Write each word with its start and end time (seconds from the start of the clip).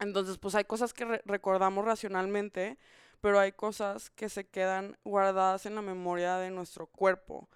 Entonces, 0.00 0.38
pues 0.38 0.54
hay 0.54 0.64
cosas 0.64 0.92
que 0.94 1.04
re- 1.04 1.22
recordamos 1.24 1.84
racionalmente, 1.84 2.78
pero 3.20 3.38
hay 3.40 3.52
cosas 3.52 4.10
que 4.10 4.28
se 4.28 4.46
quedan 4.48 4.98
guardadas 5.04 5.66
en 5.66 5.74
la 5.74 5.82
memoria 5.82 6.36
de 6.38 6.50
nuestro 6.50 6.86
cuerpo. 6.86 7.48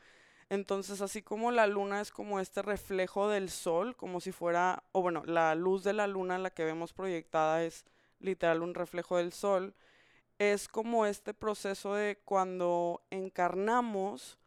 Entonces, 0.51 1.01
así 1.01 1.23
como 1.23 1.53
la 1.53 1.67
luna 1.67 2.01
es 2.01 2.11
como 2.13 2.41
este 2.41 2.63
reflejo 2.63 3.29
del 3.29 3.51
sol, 3.51 3.97
como 3.97 4.21
si 4.21 4.33
fuera, 4.33 4.85
o 4.93 5.03
bueno, 5.03 5.23
la 5.27 5.55
luz 5.55 5.85
de 5.85 5.93
la 5.95 6.07
luna, 6.07 6.39
la 6.39 6.51
que 6.51 6.65
vemos 6.65 6.93
proyectada, 6.93 7.63
es 7.65 7.85
literal 8.21 8.63
un 8.63 8.75
reflejo 8.75 9.17
del 9.19 9.33
sol, 9.33 9.75
es 10.39 10.69
como 10.69 11.07
este 11.07 11.35
proceso 11.35 11.95
de 11.95 12.21
cuando 12.25 13.03
encarnamos, 13.11 14.39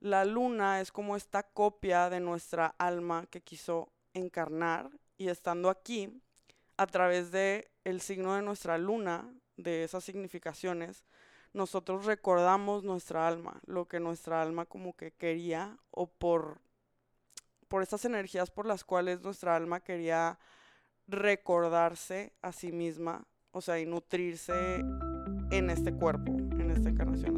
la 0.00 0.24
luna 0.24 0.80
es 0.80 0.92
como 0.92 1.16
esta 1.16 1.42
copia 1.42 2.10
de 2.10 2.20
nuestra 2.20 2.74
alma 2.78 3.26
que 3.30 3.40
quiso 3.42 3.92
encarnar 4.14 4.90
y 5.16 5.28
estando 5.28 5.70
aquí, 5.70 6.20
a 6.78 6.86
través 6.86 7.30
de 7.30 7.70
el 7.84 8.00
signo 8.00 8.34
de 8.34 8.42
nuestra 8.42 8.78
luna, 8.78 9.30
de 9.56 9.84
esas 9.84 10.04
significaciones, 10.04 11.04
nosotros 11.52 12.06
recordamos 12.06 12.84
nuestra 12.84 13.26
alma, 13.28 13.60
lo 13.66 13.86
que 13.86 14.00
nuestra 14.00 14.40
alma 14.40 14.64
como 14.64 14.96
que 14.96 15.10
quería 15.12 15.76
o 15.90 16.06
por 16.06 16.60
por 17.68 17.82
estas 17.82 18.04
energías 18.06 18.50
por 18.50 18.64
las 18.64 18.82
cuales 18.82 19.20
nuestra 19.20 19.54
alma 19.54 19.80
quería 19.80 20.38
recordarse 21.06 22.32
a 22.40 22.52
sí 22.52 22.72
misma, 22.72 23.26
o 23.52 23.60
sea, 23.60 23.78
y 23.78 23.84
nutrirse 23.84 24.76
en 25.50 25.70
este 25.70 25.92
cuerpo, 25.92 26.32
en 26.32 26.70
esta 26.70 26.88
encarnación. 26.88 27.37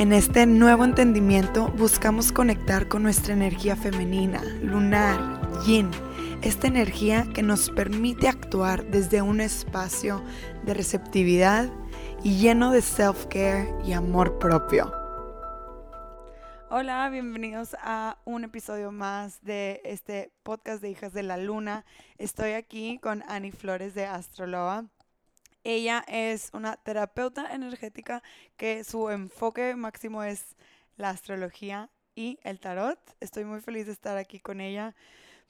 En 0.00 0.14
este 0.14 0.46
nuevo 0.46 0.86
entendimiento 0.86 1.68
buscamos 1.72 2.32
conectar 2.32 2.88
con 2.88 3.02
nuestra 3.02 3.34
energía 3.34 3.76
femenina, 3.76 4.42
lunar, 4.62 5.42
yin, 5.66 5.90
esta 6.40 6.68
energía 6.68 7.26
que 7.34 7.42
nos 7.42 7.68
permite 7.68 8.26
actuar 8.26 8.86
desde 8.86 9.20
un 9.20 9.42
espacio 9.42 10.24
de 10.64 10.72
receptividad 10.72 11.70
y 12.24 12.38
lleno 12.38 12.72
de 12.72 12.80
self-care 12.80 13.68
y 13.84 13.92
amor 13.92 14.38
propio. 14.38 14.90
Hola, 16.70 17.10
bienvenidos 17.10 17.76
a 17.82 18.16
un 18.24 18.44
episodio 18.44 18.92
más 18.92 19.42
de 19.42 19.82
este 19.84 20.32
podcast 20.42 20.80
de 20.80 20.88
Hijas 20.88 21.12
de 21.12 21.24
la 21.24 21.36
Luna. 21.36 21.84
Estoy 22.16 22.52
aquí 22.52 22.98
con 23.02 23.22
Ani 23.28 23.52
Flores 23.52 23.92
de 23.92 24.06
Astroloa. 24.06 24.86
Ella 25.64 26.04
es 26.08 26.50
una 26.52 26.76
terapeuta 26.76 27.54
energética 27.54 28.22
que 28.56 28.84
su 28.84 29.10
enfoque 29.10 29.76
máximo 29.76 30.22
es 30.22 30.56
la 30.96 31.10
astrología 31.10 31.90
y 32.14 32.38
el 32.42 32.60
tarot. 32.60 32.98
Estoy 33.20 33.44
muy 33.44 33.60
feliz 33.60 33.86
de 33.86 33.92
estar 33.92 34.16
aquí 34.16 34.40
con 34.40 34.60
ella 34.60 34.94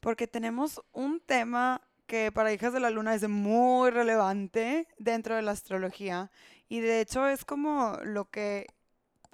porque 0.00 0.27
tenemos 0.27 0.83
un 0.92 1.20
tema 1.20 1.83
que 2.06 2.33
para 2.33 2.53
Hijas 2.53 2.72
de 2.72 2.81
la 2.81 2.91
Luna 2.91 3.14
es 3.14 3.28
muy 3.28 3.91
relevante 3.91 4.88
dentro 4.98 5.36
de 5.36 5.42
la 5.42 5.53
astrología 5.53 6.31
y 6.69 6.81
de 6.81 7.00
hecho 7.00 7.28
es 7.28 7.44
como 7.44 7.97
lo 8.03 8.31
que 8.31 8.66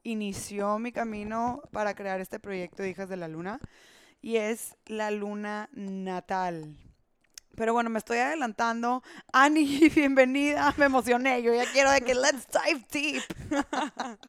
inició 0.02 0.78
mi 0.78 0.92
camino 0.92 1.62
para 1.72 1.94
crear 1.94 2.20
este 2.20 2.38
proyecto 2.38 2.82
de 2.82 2.90
Hijas 2.90 3.08
de 3.08 3.16
la 3.16 3.28
Luna 3.28 3.60
y 4.20 4.36
es 4.36 4.76
la 4.86 5.10
luna 5.10 5.68
natal. 5.72 6.76
Pero 7.56 7.72
bueno, 7.72 7.88
me 7.88 7.98
estoy 7.98 8.18
adelantando. 8.18 9.02
Ani, 9.32 9.88
bienvenida. 9.94 10.74
Me 10.76 10.84
emocioné. 10.84 11.42
Yo 11.42 11.54
ya 11.54 11.64
quiero 11.72 11.90
de 11.90 12.02
que 12.02 12.14
let's 12.14 12.46
dive 12.52 12.84
deep. 12.92 13.22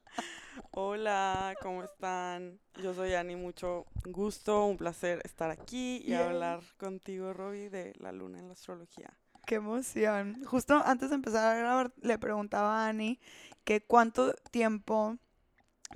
Hola, 0.72 1.56
¿cómo 1.62 1.84
están? 1.84 2.60
Yo 2.82 2.94
soy 2.94 3.16
Ani, 3.16 3.36
mucho 3.36 3.86
gusto, 4.06 4.66
un 4.66 4.78
placer 4.78 5.22
estar 5.26 5.50
aquí 5.50 6.02
y 6.06 6.14
hablar 6.14 6.62
contigo, 6.78 7.34
Robbie, 7.34 7.70
de 7.70 7.94
la 8.00 8.12
luna 8.12 8.40
en 8.40 8.48
la 8.48 8.54
astrología. 8.54 9.12
Qué 9.46 9.56
emoción. 9.56 10.44
Justo 10.46 10.82
antes 10.86 11.10
de 11.10 11.16
empezar 11.16 11.56
a 11.56 11.60
grabar, 11.60 11.92
le 12.02 12.18
preguntaba 12.20 12.86
a 12.86 12.90
Ani 12.90 13.20
que 13.64 13.82
cuánto 13.82 14.34
tiempo 14.52 15.18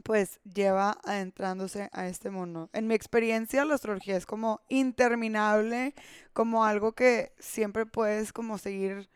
pues 0.04 0.40
lleva 0.44 0.98
adentrándose 1.04 1.90
a 1.94 2.08
este 2.08 2.30
mundo. 2.30 2.70
En 2.74 2.88
mi 2.88 2.96
experiencia, 2.96 3.66
la 3.66 3.76
astrología 3.76 4.18
es 4.18 4.26
como 4.26 4.62
interminable, 4.70 5.94
como 6.34 6.66
algo 6.66 6.94
que 6.94 7.34
siempre 7.40 7.86
puedes 7.86 8.34
como 8.34 8.58
seguir 8.58 9.10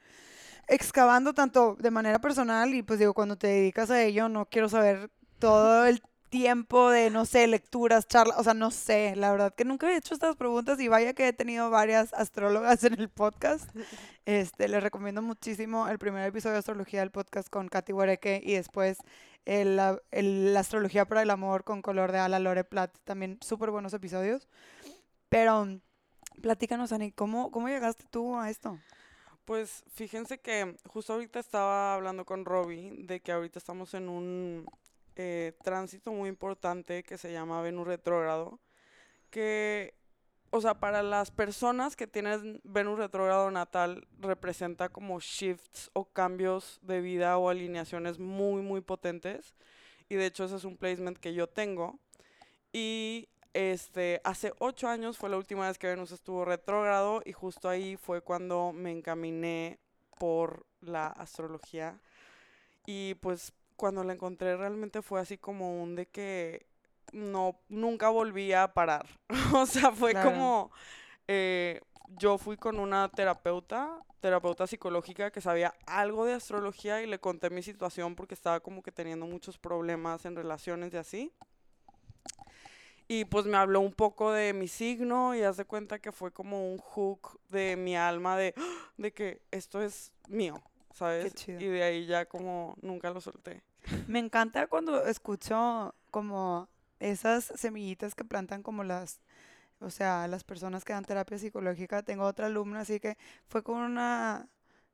excavando 0.68 1.34
tanto 1.34 1.76
de 1.80 1.92
manera 1.92 2.20
personal 2.20 2.74
y 2.74 2.82
pues 2.82 3.00
digo, 3.00 3.14
cuando 3.14 3.38
te 3.38 3.48
dedicas 3.48 3.92
a 3.92 4.02
ello, 4.02 4.30
no 4.30 4.46
quiero 4.48 4.70
saber 4.70 5.12
todo 5.40 5.86
el 5.86 6.02
tiempo 6.36 6.90
de, 6.90 7.10
no 7.10 7.24
sé, 7.26 7.48
lecturas, 7.48 8.08
charlas, 8.08 8.38
o 8.38 8.44
sea, 8.44 8.54
no 8.54 8.70
sé, 8.72 9.16
la 9.16 9.32
verdad 9.32 9.54
que 9.56 9.64
nunca 9.64 9.90
he 9.90 9.96
hecho 9.96 10.14
estas 10.14 10.36
preguntas 10.36 10.82
y 10.82 10.90
vaya 10.90 11.14
que 11.14 11.30
he 11.30 11.34
tenido 11.34 11.70
varias 11.70 12.14
astrólogas 12.14 12.84
en 12.84 13.00
el 13.00 13.10
podcast. 13.10 13.70
Este, 14.28 14.68
les 14.68 14.82
recomiendo 14.82 15.22
muchísimo 15.22 15.88
el 15.88 16.00
primer 16.00 16.26
episodio 16.26 16.54
de 16.54 16.60
astrología 16.60 17.02
del 17.02 17.12
podcast 17.12 17.48
con 17.48 17.68
Katy 17.68 17.94
Huereque 17.94 18.42
y 18.44 18.54
después 18.56 18.98
el, 19.46 19.76
la- 19.76 20.02
el- 20.10 20.52
la 20.52 20.62
astrología 20.62 21.06
para 21.06 21.22
el 21.22 21.30
amor 21.30 21.64
con 21.64 21.84
color 21.84 22.12
de 22.12 22.18
ala 22.18 22.40
Lore 22.40 22.64
Platt, 22.64 22.92
también 23.04 23.38
súper 23.42 23.70
buenos 23.70 23.94
episodios. 23.94 24.48
Pero 25.30 25.80
platícanos, 26.42 26.92
Ani, 26.92 27.12
¿cómo, 27.12 27.52
¿cómo 27.52 27.68
llegaste 27.70 28.06
tú 28.10 28.36
a 28.36 28.50
esto? 28.50 28.80
Pues 29.46 29.84
fíjense 29.94 30.40
que 30.40 30.76
justo 30.88 31.14
ahorita 31.14 31.40
estaba 31.40 31.94
hablando 31.94 32.26
con 32.26 32.46
Robbie 32.46 32.96
de 33.06 33.20
que 33.20 33.32
ahorita 33.32 33.60
estamos 33.60 33.94
en 33.94 34.10
un 34.10 34.66
eh, 35.16 35.54
tránsito 35.64 36.12
muy 36.12 36.30
importante 36.30 37.04
que 37.04 37.18
se 37.18 37.32
llama 37.32 37.62
Venus 37.62 37.88
retrógrado, 37.88 38.60
que, 39.30 39.94
o 40.50 40.62
sea, 40.62 40.80
para 40.80 41.04
las 41.04 41.32
personas 41.32 41.96
que 41.96 42.08
tienen 42.08 42.62
Venus 42.64 42.98
retrógrado 42.98 43.50
natal 43.52 44.08
representa 44.20 44.90
como 44.90 45.20
shifts 45.20 45.90
o 45.94 46.06
cambios 46.06 46.80
de 46.82 47.02
vida 47.02 47.38
o 47.38 47.50
alineaciones 47.50 48.20
muy, 48.20 48.62
muy 48.62 48.82
potentes. 48.82 49.56
Y 50.10 50.16
de 50.16 50.28
hecho 50.28 50.46
ese 50.46 50.58
es 50.58 50.66
un 50.66 50.78
placement 50.78 51.18
que 51.18 51.34
yo 51.34 51.48
tengo. 51.48 52.00
Y 52.72 53.30
este, 53.54 54.20
hace 54.26 54.54
ocho 54.60 54.88
años 54.90 55.18
fue 55.18 55.30
la 55.30 55.38
última 55.38 55.68
vez 55.68 55.78
que 55.78 55.88
Venus 55.88 56.12
estuvo 56.12 56.44
retrógrado 56.44 57.22
y 57.24 57.32
justo 57.32 57.70
ahí 57.70 57.96
fue 57.96 58.22
cuando 58.22 58.74
me 58.74 58.92
encaminé 58.92 59.80
por 60.20 60.66
la 60.82 61.08
astrología. 61.08 62.00
Y 62.86 63.16
pues 63.16 63.54
cuando 63.76 64.04
la 64.04 64.14
encontré 64.14 64.56
realmente 64.58 65.02
fue 65.02 65.20
así 65.20 65.38
como 65.38 65.82
un 65.82 65.96
de 65.96 66.08
que 66.08 66.66
no, 67.12 67.60
nunca 67.70 68.10
volví 68.10 68.54
a 68.54 68.74
parar. 68.74 69.08
o 69.56 69.66
sea, 69.66 69.92
fue 69.92 70.12
Claro. 70.12 70.32
como, 70.32 70.72
eh, 71.28 71.82
yo 72.18 72.38
fui 72.38 72.58
con 72.58 72.80
una 72.80 73.10
terapeuta, 73.10 74.00
terapeuta 74.20 74.68
psicológica 74.68 75.32
que 75.32 75.42
sabía 75.42 75.74
algo 75.86 76.26
de 76.26 76.34
astrología 76.34 77.02
y 77.02 77.08
le 77.08 77.20
conté 77.20 77.50
mi 77.50 77.62
situación 77.64 78.16
porque 78.16 78.34
estaba 78.34 78.60
como 78.60 78.82
que 78.84 78.92
teniendo 78.92 79.26
muchos 79.26 79.58
problemas 79.58 80.26
en 80.26 80.36
relaciones 80.36 80.94
y 80.94 80.98
así. 80.98 81.34
Y 83.08 83.26
pues 83.26 83.46
me 83.46 83.58
habló 83.58 83.82
un 83.82 83.94
poco 83.94 84.32
de 84.32 84.54
mi 84.54 84.68
signo 84.68 85.36
y 85.36 85.44
haz 85.44 85.58
de 85.58 85.66
cuenta 85.66 86.00
que 86.00 86.12
fue 86.12 86.32
como 86.32 86.72
un 86.72 86.80
hook 86.80 87.40
de 87.50 87.76
mi 87.76 87.96
alma 87.96 88.36
de, 88.36 88.56
de 88.98 89.14
que 89.14 89.42
esto 89.52 89.82
es 89.82 90.12
mío, 90.28 90.60
¿sabes? 90.96 91.34
chido. 91.36 91.60
Y 91.60 91.66
de 91.68 91.84
ahí 91.84 92.06
ya 92.06 92.26
como 92.26 92.76
nunca 92.82 93.10
lo 93.12 93.22
solté. 93.22 93.62
Me 94.08 94.20
encanta 94.20 94.68
cuando 94.68 95.06
escucho 95.06 95.94
como 96.10 96.68
esas 97.00 97.46
semillitas 97.56 98.16
que 98.16 98.24
plantan 98.26 98.64
como 98.64 98.84
las, 98.84 99.20
o 99.80 99.90
sea, 99.90 100.28
las 100.28 100.44
personas 100.44 100.84
que 100.84 100.94
dan 100.94 101.06
terapia 101.06 101.38
psicológica. 101.38 102.02
Tengo 102.02 102.24
otra 102.26 102.48
alumna, 102.48 102.80
así 102.82 103.00
que 103.00 103.18
fue 103.48 103.62
con 103.64 103.78
una 103.78 104.48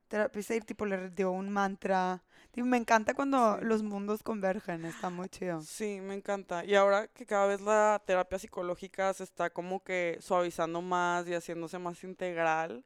terapista 0.08 0.54
y 0.54 0.60
tipo 0.60 0.84
le 0.84 1.08
dio 1.10 1.30
un 1.30 1.48
mantra. 1.48 2.22
Tipo, 2.50 2.66
me 2.66 2.76
encanta 2.76 3.14
cuando 3.14 3.56
Sí. 3.60 3.64
los 3.64 3.82
mundos 3.82 4.22
convergen, 4.22 4.84
está 4.84 5.08
muy 5.08 5.28
chido. 5.30 5.62
Sí, 5.62 6.00
me 6.02 6.14
encanta. 6.14 6.64
Y 6.66 6.74
ahora 6.74 7.06
que 7.08 7.24
cada 7.24 7.46
vez 7.46 7.62
la 7.62 8.02
terapia 8.04 8.38
psicológica 8.38 9.14
se 9.14 9.24
está 9.24 9.48
como 9.48 9.82
que 9.82 10.18
suavizando 10.20 10.82
más 10.82 11.26
y 11.28 11.34
haciéndose 11.34 11.78
más 11.78 12.04
integral, 12.04 12.84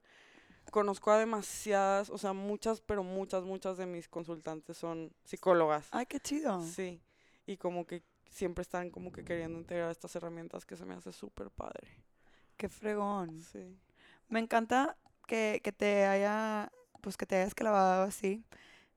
conozco 0.71 1.11
a 1.11 1.19
demasiadas, 1.19 2.11
o 2.11 2.19
sea, 2.19 2.33
muchas, 2.33 2.81
pero 2.81 3.03
muchas, 3.03 3.45
muchas 3.45 3.77
de 3.77 3.87
mis 3.87 4.09
consultantes 4.09 4.77
son 4.77 5.13
psicólogas. 5.25 5.89
Ay, 5.91 6.07
qué 6.07 6.21
chido. 6.21 6.63
Sí, 6.63 7.01
y 7.47 7.57
como 7.57 7.87
que 7.87 8.03
siempre 8.31 8.63
están 8.63 8.91
como 8.91 9.13
que 9.13 9.25
queriendo 9.25 9.59
integrar 9.59 9.91
estas 9.91 10.15
herramientas 10.17 10.65
que 10.67 10.77
se 10.77 10.85
me 10.85 10.95
hace 10.95 11.13
súper 11.13 11.51
padre. 11.51 11.89
Qué 12.57 12.69
fregón. 12.69 13.43
Sí. 13.43 13.79
Me 14.29 14.41
encanta 14.41 14.97
que, 15.27 15.61
que 15.63 15.73
te 15.73 16.07
haya, 16.07 16.71
pues 17.01 17.17
que 17.17 17.27
te 17.27 17.37
hayas 17.37 17.55
clavado 17.55 18.03
así, 18.03 18.45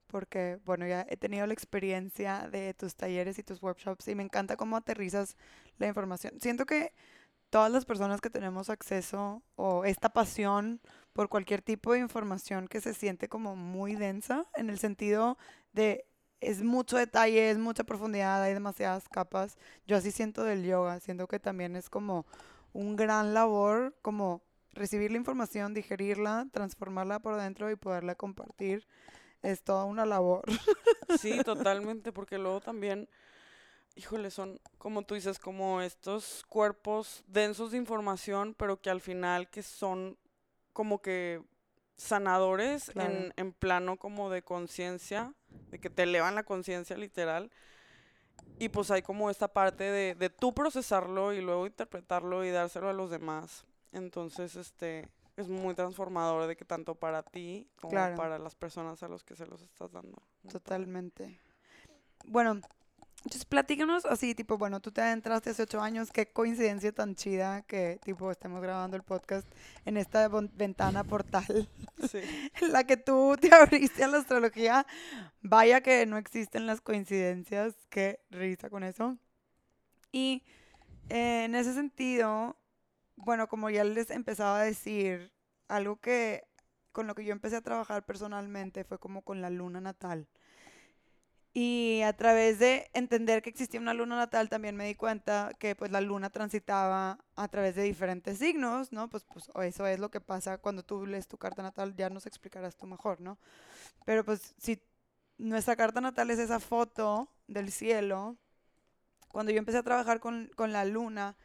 porque, 0.08 0.60
bueno, 0.66 0.88
ya 0.88 1.06
he 1.08 1.18
tenido 1.18 1.46
la 1.46 1.54
experiencia 1.54 2.50
de 2.52 2.74
tus 2.74 2.96
talleres 2.96 3.38
y 3.38 3.44
tus 3.44 3.62
workshops 3.62 4.08
y 4.08 4.16
me 4.16 4.24
encanta 4.24 4.58
cómo 4.58 4.76
aterrizas 4.76 5.38
la 5.78 5.88
información. 5.88 6.40
Siento 6.40 6.66
que 6.66 6.94
todas 7.50 7.72
las 7.72 7.86
personas 7.86 8.22
que 8.22 8.30
tenemos 8.30 8.70
acceso 8.70 9.44
o 9.56 9.86
esta 9.86 10.10
pasión 10.10 10.82
por 11.14 11.30
cualquier 11.30 11.62
tipo 11.62 11.94
de 11.94 12.00
información 12.00 12.68
que 12.68 12.82
se 12.82 12.94
siente 12.94 13.28
como 13.28 13.56
muy 13.56 13.96
densa, 13.96 14.46
en 14.56 14.70
el 14.70 14.80
sentido 14.80 15.38
de 15.74 16.06
es 16.42 16.64
mucho 16.64 16.98
detalle, 16.98 17.50
es 17.50 17.58
mucha 17.58 17.84
profundidad, 17.84 18.42
hay 18.42 18.54
demasiadas 18.54 19.10
capas. 19.10 19.58
Yo 19.86 19.98
así 19.98 20.12
siento 20.12 20.44
del 20.44 20.64
yoga, 20.64 21.00
siento 21.00 21.28
que 21.28 21.40
también 21.40 21.76
es 21.76 21.90
como 21.90 22.26
un 22.74 22.96
gran 22.96 23.34
labor, 23.34 23.96
como 24.02 24.42
recibir 24.72 25.12
la 25.12 25.18
información, 25.18 25.74
digerirla, 25.74 26.48
transformarla 26.52 27.20
por 27.20 27.36
dentro 27.36 27.70
y 27.70 27.76
poderla 27.76 28.16
compartir. 28.16 28.88
Es 29.42 29.64
toda 29.64 29.86
una 29.86 30.06
labor. 30.06 30.44
Sí, 31.20 31.44
totalmente, 31.44 32.12
porque 32.12 32.38
luego 32.38 32.62
también, 32.62 33.10
híjole, 33.96 34.32
son, 34.32 34.60
como 34.78 35.02
tú 35.02 35.16
dices, 35.16 35.40
como 35.40 35.82
estos 35.82 36.46
cuerpos 36.48 37.24
densos 37.28 37.72
de 37.72 37.78
información, 37.78 38.54
pero 38.54 38.80
que 38.80 38.90
al 38.90 39.02
final 39.02 39.50
que 39.50 39.64
son 39.64 40.18
como 40.80 41.02
que 41.02 41.42
sanadores 41.98 42.90
Claro. 42.92 43.12
en, 43.12 43.34
en 43.36 43.52
plano 43.52 43.98
como 43.98 44.30
de 44.30 44.44
conciencia, 44.44 45.34
de 45.72 45.80
que 45.80 45.90
te 45.90 46.04
elevan 46.04 46.36
la 46.36 46.44
conciencia 46.44 46.96
literal. 46.96 47.52
Y 48.60 48.70
pues 48.70 48.90
hay 48.90 49.02
como 49.02 49.30
esta 49.30 49.50
parte 49.50 49.84
de, 49.84 50.16
de 50.16 50.30
tú 50.30 50.54
procesarlo 50.54 51.34
y 51.34 51.42
luego 51.42 51.68
interpretarlo 51.68 52.46
y 52.46 52.50
dárselo 52.52 52.88
a 52.88 52.94
los 52.94 53.10
demás. 53.12 53.66
Entonces, 53.92 54.56
este, 54.56 55.10
es 55.36 55.50
muy 55.50 55.76
transformador 55.76 56.48
de 56.48 56.56
que 56.56 56.64
tanto 56.64 56.96
para 56.96 57.24
ti 57.24 57.68
como 57.76 57.92
Claro. 57.92 58.16
para 58.16 58.40
las 58.40 58.56
personas 58.56 59.04
a 59.04 59.10
los 59.10 59.26
que 59.26 59.36
se 59.36 59.46
los 59.48 59.62
estás 59.62 59.92
dando. 59.92 60.24
Totalmente. 60.50 61.42
Bueno, 62.24 62.62
entonces 63.24 63.46
platícanos 63.46 64.06
así, 64.06 64.34
tipo, 64.34 64.58
bueno, 64.58 64.80
tú 64.80 64.92
te 64.92 65.02
adentraste 65.02 65.50
hace 65.50 65.64
ocho 65.64 65.82
años, 65.82 66.12
qué 66.12 66.32
coincidencia 66.32 66.92
tan 66.92 67.16
chida 67.16 67.64
que, 67.64 68.00
tipo, 68.04 68.32
estemos 68.32 68.62
grabando 68.62 68.96
el 68.96 69.04
podcast 69.04 69.48
en 69.86 69.98
esta 69.98 70.28
ventana 70.28 71.04
portal 71.04 71.70
Sí. 72.10 72.20
en 72.62 72.72
la 72.72 72.86
que 72.86 72.98
tú 72.98 73.36
te 73.40 73.54
abriste 73.54 74.04
a 74.04 74.08
la 74.08 74.20
astrología. 74.20 74.86
Vaya 75.42 75.82
que 75.82 76.06
no 76.06 76.18
existen 76.18 76.66
las 76.66 76.82
coincidencias, 76.82 77.76
qué 77.90 78.20
risa 78.30 78.70
con 78.70 78.84
eso. 78.84 79.18
Y 80.12 80.44
eh, 81.10 81.46
en 81.46 81.56
ese 81.56 81.74
sentido, 81.74 82.56
bueno, 83.16 83.48
como 83.48 83.70
ya 83.70 83.84
les 83.84 84.12
empezaba 84.12 84.62
a 84.62 84.64
decir, 84.64 85.32
algo 85.68 85.98
que 85.98 86.44
con 86.92 87.08
lo 87.08 87.16
que 87.16 87.24
yo 87.26 87.32
empecé 87.32 87.56
a 87.56 87.62
trabajar 87.62 88.06
personalmente 88.06 88.84
fue 88.84 89.00
como 89.00 89.22
con 89.24 89.42
la 89.42 89.50
luna 89.50 89.82
natal. 89.82 90.28
Y 91.62 92.04
a 92.04 92.14
través 92.14 92.58
de 92.58 92.90
entender 92.94 93.42
que 93.42 93.50
existía 93.50 93.82
una 93.82 93.94
luna 93.94 94.16
natal, 94.16 94.48
también 94.48 94.78
me 94.78 94.86
di 94.86 94.96
cuenta 94.96 95.52
que 95.60 95.76
pues 95.76 95.92
la 95.92 96.00
luna 96.00 96.30
transitaba 96.30 97.20
a 97.36 97.48
través 97.50 97.76
de 97.76 97.84
diferentes 97.84 98.38
signos, 98.38 98.94
¿no? 98.94 99.10
Pues, 99.10 99.26
pues 99.26 99.52
eso 99.64 99.86
es 99.86 100.00
lo 100.00 100.10
que 100.10 100.22
pasa 100.22 100.60
cuando 100.60 100.84
tú 100.84 101.06
lees 101.06 101.28
tu 101.28 101.38
carta 101.38 101.62
natal, 101.62 101.94
ya 101.98 102.10
nos 102.10 102.26
explicarás 102.28 102.78
tú 102.78 102.88
mejor, 102.88 103.20
¿no? 103.20 103.38
Pero 104.06 104.24
pues 104.24 104.56
si 104.58 104.82
nuestra 105.38 105.76
carta 105.76 106.00
natal 106.00 106.32
es 106.32 106.40
esa 106.40 106.62
foto 106.62 107.28
del 107.50 107.74
cielo, 107.74 108.38
cuando 109.28 109.52
yo 109.52 109.58
empecé 109.58 109.80
a 109.80 109.84
trabajar 109.84 110.22
con, 110.22 110.50
con 110.56 110.72
la 110.72 110.86
luna, 110.86 111.36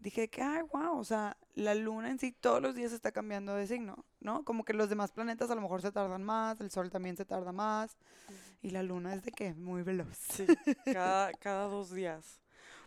dije 0.00 0.28
que, 0.28 0.42
ay, 0.42 0.64
wow, 0.70 0.98
o 0.98 1.04
sea, 1.04 1.38
la 1.54 1.74
luna 1.74 2.10
en 2.10 2.18
sí 2.18 2.32
todos 2.32 2.60
los 2.60 2.74
días 2.74 2.92
está 2.92 3.10
cambiando 3.10 3.54
de 3.54 3.66
signo, 3.66 4.04
¿no? 4.20 4.44
Como 4.44 4.66
que 4.66 4.74
los 4.74 4.90
demás 4.90 5.12
planetas 5.12 5.50
a 5.50 5.54
lo 5.54 5.62
mejor 5.62 5.80
se 5.80 5.92
tardan 5.92 6.24
más, 6.24 6.60
el 6.60 6.70
sol 6.70 6.90
también 6.90 7.16
se 7.16 7.24
tarda 7.24 7.52
más, 7.52 7.96
y 8.62 8.70
la 8.70 8.82
luna 8.82 9.14
es 9.14 9.24
de 9.24 9.32
que 9.32 9.54
muy 9.54 9.82
veloz. 9.82 10.16
Sí, 10.16 10.46
cada, 10.84 11.32
cada 11.34 11.66
dos 11.66 11.92
días. 11.92 12.40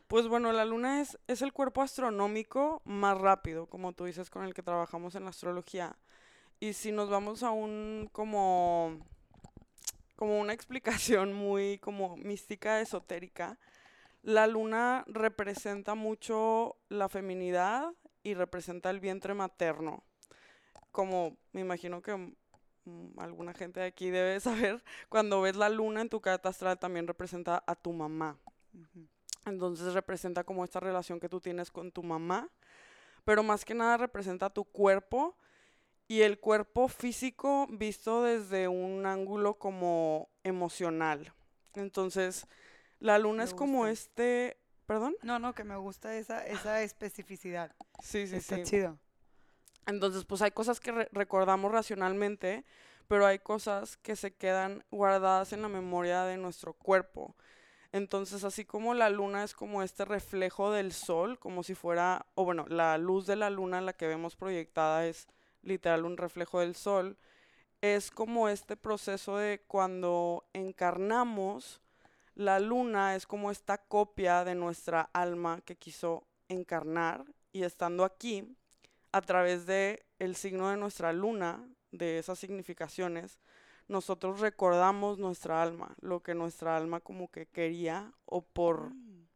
Pues 0.07 0.27
bueno, 0.27 0.51
la 0.51 0.65
luna 0.65 1.01
es, 1.01 1.17
es 1.27 1.41
el 1.41 1.51
cuerpo 1.51 1.81
astronómico 1.81 2.81
más 2.85 3.17
rápido, 3.17 3.67
como 3.67 3.91
tú 3.93 4.05
dices, 4.05 4.29
con 4.29 4.45
el 4.45 4.53
que 4.53 4.63
trabajamos 4.63 5.15
en 5.15 5.23
la 5.23 5.31
astrología. 5.31 5.97
Y 6.59 6.73
si 6.73 6.91
nos 6.91 7.09
vamos 7.09 7.43
a 7.43 7.51
un 7.51 8.09
como, 8.11 8.99
como 10.15 10.39
una 10.39 10.53
explicación 10.53 11.33
muy 11.33 11.79
como 11.79 12.15
mística, 12.17 12.79
esotérica, 12.81 13.59
la 14.21 14.47
luna 14.47 15.03
representa 15.07 15.93
mucho 15.95 16.77
la 16.89 17.09
feminidad 17.09 17.91
y 18.23 18.33
representa 18.33 18.89
el 18.89 18.99
vientre 18.99 19.33
materno. 19.33 20.03
Como 20.91 21.37
me 21.51 21.61
imagino 21.61 22.01
que 22.01 22.33
alguna 23.17 23.53
gente 23.53 23.79
de 23.79 23.87
aquí 23.87 24.09
debe 24.09 24.39
saber, 24.39 24.83
cuando 25.09 25.41
ves 25.41 25.55
la 25.55 25.69
luna 25.69 26.01
en 26.01 26.09
tu 26.09 26.21
carta 26.21 26.49
astral 26.49 26.79
también 26.79 27.07
representa 27.07 27.63
a 27.65 27.75
tu 27.75 27.93
mamá. 27.93 28.37
Entonces 29.45 29.93
representa 29.93 30.43
como 30.43 30.63
esta 30.63 30.79
relación 30.79 31.19
que 31.19 31.29
tú 31.29 31.39
tienes 31.39 31.71
con 31.71 31.91
tu 31.91 32.03
mamá, 32.03 32.49
pero 33.23 33.43
más 33.43 33.63
que 33.63 33.73
nada 33.73 33.97
representa 33.97 34.49
tu 34.49 34.65
cuerpo 34.65 35.37
y 36.07 36.21
el 36.21 36.39
cuerpo 36.39 36.87
físico 36.87 37.67
visto 37.69 38.23
desde 38.23 38.67
un 38.67 39.05
ángulo 39.05 39.57
como 39.57 40.29
emocional. 40.43 41.33
Entonces, 41.73 42.47
la 42.99 43.17
luna 43.19 43.39
Me 43.39 43.43
es 43.45 43.53
como 43.53 43.87
este, 43.87 44.57
perdón? 44.85 45.15
No, 45.23 45.39
no, 45.39 45.53
que 45.53 45.63
me 45.63 45.75
gusta 45.77 46.15
esa, 46.15 46.45
esa 46.45 46.81
especificidad. 46.81 47.75
Sí, 48.01 48.27
sí, 48.27 48.35
Está 48.37 48.57
sí. 48.57 48.63
chido. 48.63 48.99
Entonces, 49.87 50.25
pues 50.25 50.41
hay 50.41 50.51
cosas 50.51 50.79
que 50.79 50.91
re- 50.91 51.09
recordamos 51.11 51.71
racionalmente, 51.71 52.65
pero 53.07 53.25
hay 53.25 53.39
cosas 53.39 53.97
que 53.97 54.15
se 54.15 54.33
quedan 54.33 54.83
guardadas 54.91 55.53
en 55.53 55.61
la 55.61 55.69
memoria 55.69 56.23
de 56.23 56.37
nuestro 56.37 56.73
cuerpo. 56.73 57.35
Entonces, 57.91 58.43
así 58.43 58.65
como 58.65 58.93
la 58.93 59.09
luna 59.09 59.43
es 59.43 59.53
como 59.55 59.83
este 59.83 60.05
reflejo 60.05 60.71
del 60.71 60.91
sol, 60.93 61.39
como 61.39 61.63
si 61.63 61.75
fuera, 61.75 62.25
o 62.35 62.45
bueno, 62.45 62.65
la 62.67 62.97
luz 62.97 63.25
de 63.27 63.35
la 63.37 63.49
luna, 63.49 63.81
la 63.81 63.93
que 63.93 64.07
vemos 64.07 64.35
proyectada, 64.35 65.05
es 65.07 65.27
literal 65.63 66.05
un 66.05 66.17
reflejo 66.17 66.59
del 66.59 66.75
sol, 66.75 67.17
es 67.81 68.11
como 68.11 68.49
este 68.49 68.77
proceso 68.77 69.37
de 69.37 69.63
cuando 69.67 70.45
encarnamos, 70.53 71.81
la 72.35 72.59
luna 72.59 73.15
es 73.15 73.25
como 73.27 73.51
esta 73.51 73.77
copia 73.79 74.43
de 74.43 74.55
nuestra 74.55 75.09
alma 75.13 75.61
que 75.61 75.77
quiso 75.77 76.27
encarnar 76.49 77.25
y 77.53 77.63
estando 77.63 78.03
aquí, 78.03 78.55
a 79.15 79.21
través 79.21 79.65
de 79.65 80.05
el 80.19 80.35
signo 80.35 80.69
de 80.69 80.77
nuestra 80.77 81.13
luna, 81.13 81.63
de 81.91 82.19
esas 82.19 82.37
significaciones, 82.37 83.39
nosotros 83.87 84.39
recordamos 84.41 85.19
nuestra 85.19 85.61
alma, 85.61 85.95
lo 86.01 86.21
que 86.21 86.33
nuestra 86.35 86.75
alma 86.75 86.99
como 86.99 87.29
que 87.31 87.45
quería 87.45 88.11
o 88.25 88.41
por, 88.41 88.89
Mm. 88.93 89.27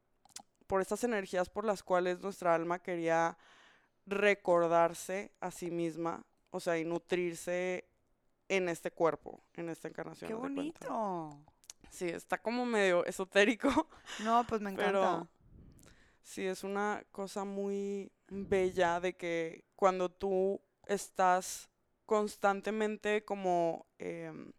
por 0.68 0.82
estas 0.82 1.04
energías 1.04 1.50
por 1.50 1.63
las 1.65 1.82
cuales 1.84 2.20
nuestra 2.20 2.54
alma 2.56 2.80
quería 2.80 3.38
recordarse 4.06 5.32
a 5.39 5.51
sí 5.51 5.72
misma, 5.72 6.24
o 6.51 6.60
sea, 6.60 6.77
y 6.77 6.84
nutrirse 6.86 7.88
en 8.48 8.68
este 8.70 8.92
cuerpo, 8.92 9.42
en 9.54 9.70
esta 9.70 9.88
encarnación. 9.88 10.27
Qué 10.27 10.34
bonito. 10.34 11.38
Sí, 11.89 12.08
está 12.10 12.38
como 12.39 12.65
medio 12.65 13.06
esotérico, 13.06 13.88
No, 14.24 14.44
pues 14.48 14.62
me 14.62 14.72
encanta. 14.72 14.92
pero 14.92 15.27
sí 16.30 16.46
es 16.46 16.64
una 16.64 17.04
cosa 17.12 17.44
muy 17.44 18.12
bella 18.30 19.00
de 19.00 19.16
que 19.16 19.66
cuando 19.76 20.10
tú 20.10 20.62
estás 20.86 21.70
constantemente 22.06 23.26
como 23.26 23.88
em, 23.98 24.52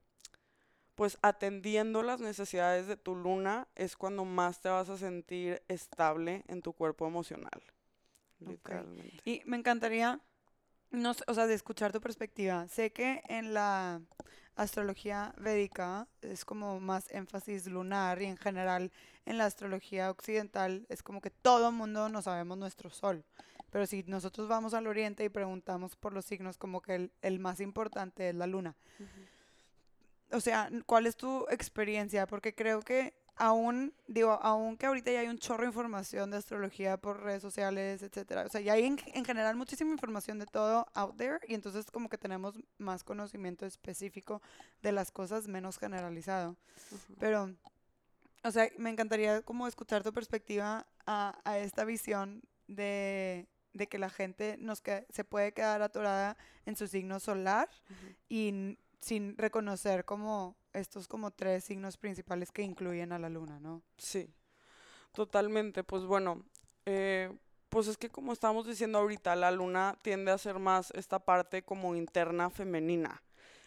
pues 0.97 1.17
atendiendo 1.23 2.03
las 2.03 2.21
necesidades 2.21 2.89
de 2.89 2.97
tu 2.97 3.15
luna 3.15 3.69
es 3.77 3.97
cuando 3.97 4.25
más 4.25 4.61
te 4.61 4.69
vas 4.69 4.89
a 4.89 4.99
sentir 4.99 5.63
estable 5.69 6.45
en 6.49 6.61
tu 6.61 6.73
cuerpo 6.73 7.07
emocional. 7.07 7.63
Literalmente. 8.41 9.21
Y 9.25 9.43
me 9.45 9.57
encantaría, 9.57 10.21
no 10.91 11.15
sé, 11.15 11.23
o 11.29 11.35
sea, 11.35 11.47
de 11.47 11.55
escuchar 11.55 11.93
tu 11.93 12.01
perspectiva. 12.01 12.67
Sé 12.67 12.93
que 12.93 13.23
en 13.29 13.55
la 13.55 14.03
astrología 14.57 15.35
védica 15.39 16.07
es 16.23 16.45
como 16.45 16.81
más 16.81 17.11
énfasis 17.11 17.67
lunar 17.67 18.21
y 18.23 18.27
en 18.27 18.37
general 18.37 18.93
en 19.27 19.39
la 19.39 19.47
astrología 19.47 20.11
occidental 20.11 20.87
es 20.89 21.03
como 21.03 21.21
que 21.21 21.31
todo 21.31 21.73
mundo 21.73 22.09
no 22.09 22.23
sabemos 22.23 22.59
nuestro 22.59 22.91
sol. 22.91 23.25
Pero 23.71 23.87
si 23.87 24.03
nosotros 24.05 24.49
vamos 24.49 24.75
al 24.75 24.87
oriente 24.87 25.25
y 25.25 25.29
preguntamos 25.29 25.95
por 25.97 26.13
los 26.13 26.25
signos, 26.25 26.59
como 26.59 26.83
que 26.83 26.97
el, 26.97 27.13
el 27.23 27.39
más 27.39 27.61
importante 27.61 28.29
es 28.29 28.35
la 28.35 28.47
luna. 28.47 28.75
O 30.33 30.41
sea, 30.41 30.69
¿cuál 30.87 31.07
es 31.07 31.17
tu 31.17 31.47
experiencia? 31.51 32.27
Porque 32.27 32.55
creo 32.55 32.83
que 32.83 33.15
aún, 33.41 33.95
digo, 34.07 34.33
aún 34.43 34.77
que 34.77 34.85
ahorita 34.87 35.11
ya 35.11 35.21
hay 35.21 35.29
un 35.29 35.39
chorro 35.39 35.63
de 35.63 35.69
información 35.69 36.31
de 36.31 36.37
astrología 36.37 36.99
por 36.99 37.23
redes 37.23 37.41
sociales, 37.41 38.03
etcétera. 38.03 38.45
O 38.45 38.49
sea, 38.51 38.61
ya 38.61 38.75
hay 38.75 38.85
en, 38.85 38.99
en 39.15 39.25
general 39.25 39.57
muchísima 39.57 39.91
información 39.91 40.39
de 40.39 40.47
todo 40.47 40.87
out 40.95 41.17
there 41.17 41.41
y 41.49 41.55
entonces 41.55 41.91
como 41.91 42.09
que 42.11 42.19
tenemos 42.19 42.55
más 42.79 43.03
conocimiento 43.03 43.65
específico 43.65 44.43
de 44.83 44.93
las 44.93 45.11
cosas, 45.11 45.49
menos 45.49 45.79
generalizado. 45.79 46.57
Pero, 47.19 47.55
o 48.45 48.51
sea, 48.51 48.69
me 48.77 48.91
encantaría 48.91 49.41
como 49.43 49.67
escuchar 49.67 50.03
tu 50.03 50.13
perspectiva 50.13 50.87
a, 51.07 51.39
a 51.45 51.59
esta 51.59 51.85
visión 51.85 52.43
de, 52.69 53.49
de 53.73 53.87
que 53.89 53.99
la 53.99 54.11
gente 54.11 54.57
nos 54.59 54.83
que- 54.83 55.07
se 55.11 55.25
puede 55.25 55.53
quedar 55.53 55.81
atorada 55.81 56.37
en 56.67 56.77
su 56.77 56.87
signo 56.87 57.21
solar 57.21 57.69
y 58.29 58.77
sin 59.01 59.37
reconocer 59.39 60.05
como 60.05 60.57
estos 60.73 61.09
como 61.09 61.31
tres 61.31 61.65
signos 61.65 61.97
principales 61.97 62.53
que 62.53 62.63
incluyen 62.63 63.13
a 63.13 63.19
la 63.19 63.29
luna, 63.29 63.59
¿no? 63.61 63.83
Sí, 63.97 64.33
totalmente. 65.13 65.85
Pues 65.85 66.05
bueno, 66.05 66.45
eh, 66.87 67.33
pues 67.69 67.87
es 67.87 67.97
que 67.97 68.11
como 68.11 68.33
estamos 68.33 68.67
diciendo 68.67 68.99
ahorita, 68.99 69.37
la 69.37 69.51
luna 69.51 69.97
tiende 70.03 70.33
a 70.33 70.39
ser 70.39 70.59
más 70.59 70.91
esta 70.93 71.19
parte 71.19 71.63
como 71.63 71.95
interna 71.95 72.51
femenina. 72.51 73.23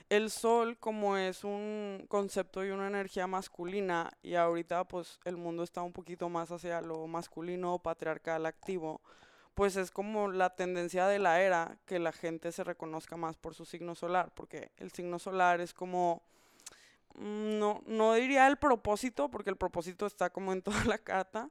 El 0.10 0.30
sol 0.30 0.78
como 0.78 1.18
es 1.18 1.44
un 1.44 2.06
concepto 2.10 2.64
y 2.66 2.70
una 2.70 2.88
energía 2.88 3.26
masculina 3.26 4.12
y 4.22 4.36
ahorita 4.36 4.84
pues 4.84 5.20
el 5.24 5.38
mundo 5.38 5.64
está 5.64 5.82
un 5.82 5.94
poquito 5.94 6.30
más 6.30 6.52
hacia 6.52 6.82
lo 6.82 7.08
masculino, 7.08 7.80
patriarcal, 7.80 8.46
activo, 8.46 9.02
pues 9.54 9.76
es 9.76 9.92
como 9.92 10.30
la 10.30 10.56
tendencia 10.56 11.08
de 11.08 11.20
la 11.20 11.42
era 11.42 11.78
que 11.86 12.00
la 12.00 12.12
gente 12.12 12.52
se 12.52 12.64
reconozca 12.64 13.18
más 13.18 13.38
por 13.38 13.56
su 13.56 13.66
signo 13.66 13.96
solar, 13.96 14.34
porque 14.36 14.72
el 14.78 14.92
signo 14.92 15.20
solar 15.20 15.62
es 15.62 15.74
como 15.74 16.24
no, 17.16 17.82
no 17.86 18.14
diría 18.14 18.48
el 18.48 18.58
propósito, 18.58 19.30
porque 19.30 19.50
el 19.50 19.58
propósito 19.58 20.06
está 20.06 20.30
como 20.30 20.54
en 20.54 20.62
toda 20.64 20.84
la 20.86 20.98
carta, 20.98 21.50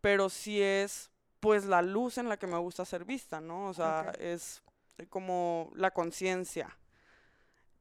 pero 0.00 0.28
sí 0.28 0.60
es 0.60 1.10
pues 1.40 1.66
la 1.66 1.82
luz 1.82 2.16
en 2.16 2.28
la 2.28 2.38
que 2.38 2.46
me 2.46 2.56
gusta 2.56 2.84
ser 2.86 3.04
vista, 3.04 3.40
¿no? 3.40 3.66
O 3.66 3.74
sea, 3.74 4.12
es 4.18 4.62
como 5.10 5.70
la 5.74 5.90
conciencia. 5.90 6.78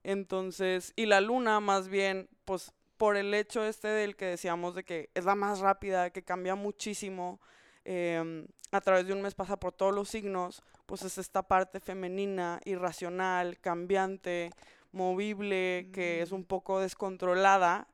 Entonces, 0.04 0.92
y 0.98 1.06
la 1.06 1.22
luna 1.22 1.62
más 1.62 1.88
bien, 1.88 2.28
pues 2.44 2.74
por 2.98 3.16
el 3.16 3.34
hecho 3.34 3.64
este 3.64 3.88
del 3.88 4.16
que 4.16 4.26
decíamos 4.26 4.76
de 4.76 4.84
que 4.84 5.10
es 5.14 5.26
la 5.26 5.36
más 5.36 5.60
rápida, 5.60 6.10
que 6.10 6.24
cambia 6.24 6.56
muchísimo, 6.56 7.40
em, 7.86 8.48
a 8.72 8.82
través 8.82 9.08
de 9.08 9.14
un 9.14 9.22
mes 9.22 9.34
pasa 9.34 9.58
por 9.58 9.72
todos 9.72 9.94
los 9.94 10.10
signos, 10.10 10.62
pues 10.86 11.04
es 11.04 11.18
esta 11.18 11.44
parte 11.44 11.80
femenina, 11.80 12.60
irracional, 12.66 13.60
cambiante, 13.60 14.52
movible, 14.94 15.90
que 15.94 16.22
es 16.22 16.32
Mm. 16.32 16.36
un 16.36 16.46
poco 16.46 16.80
descontrolada, 16.80 17.88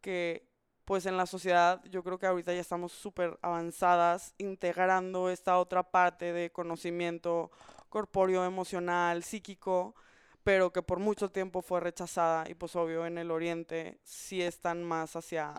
que 0.00 0.48
pues 0.84 1.06
en 1.06 1.16
la 1.16 1.26
sociedad 1.26 1.82
yo 1.84 2.02
creo 2.02 2.18
que 2.18 2.26
ahorita 2.26 2.52
ya 2.52 2.60
estamos 2.60 2.92
súper 2.92 3.38
avanzadas 3.42 4.34
integrando 4.38 5.30
esta 5.30 5.58
otra 5.58 5.82
parte 5.90 6.32
de 6.32 6.50
conocimiento 6.50 7.50
corpóreo, 7.88 8.44
emocional, 8.44 9.22
psíquico, 9.22 9.94
pero 10.42 10.72
que 10.72 10.82
por 10.82 10.98
mucho 10.98 11.30
tiempo 11.30 11.62
fue 11.62 11.78
rechazada 11.80 12.48
y 12.50 12.54
pues 12.54 12.74
obvio 12.74 13.06
en 13.06 13.16
el 13.18 13.30
oriente 13.30 14.00
sí 14.02 14.42
están 14.42 14.82
más 14.82 15.14
hacia 15.16 15.54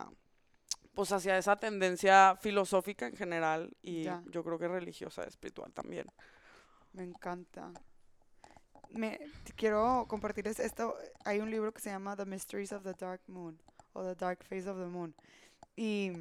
pues 0.94 1.12
hacia 1.12 1.38
esa 1.38 1.56
tendencia 1.56 2.36
filosófica 2.40 3.08
en 3.08 3.16
general 3.16 3.76
y 3.82 4.04
Ya. 4.04 4.22
yo 4.30 4.44
creo 4.44 4.60
que 4.60 4.68
religiosa, 4.68 5.24
espiritual 5.24 5.72
también. 5.74 6.06
Me 6.92 7.04
encanta. 7.04 7.72
Me 8.94 9.20
quiero 9.56 10.06
compartirles 10.08 10.60
esto. 10.60 10.96
Hay 11.26 11.40
un 11.40 11.50
libro 11.50 11.74
que 11.74 11.82
se 11.82 11.90
llama 11.90 12.16
The 12.16 12.26
Mysteries 12.26 12.72
of 12.72 12.84
the 12.84 12.94
Dark 12.94 13.22
Moon 13.28 13.60
o 13.94 14.04
The 14.04 14.16
Dark 14.16 14.44
Phase 14.44 14.70
of 14.70 14.78
the 14.80 14.86
Moon. 14.86 15.16
Y 15.76 16.12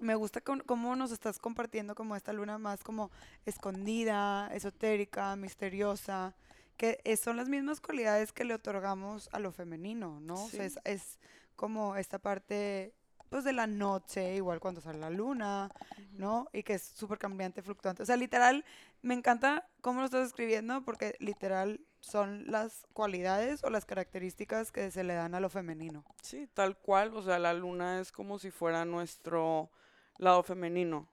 me 0.00 0.14
gusta 0.14 0.40
con- 0.40 0.60
cómo 0.60 0.96
nos 0.96 1.12
estás 1.12 1.38
compartiendo 1.38 1.94
como 1.94 2.16
esta 2.16 2.32
luna 2.32 2.56
más 2.58 2.82
como 2.82 3.10
escondida, 3.44 4.48
esotérica, 4.54 5.36
misteriosa, 5.36 6.34
que 6.78 6.98
es- 7.04 7.20
son 7.20 7.36
las 7.36 7.48
mismas 7.48 7.80
cualidades 7.80 8.32
que 8.32 8.44
le 8.44 8.54
otorgamos 8.54 9.28
a 9.32 9.38
lo 9.38 9.52
femenino, 9.52 10.18
¿no? 10.20 10.34
O 10.44 10.48
sea, 10.48 10.68
Sí. 10.68 10.76
es, 10.84 11.00
es 11.02 11.18
como 11.56 11.96
esta 11.96 12.18
parte 12.18 12.94
pues 13.32 13.44
de 13.44 13.54
la 13.54 13.66
noche, 13.66 14.34
igual 14.34 14.60
cuando 14.60 14.82
sale 14.82 14.98
la 14.98 15.08
luna, 15.08 15.70
¿no? 16.18 16.50
Y 16.52 16.62
que 16.64 16.74
es 16.74 16.82
súper 16.82 17.16
cambiante, 17.16 17.62
fluctuante. 17.62 18.02
O 18.02 18.06
sea, 18.06 18.14
literal, 18.16 18.62
me 19.00 19.14
encanta 19.14 19.66
cómo 19.80 20.00
lo 20.00 20.04
estás 20.04 20.26
escribiendo 20.26 20.82
porque 20.82 21.16
literal 21.18 21.80
son 22.00 22.44
las 22.50 22.86
cualidades 22.92 23.64
o 23.64 23.70
las 23.70 23.86
características 23.86 24.70
que 24.70 24.90
se 24.90 25.02
le 25.02 25.14
dan 25.14 25.34
a 25.34 25.40
lo 25.40 25.48
femenino. 25.48 26.04
Sí, 26.20 26.46
tal 26.52 26.76
cual, 26.76 27.16
o 27.16 27.22
sea, 27.22 27.38
la 27.38 27.54
luna 27.54 28.00
es 28.00 28.12
como 28.12 28.38
si 28.38 28.50
fuera 28.50 28.84
nuestro 28.84 29.70
lado 30.18 30.42
femenino. 30.42 31.08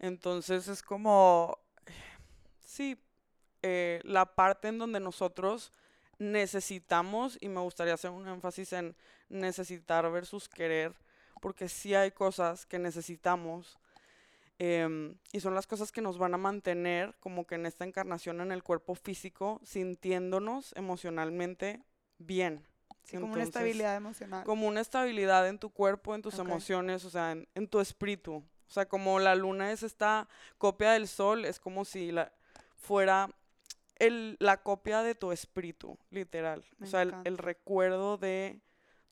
Entonces 0.00 0.68
es 0.68 0.82
como, 0.82 1.58
sí, 2.60 3.02
eh, 3.62 4.02
la 4.04 4.34
parte 4.34 4.68
en 4.68 4.76
donde 4.76 5.00
nosotros 5.00 5.72
necesitamos, 6.18 7.38
y 7.40 7.48
me 7.48 7.60
gustaría 7.60 7.94
hacer 7.94 8.10
un 8.10 8.28
énfasis 8.28 8.74
en 8.74 8.94
necesitar 9.30 10.12
versus 10.12 10.46
querer, 10.46 10.94
porque 11.40 11.68
sí 11.68 11.94
hay 11.94 12.10
cosas 12.10 12.66
que 12.66 12.78
necesitamos, 12.78 13.78
em, 14.58 15.16
y 15.32 15.40
son 15.40 15.54
las 15.54 15.66
cosas 15.66 15.92
que 15.92 16.00
nos 16.00 16.18
van 16.18 16.34
a 16.34 16.38
mantener 16.38 17.14
como 17.20 17.46
que 17.46 17.54
en 17.54 17.66
esta 17.66 17.84
encarnación 17.84 18.40
en 18.40 18.52
el 18.52 18.62
cuerpo 18.62 18.94
físico, 18.94 19.60
sintiéndonos 19.64 20.72
emocionalmente 20.76 21.82
bien. 22.18 22.66
Sí, 23.04 23.16
como 23.16 23.32
una 23.32 23.42
estabilidad 23.42 23.96
emocional. 23.96 24.44
como 24.44 24.68
una 24.68 24.80
estabilidad 24.80 25.48
en 25.48 25.58
tu 25.58 25.70
cuerpo, 25.70 26.14
en 26.14 26.20
tus 26.20 26.38
emociones, 26.38 27.04
o 27.04 27.10
sea, 27.10 27.32
en, 27.32 27.48
en 27.54 27.66
tu 27.66 27.80
espíritu. 27.80 28.34
O 28.34 28.70
sea, 28.70 28.86
como 28.86 29.18
la 29.18 29.34
luna 29.34 29.72
es 29.72 29.82
esta 29.82 30.28
copia 30.58 30.90
del 30.90 31.08
sol, 31.08 31.46
es 31.46 31.58
como 31.58 31.86
si 31.86 32.12
la, 32.12 32.32
fuera 32.76 33.30
el, 33.98 34.36
la 34.40 34.62
copia 34.62 35.02
de 35.02 35.14
tu 35.14 35.32
espíritu, 35.32 35.98
literal. 36.10 36.64
Me 36.78 36.86
o 36.86 36.90
sea, 36.90 37.02
el 37.02 37.38
recuerdo 37.38 38.16
de 38.16 38.60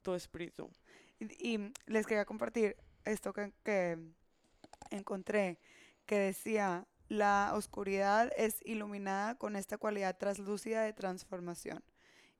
tu 0.02 0.14
espíritu. 0.14 0.70
Y, 1.20 1.72
les 1.86 2.06
quería 2.06 2.24
compartir 2.24 2.76
esto 3.04 3.32
que, 3.32 3.52
que 3.64 3.98
encontré, 4.90 5.58
que 6.04 6.18
decía, 6.18 6.86
la 7.08 7.52
oscuridad 7.54 8.32
es 8.36 8.60
iluminada 8.64 9.36
con 9.36 9.56
esta 9.56 9.78
cualidad 9.78 10.16
translúcida 10.16 10.82
de 10.82 10.92
transformación. 10.92 11.82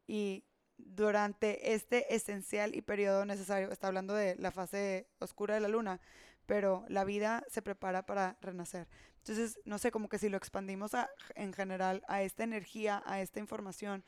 Y 0.06 0.45
durante 0.78 1.75
este 1.75 2.14
esencial 2.14 2.75
y 2.75 2.83
periodo 2.83 3.25
necesario, 3.25 3.71
está 3.71 3.87
hablando 3.87 4.14
de 4.14 4.37
la 4.37 4.50
fase 4.50 5.09
oscura 5.21 5.54
de 5.54 5.61
la 5.61 5.68
luna, 5.68 6.00
pero 6.47 6.85
la 6.88 7.04
vida 7.04 7.45
se 7.49 7.62
prepara 7.62 8.04
para 8.06 8.37
renacer. 8.40 8.88
Entonces, 9.18 9.59
no 9.64 9.78
sé, 9.78 9.90
como 9.90 10.09
que 10.09 10.18
si 10.18 10.28
lo 10.28 10.37
expandimos 10.37 10.95
a- 10.95 11.11
en 11.35 11.52
general 11.52 12.04
a 12.09 12.23
esta 12.23 12.45
energía, 12.45 13.02
a 13.06 13.21
esta 13.21 13.40
información 13.40 14.04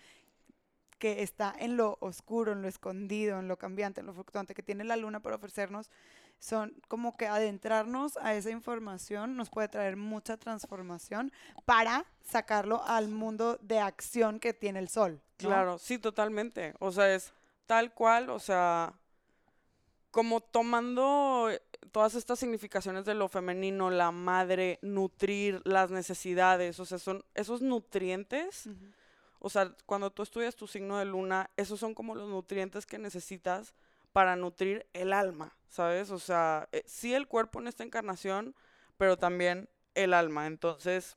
que 0.98 1.22
está 1.22 1.54
en 1.58 1.76
lo 1.76 1.96
oscuro, 2.00 2.52
en 2.52 2.62
lo 2.62 2.68
escondido, 2.68 3.38
en 3.38 3.48
lo 3.48 3.56
cambiante, 3.56 4.00
en 4.00 4.06
lo 4.06 4.14
fluctuante 4.14 4.54
que 4.54 4.62
tiene 4.62 4.84
la 4.84 4.96
luna 4.96 5.20
para 5.20 5.36
ofrecernos, 5.36 5.90
son 6.38 6.74
como 6.88 7.16
que 7.16 7.26
adentrarnos 7.26 8.16
a 8.18 8.34
esa 8.34 8.50
información 8.50 9.36
nos 9.36 9.50
puede 9.50 9.68
traer 9.68 9.96
mucha 9.96 10.36
transformación 10.36 11.32
para 11.64 12.06
sacarlo 12.22 12.82
al 12.86 13.08
mundo 13.08 13.58
de 13.60 13.80
acción 13.80 14.38
que 14.38 14.52
tiene 14.52 14.78
el 14.78 14.88
sol. 14.88 15.20
¿no? 15.40 15.48
Claro, 15.48 15.78
sí, 15.78 15.98
totalmente. 15.98 16.74
O 16.78 16.92
sea, 16.92 17.12
es 17.12 17.32
tal 17.66 17.92
cual, 17.92 18.30
o 18.30 18.38
sea, 18.38 18.92
como 20.10 20.40
tomando 20.40 21.50
eh, 21.50 21.60
todas 21.92 22.14
estas 22.14 22.38
significaciones 22.38 23.04
de 23.04 23.14
lo 23.14 23.28
femenino, 23.28 23.90
la 23.90 24.10
madre, 24.10 24.78
nutrir 24.82 25.60
las 25.64 25.90
necesidades, 25.90 26.78
o 26.80 26.84
sea, 26.84 26.98
son 26.98 27.24
esos 27.34 27.62
nutrientes. 27.62 28.68
O 29.38 29.50
sea, 29.50 29.74
cuando 29.86 30.10
tú 30.10 30.22
estudias 30.22 30.56
tu 30.56 30.66
signo 30.66 30.98
de 30.98 31.04
luna, 31.04 31.50
esos 31.56 31.78
son 31.78 31.94
como 31.94 32.14
los 32.14 32.28
nutrientes 32.28 32.86
que 32.86 32.98
necesitas 32.98 33.74
para 34.12 34.36
nutrir 34.36 34.86
el 34.92 35.12
alma, 35.12 35.56
¿sabes? 35.68 36.10
O 36.10 36.18
sea, 36.18 36.68
eh, 36.72 36.82
sí 36.86 37.14
el 37.14 37.28
cuerpo 37.28 37.60
en 37.60 37.68
esta 37.68 37.84
encarnación, 37.84 38.54
pero 38.96 39.16
también 39.16 39.68
el 39.94 40.14
alma. 40.14 40.46
Entonces, 40.46 41.16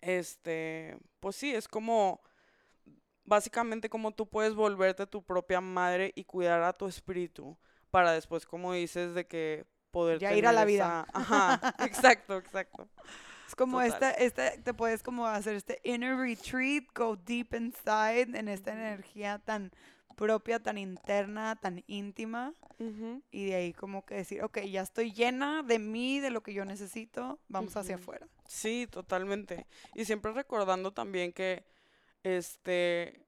este, 0.00 0.98
pues 1.20 1.36
sí, 1.36 1.54
es 1.54 1.68
como, 1.68 2.20
básicamente 3.24 3.88
como 3.88 4.12
tú 4.12 4.28
puedes 4.28 4.54
volverte 4.54 5.06
tu 5.06 5.22
propia 5.22 5.60
madre 5.60 6.12
y 6.16 6.24
cuidar 6.24 6.62
a 6.62 6.72
tu 6.72 6.86
espíritu 6.88 7.56
para 7.90 8.12
después, 8.12 8.46
como 8.46 8.72
dices, 8.72 9.14
de 9.14 9.26
que 9.26 9.66
poder 9.90 10.18
Ya 10.18 10.34
ir 10.34 10.46
a 10.46 10.50
tener 10.50 10.54
la 10.54 10.64
vida. 10.64 11.06
Ajá, 11.12 11.74
exacto, 11.80 12.38
exacto. 12.38 12.88
Es 13.52 13.56
como 13.56 13.82
Total. 13.82 13.92
esta, 13.92 14.10
esta, 14.12 14.62
te 14.62 14.72
puedes 14.72 15.02
como 15.02 15.26
hacer 15.26 15.56
este 15.56 15.78
inner 15.84 16.16
retreat, 16.16 16.84
go 16.94 17.16
deep 17.16 17.52
inside 17.52 18.34
en 18.34 18.48
esta 18.48 18.72
energía 18.72 19.40
tan 19.40 19.70
propia, 20.16 20.58
tan 20.58 20.78
interna, 20.78 21.56
tan 21.56 21.84
íntima. 21.86 22.54
Y 23.30 23.44
de 23.44 23.54
ahí 23.54 23.72
como 23.74 24.06
que 24.06 24.14
decir, 24.14 24.42
ok, 24.42 24.60
ya 24.60 24.80
estoy 24.80 25.12
llena 25.12 25.62
de 25.62 25.78
mí, 25.78 26.18
de 26.18 26.30
lo 26.30 26.42
que 26.42 26.54
yo 26.54 26.64
necesito, 26.64 27.38
vamos 27.48 27.76
hacia 27.76 27.96
afuera. 27.96 28.26
Sí, 28.46 28.88
totalmente. 28.90 29.66
Y 29.94 30.06
siempre 30.06 30.32
recordando 30.32 30.90
también 30.90 31.32
que 31.32 31.66
este 32.22 33.26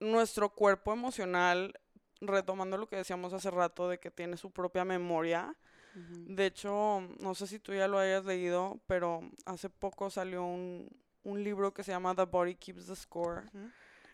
nuestro 0.00 0.54
cuerpo 0.54 0.94
emocional, 0.94 1.78
retomando 2.22 2.78
lo 2.78 2.88
que 2.88 2.96
decíamos 2.96 3.34
hace 3.34 3.50
rato 3.50 3.90
de 3.90 4.00
que 4.00 4.10
tiene 4.10 4.38
su 4.38 4.50
propia 4.50 4.86
memoria. 4.86 5.54
De 5.94 6.46
hecho, 6.46 7.00
no 7.20 7.34
sé 7.34 7.46
si 7.46 7.58
tú 7.58 7.74
ya 7.74 7.88
lo 7.88 7.98
hayas 7.98 8.24
leído, 8.24 8.80
pero 8.86 9.20
hace 9.44 9.68
poco 9.68 10.08
salió 10.10 10.44
un, 10.44 10.88
un 11.24 11.42
libro 11.42 11.74
que 11.74 11.82
se 11.82 11.92
llama 11.92 12.14
The 12.14 12.24
Body 12.24 12.54
Keeps 12.54 12.86
the 12.86 12.96
Score, 12.96 13.42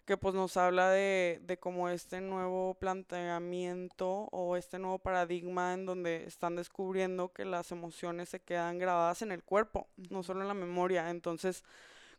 que 0.04 0.16
pues 0.16 0.34
nos 0.34 0.56
habla 0.56 0.90
de, 0.90 1.40
de 1.42 1.58
como 1.58 1.88
este 1.88 2.20
nuevo 2.20 2.74
planteamiento 2.74 4.28
o 4.30 4.56
este 4.56 4.78
nuevo 4.78 4.98
paradigma 4.98 5.74
en 5.74 5.84
donde 5.84 6.24
están 6.24 6.56
descubriendo 6.56 7.32
que 7.32 7.44
las 7.44 7.72
emociones 7.72 8.28
se 8.28 8.40
quedan 8.40 8.78
grabadas 8.78 9.22
en 9.22 9.32
el 9.32 9.42
cuerpo, 9.42 9.88
no 10.10 10.22
solo 10.22 10.42
en 10.42 10.48
la 10.48 10.54
memoria. 10.54 11.10
Entonces, 11.10 11.64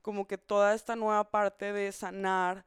como 0.02 0.28
que 0.28 0.38
toda 0.38 0.76
esta 0.76 0.96
nueva 0.96 1.32
parte 1.32 1.74
de 1.74 1.92
sanar 1.92 2.66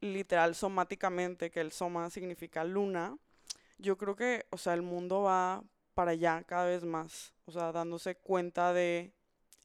literal 0.00 0.54
somáticamente, 0.54 1.50
que 1.50 1.60
el 1.60 1.72
soma 1.72 2.08
significa 2.10 2.64
luna, 2.64 3.16
yo 3.78 3.96
creo 3.98 4.16
que, 4.16 4.46
o 4.50 4.58
sea, 4.58 4.74
el 4.74 4.82
mundo 4.82 5.22
va 5.22 5.62
para 6.00 6.12
allá 6.12 6.42
cada 6.44 6.64
vez 6.64 6.82
más, 6.82 7.34
o 7.44 7.52
sea, 7.52 7.72
dándose 7.72 8.14
cuenta 8.14 8.72
de 8.72 9.12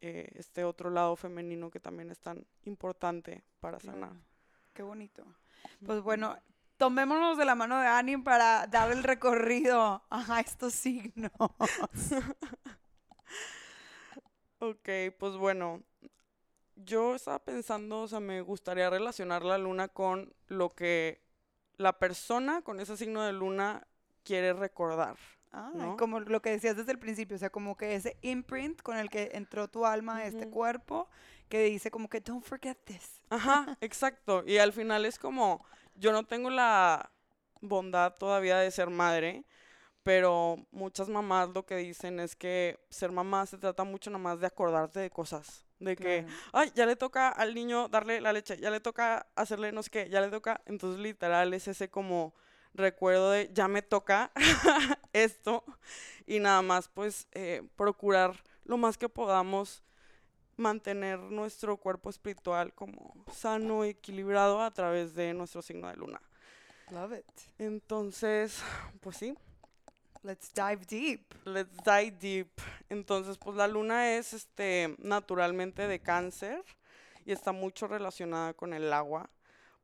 eh, 0.01 0.29
este 0.35 0.65
otro 0.65 0.89
lado 0.89 1.15
femenino 1.15 1.71
que 1.71 1.79
también 1.79 2.11
es 2.11 2.19
tan 2.19 2.45
importante 2.65 3.45
para 3.61 3.79
sanar. 3.79 4.11
Qué 4.73 4.83
bonito. 4.83 5.25
Pues 5.85 6.01
bueno, 6.01 6.37
tomémonos 6.75 7.37
de 7.37 7.45
la 7.45 7.55
mano 7.55 7.79
de 7.79 7.87
Annie 7.87 8.17
para 8.17 8.67
dar 8.67 8.91
el 8.91 9.03
recorrido 9.03 10.03
a 10.09 10.41
estos 10.41 10.73
signos. 10.73 11.31
ok, 14.59 14.89
pues 15.17 15.37
bueno, 15.37 15.83
yo 16.75 17.15
estaba 17.15 17.39
pensando, 17.39 18.01
o 18.01 18.07
sea, 18.09 18.19
me 18.19 18.41
gustaría 18.41 18.89
relacionar 18.89 19.45
la 19.45 19.57
luna 19.57 19.87
con 19.87 20.33
lo 20.47 20.69
que 20.69 21.21
la 21.77 21.97
persona 21.97 22.61
con 22.61 22.81
ese 22.81 22.97
signo 22.97 23.23
de 23.23 23.31
luna 23.31 23.87
quiere 24.25 24.51
recordar. 24.51 25.15
Ah, 25.57 25.95
como 25.97 26.19
lo 26.19 26.41
que 26.41 26.49
decías 26.49 26.75
desde 26.75 26.91
el 26.91 26.99
principio, 26.99 27.37
o 27.37 27.39
sea, 27.39 27.49
como 27.49 27.77
que 27.77 27.95
ese 27.95 28.17
imprint 28.21 28.81
con 28.81 28.97
el 28.97 29.09
que 29.09 29.31
entró 29.33 29.69
tu 29.69 29.85
alma 29.85 30.17
a 30.17 30.25
este 30.25 30.49
cuerpo, 30.49 31.07
que 31.47 31.63
dice 31.63 31.89
como 31.89 32.09
que 32.09 32.19
don't 32.19 32.43
forget 32.43 32.77
this. 32.83 33.21
Ajá, 33.29 33.77
exacto. 33.81 34.43
Y 34.45 34.57
al 34.57 34.73
final 34.73 35.05
es 35.05 35.17
como, 35.17 35.65
yo 35.95 36.11
no 36.11 36.23
tengo 36.25 36.49
la 36.49 37.09
bondad 37.61 38.13
todavía 38.15 38.57
de 38.57 38.69
ser 38.69 38.89
madre, 38.89 39.45
pero 40.03 40.57
muchas 40.71 41.07
mamás 41.07 41.49
lo 41.49 41.65
que 41.65 41.77
dicen 41.77 42.19
es 42.19 42.35
que 42.35 42.77
ser 42.89 43.13
mamá 43.13 43.45
se 43.45 43.57
trata 43.57 43.85
mucho 43.85 44.09
nomás 44.09 44.41
de 44.41 44.47
acordarte 44.47 44.99
de 44.99 45.09
cosas. 45.09 45.65
De 45.79 45.95
que, 45.95 46.25
ay, 46.51 46.71
ya 46.75 46.85
le 46.85 46.97
toca 46.97 47.29
al 47.29 47.55
niño 47.55 47.87
darle 47.87 48.19
la 48.19 48.33
leche, 48.33 48.57
ya 48.57 48.71
le 48.71 48.81
toca 48.81 49.27
hacerle 49.35 49.71
no 49.71 49.83
sé 49.83 49.89
qué, 49.89 50.09
ya 50.09 50.19
le 50.19 50.29
toca. 50.29 50.61
Entonces, 50.65 50.99
literal, 50.99 51.53
es 51.53 51.67
ese 51.69 51.89
como 51.89 52.33
recuerdo 52.75 53.31
de 53.31 53.49
ya 53.53 53.67
me 53.67 53.81
toca 53.81 54.31
esto 55.13 55.63
y 56.25 56.39
nada 56.39 56.61
más 56.61 56.87
pues 56.89 57.27
eh, 57.31 57.63
procurar 57.75 58.35
lo 58.63 58.77
más 58.77 58.97
que 58.97 59.09
podamos 59.09 59.83
mantener 60.57 61.19
nuestro 61.19 61.77
cuerpo 61.77 62.09
espiritual 62.09 62.73
como 62.73 63.13
sano 63.31 63.85
y 63.85 63.89
equilibrado 63.89 64.61
a 64.61 64.71
través 64.71 65.13
de 65.13 65.33
nuestro 65.33 65.61
signo 65.61 65.87
de 65.89 65.97
luna. 65.97 66.21
Love 66.91 67.19
it. 67.19 67.25
Entonces, 67.57 68.61
pues 69.01 69.17
sí. 69.17 69.35
Let's 70.23 70.51
dive 70.53 70.85
deep. 70.87 71.21
Let's 71.45 71.77
dive 71.83 72.17
deep. 72.19 72.49
Entonces, 72.89 73.37
pues 73.37 73.57
la 73.57 73.67
luna 73.67 74.15
es 74.15 74.33
este 74.33 74.95
naturalmente 74.97 75.87
de 75.87 75.99
cáncer 75.99 76.63
y 77.25 77.31
está 77.31 77.51
mucho 77.51 77.87
relacionada 77.87 78.53
con 78.53 78.73
el 78.73 78.91
agua 78.91 79.29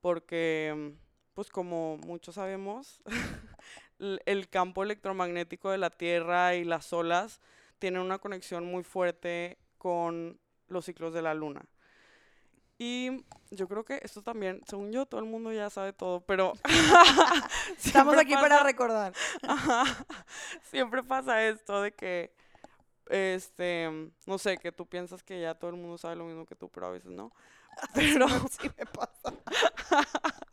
porque 0.01 0.95
pues 1.41 1.49
como 1.49 1.97
muchos 2.05 2.35
sabemos, 2.35 3.01
el 4.27 4.47
campo 4.47 4.83
electromagnético 4.83 5.71
de 5.71 5.79
la 5.79 5.89
Tierra 5.89 6.53
y 6.53 6.63
las 6.63 6.93
olas 6.93 7.41
tienen 7.79 8.03
una 8.03 8.19
conexión 8.19 8.63
muy 8.63 8.83
fuerte 8.83 9.57
con 9.79 10.39
los 10.67 10.85
ciclos 10.85 11.15
de 11.15 11.23
la 11.23 11.33
Luna. 11.33 11.65
Y 12.77 13.25
yo 13.49 13.67
creo 13.67 13.83
que 13.83 13.99
esto 14.03 14.21
también, 14.21 14.61
según 14.67 14.91
yo, 14.91 15.07
todo 15.07 15.19
el 15.19 15.25
mundo 15.25 15.51
ya 15.51 15.71
sabe 15.71 15.93
todo, 15.93 16.21
pero... 16.21 16.53
Estamos 17.83 18.15
aquí 18.15 18.35
para 18.35 18.61
recordar. 18.61 19.11
siempre 20.69 21.01
pasa 21.01 21.43
esto 21.47 21.81
de 21.81 21.91
que, 21.91 22.35
este, 23.09 24.11
no 24.27 24.37
sé, 24.37 24.59
que 24.59 24.71
tú 24.71 24.85
piensas 24.85 25.23
que 25.23 25.41
ya 25.41 25.55
todo 25.55 25.71
el 25.71 25.77
mundo 25.77 25.97
sabe 25.97 26.17
lo 26.17 26.25
mismo 26.25 26.45
que 26.45 26.55
tú, 26.55 26.69
pero 26.69 26.85
a 26.85 26.91
veces 26.91 27.09
no. 27.09 27.33
Pero... 27.93 28.27
sí 28.49 28.69
me 28.77 28.85
pasa. 28.85 29.33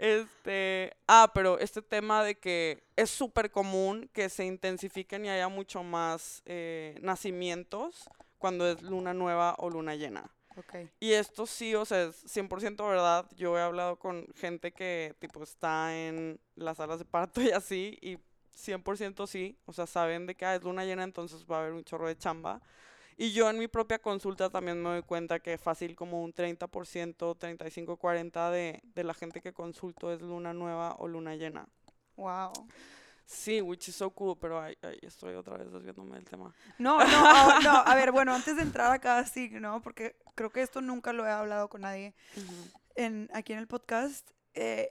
Este, 0.00 0.96
ah, 1.06 1.30
pero 1.34 1.58
este 1.58 1.82
tema 1.82 2.24
de 2.24 2.38
que 2.38 2.82
es 2.96 3.10
súper 3.10 3.50
común 3.50 4.08
que 4.14 4.30
se 4.30 4.46
intensifiquen 4.46 5.26
y 5.26 5.28
haya 5.28 5.48
mucho 5.48 5.82
más 5.82 6.40
eh, 6.46 6.98
nacimientos 7.02 8.08
cuando 8.38 8.66
es 8.66 8.80
luna 8.80 9.12
nueva 9.12 9.56
o 9.58 9.68
luna 9.68 9.96
llena. 9.96 10.30
Okay. 10.56 10.90
Y 11.00 11.12
esto 11.12 11.44
sí, 11.44 11.74
o 11.74 11.84
sea, 11.84 12.04
es 12.04 12.24
100% 12.24 12.88
verdad. 12.88 13.26
Yo 13.36 13.58
he 13.58 13.60
hablado 13.60 13.98
con 13.98 14.26
gente 14.34 14.72
que, 14.72 15.14
tipo, 15.18 15.42
está 15.42 15.94
en 15.94 16.40
las 16.54 16.78
salas 16.78 16.98
de 16.98 17.04
parto 17.04 17.42
y 17.42 17.50
así, 17.50 17.98
y 18.00 18.16
100% 18.56 19.26
sí, 19.26 19.58
o 19.66 19.74
sea, 19.74 19.86
saben 19.86 20.26
de 20.26 20.34
que 20.34 20.46
ah, 20.46 20.54
es 20.54 20.62
luna 20.62 20.86
llena, 20.86 21.04
entonces 21.04 21.44
va 21.44 21.58
a 21.58 21.60
haber 21.60 21.72
un 21.74 21.84
chorro 21.84 22.08
de 22.08 22.16
chamba. 22.16 22.62
Y 23.20 23.32
yo 23.32 23.50
en 23.50 23.58
mi 23.58 23.68
propia 23.68 23.98
consulta 23.98 24.48
también 24.48 24.82
me 24.82 24.88
doy 24.88 25.02
cuenta 25.02 25.40
que 25.40 25.58
fácil 25.58 25.94
como 25.94 26.22
un 26.22 26.32
30%, 26.32 27.36
35, 27.36 27.98
40 27.98 28.50
de, 28.50 28.80
de 28.82 29.04
la 29.04 29.12
gente 29.12 29.42
que 29.42 29.52
consulto 29.52 30.10
es 30.10 30.22
luna 30.22 30.54
nueva 30.54 30.96
o 30.98 31.06
luna 31.06 31.36
llena. 31.36 31.68
Wow. 32.16 32.50
Sí, 33.26 33.60
which 33.60 33.88
is 33.88 33.96
so 33.96 34.08
cool, 34.08 34.38
pero 34.40 34.58
ahí, 34.58 34.74
estoy 35.02 35.34
otra 35.34 35.58
vez 35.58 35.70
desviándome 35.70 36.14
del 36.14 36.24
tema. 36.24 36.54
No, 36.78 36.98
no, 36.98 37.04
no, 37.60 37.70
a 37.84 37.94
ver, 37.94 38.10
bueno, 38.10 38.34
antes 38.34 38.56
de 38.56 38.62
entrar 38.62 38.90
a 38.90 38.98
cada 38.98 39.26
signo, 39.26 39.82
porque 39.82 40.16
creo 40.34 40.48
que 40.48 40.62
esto 40.62 40.80
nunca 40.80 41.12
lo 41.12 41.26
he 41.26 41.30
hablado 41.30 41.68
con 41.68 41.82
nadie 41.82 42.14
en, 42.94 43.28
aquí 43.34 43.52
en 43.52 43.58
el 43.58 43.66
podcast, 43.66 44.30
eh, 44.54 44.88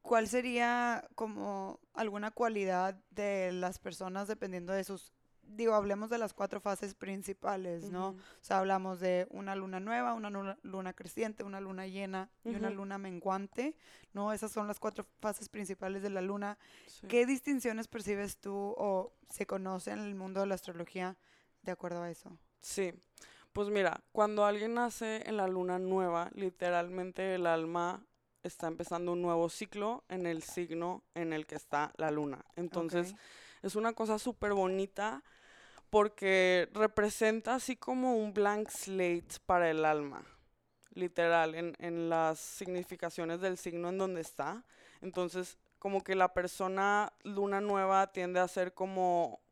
¿cuál 0.00 0.26
sería 0.26 1.06
como 1.16 1.80
alguna 1.92 2.30
cualidad 2.30 2.98
de 3.10 3.52
las 3.52 3.78
personas 3.78 4.26
dependiendo 4.26 4.72
de 4.72 4.84
sus 4.84 5.12
digo, 5.54 5.74
hablemos 5.74 6.10
de 6.10 6.18
las 6.18 6.34
cuatro 6.34 6.60
fases 6.60 6.94
principales, 6.94 7.90
¿no? 7.90 8.08
O 8.08 8.16
sea, 8.40 8.58
hablamos 8.58 9.00
de 9.00 9.26
una 9.30 9.54
luna 9.54 9.80
nueva, 9.80 10.14
una 10.14 10.30
luna, 10.30 10.92
creciente, 10.92 11.44
una 11.44 11.60
luna 11.60 11.86
llena 11.86 12.30
y 12.44 12.54
una 12.54 12.70
luna 12.70 12.98
menguante, 12.98 13.76
¿no? 14.12 14.32
Esas 14.32 14.52
son 14.52 14.66
las 14.66 14.80
cuatro 14.80 15.06
fases 15.20 15.48
principales 15.48 16.02
de 16.02 16.10
la 16.10 16.20
luna. 16.20 16.58
¿Qué 17.08 17.26
distinciones 17.26 17.88
percibes 17.88 18.38
tú 18.38 18.74
o 18.76 19.12
se 19.28 19.46
conoce 19.46 19.92
en 19.92 20.00
el 20.00 20.14
mundo 20.14 20.40
de 20.40 20.46
la 20.46 20.54
astrología 20.54 21.16
de 21.62 21.72
acuerdo 21.72 22.02
a 22.02 22.10
eso? 22.10 22.36
Sí, 22.60 22.92
pues 23.52 23.68
mira, 23.68 24.02
cuando 24.12 24.44
alguien 24.44 24.74
nace 24.74 25.28
en 25.28 25.36
la 25.36 25.46
luna 25.46 25.78
nueva, 25.78 26.30
literalmente 26.34 27.34
el 27.34 27.46
alma 27.46 28.04
está 28.42 28.66
empezando 28.66 29.12
un 29.12 29.22
nuevo 29.22 29.48
ciclo 29.48 30.04
en 30.08 30.26
el 30.26 30.42
signo 30.42 31.04
en 31.14 31.32
el 31.32 31.46
que 31.46 31.54
está 31.54 31.92
la 31.96 32.10
luna. 32.10 32.44
Entonces, 32.56 33.14
es 33.62 33.76
una 33.76 33.92
cosa 33.92 34.18
súper 34.18 34.52
bonita 34.52 35.22
porque 35.92 36.70
representa 36.72 37.56
así 37.56 37.76
como 37.76 38.16
un 38.16 38.32
blank 38.32 38.70
slate 38.70 39.38
para 39.44 39.70
el 39.70 39.84
alma, 39.84 40.24
literal, 40.94 41.54
en, 41.54 41.76
en 41.78 42.08
las 42.08 42.38
significaciones 42.38 43.42
del 43.42 43.58
signo 43.58 43.90
en 43.90 43.98
donde 43.98 44.22
está. 44.22 44.64
Entonces, 45.02 45.58
como 45.78 46.02
que 46.02 46.14
la 46.14 46.32
persona 46.32 47.12
luna 47.24 47.60
nueva 47.60 48.10
tiende 48.10 48.40
a 48.40 48.48
ser 48.48 48.72
como 48.72 49.42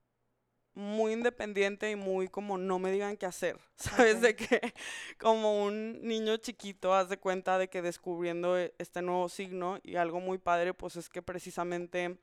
muy 0.73 1.13
independiente 1.13 1.91
y 1.91 1.97
muy 1.97 2.29
como 2.29 2.57
no 2.57 2.79
me 2.79 2.91
digan 2.91 3.19
qué 3.19 3.27
hacer, 3.27 3.59
¿sabes? 3.77 4.23
De 4.23 4.35
que 4.35 4.73
como 5.19 5.63
un 5.63 6.01
niño 6.01 6.39
chiquito 6.39 6.95
haz 6.95 7.11
de 7.11 7.19
cuenta 7.19 7.59
de 7.59 7.69
que 7.69 7.83
descubriendo 7.83 8.59
e, 8.59 8.73
este 8.79 9.03
nuevo 9.03 9.29
signo 9.29 9.79
y 9.83 9.97
algo 9.97 10.21
muy 10.21 10.39
padre 10.39 10.73
pues 10.73 10.97
es 10.97 11.11
que 11.11 11.21
precisamente 11.21 12.17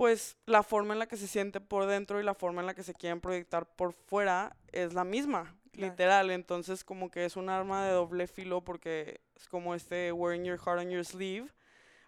pues 0.00 0.38
la 0.46 0.62
forma 0.62 0.94
en 0.94 0.98
la 0.98 1.06
que 1.06 1.18
se 1.18 1.26
siente 1.26 1.60
por 1.60 1.84
dentro 1.84 2.18
y 2.18 2.24
la 2.24 2.32
forma 2.32 2.62
en 2.62 2.66
la 2.66 2.72
que 2.72 2.82
se 2.82 2.94
quieren 2.94 3.20
proyectar 3.20 3.66
por 3.66 3.92
fuera 3.92 4.56
es 4.72 4.94
la 4.94 5.04
misma, 5.04 5.54
literal. 5.74 6.30
Entonces 6.30 6.84
como 6.84 7.10
que 7.10 7.26
es 7.26 7.36
un 7.36 7.50
arma 7.50 7.84
de 7.84 7.92
doble 7.92 8.26
filo 8.26 8.64
porque 8.64 9.20
es 9.36 9.46
como 9.46 9.74
este 9.74 10.10
wearing 10.10 10.42
your 10.42 10.58
heart 10.58 10.80
on 10.80 10.88
your 10.88 11.04
sleeve, 11.04 11.50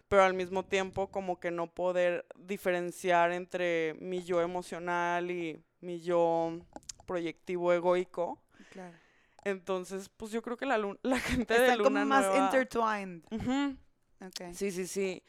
pero 0.07 0.23
al 0.23 0.33
mismo 0.33 0.65
tiempo 0.65 1.11
como 1.11 1.39
que 1.39 1.51
no 1.51 1.67
poder 1.67 2.25
diferenciar 2.35 3.31
entre 3.31 3.93
mi 3.99 4.23
yo 4.23 4.41
emocional 4.41 5.29
y 5.29 5.63
mi 5.79 6.01
yo 6.01 6.57
proyectivo 7.05 7.73
egoico. 7.73 8.41
Claro. 8.71 8.97
Entonces, 9.43 10.09
pues 10.09 10.31
yo 10.31 10.41
creo 10.41 10.57
que 10.57 10.65
la, 10.65 10.79
la 11.03 11.19
gente 11.19 11.61
de 11.61 11.77
Luna 11.77 11.83
como 11.83 12.05
más 12.05 12.25
intertwined. 12.35 13.21
Sí, 14.51 14.71
sí, 14.71 14.87
sí 14.87 15.21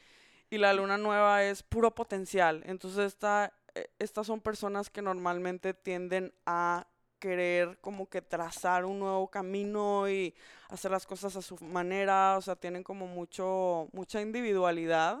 y 0.49 0.57
la 0.57 0.73
luna 0.73 0.97
nueva 0.97 1.43
es 1.43 1.63
puro 1.63 1.93
potencial. 1.93 2.63
Entonces 2.65 3.05
esta, 3.07 3.53
e, 3.73 3.89
estas 3.99 4.27
son 4.27 4.41
personas 4.41 4.89
que 4.89 5.01
normalmente 5.01 5.73
tienden 5.73 6.33
a 6.45 6.87
querer 7.19 7.79
como 7.81 8.07
que 8.09 8.21
trazar 8.21 8.85
un 8.85 8.99
nuevo 8.99 9.29
camino 9.29 10.07
y 10.09 10.35
hacer 10.69 10.91
las 10.91 11.05
cosas 11.07 11.35
a 11.35 11.41
su 11.41 11.55
manera, 11.63 12.37
o 12.37 12.41
sea, 12.41 12.55
tienen 12.55 12.83
como 12.83 13.07
mucho 13.07 13.87
mucha 13.93 14.21
individualidad 14.21 15.19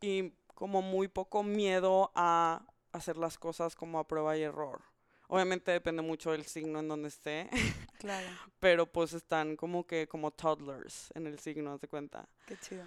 y 0.00 0.32
como 0.54 0.82
muy 0.82 1.08
poco 1.08 1.42
miedo 1.42 2.10
a 2.14 2.62
hacer 2.92 3.16
las 3.18 3.38
cosas 3.38 3.76
como 3.76 3.98
a 3.98 4.08
prueba 4.08 4.36
y 4.36 4.42
error. 4.42 4.80
Obviamente 5.28 5.72
depende 5.72 6.02
mucho 6.02 6.30
del 6.32 6.44
signo 6.46 6.80
en 6.80 6.88
donde 6.88 7.08
esté, 7.08 7.50
Claro, 7.98 8.26
pero 8.60 8.86
pues 8.86 9.12
están 9.12 9.56
como 9.56 9.86
que 9.86 10.06
como 10.08 10.30
toddlers 10.30 11.10
en 11.14 11.26
el 11.26 11.38
signo, 11.38 11.72
haz 11.72 11.80
de 11.80 11.88
cuenta. 11.88 12.28
qué 12.46 12.56
chido. 12.56 12.84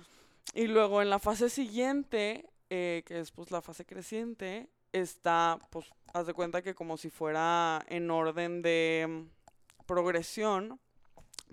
Y 0.54 0.68
luego 0.68 1.02
en 1.02 1.10
la 1.10 1.20
fase 1.20 1.50
siguiente, 1.50 2.50
eh, 2.70 3.04
que 3.06 3.20
es 3.20 3.32
pues 3.32 3.52
la 3.52 3.62
fase 3.62 3.86
creciente, 3.86 4.70
está, 4.92 5.60
pues, 5.70 5.86
haz 6.14 6.28
de 6.28 6.34
cuenta 6.34 6.62
que 6.62 6.76
como 6.76 6.98
si 6.98 7.10
fuera 7.10 7.84
en 7.88 8.10
orden 8.10 8.62
de 8.62 9.06
mm, 9.08 9.86
progresión, 9.86 10.80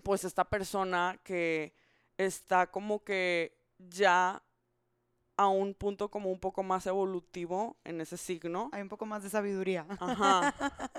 pues 0.03 0.25
esta 0.25 0.45
persona 0.45 1.19
que 1.25 1.75
está 2.17 2.71
como 2.71 3.05
que 3.05 3.59
ya 3.79 4.43
a 5.37 5.49
un 5.49 5.75
punto 5.75 6.11
como 6.11 6.31
un 6.31 6.41
poco 6.41 6.63
más 6.63 6.87
evolutivo 6.87 7.77
en 7.85 8.01
ese 8.01 8.17
signo. 8.17 8.71
Hay 8.73 8.83
un 8.83 8.89
poco 8.89 9.05
más 9.05 9.23
de 9.23 9.31
sabiduría. 9.31 9.87
Ajá, 10.01 10.55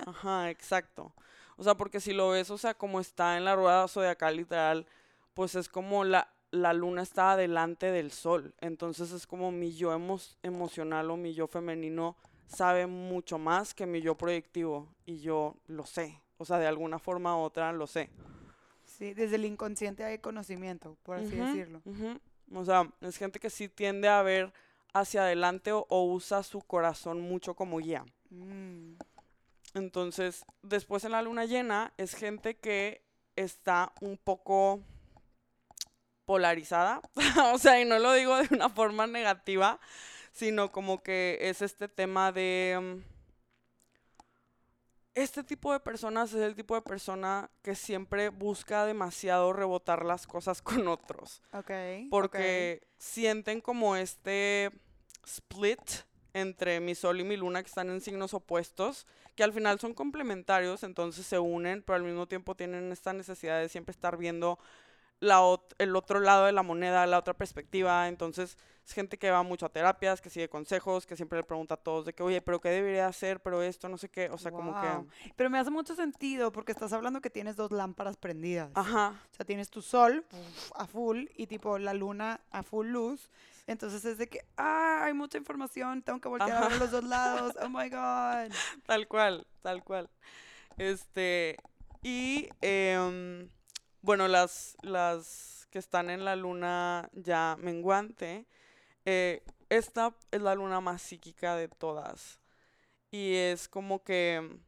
ajá, 0.06 0.50
exacto. 0.50 1.12
O 1.56 1.64
sea, 1.64 1.76
porque 1.76 2.00
si 2.00 2.12
lo 2.12 2.30
ves, 2.30 2.50
o 2.50 2.58
sea, 2.58 2.74
como 2.74 3.00
está 3.00 3.36
en 3.36 3.44
la 3.44 3.56
rueda 3.56 3.88
zodiacal 3.88 4.36
literal, 4.36 4.86
pues 5.34 5.56
es 5.56 5.68
como 5.68 6.04
la, 6.04 6.28
la 6.50 6.72
luna 6.72 7.02
está 7.02 7.32
adelante 7.32 7.90
del 7.92 8.10
sol. 8.10 8.54
Entonces 8.60 9.12
es 9.12 9.26
como 9.26 9.50
mi 9.52 9.72
yo 9.74 9.92
emo- 9.92 10.36
emocional 10.42 11.10
o 11.10 11.16
mi 11.16 11.34
yo 11.34 11.46
femenino 11.46 12.16
sabe 12.46 12.86
mucho 12.86 13.38
más 13.38 13.74
que 13.74 13.86
mi 13.86 14.00
yo 14.00 14.14
proyectivo. 14.16 14.88
Y 15.04 15.18
yo 15.20 15.56
lo 15.66 15.84
sé. 15.84 16.20
O 16.38 16.44
sea, 16.44 16.58
de 16.58 16.66
alguna 16.66 16.98
forma 16.98 17.36
u 17.36 17.40
otra 17.40 17.72
lo 17.72 17.86
sé. 17.86 18.10
Sí, 18.84 19.12
desde 19.14 19.36
el 19.36 19.44
inconsciente 19.44 20.02
hay 20.04 20.18
conocimiento, 20.18 20.96
por 21.02 21.18
así 21.18 21.36
decirlo. 21.36 21.82
O 22.54 22.64
sea, 22.64 22.90
es 23.02 23.16
gente 23.18 23.38
que 23.38 23.50
sí 23.50 23.68
tiende 23.68 24.08
a 24.08 24.22
ver 24.22 24.52
hacia 24.94 25.22
adelante 25.22 25.72
o, 25.72 25.84
o 25.90 26.04
usa 26.04 26.42
su 26.42 26.60
corazón 26.62 27.20
mucho 27.20 27.54
como 27.54 27.78
guía. 27.78 28.04
Mm, 28.30 28.94
Entonces, 29.74 30.44
después 30.62 31.04
en 31.04 31.12
la 31.12 31.22
luna 31.22 31.44
llena 31.44 31.92
es 31.98 32.14
gente 32.14 32.56
que 32.56 33.02
está 33.36 33.92
un 34.00 34.16
poco 34.16 34.80
polarizada. 36.28 37.00
o 37.54 37.58
sea, 37.58 37.80
y 37.80 37.86
no 37.86 37.98
lo 37.98 38.12
digo 38.12 38.36
de 38.36 38.54
una 38.54 38.68
forma 38.68 39.06
negativa, 39.06 39.80
sino 40.30 40.70
como 40.70 41.02
que 41.02 41.38
es 41.40 41.62
este 41.62 41.88
tema 41.88 42.32
de... 42.32 42.78
mm, 42.80 43.02
Este 45.14 45.42
tipo 45.42 45.72
de 45.72 45.80
personas 45.80 46.32
es 46.34 46.42
el 46.42 46.54
tipo 46.54 46.74
de 46.74 46.82
persona 46.82 47.50
que 47.62 47.74
siempre 47.74 48.28
busca 48.28 48.84
demasiado 48.84 49.54
rebotar 49.54 50.04
las 50.04 50.26
cosas 50.26 50.60
con 50.68 50.86
otros 50.86 51.42
ok. 51.52 51.70
porque 52.10 52.86
sienten 52.98 53.60
como 53.62 53.96
este 53.96 54.70
split 55.24 55.80
entre 56.34 56.80
mi 56.80 56.94
sol 56.94 57.20
y 57.20 57.24
mi 57.24 57.36
luna 57.36 57.62
que 57.62 57.68
están 57.68 57.90
en 57.90 58.00
signos 58.00 58.34
opuestos, 58.34 59.06
que 59.34 59.42
al 59.42 59.52
final 59.52 59.80
son 59.80 59.94
complementarios, 59.94 60.84
entonces 60.84 61.26
se 61.26 61.38
unen, 61.38 61.82
pero 61.82 61.96
al 61.96 62.04
mismo 62.04 62.28
tiempo 62.28 62.54
tienen 62.54 62.92
esta 62.92 63.12
necesidad 63.12 63.58
de 63.60 63.68
siempre 63.68 63.92
estar 63.92 64.16
viendo 64.18 64.58
la 65.20 65.40
ot- 65.40 65.74
el 65.78 65.96
otro 65.96 66.20
lado 66.20 66.44
de 66.46 66.52
la 66.52 66.62
moneda, 66.62 67.06
la 67.06 67.18
otra 67.18 67.34
perspectiva, 67.34 68.06
entonces 68.08 68.56
es 68.86 68.92
gente 68.94 69.18
que 69.18 69.30
va 69.30 69.42
mucho 69.42 69.66
a 69.66 69.68
terapias, 69.68 70.20
que 70.22 70.30
sigue 70.30 70.48
consejos, 70.48 71.04
que 71.06 71.16
siempre 71.16 71.38
le 71.38 71.44
pregunta 71.44 71.74
a 71.74 71.76
todos 71.76 72.06
de 72.06 72.14
que, 72.14 72.22
oye, 72.22 72.40
pero 72.40 72.60
¿qué 72.60 72.70
debería 72.70 73.06
hacer? 73.06 73.40
Pero 73.42 73.60
esto, 73.62 73.88
no 73.88 73.98
sé 73.98 74.08
qué, 74.08 74.30
o 74.30 74.38
sea, 74.38 74.50
como 74.52 74.70
Guau. 74.72 75.06
que... 75.08 75.32
Pero 75.36 75.50
me 75.50 75.58
hace 75.58 75.70
mucho 75.70 75.94
sentido 75.94 76.52
porque 76.52 76.72
estás 76.72 76.92
hablando 76.94 77.20
que 77.20 77.28
tienes 77.30 77.56
dos 77.56 77.70
lámparas 77.70 78.16
prendidas. 78.16 78.70
Ajá, 78.74 79.20
O 79.30 79.34
sea, 79.34 79.44
tienes 79.44 79.68
tu 79.70 79.82
sol 79.82 80.24
uf, 80.32 80.72
a 80.76 80.86
full 80.86 81.26
y 81.36 81.46
tipo 81.48 81.78
la 81.78 81.92
luna 81.92 82.40
a 82.50 82.62
full 82.62 82.86
luz. 82.86 83.30
Entonces 83.66 84.02
es 84.06 84.16
de 84.16 84.28
que, 84.28 84.40
ah, 84.56 85.02
hay 85.04 85.12
mucha 85.12 85.36
información, 85.36 86.00
tengo 86.00 86.20
que 86.20 86.28
voltear 86.28 86.52
a 86.52 86.60
ver 86.60 86.70
Ajá. 86.72 86.78
los 86.78 86.90
dos 86.90 87.04
lados. 87.04 87.54
Oh 87.60 87.68
my 87.68 87.88
God. 87.90 88.54
Tal 88.86 89.06
cual, 89.08 89.46
tal 89.60 89.84
cual. 89.84 90.08
Este, 90.78 91.56
y 92.02 92.48
em, 92.62 93.48
bueno, 94.02 94.28
las, 94.28 94.76
las 94.82 95.66
que 95.70 95.78
están 95.78 96.10
en 96.10 96.24
la 96.24 96.36
luna 96.36 97.10
ya 97.14 97.56
menguante, 97.60 98.46
eh, 99.04 99.42
esta 99.68 100.14
es 100.30 100.42
la 100.42 100.54
luna 100.54 100.80
más 100.80 101.02
psíquica 101.02 101.56
de 101.56 101.68
todas. 101.68 102.40
Y 103.10 103.34
es 103.36 103.68
como 103.68 104.02
que, 104.04 104.58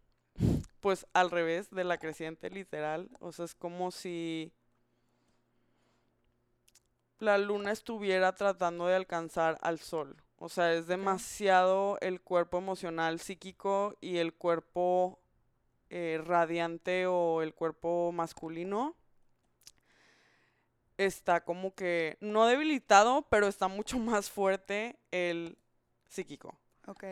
pues 0.81 1.07
al 1.15 1.31
revés 1.31 1.71
de 1.71 1.85
la 1.85 1.99
creciente 1.99 2.51
literal, 2.51 3.11
o 3.21 3.33
sea, 3.33 3.45
es 3.45 3.55
como 3.55 3.91
si 3.91 4.53
la 7.19 7.39
luna 7.39 7.71
estuviera 7.73 8.35
tratando 8.35 8.87
de 8.87 8.97
alcanzar 8.97 9.59
al 9.63 9.79
sol. 9.79 10.17
O 10.39 10.49
sea, 10.49 10.73
es 10.73 10.87
demasiado 10.87 11.99
el 12.01 12.21
cuerpo 12.23 12.59
emocional, 12.59 13.21
psíquico 13.21 13.95
y 14.01 14.17
el 14.19 14.33
cuerpo 14.33 15.21
eh, 15.91 16.21
radiante 16.25 17.07
o 17.07 17.43
el 17.43 17.55
cuerpo 17.55 18.11
masculino. 18.13 18.97
Está 21.01 21.45
como 21.45 21.75
que 21.75 22.19
no 22.21 22.47
debilitado, 22.47 23.27
pero 23.31 23.47
está 23.49 23.69
mucho 23.69 23.99
más 23.99 24.31
fuerte 24.31 24.99
el 25.11 25.57
psíquico. 26.09 26.59
Ok. 26.87 27.05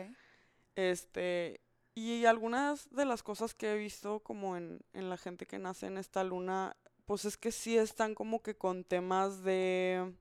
Este, 0.75 1.61
y 1.95 2.25
algunas 2.25 2.89
de 2.91 3.05
las 3.05 3.23
cosas 3.23 3.53
que 3.53 3.73
he 3.73 3.77
visto 3.77 4.21
como 4.21 4.55
en, 4.57 4.81
en 4.93 5.09
la 5.09 5.17
gente 5.17 5.45
que 5.45 5.59
nace 5.59 5.87
en 5.87 5.97
esta 5.97 6.23
luna, 6.23 6.77
pues 7.05 7.25
es 7.25 7.37
que 7.37 7.51
sí 7.51 7.77
están 7.77 8.15
como 8.15 8.41
que 8.41 8.55
con 8.55 8.83
temas 8.83 9.43
de 9.43 10.13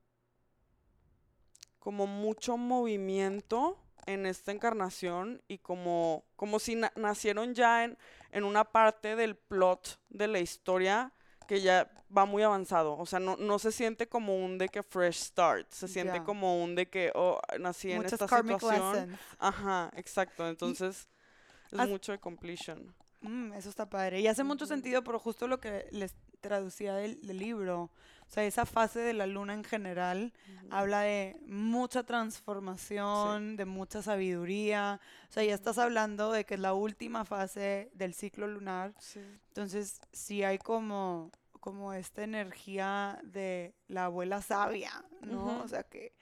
como 1.78 2.06
mucho 2.06 2.56
movimiento 2.56 3.78
en 4.06 4.26
esta 4.26 4.52
encarnación 4.52 5.42
y 5.48 5.58
como, 5.58 6.24
como 6.36 6.58
si 6.58 6.74
na- 6.76 6.92
nacieron 6.96 7.54
ya 7.54 7.84
en, 7.84 7.98
en 8.32 8.44
una 8.44 8.64
parte 8.64 9.16
del 9.16 9.36
plot 9.36 10.00
de 10.08 10.28
la 10.28 10.40
historia 10.40 11.12
que 11.48 11.62
ya 11.62 11.90
va 12.16 12.26
muy 12.26 12.42
avanzado. 12.42 12.96
O 12.98 13.06
sea, 13.06 13.18
no, 13.18 13.36
no 13.38 13.58
se 13.58 13.72
siente 13.72 14.06
como 14.06 14.36
un 14.36 14.58
de 14.58 14.68
que 14.68 14.82
fresh 14.82 15.16
start, 15.16 15.72
se 15.72 15.88
siente 15.88 16.22
como 16.22 16.62
un 16.62 16.74
de 16.74 16.90
que, 16.90 17.10
oh, 17.14 17.40
nací 17.58 17.90
en 17.90 18.04
esta 18.04 18.28
situación. 18.28 18.92
lessons. 18.92 19.20
Ajá, 19.38 19.90
exacto. 19.96 20.46
Entonces, 20.46 21.08
es 21.72 21.88
mucho 21.88 22.12
de 22.12 22.18
completion. 22.18 22.94
Mm, 23.22 23.54
eso 23.54 23.70
está 23.70 23.88
padre. 23.88 24.20
Y 24.20 24.26
hace 24.26 24.44
mucho 24.44 24.66
sentido, 24.66 25.02
pero 25.02 25.18
justo 25.18 25.48
lo 25.48 25.58
que 25.58 25.88
les 25.90 26.14
traducía 26.42 26.94
del, 26.94 27.26
del 27.26 27.38
libro, 27.38 27.90
o 28.28 28.30
sea, 28.30 28.44
esa 28.44 28.66
fase 28.66 29.00
de 29.00 29.14
la 29.14 29.26
luna 29.26 29.54
en 29.54 29.64
general 29.64 30.34
habla 30.70 31.00
de 31.00 31.40
mucha 31.46 32.02
transformación, 32.02 33.56
de 33.56 33.64
mucha 33.64 34.02
sabiduría. 34.02 35.00
O 35.30 35.32
sea, 35.32 35.44
ya 35.44 35.54
estás 35.54 35.78
hablando 35.78 36.30
de 36.30 36.44
que 36.44 36.54
es 36.54 36.60
la 36.60 36.74
última 36.74 37.24
fase 37.24 37.90
del 37.94 38.12
ciclo 38.12 38.46
lunar. 38.46 38.92
Sí. 38.98 39.20
Entonces, 39.48 40.02
sí 40.12 40.44
hay 40.44 40.58
como, 40.58 41.30
como 41.58 41.94
esta 41.94 42.22
energía 42.22 43.18
de 43.22 43.74
la 43.86 44.04
abuela 44.04 44.42
sabia, 44.42 44.92
¿no? 45.22 45.62
O 45.62 45.68
sea, 45.68 45.84
que, 45.84 46.12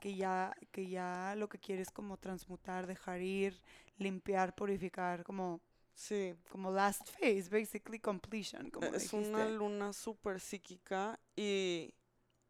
que, 0.00 0.16
ya, 0.16 0.52
que 0.72 0.88
ya 0.88 1.34
lo 1.36 1.48
que 1.48 1.60
quiere 1.60 1.82
es 1.82 1.92
como 1.92 2.16
transmutar, 2.16 2.88
dejar 2.88 3.20
ir, 3.20 3.62
limpiar, 3.98 4.52
purificar, 4.56 5.22
como, 5.22 5.60
Sí. 5.94 6.34
como 6.50 6.70
last 6.70 7.08
phase, 7.18 7.48
basically 7.50 7.98
completion, 7.98 8.70
como 8.70 8.88
es 8.88 9.12
una 9.12 9.48
luna 9.48 9.92
súper 9.92 10.40
psíquica 10.40 11.18
y, 11.36 11.94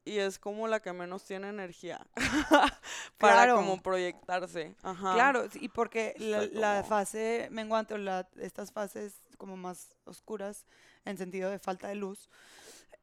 y 0.05 0.19
es 0.19 0.39
como 0.39 0.69
la 0.69 0.81
que 0.81 0.93
menos 0.93 1.25
tiene 1.25 1.49
energía 1.49 2.07
para 3.19 3.35
Claro. 3.35 3.57
como 3.57 3.83
proyectarse. 3.83 4.75
Ajá. 4.83 5.15
Claro, 5.15 5.47
y 5.55 5.69
porque 5.69 6.15
la, 6.19 6.83
fase 6.85 7.49
menguante 7.51 7.95
o 7.95 7.99
la, 7.99 8.29
estas 8.39 8.73
fases 8.73 9.15
como 9.39 9.57
más 9.57 9.95
oscuras 10.05 10.65
en 11.05 11.19
sentido 11.19 11.51
de 11.51 11.59
falta 11.59 11.89
de 11.89 11.97
luz, 11.97 12.31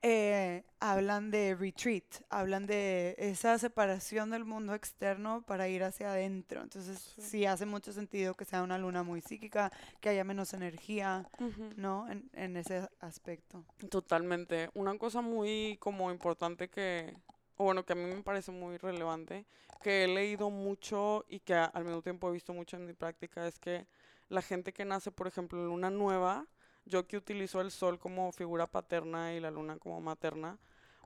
eh, 0.01 0.63
hablan 0.79 1.29
de 1.29 1.55
retreat, 1.55 2.03
hablan 2.29 2.65
de 2.65 3.15
esa 3.17 3.57
separación 3.57 4.29
del 4.29 4.45
mundo 4.45 4.73
externo 4.73 5.41
para 5.45 5.67
ir 5.67 5.83
hacia 5.83 6.11
adentro. 6.11 6.61
Entonces 6.61 6.99
Sí. 7.15 7.21
sí 7.21 7.45
hace 7.45 7.65
mucho 7.65 7.91
sentido 7.91 8.33
que 8.35 8.45
sea 8.45 8.63
una 8.63 8.77
luna 8.77 9.03
muy 9.03 9.21
psíquica, 9.21 9.71
que 9.99 10.09
haya 10.09 10.23
menos 10.23 10.53
energía. 10.53 11.27
¿no? 11.75 12.09
En, 12.09 12.29
en 12.33 12.57
ese 12.57 12.89
aspecto. 12.99 13.63
Totalmente. 13.89 14.69
Una 14.73 14.97
cosa 14.97 15.21
muy 15.21 15.77
como 15.79 16.11
importante 16.11 16.69
que, 16.69 17.15
o 17.57 17.63
bueno, 17.65 17.85
que 17.85 17.93
a 17.93 17.95
mí 17.95 18.03
me 18.03 18.21
parece 18.23 18.51
muy 18.51 18.77
relevante, 18.77 19.45
que 19.81 20.03
he 20.03 20.07
leído 20.07 20.49
mucho 20.49 21.25
y 21.29 21.39
que 21.39 21.53
a- 21.53 21.65
al 21.65 21.85
mismo 21.85 22.01
tiempo 22.01 22.29
he 22.29 22.33
visto 22.33 22.53
mucho 22.53 22.75
en 22.77 22.85
mi 22.85 22.93
práctica, 22.93 23.47
es 23.47 23.59
que 23.59 23.87
la 24.29 24.41
gente 24.41 24.73
que 24.73 24.83
nace, 24.85 25.11
por 25.11 25.27
ejemplo, 25.27 25.59
en 25.59 25.67
luna 25.67 25.89
nueva, 25.89 26.45
yo 26.85 27.07
que 27.07 27.17
utilizo 27.17 27.61
el 27.61 27.71
sol 27.71 27.99
como 27.99 28.31
figura 28.31 28.67
paterna 28.67 29.33
y 29.33 29.39
la 29.39 29.51
luna 29.51 29.77
como 29.77 30.01
materna, 30.01 30.57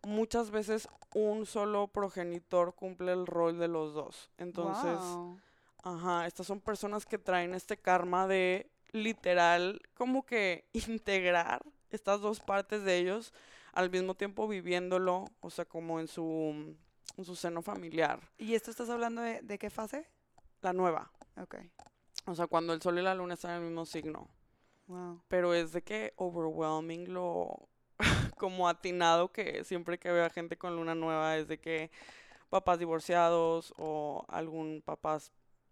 muchas 0.03 0.51
veces 0.51 0.87
un 1.13 1.45
solo 1.45 1.87
progenitor 1.87 2.75
cumple 2.75 3.13
el 3.13 3.25
rol 3.25 3.59
de 3.59 3.67
los 3.67 3.93
dos. 3.93 4.29
Entonces. 4.37 4.99
Ajá, 5.85 6.27
estas 6.27 6.47
son 6.47 6.61
personas 6.61 7.05
que 7.05 7.17
traen 7.17 7.53
este 7.53 7.75
karma 7.75 8.25
de 8.25 8.71
literal 8.93 9.81
como 9.95 10.25
que 10.25 10.65
integrar 10.87 11.61
estas 11.89 12.21
dos 12.21 12.39
partes 12.39 12.83
de 12.83 12.97
ellos 12.97 13.33
al 13.73 13.89
mismo 13.89 14.15
tiempo 14.15 14.47
viviéndolo, 14.47 15.25
o 15.41 15.49
sea, 15.49 15.65
como 15.65 15.99
en 15.99 16.07
su, 16.07 16.75
en 17.17 17.25
su 17.25 17.35
seno 17.35 17.61
familiar, 17.61 18.19
¿Y 18.37 18.53
esto 18.53 18.71
estás 18.71 18.89
hablando 18.89 19.21
de, 19.21 19.41
de 19.41 19.57
qué 19.57 19.69
fase? 19.69 20.07
la 20.61 20.73
nueva. 20.73 21.11
Ok. 21.35 21.55
O 22.25 22.35
sea, 22.35 22.47
cuando 22.47 22.73
el 22.73 22.81
sol 22.81 22.97
y 22.97 23.01
la 23.01 23.13
luna 23.13 23.33
están 23.33 23.51
en 23.51 23.57
el 23.57 23.63
mismo 23.63 23.85
signo. 23.85 24.29
Wow. 24.87 25.21
pero 25.29 25.53
es 25.53 25.71
de 25.71 25.81
que 25.81 26.13
overwhelming 26.17 27.13
lo 27.13 27.69
como 28.37 28.67
atinado 28.67 29.31
que 29.31 29.63
siempre 29.63 29.97
que 29.97 30.11
veo 30.11 30.25
a 30.25 30.29
gente 30.29 30.57
con 30.57 30.75
luna 30.75 30.93
nueva 30.93 31.37
es 31.37 31.47
de 31.47 31.57
que 31.59 31.89
papás 32.49 32.79
divorciados 32.79 33.73
o 33.77 34.25
algún 34.27 34.81
papá 34.85 35.19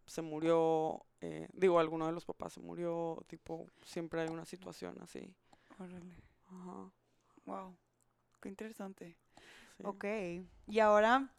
se 0.05 0.21
murió, 0.21 1.05
eh, 1.21 1.47
digo, 1.53 1.79
alguno 1.79 2.05
de 2.07 2.11
los 2.11 2.25
papás 2.25 2.53
se 2.53 2.59
murió, 2.59 3.23
tipo, 3.27 3.67
siempre 3.85 4.21
hay 4.21 4.29
una 4.29 4.45
situación 4.45 4.97
así. 5.01 5.33
Órale. 5.79 6.15
Ajá, 6.49 6.91
Wow. 7.45 7.75
Qué 8.41 8.49
interesante. 8.49 9.15
sí. 9.77 9.83
Ok. 9.85 10.05
Y 10.67 10.79
ahora, 10.79 11.29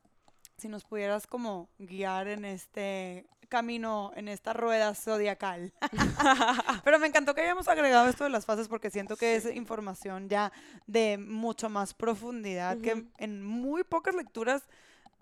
si 0.57 0.69
nos 0.69 0.85
pudieras 0.85 1.27
como 1.27 1.69
guiar 1.79 2.29
en 2.29 2.45
este 2.45 3.27
camino, 3.53 4.11
en 4.17 4.29
esta 4.29 4.55
rueda 4.55 4.95
zodiacal. 4.95 5.75
Pero 6.85 6.99
me 6.99 7.07
encantó 7.07 7.35
que 7.35 7.43
hayamos 7.43 7.69
agregado 7.69 8.09
esto 8.09 8.25
de 8.25 8.31
las 8.31 8.47
fases 8.47 8.67
porque 8.67 8.88
siento 8.91 9.15
que 9.17 9.37
es 9.37 9.43
Sí. 9.45 9.51
información 9.51 10.31
ya 10.31 10.51
de 10.87 11.19
mucho 11.19 11.69
más 11.69 11.93
profundidad 11.93 12.79
que 12.79 12.95
Ujú. 12.95 13.09
en 13.19 13.45
muy 13.45 13.85
pocas 13.85 14.15
lecturas 14.15 14.62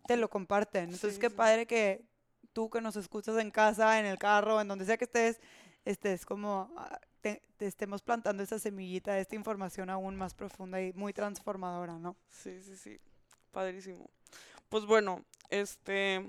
te 0.07 0.16
lo 0.16 0.29
comparten. 0.31 0.85
Entonces, 0.85 1.14
Sí, 1.14 1.21
qué 1.21 1.29
sí. 1.29 1.35
padre 1.37 1.66
que 1.66 2.05
tú 2.53 2.71
que 2.71 2.81
nos 2.81 2.95
escuchas 2.95 3.37
en 3.38 3.51
casa, 3.51 3.99
en 3.99 4.07
el 4.07 4.16
carro, 4.19 4.61
en 4.61 4.69
donde 4.69 4.85
sea 4.85 4.97
que 4.97 5.07
estés, 5.07 5.40
estés 5.85 6.25
como 6.25 6.73
ah, 6.77 7.01
te, 7.21 7.43
te 7.57 7.66
estemos 7.66 8.01
plantando 8.03 8.43
esa 8.45 8.59
semillita 8.61 9.12
de 9.12 9.23
esta 9.23 9.35
información 9.35 9.90
aún 9.90 10.14
más 10.16 10.35
profunda 10.35 10.81
y 10.81 10.93
muy 10.93 11.12
transformadora, 11.12 11.99
¿no? 11.99 12.14
Sí, 12.31 12.62
sí, 12.62 12.77
sí. 12.77 12.99
Padrísimo. 13.51 14.09
Pues 14.69 14.85
bueno, 14.87 15.25
este, 15.49 16.25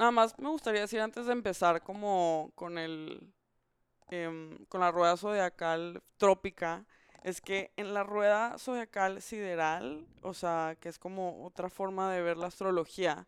nada 0.00 0.12
más 0.12 0.38
me 0.40 0.50
gustaría 0.50 0.82
decir 0.82 1.00
antes 1.00 1.26
de 1.26 1.34
empezar 1.34 1.82
como 1.84 2.52
con 2.56 2.78
el, 2.78 3.32
em, 4.10 4.64
con 4.66 4.80
la 4.80 4.90
rueda 4.92 5.16
zodiacal 5.16 6.02
trópica, 6.18 6.86
es 7.24 7.40
que 7.40 7.72
en 7.76 7.94
la 7.94 8.04
rueda 8.04 8.58
zodiacal 8.58 9.22
sideral, 9.22 10.06
o 10.22 10.34
sea, 10.34 10.76
que 10.80 10.88
es 10.90 10.98
como 10.98 11.44
otra 11.46 11.70
forma 11.70 12.12
de 12.12 12.22
ver 12.22 12.36
la 12.38 12.48
astrología, 12.48 13.26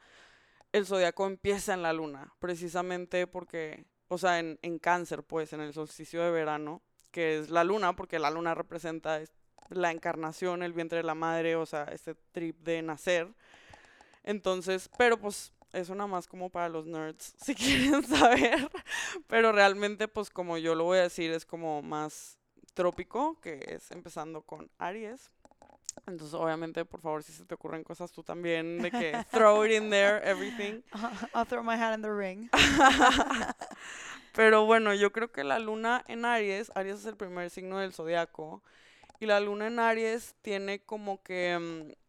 el 0.72 0.86
zodiaco 0.86 1.26
empieza 1.26 1.74
en 1.74 1.82
la 1.82 1.92
luna, 1.92 2.32
precisamente 2.40 3.26
porque, 3.26 3.86
o 4.08 4.18
sea, 4.18 4.40
en, 4.40 4.58
en 4.62 4.78
cáncer, 4.78 5.24
pues, 5.24 5.52
en 5.52 5.60
el 5.60 5.72
solsticio 5.74 6.22
de 6.22 6.30
verano, 6.32 6.82
que 7.12 7.38
es 7.38 7.50
la 7.50 7.64
luna, 7.64 7.96
porque 7.96 8.18
la 8.18 8.30
luna 8.30 8.54
representa 8.54 9.20
es- 9.20 9.32
la 9.70 9.90
encarnación, 9.92 10.62
el 10.62 10.72
vientre 10.74 10.98
de 10.98 11.04
la 11.04 11.14
madre, 11.14 11.56
o 11.56 11.66
sea, 11.66 11.84
este 11.84 12.14
trip 12.32 12.58
de 12.60 12.82
nacer. 12.82 13.28
Entonces, 14.24 14.88
pero 14.96 15.18
pues 15.18 15.52
eso 15.72 15.94
nada 15.94 16.06
más 16.06 16.26
como 16.26 16.50
para 16.50 16.68
los 16.68 16.86
nerds, 16.86 17.34
si 17.42 17.54
quieren 17.54 18.02
saber. 18.04 18.70
Pero 19.26 19.52
realmente, 19.52 20.08
pues 20.08 20.30
como 20.30 20.58
yo 20.58 20.74
lo 20.74 20.84
voy 20.84 20.98
a 20.98 21.02
decir, 21.02 21.30
es 21.30 21.44
como 21.44 21.82
más 21.82 22.38
trópico, 22.74 23.38
que 23.40 23.64
es 23.68 23.90
empezando 23.90 24.42
con 24.42 24.70
Aries. 24.78 25.30
Entonces, 26.06 26.34
obviamente, 26.34 26.84
por 26.84 27.00
favor, 27.00 27.22
si 27.22 27.32
se 27.32 27.44
te 27.44 27.54
ocurren 27.54 27.84
cosas 27.84 28.10
tú 28.12 28.22
también, 28.22 28.80
de 28.80 28.90
que 28.90 29.12
throw 29.30 29.64
it 29.64 29.72
in 29.72 29.90
there, 29.90 30.20
everything. 30.28 30.80
I'll 31.34 31.46
throw 31.46 31.62
my 31.62 31.76
hat 31.76 31.94
in 31.94 32.02
the 32.02 32.10
ring. 32.10 32.48
Pero 34.34 34.64
bueno, 34.64 34.94
yo 34.94 35.12
creo 35.12 35.30
que 35.30 35.44
la 35.44 35.58
luna 35.58 36.02
en 36.08 36.24
Aries, 36.24 36.72
Aries 36.74 37.00
es 37.00 37.06
el 37.06 37.16
primer 37.16 37.50
signo 37.50 37.78
del 37.78 37.92
zodiaco, 37.92 38.62
y 39.20 39.26
la 39.26 39.38
luna 39.40 39.66
en 39.66 39.78
Aries 39.78 40.34
tiene 40.40 40.80
como 40.80 41.22
que 41.22 41.58
mm, 41.58 42.01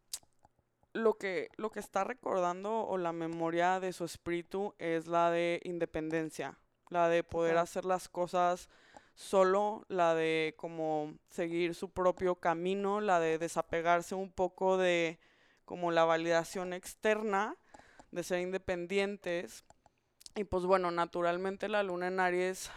lo 0.94 1.18
que 1.18 1.50
lo 1.56 1.70
que 1.70 1.80
está 1.80 2.04
recordando 2.04 2.86
o 2.86 2.96
la 2.96 3.12
memoria 3.12 3.80
de 3.80 3.92
su 3.92 4.04
espíritu 4.04 4.74
es 4.78 5.06
la 5.06 5.30
de 5.30 5.60
independencia, 5.64 6.56
la 6.88 7.08
de 7.08 7.24
poder 7.24 7.58
hacer 7.58 7.84
las 7.84 8.08
cosas 8.08 8.70
solo, 9.14 9.84
la 9.88 10.14
de 10.14 10.54
como 10.56 11.14
seguir 11.28 11.74
su 11.74 11.90
propio 11.90 12.36
camino, 12.36 13.00
la 13.00 13.20
de 13.20 13.38
desapegarse 13.38 14.14
un 14.14 14.30
poco 14.30 14.76
de 14.76 15.18
como 15.64 15.90
la 15.90 16.04
validación 16.04 16.72
externa, 16.72 17.56
de 18.12 18.22
ser 18.22 18.40
independientes. 18.40 19.64
Y 20.36 20.44
pues 20.44 20.64
bueno, 20.64 20.90
naturalmente 20.92 21.68
la 21.68 21.82
luna 21.82 22.08
en 22.08 22.20
Aries 22.20 22.70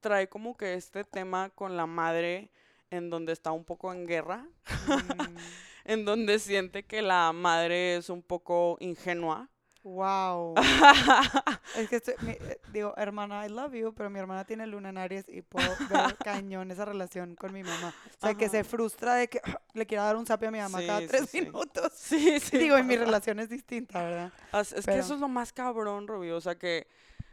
trae 0.00 0.28
como 0.28 0.56
que 0.56 0.74
este 0.74 1.04
tema 1.04 1.50
con 1.50 1.76
la 1.76 1.86
madre 1.86 2.50
en 2.90 3.10
donde 3.10 3.32
está 3.32 3.52
un 3.52 3.64
poco 3.64 3.92
en 3.92 4.06
guerra, 4.06 4.46
Mm, 4.86 4.90
en 5.84 6.04
donde 6.04 6.38
siente 6.38 6.82
que 6.84 7.02
la 7.02 7.32
madre 7.32 7.96
es 7.96 8.10
un 8.10 8.22
poco 8.22 8.76
ingenua. 8.80 9.48
wow. 9.82 10.54
Es 11.76 11.88
que 11.88 11.96
estoy- 11.96 12.14
mi- 12.22 12.32
eh, 12.32 12.60
digo, 12.72 12.92
hermana, 12.96 13.46
I 13.46 13.48
love 13.48 13.72
you, 13.74 13.94
pero 13.94 14.10
mi 14.10 14.18
hermana 14.18 14.44
tiene 14.44 14.66
luna 14.66 14.90
en 14.90 14.98
Aries 14.98 15.28
y 15.28 15.40
puedo 15.42 15.68
ver 15.88 16.16
cañón 16.24 16.70
esa 16.70 16.84
relación 16.84 17.36
con 17.36 17.52
mi 17.52 17.62
mamá. 17.62 17.94
O 18.18 18.20
sea, 18.20 18.34
que 18.34 18.48
se 18.48 18.64
frustra 18.64 19.14
de 19.14 19.28
que 19.28 19.40
le 19.74 19.86
quiera 19.86 20.04
dar 20.04 20.16
un 20.16 20.26
zape 20.26 20.48
a 20.48 20.50
mi 20.50 20.58
mamá 20.58 20.80
cada 20.84 21.00
Sí, 21.00 21.06
tres 21.06 21.30
sí. 21.30 21.40
minutos. 21.42 21.92
Sí, 21.94 22.40
sí. 22.40 22.58
digo, 22.58 22.76
y 22.78 22.82
mi 22.82 22.96
relación 22.96 23.38
es 23.40 23.48
distinta, 23.48 24.02
¿verdad? 24.02 24.32
Es 24.52 24.84
que 24.84 24.98
eso 24.98 25.14
es 25.14 25.20
lo 25.20 25.28
más 25.28 25.52
cabrón, 25.52 26.06
Rubio. 26.08 26.36
O 26.36 26.40
sea 26.40 26.56
que 26.56 26.86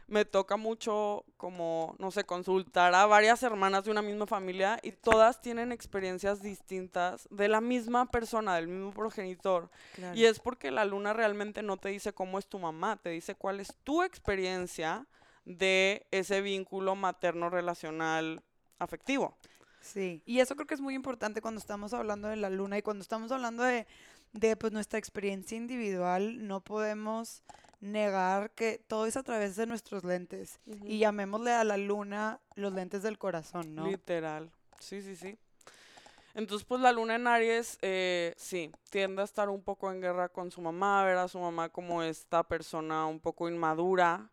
me 0.08 0.24
toca 0.24 0.56
mucho 0.56 1.24
como, 1.36 1.94
no 1.98 2.10
sé, 2.10 2.24
consultar 2.24 2.94
a 2.94 3.06
varias 3.06 3.42
hermanas 3.42 3.84
de 3.84 3.90
una 3.90 4.02
misma 4.02 4.26
familia 4.26 4.80
y 4.82 4.92
todas 4.92 5.40
tienen 5.40 5.70
experiencias 5.70 6.42
distintas 6.42 7.28
de 7.30 7.48
la 7.48 7.60
misma 7.60 8.06
persona, 8.06 8.56
del 8.56 8.68
mismo 8.68 8.92
progenitor. 8.92 9.70
Claro. 9.94 10.16
Y 10.16 10.24
es 10.24 10.40
porque 10.40 10.70
la 10.70 10.86
luna 10.86 11.12
realmente 11.12 11.62
no 11.62 11.76
te 11.76 11.90
dice 11.90 12.14
cómo 12.14 12.38
es 12.38 12.46
tu 12.46 12.58
mamá, 12.58 12.96
te 12.96 13.10
dice 13.10 13.34
cuál 13.34 13.60
es 13.60 13.76
tu 13.84 14.02
experiencia 14.02 15.06
de 15.44 16.06
ese 16.10 16.40
vínculo 16.40 16.96
materno 16.96 17.50
relacional 17.50 18.42
afectivo. 18.78 19.36
Sí, 19.80 20.22
y 20.24 20.40
eso 20.40 20.54
creo 20.54 20.66
que 20.66 20.74
es 20.74 20.80
muy 20.80 20.94
importante 20.94 21.40
cuando 21.40 21.60
estamos 21.60 21.92
hablando 21.94 22.28
de 22.28 22.36
la 22.36 22.50
luna 22.50 22.78
y 22.78 22.82
cuando 22.82 23.02
estamos 23.02 23.30
hablando 23.30 23.62
de, 23.62 23.86
de 24.32 24.56
pues, 24.56 24.72
nuestra 24.72 24.98
experiencia 24.98 25.56
individual, 25.56 26.46
no 26.46 26.60
podemos 26.60 27.42
negar 27.80 28.50
que 28.50 28.78
todo 28.86 29.06
es 29.06 29.16
a 29.16 29.22
través 29.22 29.56
de 29.56 29.66
nuestros 29.66 30.04
lentes. 30.04 30.60
Y 30.84 30.98
llamémosle 30.98 31.52
a 31.52 31.64
la 31.64 31.76
luna 31.76 32.40
los 32.54 32.72
lentes 32.72 33.02
del 33.02 33.18
corazón, 33.18 33.74
¿no? 33.74 33.86
Literal. 33.86 34.50
Sí, 34.78 35.02
sí, 35.02 35.16
sí. 35.16 35.36
Entonces, 36.34 36.64
pues 36.66 36.80
la 36.80 36.92
luna 36.92 37.16
en 37.16 37.26
Aries, 37.26 37.78
eh, 37.82 38.32
sí, 38.36 38.70
tiende 38.90 39.22
a 39.22 39.24
estar 39.24 39.48
un 39.48 39.62
poco 39.62 39.90
en 39.90 40.00
guerra 40.00 40.28
con 40.28 40.50
su 40.50 40.60
mamá, 40.60 41.04
ver 41.04 41.16
a 41.16 41.26
su 41.26 41.38
mamá 41.40 41.68
como 41.68 42.02
esta 42.02 42.44
persona 42.44 43.06
un 43.06 43.18
poco 43.18 43.48
inmadura. 43.48 44.30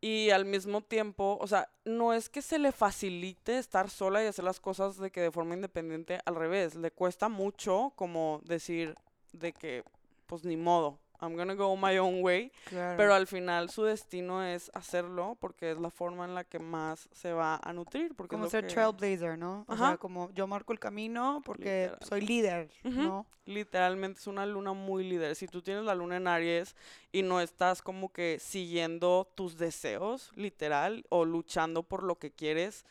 Y 0.00 0.30
al 0.30 0.44
mismo 0.44 0.80
tiempo, 0.80 1.38
o 1.40 1.46
sea, 1.46 1.68
no 1.84 2.12
es 2.12 2.28
que 2.28 2.42
se 2.42 2.58
le 2.58 2.72
facilite 2.72 3.56
estar 3.58 3.88
sola 3.88 4.24
y 4.24 4.26
hacer 4.26 4.44
las 4.44 4.58
cosas 4.58 4.96
de 4.96 5.12
que 5.12 5.20
de 5.20 5.30
forma 5.30 5.54
independiente, 5.54 6.18
al 6.24 6.34
revés, 6.34 6.74
le 6.74 6.90
cuesta 6.90 7.28
mucho 7.28 7.92
como 7.94 8.40
decir 8.42 8.96
de 9.32 9.52
que, 9.52 9.84
pues 10.26 10.44
ni 10.44 10.56
modo, 10.56 10.98
I'm 11.22 11.36
gonna 11.36 11.54
go 11.54 11.76
my 11.76 11.96
own 11.98 12.20
way. 12.22 12.50
Claro. 12.64 12.96
Pero 12.96 13.14
al 13.14 13.26
final 13.28 13.70
su 13.70 13.84
destino 13.84 14.42
es 14.44 14.70
hacerlo 14.74 15.36
porque 15.40 15.70
es 15.70 15.78
la 15.78 15.88
forma 15.90 16.24
en 16.24 16.34
la 16.34 16.42
que 16.44 16.58
más 16.58 17.08
se 17.12 17.32
va 17.32 17.60
a 17.62 17.72
nutrir. 17.72 18.14
Porque 18.16 18.34
como 18.34 18.50
ser 18.50 18.66
que- 18.66 18.74
trailblazer, 18.74 19.38
¿no? 19.38 19.64
O 19.68 19.72
Ajá. 19.72 19.88
sea, 19.90 19.96
como 19.98 20.30
yo 20.32 20.46
marco 20.48 20.72
el 20.72 20.80
camino 20.80 21.40
porque 21.44 21.82
Literal. 21.84 21.98
soy 22.02 22.20
líder, 22.22 22.70
Ujú. 22.84 23.02
¿no? 23.02 23.26
Literalmente 23.44 24.18
es 24.20 24.26
una 24.26 24.44
luna 24.46 24.72
muy 24.72 25.04
líder. 25.08 25.36
Si 25.36 25.46
tú 25.46 25.62
tienes 25.62 25.84
la 25.84 25.94
luna 25.94 26.16
en 26.16 26.26
Aries 26.26 26.74
y 27.12 27.22
no 27.22 27.40
estás 27.40 27.82
como 27.82 28.12
que 28.12 28.38
siguiendo 28.40 29.30
tus 29.36 29.56
deseos, 29.56 30.30
literal, 30.34 31.04
o 31.08 31.24
luchando 31.24 31.82
por 31.84 32.02
lo 32.02 32.16
que 32.18 32.32
quieres, 32.32 32.84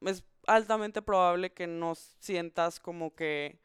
es 0.00 0.24
altamente 0.46 1.02
probable 1.02 1.52
que 1.52 1.66
no 1.66 1.94
sientas 1.94 2.80
como 2.80 3.14
que, 3.14 3.60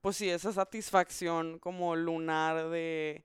pues 0.00 0.16
sí, 0.16 0.30
esa 0.30 0.52
satisfacción 0.52 1.58
como 1.58 1.94
lunar 1.96 2.68
de, 2.70 3.24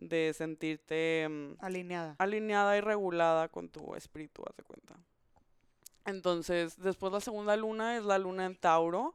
de 0.00 0.32
sentirte... 0.34 1.28
mm, 1.28 1.52
Alineada. 1.60 2.16
alineada 2.18 2.76
y 2.76 2.80
regulada 2.80 3.48
con 3.48 3.68
tu 3.68 3.94
espíritu, 3.94 4.42
haz 4.48 4.56
de 4.56 4.64
cuenta. 4.64 4.96
Entonces, 6.06 6.76
después 6.78 7.12
la 7.12 7.20
segunda 7.20 7.56
luna 7.56 7.96
es 7.96 8.04
la 8.04 8.18
luna 8.18 8.46
en 8.46 8.56
Tauro. 8.56 9.14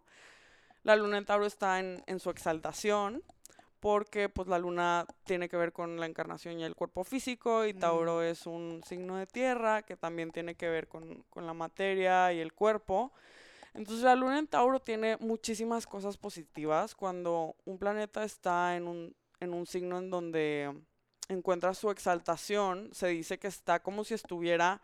La 0.84 0.96
luna 0.96 1.18
en 1.18 1.26
Tauro 1.26 1.46
está 1.48 1.80
en, 1.80 2.04
en 2.06 2.20
su 2.20 2.30
exaltación, 2.30 3.24
porque 3.80 4.30
pues 4.30 4.48
la 4.48 4.60
luna 4.60 5.06
tiene 5.26 5.50
que 5.50 5.58
ver 5.58 5.74
con 5.74 6.00
la 6.00 6.06
encarnación 6.06 6.60
y 6.60 6.64
el 6.64 6.76
cuerpo 6.76 7.04
físico, 7.04 7.66
y 7.66 7.74
Tauro 7.74 8.22
es 8.22 8.46
un 8.46 8.82
signo 8.86 9.18
de 9.18 9.26
tierra 9.26 9.82
que 9.82 9.98
también 9.98 10.32
tiene 10.32 10.56
que 10.56 10.70
ver 10.70 10.88
con, 10.88 11.24
con 11.32 11.48
la 11.48 11.54
materia 11.54 12.32
y 12.32 12.40
el 12.40 12.54
cuerpo. 12.54 13.12
Entonces 13.74 14.04
la 14.04 14.16
luna 14.16 14.40
en 14.40 14.48
Tauro 14.48 14.80
tiene 14.80 15.18
muchísimas 15.18 15.86
cosas 15.86 16.18
positivas. 16.18 16.96
Cuando 16.96 17.56
un 17.66 17.78
planeta 17.78 18.24
está 18.24 18.78
en 18.78 18.88
un, 18.88 19.16
en 19.40 19.54
un 19.54 19.66
signo 19.66 19.98
en 19.98 20.10
donde 20.10 20.74
encuentra 21.30 21.74
su 21.74 21.90
exaltación, 21.92 22.90
se 22.94 23.08
dice 23.08 23.38
que 23.40 23.48
está 23.48 23.82
como 23.82 24.04
si 24.04 24.14
estuviera 24.14 24.82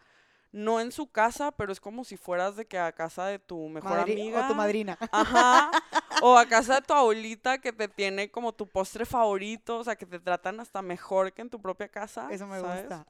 no 0.54 0.82
en 0.82 0.92
su 0.92 1.10
casa, 1.10 1.52
pero 1.54 1.72
es 1.72 1.80
como 1.80 2.04
si 2.04 2.18
fueras 2.18 2.58
de 2.58 2.66
que 2.68 2.78
a 2.78 2.92
casa 2.92 3.26
de 3.28 3.40
tu 3.40 3.70
mejor 3.70 3.92
Madri- 4.00 4.14
amiga. 4.14 4.46
O 4.46 4.48
tu 4.50 4.56
madrina. 4.56 4.98
Ajá. 5.12 5.72
O 6.24 6.38
a 6.38 6.46
casa 6.46 6.76
de 6.76 6.82
tu 6.82 6.94
abuelita 6.94 7.58
que 7.58 7.74
te 7.74 7.88
tiene 7.88 8.30
como 8.30 8.54
tu 8.54 8.68
postre 8.68 9.08
favorito, 9.08 9.80
o 9.80 9.84
sea, 9.84 9.96
que 9.96 10.06
te 10.06 10.20
tratan 10.20 10.60
hasta 10.60 10.84
mejor 10.84 11.34
que 11.34 11.42
en 11.42 11.50
tu 11.50 11.60
propia 11.60 11.88
casa. 11.88 12.28
Eso 12.30 12.46
me 12.46 12.60
¿sabes? 12.60 12.82
gusta. 12.82 13.08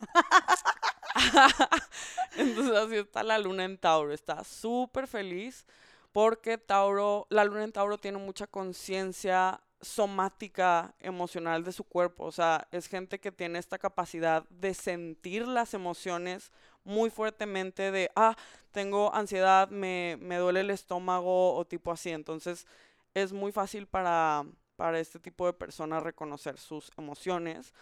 Entonces 2.38 2.76
así 2.78 2.96
está 2.96 3.24
la 3.24 3.38
luna 3.38 3.66
en 3.66 3.78
Tauro, 3.78 4.14
está 4.14 4.44
súper 4.46 5.08
feliz 5.08 5.66
porque 6.14 6.58
Tauro, 6.58 7.28
la 7.30 7.44
luna 7.44 7.64
en 7.66 7.72
Tauro 7.74 7.98
tiene 7.98 8.18
mucha 8.18 8.48
conciencia 8.48 9.60
somática 9.82 10.94
emocional 11.00 11.64
de 11.64 11.72
su 11.72 11.84
cuerpo, 11.84 12.26
o 12.26 12.32
sea, 12.32 12.68
es 12.72 12.88
gente 12.88 13.20
que 13.20 13.32
tiene 13.32 13.60
esta 13.60 13.80
capacidad 13.80 14.48
de 14.50 14.74
sentir 14.74 15.48
las 15.48 15.74
emociones 15.74 16.52
muy 16.84 17.10
fuertemente 17.10 17.92
de, 17.92 18.12
ah, 18.16 18.36
tengo 18.72 19.14
ansiedad, 19.14 19.70
me, 19.70 20.18
me 20.20 20.38
duele 20.38 20.62
el 20.62 20.70
estómago 20.70 21.56
o 21.56 21.66
tipo 21.66 21.92
así, 21.92 22.12
entonces 22.12 22.68
es 23.14 23.34
muy 23.34 23.52
fácil 23.52 23.88
para, 23.88 24.46
para 24.76 25.00
este 25.00 25.20
tipo 25.20 25.46
de 25.46 25.54
personas 25.54 26.04
reconocer 26.04 26.58
sus 26.58 26.92
emociones. 26.98 27.74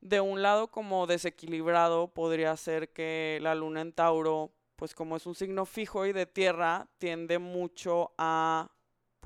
De 0.00 0.20
un 0.20 0.42
lado 0.42 0.68
como 0.68 1.06
desequilibrado 1.06 2.08
podría 2.08 2.56
ser 2.56 2.92
que 2.92 3.38
la 3.40 3.54
luna 3.54 3.80
en 3.80 3.92
Tauro, 3.92 4.52
pues 4.76 4.94
como 4.94 5.16
es 5.16 5.26
un 5.26 5.34
signo 5.34 5.64
fijo 5.64 6.06
y 6.06 6.12
de 6.12 6.26
tierra, 6.26 6.86
tiende 6.98 7.38
mucho 7.38 8.12
a 8.18 8.70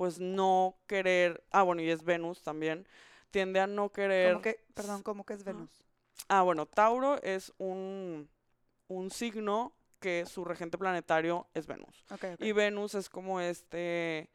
pues 0.01 0.19
no 0.19 0.79
querer, 0.87 1.43
ah 1.51 1.61
bueno, 1.61 1.83
y 1.83 1.91
es 1.91 2.03
Venus 2.03 2.41
también, 2.41 2.87
tiende 3.29 3.59
a 3.59 3.67
no 3.67 3.91
querer... 3.91 4.31
¿Cómo 4.31 4.41
que, 4.41 4.59
perdón, 4.73 5.03
¿cómo 5.03 5.27
que 5.27 5.35
es 5.35 5.43
Venus? 5.43 5.69
Ah, 6.27 6.41
bueno, 6.41 6.65
Tauro 6.65 7.21
es 7.21 7.53
un, 7.59 8.27
un 8.87 9.11
signo 9.11 9.75
que 9.99 10.25
su 10.25 10.43
regente 10.43 10.79
planetario 10.79 11.45
es 11.53 11.67
Venus. 11.67 12.03
Okay. 12.09 12.33
Y 12.39 12.51
Venus 12.51 12.95
es 12.95 13.09
como 13.09 13.41
este, 13.41 14.31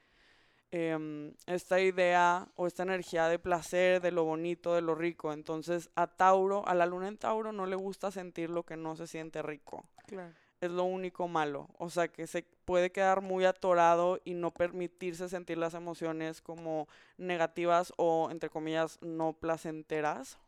em, 0.70 1.34
esta 1.46 1.80
idea 1.80 2.46
o 2.54 2.68
esta 2.68 2.84
energía 2.84 3.26
de 3.26 3.40
placer, 3.40 4.00
de 4.00 4.12
lo 4.12 4.22
bonito, 4.22 4.72
de 4.72 4.82
lo 4.82 4.94
rico. 4.94 5.32
Entonces 5.32 5.90
a 5.96 6.06
Tauro, 6.06 6.64
a 6.68 6.76
la 6.76 6.86
luna 6.86 7.08
en 7.08 7.18
Tauro 7.18 7.50
no 7.50 7.66
le 7.66 7.74
gusta 7.74 8.12
sentir 8.12 8.50
lo 8.50 8.62
que 8.62 8.76
no 8.76 8.94
se 8.94 9.08
siente 9.08 9.42
rico. 9.42 9.84
Claro. 10.06 10.32
Es 10.60 10.70
lo 10.70 10.84
único 10.84 11.28
malo. 11.28 11.68
O 11.78 11.90
sea 11.90 12.08
que 12.08 12.26
se 12.26 12.44
puede 12.64 12.90
quedar 12.90 13.20
muy 13.20 13.44
atorado 13.44 14.20
y 14.24 14.34
no 14.34 14.50
permitirse 14.52 15.28
sentir 15.28 15.58
las 15.58 15.74
emociones 15.74 16.40
como 16.40 16.88
negativas 17.18 17.92
o 17.96 18.28
entre 18.30 18.50
comillas 18.50 18.98
no 19.02 19.34
placenteras. 19.34 20.38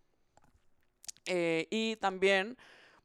Eh, 1.27 1.67
y 1.71 1.97
también 1.97 2.57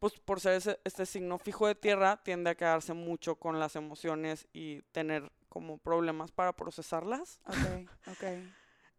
pues 0.04 0.20
por 0.20 0.42
ser 0.42 0.82
este 0.84 1.06
signo 1.06 1.38
fijo 1.40 1.66
de 1.66 1.76
tierra, 1.76 2.22
tiende 2.24 2.50
a 2.50 2.56
quedarse 2.56 2.94
mucho 2.94 3.36
con 3.36 3.58
las 3.58 3.78
emociones 3.78 4.48
y 4.52 4.82
tener 4.92 5.32
como 5.48 5.78
problemas 5.78 6.30
para 6.30 6.52
procesarlas. 6.52 7.40
Ok, 7.46 7.90
ok. 8.08 8.24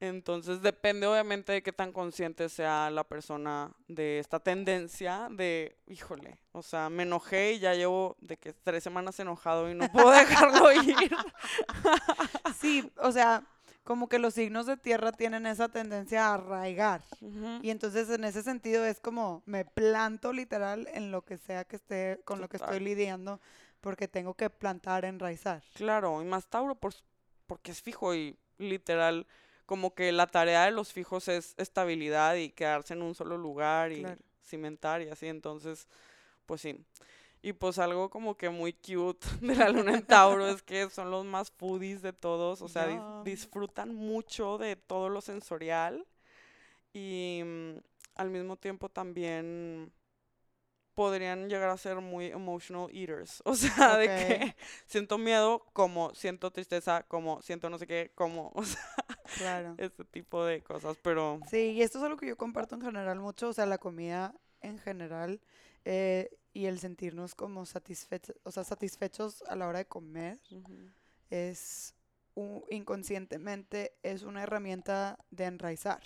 Entonces 0.00 0.60
depende 0.60 1.06
obviamente 1.06 1.52
de 1.52 1.62
qué 1.62 1.72
tan 1.72 1.92
consciente 1.92 2.48
sea 2.48 2.90
la 2.90 3.04
persona 3.04 3.72
de 3.88 4.18
esta 4.18 4.40
tendencia 4.40 5.28
de, 5.30 5.76
híjole, 5.86 6.38
o 6.52 6.62
sea, 6.62 6.90
me 6.90 7.04
enojé 7.04 7.52
y 7.52 7.58
ya 7.60 7.74
llevo 7.74 8.16
de 8.20 8.36
que 8.36 8.52
tres 8.52 8.82
semanas 8.82 9.18
enojado 9.20 9.70
y 9.70 9.74
no 9.74 9.90
puedo 9.90 10.10
dejarlo 10.10 10.72
ir. 10.72 10.94
Sí, 12.60 12.90
o 12.96 13.12
sea, 13.12 13.44
como 13.84 14.08
que 14.08 14.18
los 14.18 14.34
signos 14.34 14.66
de 14.66 14.76
tierra 14.76 15.12
tienen 15.12 15.46
esa 15.46 15.68
tendencia 15.68 16.28
a 16.28 16.34
arraigar. 16.34 17.02
Y 17.62 17.70
entonces 17.70 18.08
en 18.08 18.24
ese 18.24 18.42
sentido 18.42 18.84
es 18.84 18.98
como 18.98 19.42
me 19.44 19.64
planto 19.64 20.32
literal 20.32 20.88
en 20.92 21.10
lo 21.10 21.22
que 21.22 21.36
sea 21.36 21.64
que 21.64 21.76
esté, 21.76 22.20
con 22.24 22.40
lo 22.40 22.48
que 22.48 22.56
estoy 22.56 22.80
lidiando, 22.80 23.40
porque 23.80 24.08
tengo 24.08 24.34
que 24.34 24.48
plantar, 24.48 25.04
enraizar. 25.04 25.62
Claro, 25.74 26.22
y 26.22 26.24
más 26.24 26.46
Tauro 26.46 26.74
por, 26.74 26.94
porque 27.46 27.72
es 27.72 27.82
fijo 27.82 28.14
y 28.14 28.38
literal, 28.56 29.26
como 29.66 29.94
que 29.94 30.12
la 30.12 30.26
tarea 30.26 30.64
de 30.66 30.70
los 30.72 30.92
fijos 30.92 31.28
es 31.28 31.54
estabilidad 31.58 32.36
y 32.36 32.50
quedarse 32.50 32.94
en 32.94 33.02
un 33.02 33.14
solo 33.14 33.38
lugar 33.38 33.92
y 33.92 34.14
Claro. 34.14 34.22
cimentar 34.42 35.02
y 35.02 35.08
así, 35.10 35.26
entonces, 35.28 35.88
pues 36.46 36.60
sí. 36.62 36.78
Y 37.42 37.52
pues 37.54 37.78
algo 37.78 38.10
como 38.10 38.36
que 38.36 38.50
muy 38.50 38.72
cute 38.74 39.26
de 39.42 39.56
la 39.56 39.68
luna 39.70 39.94
en 39.94 40.06
Tauro 40.06 40.48
es 40.48 40.62
que 40.62 40.90
son 40.90 41.10
los 41.10 41.24
más 41.26 41.50
foodies 41.52 42.02
de 42.02 42.12
todos, 42.12 42.62
o 42.62 42.68
sea, 42.68 42.88
dis- 42.88 43.04
disfrutan 43.22 43.94
mucho 43.94 44.58
de 44.58 44.76
todo 44.76 45.08
lo 45.10 45.20
sensorial 45.20 46.06
y 46.92 47.42
mm, 47.44 47.78
al 48.16 48.30
mismo 48.30 48.56
tiempo 48.56 48.88
también 48.88 49.92
podrían 50.94 51.48
llegar 51.48 51.70
a 51.70 51.76
ser 51.76 51.96
muy 52.00 52.26
emotional 52.26 52.88
eaters, 52.92 53.42
o 53.44 53.54
sea, 53.54 53.96
de 53.96 54.12
Ok. 54.12 54.12
que 54.12 54.54
siento 54.86 55.18
miedo 55.18 55.66
como 55.72 56.14
siento 56.14 56.50
tristeza, 56.52 57.04
como 57.08 57.42
siento 57.42 57.68
no 57.70 57.78
sé 57.78 57.86
qué, 57.86 58.12
como, 58.14 58.52
o 58.54 58.64
sea, 58.64 58.80
Claro. 59.36 59.74
este 59.78 60.04
tipo 60.04 60.44
de 60.44 60.62
cosas, 60.62 60.96
pero 61.02 61.40
Sí, 61.50 61.72
y 61.72 61.82
esto 61.82 61.98
es 61.98 62.04
algo 62.04 62.16
que 62.16 62.26
yo 62.26 62.36
comparto 62.36 62.74
en 62.74 62.82
general 62.82 63.20
mucho, 63.20 63.48
o 63.48 63.52
sea, 63.52 63.66
la 63.66 63.78
comida 63.78 64.34
en 64.60 64.78
general 64.78 65.40
eh, 65.84 66.30
y 66.52 66.66
el 66.66 66.78
sentirnos 66.78 67.34
como 67.34 67.66
satisfechos, 67.66 68.36
o 68.44 68.50
sea, 68.50 68.64
satisfechos 68.64 69.42
a 69.42 69.56
la 69.56 69.68
hora 69.68 69.78
de 69.78 69.86
comer 69.86 70.38
es 71.30 71.94
inconscientemente 72.70 73.94
es 74.02 74.22
una 74.22 74.42
herramienta 74.42 75.18
de 75.30 75.44
enraizar, 75.44 76.02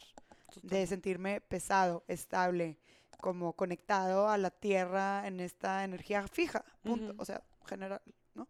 de 0.62 0.86
sentirme 0.86 1.40
pesado, 1.40 2.04
estable, 2.06 2.78
como 3.20 3.54
conectado 3.54 4.28
a 4.28 4.38
la 4.38 4.50
tierra 4.50 5.26
en 5.26 5.40
esta 5.40 5.84
energía 5.84 6.26
fija, 6.28 6.64
punto, 6.82 7.14
o 7.18 7.24
sea, 7.24 7.42
general, 7.66 8.00
¿no? 8.34 8.48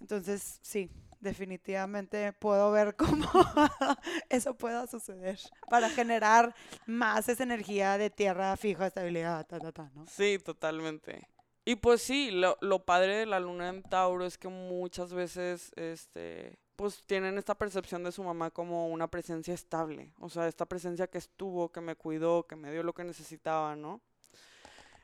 Entonces, 0.00 0.58
sí, 0.62 0.90
definitivamente 1.20 2.32
puedo 2.32 2.70
ver 2.72 2.96
cómo 2.96 3.30
eso 4.28 4.54
pueda 4.54 4.86
suceder 4.86 5.38
para 5.68 5.88
generar 5.90 6.54
más 6.86 7.28
esa 7.28 7.42
energía 7.42 7.98
de 7.98 8.10
tierra 8.10 8.56
fija, 8.56 8.86
estabilidad, 8.86 9.46
ta, 9.46 9.58
ta, 9.58 9.72
ta, 9.72 9.90
¿no? 9.94 10.06
Sí, 10.06 10.38
totalmente. 10.38 11.28
Y 11.64 11.76
pues 11.76 12.02
sí, 12.02 12.30
lo, 12.30 12.56
lo 12.60 12.84
padre 12.84 13.16
de 13.16 13.26
la 13.26 13.38
luna 13.38 13.68
en 13.68 13.82
Tauro 13.82 14.24
es 14.24 14.38
que 14.38 14.48
muchas 14.48 15.12
veces, 15.12 15.70
este, 15.76 16.58
pues 16.74 17.04
tienen 17.04 17.36
esta 17.36 17.54
percepción 17.54 18.02
de 18.02 18.12
su 18.12 18.24
mamá 18.24 18.50
como 18.50 18.88
una 18.88 19.08
presencia 19.08 19.52
estable, 19.52 20.12
o 20.18 20.30
sea, 20.30 20.48
esta 20.48 20.66
presencia 20.66 21.06
que 21.06 21.18
estuvo, 21.18 21.70
que 21.70 21.82
me 21.82 21.94
cuidó, 21.94 22.46
que 22.46 22.56
me 22.56 22.72
dio 22.72 22.82
lo 22.82 22.94
que 22.94 23.04
necesitaba, 23.04 23.76
¿no? 23.76 24.00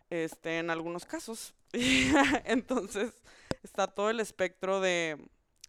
Este, 0.09 0.59
en 0.59 0.71
algunos 0.71 1.05
casos. 1.05 1.55
Entonces, 2.45 3.13
está 3.63 3.87
todo 3.87 4.09
el 4.11 4.21
espectro 4.21 4.81
de, 4.81 5.19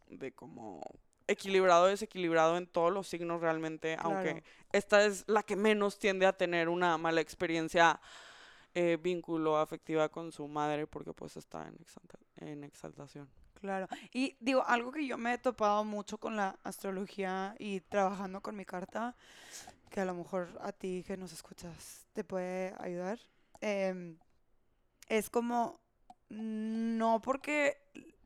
de 0.10 0.32
como 0.34 0.82
equilibrado, 1.28 1.88
desequilibrado 1.88 2.58
en 2.58 2.68
todos 2.68 2.92
los 2.92 3.08
signos 3.08 3.42
realmente, 3.42 3.98
aunque 4.00 4.44
esta 4.72 5.04
es 5.06 5.26
la 5.28 5.44
que 5.44 5.56
menos 5.56 6.00
tiende 6.00 6.26
a 6.26 6.34
tener 6.34 6.70
una 6.70 6.98
mala 6.98 7.20
experiencia 7.22 8.00
eh, 8.74 8.98
vínculo 9.02 9.58
afectiva 9.58 10.08
con 10.10 10.32
su 10.32 10.48
madre 10.48 10.88
porque 10.88 11.14
pues 11.14 11.36
está 11.36 11.68
en, 11.68 11.76
exalta- 11.76 12.20
en 12.38 12.64
exaltación. 12.64 13.28
Claro. 13.60 13.88
Y 14.14 14.38
digo, 14.40 14.64
algo 14.66 14.92
que 14.92 15.06
yo 15.08 15.18
me 15.18 15.34
he 15.34 15.38
topado 15.40 15.84
mucho 15.84 16.20
con 16.20 16.36
la 16.36 16.60
astrología 16.64 17.56
y 17.58 17.80
trabajando 17.82 18.40
con 18.42 18.56
mi 18.56 18.66
carta, 18.66 19.16
que 19.90 20.00
a 20.00 20.06
lo 20.06 20.14
mejor 20.14 20.48
a 20.62 20.72
ti 20.72 21.04
que 21.08 21.18
nos 21.18 21.34
escuchas 21.34 22.06
te 22.14 22.24
puede 22.24 22.76
ayudar, 22.78 23.20
em, 23.62 24.18
es 25.10 25.30
como, 25.30 25.80
no 26.30 27.20
porque, 27.22 27.78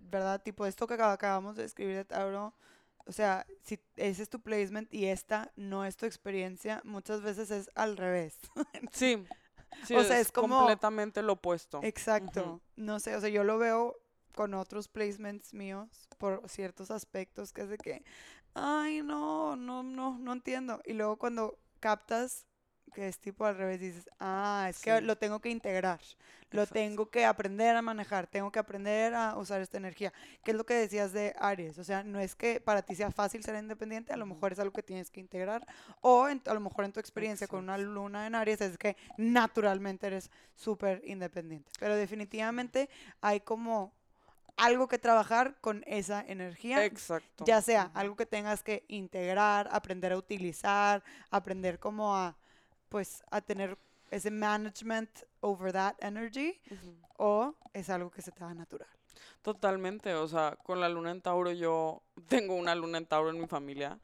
¿verdad? 0.01 0.41
Tipo 0.41 0.65
esto 0.65 0.87
que 0.87 0.95
acab- 0.95 1.13
acabamos 1.13 1.55
de 1.55 1.63
escribir 1.65 1.95
de 1.95 2.05
Tauro, 2.05 2.53
o 3.05 3.11
sea, 3.11 3.45
si 3.63 3.79
ese 3.95 4.23
es 4.23 4.29
tu 4.29 4.39
placement 4.41 4.93
y 4.93 5.05
esta 5.07 5.51
no 5.55 5.85
es 5.85 5.97
tu 5.97 6.05
experiencia, 6.05 6.81
muchas 6.83 7.21
veces 7.21 7.49
es 7.51 7.69
al 7.75 7.97
revés. 7.97 8.39
Sí, 8.91 9.23
sí, 9.85 9.95
O 9.95 10.03
sea, 10.03 10.19
es 10.19 10.31
como- 10.31 10.57
completamente 10.59 11.21
lo 11.21 11.33
opuesto. 11.33 11.79
Exacto. 11.83 12.61
No 12.75 12.99
sé, 12.99 13.15
o 13.15 13.21
sea, 13.21 13.29
yo 13.29 13.43
lo 13.43 13.57
veo 13.57 13.95
con 14.35 14.53
otros 14.53 14.87
placements 14.87 15.53
míos 15.53 15.89
por 16.17 16.47
ciertos 16.47 16.89
aspectos 16.91 17.51
que 17.53 17.61
es 17.61 17.69
de 17.69 17.77
que, 17.77 18.03
ay, 18.53 19.01
no, 19.01 19.55
no, 19.55 19.81
no, 19.83 20.17
no 20.19 20.31
entiendo. 20.33 20.81
Y 20.85 20.93
luego 20.93 21.17
cuando 21.17 21.57
captas 21.79 22.45
que 22.91 23.07
es 23.07 23.17
tipo 23.19 23.45
al 23.45 23.57
revés, 23.57 23.79
dices, 23.79 24.09
ah, 24.19 24.67
es 24.69 24.79
que 24.81 24.97
Sí. 24.97 25.03
lo 25.03 25.17
tengo 25.17 25.39
que 25.39 25.49
integrar, 25.49 25.99
lo 26.51 26.61
Exacto. 26.63 26.73
tengo 26.73 27.09
que 27.09 27.25
aprender 27.25 27.75
a 27.75 27.81
manejar, 27.81 28.27
tengo 28.27 28.51
que 28.51 28.59
aprender 28.59 29.13
a 29.13 29.37
usar 29.37 29.61
esta 29.61 29.77
energía. 29.77 30.11
¿Qué 30.43 30.51
es 30.51 30.57
lo 30.57 30.65
que 30.65 30.73
decías 30.73 31.13
de 31.13 31.33
Aries? 31.39 31.77
O 31.77 31.83
sea, 31.83 32.03
no 32.03 32.19
es 32.19 32.35
que 32.35 32.59
para 32.59 32.81
ti 32.81 32.93
sea 32.95 33.09
fácil 33.11 33.43
ser 33.43 33.55
independiente, 33.55 34.11
a 34.13 34.17
lo 34.17 34.25
mejor 34.25 34.51
es 34.51 34.59
algo 34.59 34.73
que 34.73 34.83
tienes 34.83 35.09
que 35.09 35.19
integrar. 35.21 35.65
O 36.01 36.27
en- 36.27 36.41
a 36.45 36.53
lo 36.53 36.59
mejor 36.59 36.85
en 36.85 36.91
tu 36.91 36.99
experiencia 36.99 37.47
con 37.47 37.59
una 37.63 37.75
Exacto. 37.75 37.93
luna 37.93 38.27
en 38.27 38.35
Aries 38.35 38.61
es 38.61 38.77
que 38.77 38.97
naturalmente 39.17 40.07
eres 40.07 40.29
súper 40.55 41.01
independiente. 41.05 41.71
Pero 41.79 41.95
definitivamente 41.95 42.89
hay 43.21 43.39
como 43.39 43.93
algo 44.57 44.87
que 44.87 44.99
trabajar 44.99 45.55
con 45.61 45.83
esa 45.87 46.21
energía. 46.27 46.83
Exacto. 46.85 47.45
Ya 47.45 47.61
sea 47.61 47.89
algo 47.93 48.15
que 48.15 48.25
tengas 48.25 48.61
que 48.61 48.83
integrar, 48.89 49.69
aprender 49.71 50.11
a 50.11 50.17
utilizar, 50.17 51.01
aprender 51.31 51.79
como 51.79 52.15
a, 52.15 52.35
pues, 52.91 53.23
a 53.31 53.39
tener 53.39 53.77
ese 54.11 54.29
management 54.29 55.09
over 55.39 55.71
that 55.71 55.95
energy, 56.01 56.59
o 57.17 57.55
es 57.73 57.89
algo 57.89 58.11
que 58.11 58.21
se 58.21 58.31
te 58.33 58.41
da 58.43 58.53
natural. 58.53 58.89
Totalmente, 59.41 60.13
o 60.13 60.27
sea, 60.27 60.57
con 60.61 60.81
la 60.81 60.89
luna 60.89 61.11
en 61.11 61.21
Tauro 61.21 61.51
yo 61.53 62.03
tengo 62.27 62.53
una 62.55 62.75
luna 62.75 62.97
en 62.97 63.05
Tauro 63.05 63.29
en 63.29 63.39
mi 63.39 63.47
familia 63.47 63.97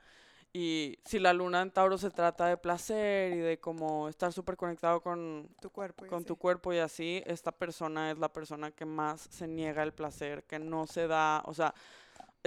y 0.54 0.98
si 1.04 1.20
la 1.20 1.34
luna 1.34 1.62
en 1.62 1.72
Tauro 1.72 1.98
se 1.98 2.10
trata 2.10 2.48
de 2.48 2.56
placer 2.56 3.34
y 3.34 3.40
de 3.40 3.60
como 3.60 4.08
estar 4.08 4.32
súper 4.32 4.56
conectado 4.56 5.02
con, 5.02 5.50
Tu 5.62 5.70
cuerpo. 5.70 6.06
y 6.06 6.10
con 6.10 6.24
tu 6.24 6.34
así. 6.34 6.40
cuerpo 6.40 6.74
y 6.74 6.78
así, 6.78 7.22
esta 7.26 7.52
persona 7.52 8.10
es 8.10 8.18
la 8.20 8.32
persona 8.32 8.72
que 8.72 8.86
más 8.86 9.28
se 9.30 9.48
niega 9.50 9.84
el 9.84 9.94
placer, 9.94 10.46
que 10.46 10.60
no 10.60 10.88
se 10.88 11.08
da, 11.08 11.44
o 11.46 11.54
sea, 11.54 11.76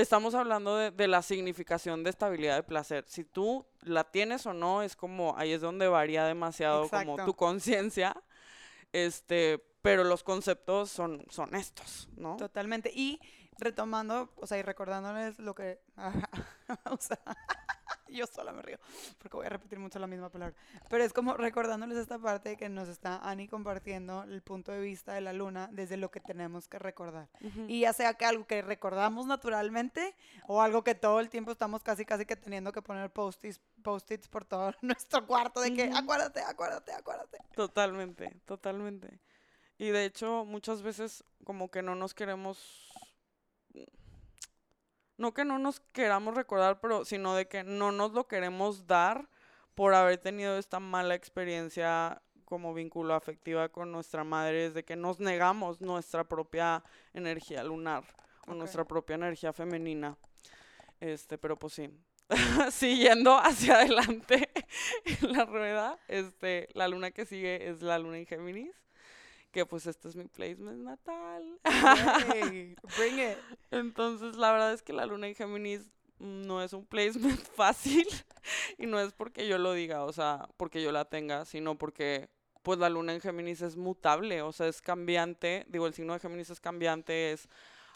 estamos 0.01 0.35
hablando 0.35 0.77
de, 0.77 0.91
de 0.91 1.09
la 1.09 1.23
significación 1.23 2.03
de 2.05 2.11
estabilidad 2.11 2.57
de 2.57 2.63
placer. 2.63 3.05
Si 3.07 3.25
tú 3.25 3.67
la 3.83 4.05
tienes 4.05 4.47
o 4.47 4.53
no, 4.53 4.83
es 4.83 4.97
como, 4.97 5.37
ahí 5.37 5.53
es 5.53 5.61
donde 5.61 5.89
varía 5.89 6.25
demasiado 6.25 6.89
como 6.89 7.25
tu 7.25 7.35
conciencia. 7.35 8.17
Este, 8.93 9.63
pero 9.83 10.05
los 10.05 10.23
conceptos 10.23 10.91
son, 10.91 11.25
son 11.31 11.55
estos, 11.55 12.09
¿no? 12.17 12.37
Totalmente. 12.37 12.91
Y 12.95 13.21
retomando, 13.59 14.33
o 14.37 14.47
sea, 14.47 14.59
y 14.59 14.63
recordándoles 14.63 15.39
lo 15.39 15.55
que... 15.55 15.81
o 16.91 16.97
sea, 16.99 17.21
yo 18.17 18.27
sola 18.27 18.53
me 18.53 18.63
río, 18.63 18.79
porque 19.19 19.37
voy 19.37 19.47
a 19.47 19.51
repetir 19.51 19.79
mucho 19.79 19.99
la 19.99 20.07
misma 20.07 20.29
palabra. 20.29 20.55
Pero 20.89 21.05
es 21.05 21.13
como 21.13 21.35
recordándoles 21.35 21.99
esta 21.99 22.19
parte 22.19 22.57
que 22.57 22.69
nos 22.69 22.89
está 22.89 23.19
Ani 23.29 23.49
compartiendo 23.49 24.25
el 24.25 24.43
punto 24.43 24.73
de 24.73 24.81
vista 24.81 25.15
de 25.15 25.21
la 25.21 25.33
luna 25.33 25.69
desde 25.73 25.97
lo 25.97 26.11
que 26.11 26.21
tenemos 26.21 26.69
que 26.69 26.79
recordar. 26.79 27.29
Ujú. 27.41 27.67
Y 27.69 27.81
ya 27.81 27.93
sea 27.93 28.15
que 28.15 28.25
algo 28.25 28.47
que 28.47 28.63
recordamos 28.63 29.27
naturalmente 29.27 30.15
o 30.47 30.61
algo 30.61 30.85
que 30.85 30.95
todo 30.95 31.21
el 31.21 31.29
tiempo 31.29 31.53
estamos 31.53 31.83
casi 31.83 32.05
casi 32.05 32.25
que 32.25 32.37
teniendo 32.37 32.73
que 32.73 32.83
poner 32.83 33.11
post-its 33.11 33.61
post-its 33.83 34.29
por 34.29 34.45
todo 34.45 34.75
nuestro 34.83 35.27
cuarto 35.27 35.61
de 35.61 35.73
que 35.75 35.89
Ujú. 35.89 35.97
acuérdate, 35.97 36.41
acuérdate, 36.41 36.93
acuérdate. 36.93 37.39
Totalmente, 37.55 38.41
totalmente. 38.45 39.21
Y 39.79 39.89
de 39.91 40.05
hecho, 40.05 40.45
muchas 40.45 40.83
veces 40.83 41.25
como 41.45 41.71
que 41.71 41.83
no 41.83 41.95
nos 41.95 42.13
queremos, 42.13 42.93
no 45.21 45.35
que 45.35 45.45
no 45.45 45.59
nos 45.59 45.81
queramos 45.93 46.35
recordar, 46.35 46.81
pero 46.81 47.05
sino 47.05 47.35
de 47.35 47.47
que 47.47 47.63
no 47.63 47.93
nos 47.93 48.13
lo 48.13 48.27
queremos 48.27 48.87
dar 48.87 49.29
por 49.75 49.93
haber 49.93 50.17
tenido 50.17 50.57
esta 50.57 50.81
mala 50.81 51.15
experiencia 51.15 52.23
como 52.47 52.73
vínculo 52.73 53.15
afectiva 53.15 53.69
con 53.69 53.93
nuestra 53.93 54.25
madre, 54.25 54.67
es 54.67 54.75
de 54.75 54.83
que 54.83 54.97
nos 54.97 55.21
negamos 55.21 55.83
nuestra 55.83 56.25
propia 56.25 56.83
energía 57.13 57.63
lunar 57.63 58.03
o 58.47 58.55
nuestra 58.55 58.85
propia 58.85 59.17
energía 59.17 59.53
femenina. 59.53 60.17
Este, 61.01 61.37
pero 61.37 61.59
pues 61.59 61.75
sí. 61.75 61.91
Siguiendo 62.71 63.37
hacia 63.37 63.75
adelante 63.75 64.49
en 65.05 65.33
la 65.33 65.45
rueda, 65.45 65.99
este, 66.09 66.69
la 66.73 66.89
luna 66.89 67.11
que 67.11 67.27
sigue 67.27 67.69
es 67.69 67.83
la 67.83 67.99
luna 67.99 68.17
en 68.17 68.27
Géminis, 68.27 68.75
que 69.51 69.67
pues 69.67 69.87
este 69.87 70.09
es 70.09 70.17
mi 70.17 70.25
placement 70.25 70.85
natal. 70.85 71.61
Yay, 71.65 72.77
bring 72.97 73.19
it. 73.19 73.39
Entonces, 73.71 74.37
la 74.37 74.53
verdad 74.53 74.73
es 74.73 74.83
que 74.83 74.93
la 74.93 75.07
luna 75.07 75.29
en 75.29 75.35
Géminis 75.35 75.91
no 76.19 76.63
es 76.63 76.73
un 76.73 76.85
placement 76.87 77.41
fácil 77.55 78.07
y 78.79 78.87
no 78.87 79.01
es 79.01 79.13
porque 79.13 79.49
yo 79.49 79.59
lo 79.59 79.73
diga, 79.73 80.05
o 80.05 80.13
sea, 80.13 80.49
porque 80.57 80.83
yo 80.83 80.93
la 80.93 81.07
tenga, 81.07 81.45
sino 81.45 81.77
porque 81.79 82.29
pues 82.63 82.79
la 82.79 82.91
luna 82.91 83.15
en 83.15 83.21
Géminis 83.21 83.63
es 83.63 83.77
mutable, 83.77 84.43
o 84.43 84.53
sea, 84.53 84.69
es 84.69 84.83
cambiante, 84.83 85.65
digo, 85.69 85.87
el 85.87 85.95
signo 85.95 86.13
de 86.13 86.21
Géminis 86.21 86.51
es 86.51 86.61
cambiante, 86.61 87.33
es 87.33 87.49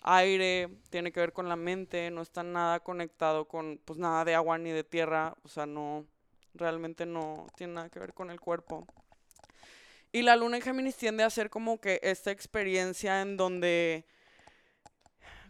aire, 0.03 0.69
tiene 0.91 1.13
que 1.13 1.21
ver 1.21 1.33
con 1.33 1.49
la 1.49 1.57
mente, 1.57 2.11
no 2.11 2.23
está 2.23 2.43
nada 2.43 2.81
conectado 2.81 3.47
con 3.47 3.79
pues 3.85 3.99
nada 3.99 4.25
de 4.25 4.35
agua 4.35 4.59
ni 4.59 4.71
de 4.71 4.85
tierra, 4.85 5.35
o 5.43 5.49
sea, 5.49 5.67
no 5.67 6.07
realmente 6.55 7.05
no 7.05 7.47
tiene 7.57 7.75
nada 7.75 7.91
que 7.91 7.99
ver 7.99 8.15
con 8.15 8.31
el 8.31 8.41
cuerpo. 8.41 8.87
Y 10.15 10.23
la 10.23 10.37
luna 10.37 10.59
en 10.59 10.63
Géminis 10.63 10.95
tiende 10.95 11.25
a 11.25 11.29
ser 11.29 11.51
como 11.51 11.81
que 11.81 11.99
esta 12.05 12.31
experiencia 12.31 13.21
en 13.21 13.37
donde 13.37 14.05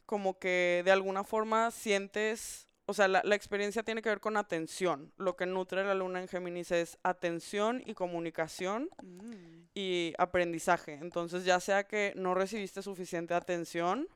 como 0.06 0.38
que 0.38 0.80
de 0.86 0.90
alguna 0.90 1.22
forma 1.22 1.70
sientes, 1.70 2.66
o 2.86 2.94
sea, 2.94 3.06
la, 3.08 3.20
la 3.24 3.34
experiencia 3.34 3.82
tiene 3.82 4.00
que 4.00 4.08
ver 4.08 4.20
con 4.20 4.38
atención. 4.38 5.12
Lo 5.18 5.36
que 5.36 5.44
nutre 5.44 5.84
la 5.84 5.94
luna 5.94 6.22
en 6.22 6.28
Géminis 6.28 6.70
es 6.70 6.96
atención 7.02 7.82
y 7.84 7.92
comunicación 7.92 8.88
Mm. 9.02 9.64
y 9.74 10.14
aprendizaje. 10.16 10.94
Entonces, 10.94 11.44
ya 11.44 11.60
sea 11.60 11.84
que 11.84 12.14
no 12.16 12.34
recibiste 12.34 12.80
suficiente 12.80 13.34
atención, 13.34 14.08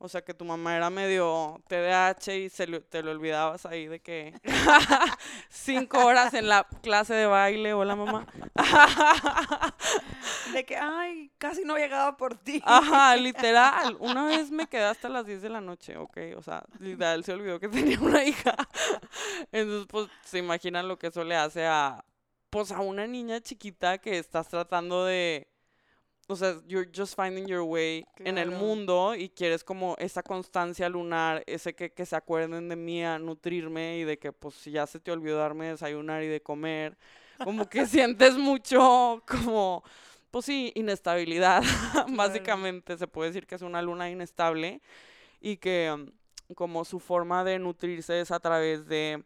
o 0.00 0.08
sea, 0.08 0.22
que 0.22 0.34
tu 0.34 0.44
mamá 0.44 0.76
era 0.76 0.90
medio 0.90 1.60
TDAH 1.68 2.34
y 2.36 2.48
se 2.48 2.66
lo- 2.66 2.82
te 2.82 3.02
lo 3.02 3.10
olvidabas 3.10 3.66
ahí 3.66 3.86
de 3.86 4.00
que 4.00 4.34
cinco 5.50 6.04
horas 6.06 6.34
en 6.34 6.48
la 6.48 6.64
clase 6.82 7.14
de 7.14 7.26
baile, 7.26 7.72
hola 7.74 7.96
mamá. 7.96 8.26
De 10.52 10.64
que, 10.64 10.76
ay, 10.76 11.30
casi 11.38 11.62
no 11.64 11.76
llegaba 11.76 12.16
por 12.16 12.34
ti. 12.36 12.62
Ajá, 12.64 13.16
literal. 13.16 13.96
Una 14.00 14.24
vez 14.26 14.50
me 14.50 14.66
quedé 14.66 14.84
hasta 14.84 15.08
las 15.08 15.26
10 15.26 15.42
de 15.42 15.50
la 15.50 15.60
noche, 15.60 15.96
ok. 15.96 16.16
O 16.36 16.42
sea, 16.42 16.64
literal 16.78 17.22
se 17.24 17.32
olvidó 17.32 17.60
que 17.60 17.68
tenía 17.68 17.98
una 18.00 18.24
hija. 18.24 18.54
Entonces, 19.52 19.86
pues, 19.90 20.08
se 20.24 20.38
imaginan 20.38 20.88
lo 20.88 20.98
que 20.98 21.08
eso 21.08 21.22
le 21.24 21.36
hace 21.36 21.66
a, 21.66 22.04
pues, 22.50 22.72
a 22.72 22.80
una 22.80 23.06
niña 23.06 23.40
chiquita 23.40 23.98
que 23.98 24.18
estás 24.18 24.48
tratando 24.48 25.04
de, 25.04 25.48
o 26.28 26.36
sea, 26.36 26.60
you're 26.66 26.88
just 26.94 27.16
finding 27.16 27.46
your 27.46 27.62
way 27.62 28.06
en 28.18 28.36
el 28.38 28.48
Claro. 28.50 28.64
mundo 28.64 29.14
y 29.14 29.30
quieres 29.30 29.64
como 29.64 29.96
esa 29.98 30.22
constancia 30.22 30.88
lunar, 30.88 31.42
ese 31.46 31.74
que, 31.74 31.90
que 31.90 32.04
se 32.04 32.16
acuerden 32.16 32.68
de 32.68 32.76
mí 32.76 33.02
a 33.02 33.18
nutrirme 33.18 33.98
y 33.98 34.04
de 34.04 34.18
que, 34.18 34.30
pues, 34.32 34.64
ya 34.66 34.86
se 34.86 35.00
te 35.00 35.10
olvidó 35.10 35.38
darme 35.38 35.64
de 35.66 35.70
desayunar 35.72 36.22
y 36.22 36.28
de 36.28 36.42
comer, 36.42 36.96
como 37.42 37.68
que 37.68 37.86
sientes 37.86 38.36
mucho 38.36 39.22
como 39.26 39.82
pues 40.30 40.44
sí, 40.44 40.72
inestabilidad. 40.74 41.62
Básicamente 42.10 42.98
se 42.98 43.06
puede 43.06 43.30
decir 43.30 43.46
que 43.46 43.54
es 43.54 43.62
una 43.62 43.80
luna 43.80 44.10
inestable 44.10 44.82
y 45.40 45.56
que 45.56 45.94
mm, 45.96 46.52
como 46.54 46.84
su 46.84 47.00
forma 47.00 47.44
de 47.44 47.58
nutrirse 47.58 48.20
es 48.20 48.30
a 48.30 48.40
través 48.40 48.86
de, 48.86 49.24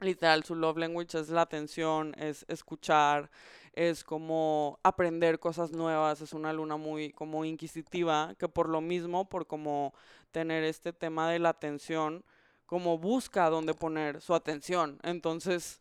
literal, 0.00 0.42
su 0.44 0.54
love 0.54 0.78
language 0.78 1.18
es 1.18 1.28
la 1.28 1.42
atención, 1.42 2.14
es 2.18 2.44
escuchar, 2.48 3.30
es 3.72 4.02
como 4.04 4.78
aprender 4.82 5.38
cosas 5.38 5.70
nuevas, 5.72 6.20
es 6.20 6.32
una 6.32 6.52
luna 6.52 6.76
muy 6.76 7.12
como 7.12 7.44
inquisitiva, 7.44 8.34
que 8.38 8.48
por 8.48 8.68
lo 8.68 8.80
mismo, 8.80 9.28
por 9.28 9.46
como 9.46 9.94
tener 10.32 10.64
este 10.64 10.92
tema 10.92 11.30
de 11.30 11.38
la 11.38 11.50
atención, 11.50 12.24
como 12.66 12.98
busca 12.98 13.48
dónde 13.50 13.74
poner 13.74 14.20
su 14.20 14.34
atención. 14.34 14.98
Entonces, 15.02 15.80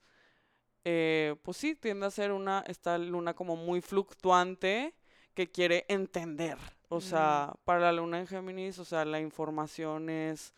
eh, 0.86 1.36
pues 1.44 1.58
sí, 1.58 1.76
tiende 1.76 2.06
a 2.06 2.12
ser 2.12 2.32
una, 2.32 2.64
esta 2.68 2.98
luna 2.98 3.34
como 3.34 3.56
muy 3.56 3.82
fluctuante 3.82 4.96
que 5.34 5.48
quiere 5.52 5.86
entender. 5.88 6.58
O 6.90 6.98
Mm. 6.98 7.02
sea, 7.02 7.54
para 7.66 7.80
la 7.82 7.92
luna 7.92 8.20
en 8.20 8.28
Géminis, 8.28 8.80
o 8.80 8.86
sea, 8.86 9.06
la 9.06 9.20
información 9.20 10.10
es 10.10 10.54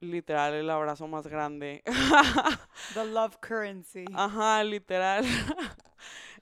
literal 0.00 0.54
el 0.54 0.70
abrazo 0.70 1.06
más 1.08 1.26
grande. 1.26 1.82
The 2.94 3.04
love 3.04 3.36
currency. 3.40 4.04
Ajá, 4.14 4.62
literal. 4.62 5.24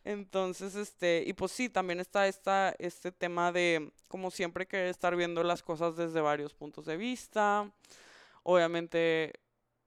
Entonces, 0.05 0.75
este, 0.75 1.25
y 1.27 1.33
pues 1.33 1.53
sí, 1.53 1.71
también 1.71 1.99
está 1.99 2.29
esta, 2.29 2.75
este 2.79 3.11
tema 3.11 3.53
de, 3.53 3.91
como 4.07 4.31
siempre, 4.31 4.67
querer 4.67 4.89
estar 4.89 5.17
viendo 5.17 5.43
las 5.43 5.63
cosas 5.63 5.97
desde 5.97 6.21
varios 6.21 6.53
puntos 6.53 6.85
de 6.85 6.99
vista. 6.99 7.73
Obviamente, 8.43 9.33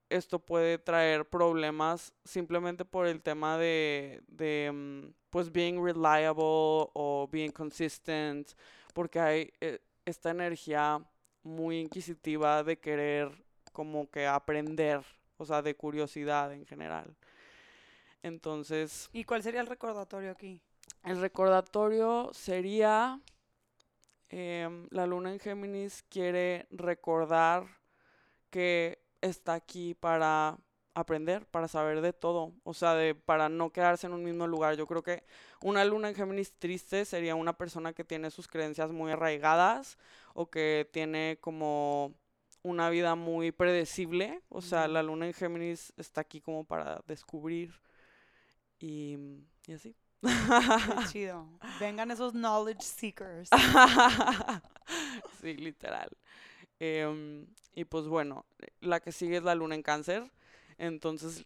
esto 0.09 0.39
puede 0.39 0.79
traer 0.79 1.29
problemas 1.29 2.13
simplemente 2.23 2.83
por 2.83 3.05
el 3.05 3.21
tema 3.21 3.57
de, 3.59 4.23
de 4.27 4.71
mm, 4.73 5.13
pues, 5.29 5.51
being 5.51 5.83
reliable 5.83 6.89
o 6.93 7.29
being 7.31 7.51
consistent, 7.51 8.49
porque 8.93 9.19
hay 9.19 9.53
eh, 9.61 9.79
esta 10.05 10.31
energía 10.31 10.99
muy 11.43 11.79
inquisitiva 11.79 12.63
de 12.63 12.79
querer 12.79 13.31
como 13.71 14.09
que 14.09 14.25
aprender, 14.25 15.01
o 15.37 15.45
sea, 15.45 15.61
de 15.61 15.75
curiosidad 15.75 16.51
en 16.53 16.65
general. 16.65 17.15
Entonces, 18.27 19.09
¿Y 19.13 19.23
cuál 19.23 19.43
sería 19.43 19.61
el 19.61 19.67
recordatorio 19.67 20.31
aquí? 20.31 20.61
el 21.03 21.21
recordatorio 21.21 22.29
sería, 22.33 23.21
em, 24.29 24.87
la 24.91 25.05
luna 25.07 25.31
en 25.31 25.39
Géminis 25.39 26.03
quiere 26.09 26.67
recordar 26.69 27.65
que 28.49 28.99
está 29.21 29.53
aquí 29.53 29.93
para 29.93 30.57
aprender, 30.93 31.45
para 31.45 31.67
saber 31.67 32.01
de 32.01 32.11
todo, 32.11 32.53
o 32.63 32.73
sea, 32.73 32.95
de, 32.95 33.13
para 33.15 33.49
no 33.49 33.71
quedarse 33.71 34.07
en 34.07 34.13
un 34.13 34.23
mismo 34.23 34.47
lugar. 34.47 34.75
Yo 34.75 34.87
creo 34.87 35.03
que 35.03 35.23
una 35.61 35.85
luna 35.85 36.09
en 36.09 36.15
Géminis 36.15 36.53
triste 36.53 37.05
sería 37.05 37.35
una 37.35 37.53
persona 37.53 37.93
que 37.93 38.03
tiene 38.03 38.31
sus 38.31 38.47
creencias 38.47 38.91
muy 38.91 39.11
arraigadas 39.11 39.97
o 40.33 40.49
que 40.49 40.89
tiene 40.91 41.37
como 41.39 42.13
una 42.63 42.89
vida 42.89 43.15
muy 43.15 43.51
predecible, 43.51 44.41
o 44.49 44.61
sea, 44.61 44.87
la 44.87 45.03
luna 45.03 45.27
en 45.27 45.33
Géminis 45.33 45.93
está 45.97 46.21
aquí 46.21 46.41
como 46.41 46.65
para 46.65 47.01
descubrir 47.07 47.79
y, 48.79 49.17
y 49.67 49.73
así. 49.73 49.95
Qué 50.21 51.11
chido. 51.11 51.47
Vengan 51.79 52.11
esos 52.11 52.33
knowledge 52.33 52.81
seekers. 52.81 53.49
sí, 55.41 55.55
literal. 55.55 56.09
Em, 56.79 57.45
y 57.73 57.85
pues 57.85 58.07
bueno, 58.07 58.45
la 58.81 58.99
que 58.99 59.11
sigue 59.11 59.37
es 59.37 59.43
la 59.43 59.55
luna 59.55 59.75
en 59.75 59.83
cáncer. 59.83 60.31
Entonces, 60.77 61.45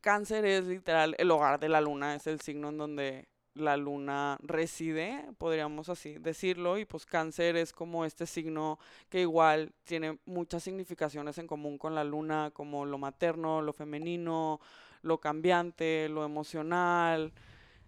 cáncer 0.00 0.44
es 0.44 0.64
literal 0.64 1.14
el 1.18 1.30
hogar 1.30 1.60
de 1.60 1.68
la 1.68 1.80
luna, 1.80 2.14
es 2.14 2.26
el 2.26 2.40
signo 2.40 2.68
en 2.70 2.78
donde 2.78 3.28
la 3.54 3.76
luna 3.76 4.38
reside, 4.40 5.26
podríamos 5.38 5.88
así 5.88 6.18
decirlo. 6.18 6.78
Y 6.78 6.84
pues 6.84 7.06
cáncer 7.06 7.56
es 7.56 7.72
como 7.72 8.04
este 8.04 8.26
signo 8.26 8.78
que 9.08 9.20
igual 9.20 9.72
tiene 9.84 10.18
muchas 10.24 10.62
significaciones 10.62 11.38
en 11.38 11.46
común 11.46 11.78
con 11.78 11.94
la 11.94 12.04
luna, 12.04 12.50
como 12.52 12.84
lo 12.84 12.98
materno, 12.98 13.62
lo 13.62 13.72
femenino, 13.72 14.60
lo 15.02 15.20
cambiante, 15.20 16.08
lo 16.08 16.24
emocional. 16.24 17.32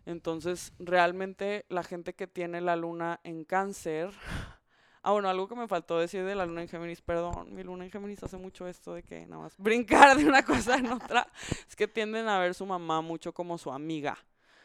Entonces, 0.07 0.73
realmente 0.79 1.65
la 1.69 1.83
gente 1.83 2.15
que 2.15 2.27
tiene 2.27 2.61
la 2.61 2.77
luna 2.77 3.21
en 3.25 3.45
cáncer 3.45 4.11
Ah, 5.07 5.13
bueno, 5.13 5.29
algo 5.29 5.47
que 5.47 5.55
me 5.55 5.69
faltó 5.69 5.99
decir 5.99 6.25
de 6.25 6.35
la 6.35 6.47
luna 6.47 6.63
en 6.63 6.69
Géminis, 6.69 7.03
perdón, 7.03 7.55
mi 7.55 7.63
luna 7.63 7.85
en 7.85 7.91
Géminis 7.91 8.23
hace 8.23 8.39
mucho 8.39 8.67
esto 8.67 8.95
de 8.95 9.03
que 9.03 9.27
nada 9.27 9.43
más 9.43 9.55
brincar 9.59 10.17
de 10.17 10.25
una 10.25 10.43
cosa 10.43 10.79
en 10.79 10.87
otra, 10.87 11.31
es 11.69 11.77
que 11.77 11.87
tienden 11.87 12.27
a 12.27 12.39
ver 12.39 12.55
su 12.55 12.65
mamá 12.65 13.03
mucho 13.03 13.35
como 13.35 13.59
su 13.59 13.71
amiga, 13.71 14.17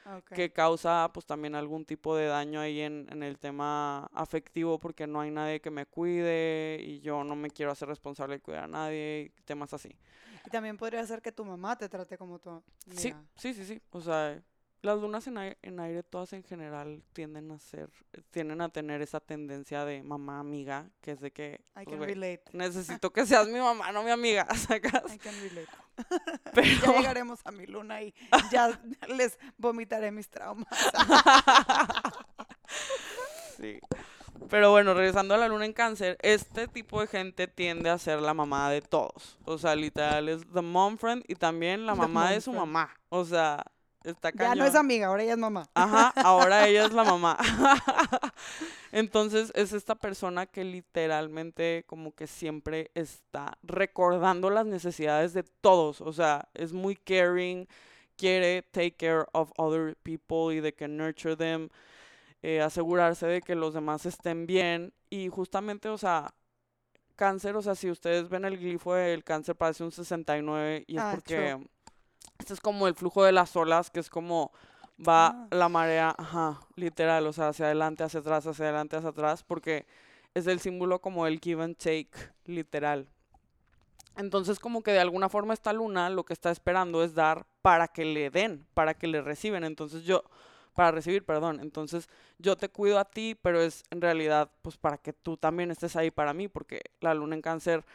Ok. 0.05 0.33
que 0.33 0.51
causa 0.51 1.09
pues 1.13 1.25
también 1.25 1.55
algún 1.55 1.85
tipo 1.85 2.15
de 2.15 2.25
daño 2.27 2.59
ahí 2.59 2.81
en, 2.81 3.07
en 3.11 3.23
el 3.23 3.37
tema 3.37 4.05
afectivo 4.13 4.79
porque 4.79 5.05
no 5.07 5.21
hay 5.21 5.31
nadie 5.31 5.59
que 5.59 5.69
me 5.69 5.85
cuide 5.85 6.79
y 6.81 6.99
yo 7.01 7.23
no 7.23 7.35
me 7.35 7.49
quiero 7.49 7.71
hacer 7.71 7.87
responsable 7.87 8.35
de 8.35 8.41
cuidar 8.41 8.63
a 8.63 8.67
nadie, 8.67 9.31
y 9.35 9.41
temas 9.43 9.73
así. 9.73 9.95
Y 10.45 10.49
también 10.49 10.77
podría 10.77 11.05
ser 11.05 11.21
que 11.21 11.31
tu 11.31 11.45
mamá 11.45 11.77
te 11.77 11.89
trate 11.89 12.17
como 12.17 12.39
tu 12.39 12.61
Sí, 12.87 13.13
sí, 13.35 13.53
sí, 13.53 13.65
sí. 13.65 13.81
O 13.91 14.01
sea, 14.01 14.41
las 14.81 14.97
lunas 14.99 15.27
en 15.27 15.37
aire, 15.37 15.57
en 15.61 15.79
aire 15.79 16.03
todas 16.03 16.31
en 16.33 16.43
general 16.43 17.03
tienden 17.13 17.51
a 17.51 17.59
ser, 17.59 17.89
tienden 18.31 18.61
a 18.61 18.69
tener 18.69 19.01
esa 19.01 19.19
tendencia 19.19 19.83
de 19.85 20.03
mamá 20.03 20.39
amiga, 20.39 20.89
que 21.01 21.11
es 21.11 21.19
de 21.19 21.31
que 21.31 21.61
I 21.75 21.83
pues, 21.83 21.87
can 21.87 21.99
relate. 22.01 22.43
necesito 22.53 23.11
que 23.11 23.25
seas 23.25 23.47
mi 23.47 23.59
mamá, 23.59 23.91
no 23.91 24.03
mi 24.03 24.11
amiga, 24.11 24.47
sacas. 24.55 25.13
I 25.13 25.17
can 25.17 25.35
relate. 25.41 25.67
Ya 26.45 26.51
Pero 26.53 26.93
llegaremos 26.97 27.41
a 27.43 27.51
mi 27.51 27.65
luna 27.67 28.01
y 28.01 28.13
ya 28.51 28.79
les 29.09 29.37
vomitaré 29.57 30.11
mis 30.11 30.29
traumas. 30.29 30.67
sí. 33.57 33.79
Pero 34.49 34.71
bueno, 34.71 34.93
regresando 34.93 35.33
a 35.35 35.37
la 35.37 35.47
luna 35.49 35.65
en 35.65 35.73
cáncer, 35.73 36.17
este 36.21 36.67
tipo 36.67 37.01
de 37.01 37.07
gente 37.07 37.47
tiende 37.47 37.89
a 37.89 37.97
ser 37.97 38.21
la 38.21 38.33
mamá 38.33 38.69
de 38.71 38.81
todos. 38.81 39.37
O 39.43 39.57
sea, 39.57 39.75
literal 39.75 40.29
es 40.29 40.41
the 40.53 40.61
mom 40.61 40.97
friend 40.97 41.23
y 41.27 41.35
también 41.35 41.85
la 41.85 41.93
mamá 41.93 42.31
de 42.31 42.39
su 42.39 42.51
friend. 42.51 42.65
mamá. 42.65 42.89
O 43.09 43.25
sea, 43.25 43.63
está 44.03 44.29
Ya 44.31 44.37
cañón. 44.37 44.59
no 44.59 44.65
es 44.65 44.75
amiga, 44.75 45.07
ahora 45.07 45.23
ella 45.23 45.33
es 45.33 45.39
mamá. 45.39 45.69
Ajá, 45.73 46.13
ahora 46.23 46.67
ella 46.67 46.85
es 46.85 46.93
la 46.93 47.03
mamá. 47.03 47.37
Entonces 48.91 49.51
es 49.55 49.73
esta 49.73 49.95
persona 49.95 50.45
que 50.45 50.63
literalmente 50.63 51.83
como 51.87 52.13
que 52.13 52.27
siempre 52.27 52.91
está 52.95 53.57
recordando 53.63 54.49
las 54.49 54.65
necesidades 54.65 55.33
de 55.33 55.43
todos. 55.43 56.01
O 56.01 56.13
sea, 56.13 56.49
es 56.53 56.73
muy 56.73 56.95
caring, 56.95 57.67
quiere 58.17 58.63
take 58.63 58.95
care 58.95 59.25
of 59.33 59.51
other 59.57 59.95
people 60.03 60.53
y 60.55 60.59
de 60.59 60.73
que 60.73 60.87
nurture 60.87 61.35
them, 61.35 61.69
eh, 62.41 62.61
asegurarse 62.61 63.27
de 63.27 63.41
que 63.41 63.55
los 63.55 63.73
demás 63.73 64.05
estén 64.05 64.45
bien. 64.47 64.93
Y 65.09 65.29
justamente, 65.29 65.89
o 65.89 65.97
sea, 65.97 66.33
cáncer, 67.15 67.55
o 67.55 67.61
sea, 67.61 67.75
si 67.75 67.89
ustedes 67.91 68.29
ven 68.29 68.45
el 68.45 68.57
glifo 68.57 68.93
del 68.95 69.23
cáncer 69.23 69.55
parece 69.55 69.83
un 69.83 69.91
69 69.91 70.85
y 70.87 70.95
es 70.97 71.01
Ah, 71.03 71.11
porque 71.15 71.55
true. 71.57 71.67
Este 72.37 72.53
es 72.53 72.61
como 72.61 72.87
el 72.87 72.95
flujo 72.95 73.23
de 73.23 73.31
las 73.31 73.55
olas, 73.55 73.89
que 73.89 73.99
es 73.99 74.09
como 74.09 74.51
va 75.07 75.27
Ah. 75.27 75.47
la 75.51 75.69
marea, 75.69 76.13
ajá, 76.17 76.59
literal, 76.75 77.25
o 77.27 77.33
sea, 77.33 77.49
hacia 77.49 77.65
adelante, 77.65 78.03
hacia 78.03 78.19
atrás, 78.19 78.45
hacia 78.45 78.65
adelante, 78.65 78.97
hacia 78.97 79.09
atrás, 79.09 79.43
porque 79.43 79.85
es 80.33 80.47
el 80.47 80.59
símbolo 80.59 80.99
como 80.99 81.25
el 81.27 81.39
give 81.39 81.63
and 81.63 81.77
take, 81.77 82.11
literal. 82.45 83.07
Entonces, 84.15 84.59
como 84.59 84.83
que 84.83 84.91
de 84.91 84.99
alguna 84.99 85.29
forma 85.29 85.53
esta 85.53 85.71
luna 85.71 86.09
lo 86.09 86.25
que 86.25 86.33
está 86.33 86.51
esperando 86.51 87.03
es 87.03 87.13
dar 87.13 87.45
para 87.61 87.87
que 87.87 88.03
le 88.03 88.29
den, 88.29 88.65
para 88.73 88.93
que 88.93 89.07
le 89.07 89.21
reciben. 89.21 89.63
Entonces 89.63 90.03
yo, 90.03 90.23
para 90.73 90.91
recibir, 90.91 91.23
perdón. 91.23 91.59
Entonces 91.61 92.09
yo 92.37 92.57
te 92.57 92.69
cuido 92.69 92.99
a 92.99 93.05
ti, 93.05 93.37
pero 93.41 93.61
es 93.61 93.83
en 93.91 94.01
realidad 94.01 94.49
pues 94.61 94.77
para 94.77 94.97
que 94.97 95.13
tú 95.13 95.37
también 95.37 95.71
estés 95.71 95.95
ahí 95.95 96.11
para 96.11 96.33
mí, 96.33 96.49
porque 96.49 96.81
la 96.99 97.13
luna 97.13 97.35
en 97.35 97.41
cáncer, 97.41 97.85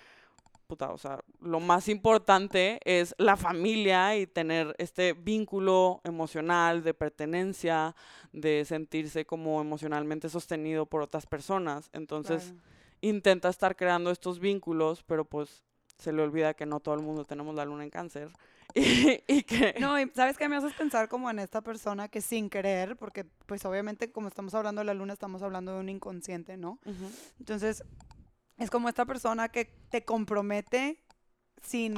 puta, 0.66 0.90
o 0.90 0.98
sea, 0.98 1.20
lo 1.40 1.60
más 1.60 1.88
importante 1.88 2.80
es 2.84 3.14
la 3.18 3.36
familia 3.36 4.16
y 4.16 4.26
tener 4.26 4.74
este 4.78 5.12
vínculo 5.12 6.00
emocional 6.04 6.82
de 6.82 6.94
pertenencia, 6.94 7.94
de 8.32 8.64
sentirse 8.64 9.24
como 9.24 9.60
emocionalmente 9.60 10.28
sostenido 10.28 10.86
por 10.86 11.02
otras 11.02 11.26
personas. 11.26 11.90
Entonces 11.92 12.44
Claro. 12.44 12.60
intenta 13.00 13.48
estar 13.48 13.76
creando 13.76 14.10
estos 14.10 14.38
vínculos, 14.40 15.02
pero 15.06 15.24
pues 15.24 15.62
se 15.98 16.12
le 16.12 16.22
olvida 16.22 16.54
que 16.54 16.66
no 16.66 16.80
todo 16.80 16.94
el 16.94 17.02
mundo 17.02 17.24
tenemos 17.24 17.54
la 17.54 17.64
luna 17.64 17.84
en 17.84 17.90
cáncer. 17.90 18.28
Y, 18.76 19.22
y 19.28 19.42
que... 19.44 19.76
No, 19.78 20.00
y 20.00 20.10
sabes 20.16 20.36
que 20.36 20.48
me 20.48 20.56
haces 20.56 20.72
pensar 20.72 21.08
como 21.08 21.30
en 21.30 21.38
esta 21.38 21.60
persona 21.60 22.08
que 22.08 22.20
sin 22.20 22.50
querer, 22.50 22.96
porque 22.96 23.24
pues 23.46 23.64
obviamente 23.66 24.10
como 24.10 24.26
estamos 24.26 24.52
hablando 24.54 24.80
de 24.80 24.86
la 24.86 24.94
luna, 24.94 25.12
estamos 25.12 25.42
hablando 25.42 25.74
de 25.74 25.80
un 25.80 25.88
inconsciente, 25.88 26.56
¿no? 26.56 26.80
Ujú, 26.84 27.08
Entonces, 27.38 27.84
es 28.56 28.70
como 28.70 28.88
esta 28.88 29.04
persona 29.04 29.48
que 29.48 29.64
te 29.90 30.04
compromete 30.04 31.02
sin... 31.62 31.94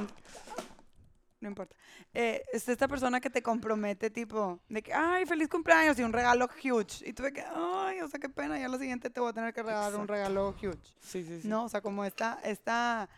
No 1.39 1.49
importa. 1.49 1.77
Eh, 2.15 2.43
es 2.53 2.67
esta 2.69 2.89
persona 2.89 3.21
que 3.21 3.29
te 3.29 3.43
compromete 3.43 4.09
tipo 4.09 4.59
de 4.71 4.83
que, 4.83 4.95
ay, 4.95 5.27
feliz 5.27 5.49
cumpleaños 5.49 5.99
y 5.99 6.03
un 6.03 6.13
regalo 6.13 6.49
huge. 6.65 7.07
Y 7.07 7.13
tú 7.13 7.23
de 7.23 7.33
que, 7.33 7.43
ay, 7.43 8.01
o 8.01 8.09
sea, 8.09 8.19
qué 8.19 8.31
pena, 8.31 8.59
ya 8.59 8.69
la 8.69 8.79
siguiente 8.79 9.11
te 9.11 9.21
voy 9.21 9.31
a 9.31 9.33
tener 9.35 9.53
que 9.53 9.63
regalar 9.63 9.95
un 9.95 10.03
Exacto. 10.03 10.13
regalo 10.15 10.55
huge. 10.61 10.79
Sí, 11.01 11.23
sí, 11.25 11.43
sí. 11.43 11.49
No, 11.49 11.65
o 11.65 11.69
sea, 11.69 11.83
como 11.83 12.07
esta, 12.07 12.41
esta, 12.43 13.11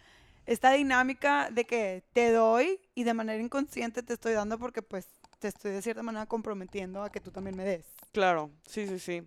esta 0.46 0.72
dinámica 0.72 1.48
de 1.50 1.64
que 1.64 2.02
te 2.12 2.32
doy 2.32 2.80
y 2.96 3.04
de 3.04 3.14
manera 3.14 3.40
inconsciente 3.40 4.02
te 4.02 4.14
estoy 4.14 4.32
dando 4.32 4.58
porque 4.58 4.82
pues 4.82 5.06
te 5.38 5.46
estoy 5.46 5.70
de 5.70 5.80
cierta 5.80 6.02
manera 6.02 6.26
comprometiendo 6.26 7.04
a 7.04 7.10
que 7.10 7.20
tú 7.20 7.30
también 7.30 7.56
me 7.56 7.64
des. 7.64 7.86
Claro, 8.12 8.50
sí, 8.66 8.88
sí, 8.88 8.98
sí. 8.98 9.22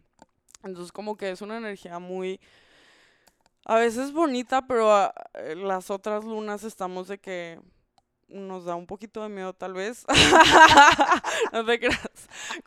Entonces 0.64 0.92
como 0.92 1.16
que 1.16 1.32
es 1.32 1.42
una 1.42 1.58
energía 1.58 1.98
muy... 1.98 2.42
A 3.66 3.76
veces 3.76 4.12
bonita, 4.12 4.66
pero 4.68 4.92
a- 4.94 5.14
eh, 5.36 5.56
las 5.56 5.90
otras 5.92 6.24
lunas 6.24 6.64
estamos 6.64 7.08
de 7.08 7.20
que 7.20 7.60
nos 8.28 8.64
da 8.66 8.76
un 8.76 8.88
poquito 8.88 9.22
de 9.22 9.30
miedo 9.30 9.54
tal 9.54 9.74
vez. 9.74 10.06
no 11.54 11.66
te 11.66 11.80
creas. 11.80 12.00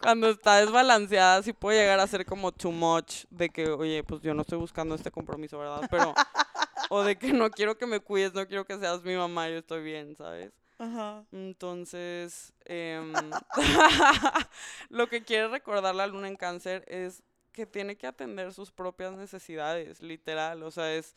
Cuando 0.00 0.28
está 0.28 0.56
desbalanceada 0.56 1.42
sí 1.42 1.52
puede 1.52 1.80
llegar 1.80 2.00
a 2.00 2.06
ser 2.06 2.24
como 2.26 2.52
too 2.52 2.70
much 2.70 3.24
de 3.30 3.48
que, 3.48 3.68
oye, 3.70 4.04
pues 4.04 4.20
yo 4.22 4.34
no 4.34 4.42
estoy 4.42 4.58
buscando 4.58 4.94
este 4.94 5.10
compromiso, 5.10 5.58
¿verdad? 5.58 5.88
Pero... 5.90 6.14
o 6.90 7.02
de 7.02 7.16
que 7.16 7.32
no 7.32 7.50
quiero 7.50 7.76
que 7.78 7.86
me 7.86 8.00
cuides, 8.00 8.34
no 8.34 8.46
quiero 8.46 8.64
que 8.66 8.78
seas 8.78 9.02
mi 9.02 9.16
mamá, 9.16 9.48
yo 9.48 9.56
estoy 9.56 9.82
bien, 9.82 10.14
¿sabes? 10.16 10.52
Ajá. 10.78 11.24
Entonces, 11.32 12.52
em, 12.66 13.12
lo 14.90 15.08
que 15.08 15.22
quiere 15.22 15.48
recordar 15.48 15.94
la 15.94 16.06
luna 16.06 16.28
en 16.28 16.36
cáncer 16.36 16.84
es 16.88 17.22
que 17.54 17.64
tiene 17.64 17.96
que 17.96 18.06
atender 18.06 18.52
sus 18.52 18.70
propias 18.70 19.16
necesidades, 19.16 20.02
literal. 20.02 20.62
O 20.62 20.70
sea, 20.70 20.92
es 20.94 21.14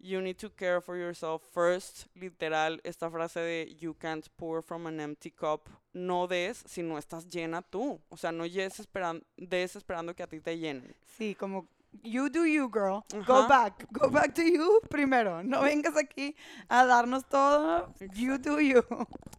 you 0.00 0.20
need 0.20 0.36
to 0.36 0.50
care 0.50 0.80
for 0.80 0.96
yourself 0.96 1.42
first, 1.52 2.06
literal. 2.16 2.80
Esta 2.82 3.08
frase 3.10 3.38
de 3.40 3.76
you 3.78 3.94
can't 3.94 4.26
pour 4.36 4.62
from 4.62 4.86
an 4.88 4.98
empty 4.98 5.30
cup. 5.30 5.68
No 5.92 6.26
des 6.26 6.64
si 6.66 6.82
no 6.82 6.98
estás 6.98 7.28
llena 7.28 7.62
tú. 7.62 8.00
O 8.08 8.16
sea, 8.16 8.32
no 8.32 8.42
des, 8.44 8.80
esperan- 8.80 9.22
des 9.36 9.76
esperando 9.76 10.14
que 10.16 10.24
a 10.24 10.26
ti 10.26 10.40
te 10.40 10.58
llenen. 10.58 10.92
Sí, 11.16 11.36
como 11.36 11.68
you 12.02 12.28
do 12.28 12.44
you, 12.44 12.68
girl. 12.68 13.04
Go 13.24 13.46
back. 13.46 13.86
Go 13.92 14.10
back 14.10 14.34
to 14.34 14.42
you 14.42 14.80
primero. 14.90 15.44
No 15.44 15.60
vengas 15.62 15.96
aquí 15.96 16.34
a 16.68 16.84
darnos 16.84 17.24
todo. 17.28 17.94
You 18.14 18.38
do 18.38 18.58
you. 18.60 18.82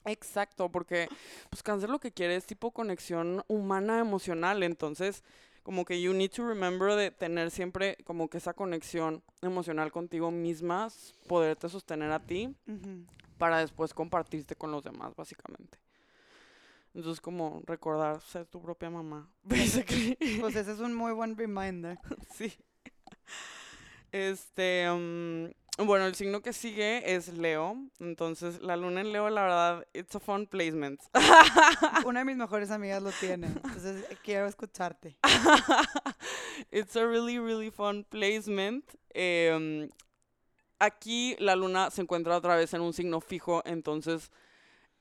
Exacto, 0.05 0.69
porque 0.69 1.09
pues 1.49 1.61
cáncer 1.63 1.89
lo 1.89 1.99
que 1.99 2.11
quiere 2.13 2.35
es 2.37 2.45
tipo 2.45 2.71
conexión 2.71 3.43
humana 3.47 3.99
emocional, 3.99 4.63
entonces 4.63 5.23
como 5.65 5.83
que 5.83 5.99
you 6.01 6.13
need 6.13 6.29
to 6.31 6.47
remember 6.47 6.93
de 6.95 7.09
tener 7.11 7.49
siempre 7.51 7.97
como 8.05 8.29
que 8.29 8.37
esa 8.37 8.53
conexión 8.53 9.21
emocional 9.41 9.91
contigo 9.91 10.29
misma, 10.31 10.85
s- 10.85 11.13
poderte 11.27 11.67
sostener 11.67 12.11
a 12.11 12.19
ti 12.19 12.55
para 13.37 13.57
después 13.59 13.93
compartirte 13.93 14.55
con 14.55 14.71
los 14.71 14.83
demás, 14.83 15.13
básicamente. 15.15 15.77
Entonces 16.93 17.19
como 17.19 17.61
recordar 17.65 18.21
ser 18.21 18.45
tu 18.45 18.61
propia 18.61 18.89
mamá, 18.89 19.27
basically. 19.43 20.15
Pues 20.39 20.55
ese 20.55 20.71
es 20.71 20.79
un 20.79 20.93
muy 20.93 21.11
buen 21.11 21.35
reminder. 21.35 21.97
Sí. 22.33 22.53
Este, 24.11 24.87
mm, 24.89 25.47
bueno, 25.77 26.05
el 26.05 26.15
signo 26.15 26.41
que 26.41 26.53
sigue 26.53 27.15
es 27.15 27.27
Leo. 27.29 27.75
Entonces, 27.99 28.61
la 28.61 28.77
luna 28.77 29.01
en 29.01 29.11
Leo, 29.11 29.29
la 29.29 29.41
verdad, 29.41 29.87
it's 29.93 30.15
a 30.15 30.19
fun 30.19 30.47
placement. 30.47 31.01
Una 32.05 32.19
de 32.19 32.25
mis 32.25 32.37
mejores 32.37 32.71
amigas 32.71 33.01
lo 33.03 33.11
tiene. 33.11 33.47
Entonces 33.47 34.05
eh, 34.09 34.17
quiero 34.23 34.47
escucharte. 34.47 35.17
it's 36.71 36.95
a 36.95 37.05
really, 37.05 37.39
really 37.39 37.71
fun 37.71 38.05
placement. 38.05 38.85
Em, 39.13 39.89
aquí 40.79 41.35
la 41.39 41.55
luna 41.55 41.89
se 41.91 42.01
encuentra 42.01 42.37
otra 42.37 42.55
vez 42.55 42.73
en 42.73 42.81
un 42.81 42.93
signo 42.93 43.19
fijo, 43.19 43.61
entonces 43.65 44.31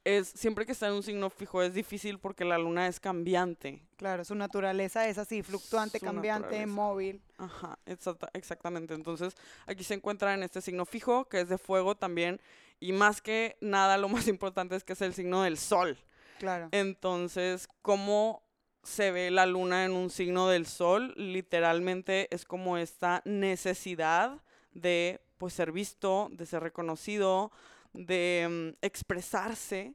es 0.05 0.29
siempre 0.29 0.67
que 0.67 0.73
está 0.73 0.87
en 0.89 0.93
un 0.95 1.03
signo 1.03 1.31
fijo 1.31 1.63
es 1.63 1.73
difícil 1.75 2.19
porque 2.19 2.45
la 2.45 2.59
luna 2.59 2.87
es 2.87 3.01
cambiante. 3.01 3.83
Claro, 3.97 4.25
su 4.25 4.35
naturaleza 4.35 5.09
es 5.09 5.17
así, 5.19 5.43
fluctuante, 5.43 5.99
Su 5.99 6.05
cambiante, 6.05 6.43
naturaleza. 6.49 6.73
móvil. 6.73 7.23
Ajá, 7.39 7.79
exacta- 7.87 8.29
exactamente. 8.35 8.93
Entonces, 8.95 9.35
aquí 9.67 9.83
se 9.83 9.95
encuentra 9.95 10.35
en 10.35 10.43
este 10.43 10.61
signo 10.61 10.85
fijo, 10.85 11.25
que 11.27 11.41
es 11.41 11.49
de 11.49 11.57
fuego 11.59 11.95
también. 11.95 12.41
Y 12.81 12.93
más 12.93 13.23
que 13.23 13.57
nada, 13.63 13.97
lo 13.97 14.09
más 14.27 14.29
importante 14.29 14.77
es 14.77 14.85
que 14.85 14.93
es 14.93 15.01
el 15.01 15.15
signo 15.15 15.43
del 15.43 15.57
sol. 15.57 15.97
Claro. 16.39 16.69
Entonces, 16.73 17.67
¿cómo 17.81 18.43
se 18.83 19.11
ve 19.11 19.31
la 19.31 19.47
luna 19.47 19.87
en 19.87 19.93
un 19.93 20.11
signo 20.11 20.49
del 20.49 20.67
sol? 20.67 21.15
Literalmente 21.17 22.29
es 22.35 22.45
como 22.45 22.77
esta 22.77 23.23
necesidad 23.25 24.43
de 24.73 25.21
pues 25.39 25.55
ser 25.55 25.73
visto, 25.73 26.29
de 26.33 26.45
ser 26.47 26.63
reconocido, 26.63 27.51
de 27.95 28.47
mm, 28.49 28.85
expresarse, 28.85 29.95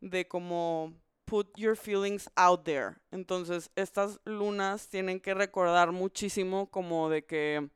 de 0.00 0.26
como 0.26 0.94
put 1.24 1.56
your 1.56 1.76
feelings 1.76 2.28
out 2.34 2.64
there. 2.64 2.96
Entonces, 3.10 3.70
estas 3.76 4.18
lunas 4.24 4.88
tienen 4.88 5.20
que 5.20 5.34
recordar 5.34 5.92
muchísimo 5.92 6.70
como 6.70 7.08
de 7.08 7.24
que 7.24 7.70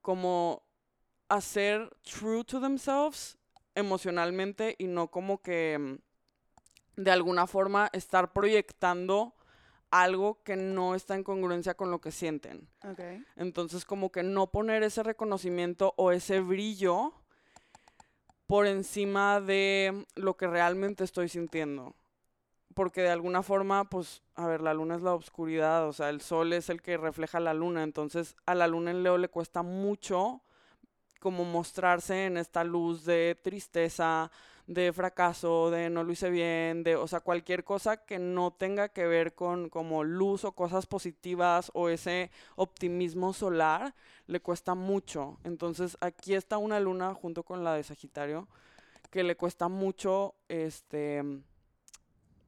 como 0.00 0.64
hacer 1.28 1.90
true 2.02 2.42
to 2.44 2.60
themselves 2.60 3.38
emocionalmente 3.74 4.74
y 4.78 4.86
no 4.86 5.10
como 5.10 5.42
que 5.42 5.78
mm, 5.78 7.02
de 7.02 7.10
alguna 7.10 7.46
forma 7.46 7.90
estar 7.92 8.32
proyectando 8.32 9.34
algo 9.90 10.42
que 10.44 10.56
no 10.56 10.94
está 10.94 11.16
en 11.16 11.24
congruencia 11.24 11.74
con 11.74 11.90
lo 11.90 12.00
que 12.00 12.12
sienten. 12.12 12.68
Entonces, 13.36 13.84
como 13.84 14.12
que 14.12 14.22
no 14.22 14.50
poner 14.50 14.82
ese 14.82 15.02
reconocimiento 15.02 15.94
o 15.96 16.12
ese 16.12 16.40
brillo 16.40 17.19
por 18.50 18.66
encima 18.66 19.40
de 19.40 20.06
lo 20.16 20.36
que 20.36 20.48
realmente 20.48 21.04
estoy 21.04 21.28
sintiendo. 21.28 21.94
Porque 22.74 23.00
de 23.00 23.10
alguna 23.10 23.44
forma, 23.44 23.88
pues, 23.88 24.22
a 24.34 24.48
ver, 24.48 24.60
la 24.60 24.74
luna 24.74 24.96
es 24.96 25.02
la 25.02 25.14
oscuridad, 25.14 25.86
o 25.86 25.92
sea, 25.92 26.10
el 26.10 26.20
sol 26.20 26.52
es 26.52 26.68
el 26.68 26.82
que 26.82 26.96
refleja 26.96 27.38
la 27.38 27.54
luna. 27.54 27.84
Entonces, 27.84 28.34
a 28.46 28.56
la 28.56 28.66
luna 28.66 28.90
en 28.90 29.04
Leo 29.04 29.18
le 29.18 29.28
cuesta 29.28 29.62
mucho 29.62 30.40
como 31.20 31.44
mostrarse 31.44 32.26
en 32.26 32.36
esta 32.38 32.64
luz 32.64 33.04
de 33.04 33.38
tristeza, 33.40 34.32
de 34.70 34.92
fracaso, 34.92 35.68
de 35.72 35.90
no 35.90 36.04
lo 36.04 36.12
hice 36.12 36.30
bien, 36.30 36.84
de, 36.84 36.94
o 36.94 37.08
sea, 37.08 37.18
cualquier 37.18 37.64
cosa 37.64 37.96
que 37.96 38.20
no 38.20 38.52
tenga 38.52 38.88
que 38.88 39.04
ver 39.04 39.34
con 39.34 39.68
como 39.68 40.04
luz 40.04 40.44
o 40.44 40.52
cosas 40.52 40.86
positivas 40.86 41.72
o 41.74 41.88
ese 41.88 42.30
optimismo 42.54 43.32
solar, 43.32 43.96
le 44.28 44.38
cuesta 44.38 44.76
mucho. 44.76 45.38
Entonces, 45.42 45.96
aquí 46.00 46.34
está 46.34 46.56
una 46.56 46.78
luna 46.78 47.14
junto 47.14 47.42
con 47.42 47.64
la 47.64 47.74
de 47.74 47.82
Sagitario 47.82 48.46
que 49.10 49.24
le 49.24 49.34
cuesta 49.34 49.66
mucho 49.66 50.36
este 50.48 51.20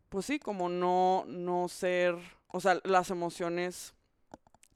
pues 0.08 0.26
sí, 0.26 0.38
como 0.38 0.68
no 0.68 1.24
no 1.26 1.66
ser, 1.68 2.14
o 2.52 2.60
sea, 2.60 2.78
las 2.84 3.10
emociones 3.10 3.94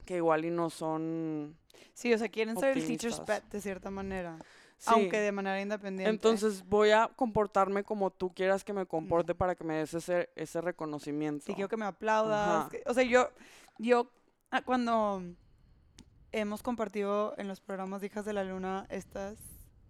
que 0.04 0.16
igual 0.16 0.46
y 0.46 0.50
no 0.50 0.68
son 0.68 1.56
Sí, 1.94 2.12
o 2.12 2.18
sea, 2.18 2.28
quieren 2.28 2.56
ser 2.56 2.76
el 2.76 2.84
teacher's 2.84 3.20
pet 3.20 3.44
de 3.52 3.60
cierta 3.60 3.90
manera. 3.90 4.36
Sí. 4.78 4.90
Aunque 4.92 5.20
de 5.20 5.32
manera 5.32 5.60
independiente. 5.60 6.10
Entonces 6.10 6.64
voy 6.66 6.90
a 6.90 7.08
comportarme 7.16 7.82
como 7.82 8.10
tú 8.10 8.34
quieras 8.34 8.62
que 8.62 8.72
me 8.72 8.86
comporte 8.86 9.34
para 9.34 9.54
que 9.54 9.64
me 9.64 9.76
des 9.76 9.94
ese, 9.94 10.30
ese 10.36 10.60
reconocimiento. 10.60 11.44
Sí, 11.46 11.54
quiero 11.54 11.68
que 11.68 11.78
me 11.78 11.86
aplaudas. 11.86 12.66
Ajá. 12.66 12.70
o 12.86 12.94
sea, 12.94 13.04
yo, 13.04 13.30
yo 13.78 14.10
ah, 14.50 14.62
cuando 14.62 15.22
hemos 16.32 16.62
compartido 16.62 17.34
en 17.38 17.48
los 17.48 17.60
programas 17.60 18.00
de 18.00 18.08
Hijas 18.08 18.24
de 18.26 18.34
la 18.34 18.44
Luna 18.44 18.86
estas 18.90 19.38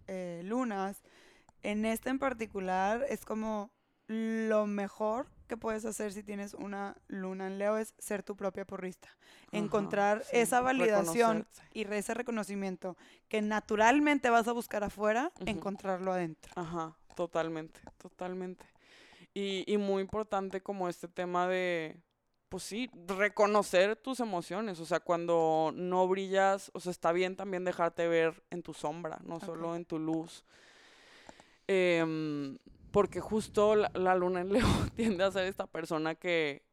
eh, 0.07 0.41
lunas, 0.45 1.03
en 1.63 1.85
este 1.85 2.09
en 2.09 2.19
particular 2.19 3.05
es 3.09 3.25
como 3.25 3.71
lo 4.07 4.67
mejor 4.67 5.27
que 5.47 5.57
puedes 5.57 5.85
hacer 5.85 6.13
si 6.13 6.23
tienes 6.23 6.53
una 6.53 6.95
luna 7.07 7.47
en 7.47 7.57
Leo 7.57 7.77
es 7.77 7.93
ser 7.97 8.23
tu 8.23 8.35
propia 8.35 8.65
porrista. 8.65 9.09
Ajá, 9.47 9.57
Encontrar 9.57 10.23
sí, 10.23 10.37
esa 10.37 10.61
validación 10.61 11.47
y 11.73 11.83
ese 11.91 12.13
reconocimiento 12.13 12.97
que 13.29 13.41
naturalmente 13.41 14.29
vas 14.29 14.47
a 14.47 14.51
buscar 14.51 14.83
afuera, 14.83 15.31
encontrarlo 15.45 16.11
adentro. 16.11 16.51
Ajá, 16.55 16.95
totalmente, 17.15 17.79
totalmente. 17.97 18.65
Y, 19.33 19.63
y 19.71 19.77
muy 19.77 20.01
importante 20.01 20.61
como 20.61 20.89
este 20.89 21.07
tema 21.07 21.47
de, 21.47 22.01
pues 22.49 22.63
sí, 22.63 22.89
reconocer 23.07 23.95
tus 23.95 24.19
emociones. 24.19 24.79
O 24.79 24.85
sea, 24.85 24.99
cuando 24.99 25.71
no 25.75 26.07
brillas, 26.07 26.71
o 26.73 26.79
sea, 26.79 26.91
está 26.91 27.11
bien 27.11 27.35
también 27.35 27.63
dejarte 27.63 28.07
ver 28.07 28.43
en 28.49 28.63
tu 28.63 28.73
sombra, 28.73 29.19
no 29.23 29.39
solo 29.39 29.75
en 29.75 29.85
tu 29.85 29.99
luz. 29.99 30.45
Em, 31.67 32.57
porque 32.91 33.19
justo 33.19 33.75
la, 33.75 33.91
la 33.93 34.15
luna 34.15 34.41
en 34.41 34.53
Leo 34.53 34.65
tiende 34.95 35.23
a 35.23 35.31
ser 35.31 35.45
esta 35.45 35.67
persona 35.67 36.15
que 36.15 36.63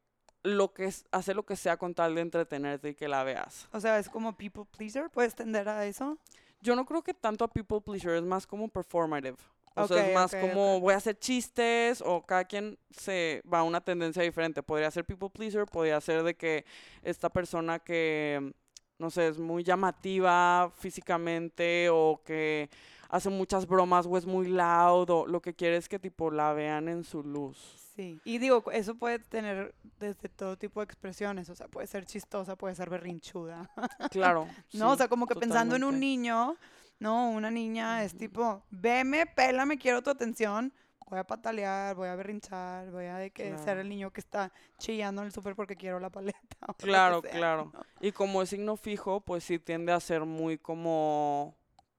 lo 0.44 0.72
que 0.72 0.84
es, 0.84 1.06
hace 1.10 1.34
lo 1.34 1.44
que 1.44 1.56
sea 1.56 1.76
con 1.76 1.94
tal 1.94 2.14
de 2.14 2.20
entretenerte 2.20 2.90
y 2.90 2.94
que 2.94 3.08
la 3.08 3.24
veas. 3.24 3.66
O 3.72 3.80
sea, 3.80 3.98
es 3.98 4.08
como 4.08 4.36
people 4.36 4.64
pleaser, 4.76 5.10
¿puedes 5.10 5.34
tender 5.34 5.68
a 5.68 5.86
eso? 5.86 6.18
Yo 6.60 6.76
no 6.76 6.84
creo 6.84 7.02
que 7.02 7.14
tanto 7.14 7.44
a 7.44 7.48
people 7.48 7.80
pleaser, 7.80 8.16
es 8.16 8.22
más 8.22 8.46
como 8.46 8.68
performative. 8.68 9.36
O 9.76 9.88
sea, 9.88 10.06
es 10.06 10.14
más 10.14 10.34
como 10.34 10.80
voy 10.80 10.94
a 10.94 10.98
hacer 10.98 11.18
chistes 11.18 12.00
o 12.00 12.22
cada 12.22 12.44
quien 12.44 12.78
se 12.90 13.42
va 13.52 13.60
a 13.60 13.62
una 13.64 13.80
tendencia 13.80 14.22
diferente. 14.22 14.62
Podría 14.62 14.90
ser 14.90 15.04
people 15.04 15.30
pleaser, 15.30 15.66
podría 15.66 16.00
ser 16.00 16.22
de 16.22 16.36
que 16.36 16.64
esta 17.02 17.28
persona 17.28 17.80
que, 17.80 18.52
no 18.98 19.10
sé, 19.10 19.28
es 19.28 19.38
muy 19.38 19.64
llamativa 19.64 20.70
físicamente 20.76 21.88
o 21.90 22.20
que 22.24 22.70
hace 23.14 23.30
muchas 23.30 23.68
bromas 23.68 24.06
o 24.06 24.18
es 24.18 24.26
muy 24.26 24.48
loud 24.48 25.08
o 25.08 25.26
lo 25.26 25.40
que 25.40 25.54
quiere 25.54 25.76
es 25.76 25.88
que 25.88 26.00
tipo 26.00 26.32
la 26.32 26.52
vean 26.52 26.88
en 26.88 27.04
su 27.04 27.22
luz. 27.22 27.56
Sí, 27.94 28.20
y 28.24 28.38
digo, 28.38 28.64
eso 28.72 28.96
puede 28.96 29.20
tener 29.20 29.72
desde 30.00 30.28
todo 30.28 30.58
tipo 30.58 30.80
de 30.80 30.84
expresiones, 30.84 31.48
o 31.48 31.54
sea, 31.54 31.68
puede 31.68 31.86
ser 31.86 32.06
chistosa, 32.06 32.56
puede 32.56 32.74
ser 32.74 32.90
berrinchuda, 32.90 33.70
Claro. 34.10 34.48
¿no? 34.72 34.90
o 34.90 34.96
sea, 34.96 35.06
como 35.06 35.28
que 35.28 35.36
pensando 35.36 35.76
en 35.76 35.84
un 35.84 36.00
niño, 36.00 36.56
¿no? 36.98 37.30
Una 37.30 37.52
niña 37.52 38.02
es 38.02 38.16
tipo, 38.16 38.64
veme, 38.70 39.26
pélame, 39.26 39.78
quiero 39.78 40.02
tu 40.02 40.10
atención, 40.10 40.72
voy 41.08 41.20
a 41.20 41.24
patalear, 41.24 41.94
voy 41.94 42.08
a 42.08 42.16
berrinchar, 42.16 42.90
voy 42.90 43.04
a 43.04 43.18
de 43.18 43.30
que 43.30 43.56
ser 43.58 43.78
el 43.78 43.88
niño 43.88 44.10
que 44.10 44.20
está 44.20 44.52
chillando 44.78 45.22
en 45.22 45.26
el 45.26 45.32
súper 45.32 45.54
porque 45.54 45.76
quiero 45.76 46.00
la 46.00 46.10
paleta. 46.10 46.40
Claro, 46.78 47.20
sea, 47.20 47.30
claro. 47.30 47.70
¿no? 47.72 47.80
Y 48.00 48.10
como 48.10 48.42
es 48.42 48.48
signo 48.48 48.76
fijo, 48.76 49.20
pues 49.20 49.44
sí 49.44 49.60
tiende 49.60 49.92
a 49.92 50.00
ser 50.00 50.24
muy 50.24 50.58
como, 50.58 51.54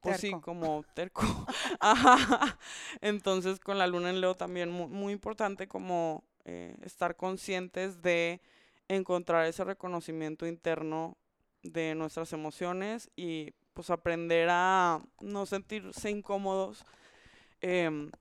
pues 0.06 0.22
sí, 0.22 0.32
como 0.42 0.84
terco. 0.94 1.22
Ajá. 1.80 2.58
Entonces 3.02 3.60
con 3.60 3.78
la 3.78 3.88
luna 3.88 4.10
en 4.10 4.22
Leo 4.22 4.36
también 4.36 4.70
muy, 4.72 4.88
muy 4.88 5.14
importante 5.14 5.68
como 5.68 6.24
eh, 6.46 6.76
estar 6.84 7.16
conscientes 7.16 8.02
de 8.02 8.42
encontrar 8.88 9.46
ese 9.46 9.64
reconocimiento 9.64 10.46
interno 10.46 11.18
de 11.64 11.96
nuestras 11.96 12.32
emociones 12.34 13.10
y 13.16 13.52
pues 13.74 13.90
aprender 13.90 14.48
a 14.52 15.02
no 15.22 15.46
sentirse 15.46 16.10
incómodos 16.10 16.86
em, 17.62 18.12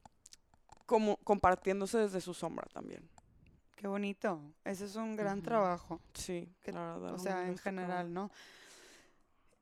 como 0.86 1.16
compartiéndose 1.18 1.98
desde 1.98 2.20
su 2.20 2.34
sombra 2.34 2.66
también. 2.72 3.08
Qué 3.76 3.86
bonito, 3.86 4.40
ese 4.64 4.86
es 4.86 4.96
un 4.96 5.14
gran 5.16 5.42
trabajo, 5.42 6.00
Sí, 6.14 6.48
Que- 6.62 6.72
la 6.72 6.94
verdad, 6.94 7.14
o 7.14 7.18
sea, 7.18 7.46
en 7.46 7.58
general, 7.58 8.12
¿no? 8.14 8.30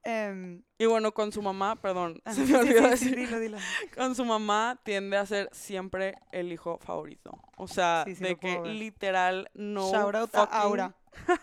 Em, 0.05 0.63
Y 0.79 0.87
bueno, 0.87 1.13
con 1.13 1.31
su 1.33 1.41
mamá, 1.43 1.77
perdón, 1.77 2.21
se 2.33 2.41
me 2.41 2.47
sí, 2.47 2.55
olvidó 2.55 2.83
sí, 2.91 2.97
sí, 2.97 3.11
decir, 3.11 3.17
dilo, 3.17 3.39
dilo. 3.39 3.59
con 3.95 4.15
su 4.15 4.25
mamá 4.25 4.81
tiende 4.85 5.17
a 5.17 5.25
ser 5.27 5.49
siempre 5.53 6.17
el 6.33 6.53
hijo 6.53 6.79
favorito. 6.79 7.39
O 7.57 7.69
sea, 7.69 8.03
Sí, 8.07 8.17
sí 8.17 8.25
de 8.25 8.37
que 8.37 8.59
ver. 8.59 8.67
literal 8.73 9.49
no 9.55 9.91
Shout 9.93 10.15
out 10.15 10.35
a 10.35 10.47
fucking- 10.47 10.61
Aura. 10.61 10.95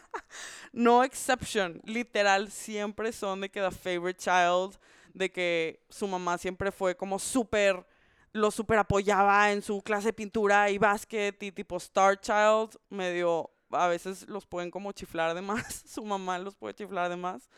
no 0.74 1.04
exception, 1.04 1.80
literal 1.86 2.52
siempre 2.52 3.12
son 3.12 3.42
de 3.42 3.50
que 3.50 3.62
the 3.62 3.72
favorite 3.72 4.20
child, 4.20 4.78
de 5.14 5.32
que 5.32 5.86
su 5.90 6.08
mamá 6.08 6.38
siempre 6.38 6.72
fue 6.72 6.96
como 6.96 7.20
súper 7.20 7.86
lo 8.32 8.52
súper 8.52 8.78
apoyaba 8.78 9.52
en 9.52 9.62
su 9.64 9.82
clase 9.82 10.08
de 10.10 10.14
pintura 10.14 10.70
y 10.70 10.78
básquet 10.78 11.42
y 11.42 11.52
tipo 11.52 11.78
star 11.78 12.20
child, 12.20 12.78
medio 12.90 13.50
a 13.72 13.88
veces 13.88 14.28
los 14.28 14.46
pueden 14.46 14.70
como 14.70 14.92
chiflar 14.92 15.34
de 15.34 15.42
más, 15.42 15.84
su 15.88 16.04
mamá 16.06 16.38
los 16.40 16.56
puede 16.56 16.74
chiflar 16.76 17.10
de 17.10 17.16
más. 17.16 17.50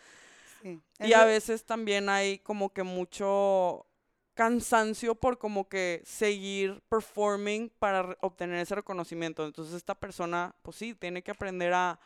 Sí. 0.62 0.80
Y 0.99 1.14
a 1.14 1.26
veces 1.26 1.66
también 1.66 2.09
hay 2.09 2.39
como 2.39 2.72
que 2.74 2.84
mucho 2.84 3.86
cansancio 4.34 5.16
por 5.16 5.38
como 5.38 5.68
que 5.68 6.01
seguir 6.05 6.82
performing 6.89 7.70
para 7.80 8.03
re- 8.03 8.18
obtener 8.22 8.57
ese 8.59 8.76
reconocimiento. 8.76 9.45
Entonces 9.45 9.76
esta 9.76 9.93
persona, 9.95 10.55
pues 10.62 10.78
sí, 10.78 10.93
tiene 10.95 11.22
que 11.24 11.32
aprender 11.32 11.74
a, 11.74 11.99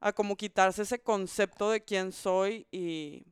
a 0.00 0.12
como 0.12 0.36
quitarse 0.36 0.82
ese 0.82 1.00
concepto 1.00 1.70
de 1.70 1.84
quién 1.84 2.12
soy 2.12 2.66
y, 2.70 3.24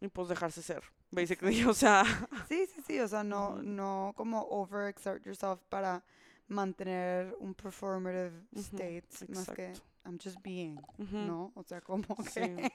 y 0.00 0.08
pues 0.08 0.28
dejarse 0.28 0.62
ser, 0.62 0.82
basically. 1.10 1.62
O 1.68 1.74
sea, 1.74 2.04
Sí, 2.48 2.66
sí, 2.66 2.82
sí, 2.86 3.00
o 3.00 3.08
sea, 3.08 3.22
no, 3.24 3.62
no 3.62 4.12
como 4.16 4.42
overexert 4.48 5.24
yourself 5.24 5.60
para 5.68 6.04
mantener 6.48 7.34
un 7.38 7.54
performative 7.54 8.32
state, 8.56 9.04
más 9.28 9.48
que. 9.50 9.72
I'm 10.06 10.18
just 10.22 10.36
being, 10.42 10.76
ujú. 10.98 11.16
¿no? 11.16 11.52
O 11.54 11.62
sea, 11.62 11.80
como 11.80 12.04
que... 12.16 12.30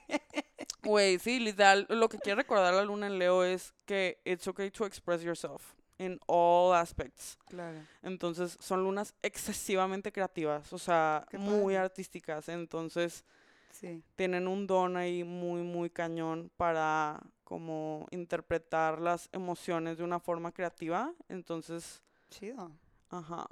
Sí. 0.08 0.16
Güey, 0.82 1.18
sí, 1.18 1.40
literal, 1.40 1.86
lo 1.90 2.08
que 2.08 2.18
quiere 2.18 2.42
recordar 2.42 2.72
la 2.74 2.84
luna 2.84 3.06
en 3.06 3.18
Leo 3.18 3.44
es 3.44 3.74
que 3.84 4.20
it's 4.24 4.46
okay 4.48 4.70
to 4.70 4.84
express 4.86 5.22
yourself 5.22 5.74
in 5.98 6.18
all 6.26 6.72
aspects. 6.74 7.36
Claro. 7.48 7.78
Entonces 8.02 8.56
son 8.60 8.82
lunas 8.82 9.14
excesivamente 9.22 10.10
creativas, 10.12 10.72
o 10.72 10.78
sea, 10.78 11.26
muy 11.32 11.76
artísticas. 11.76 12.48
Entonces 12.48 13.24
Sí. 13.72 14.02
tienen 14.16 14.48
un 14.48 14.66
don 14.66 14.96
ahí 14.96 15.22
muy, 15.24 15.62
muy 15.62 15.90
cañón 15.90 16.50
para 16.56 17.20
como 17.44 18.06
interpretar 18.10 19.00
las 19.00 19.28
emociones 19.32 19.96
de 19.98 20.04
una 20.04 20.18
forma 20.20 20.52
creativa. 20.52 21.12
Entonces, 21.28 22.02
Chido. 22.30 22.70
ajá, 23.10 23.46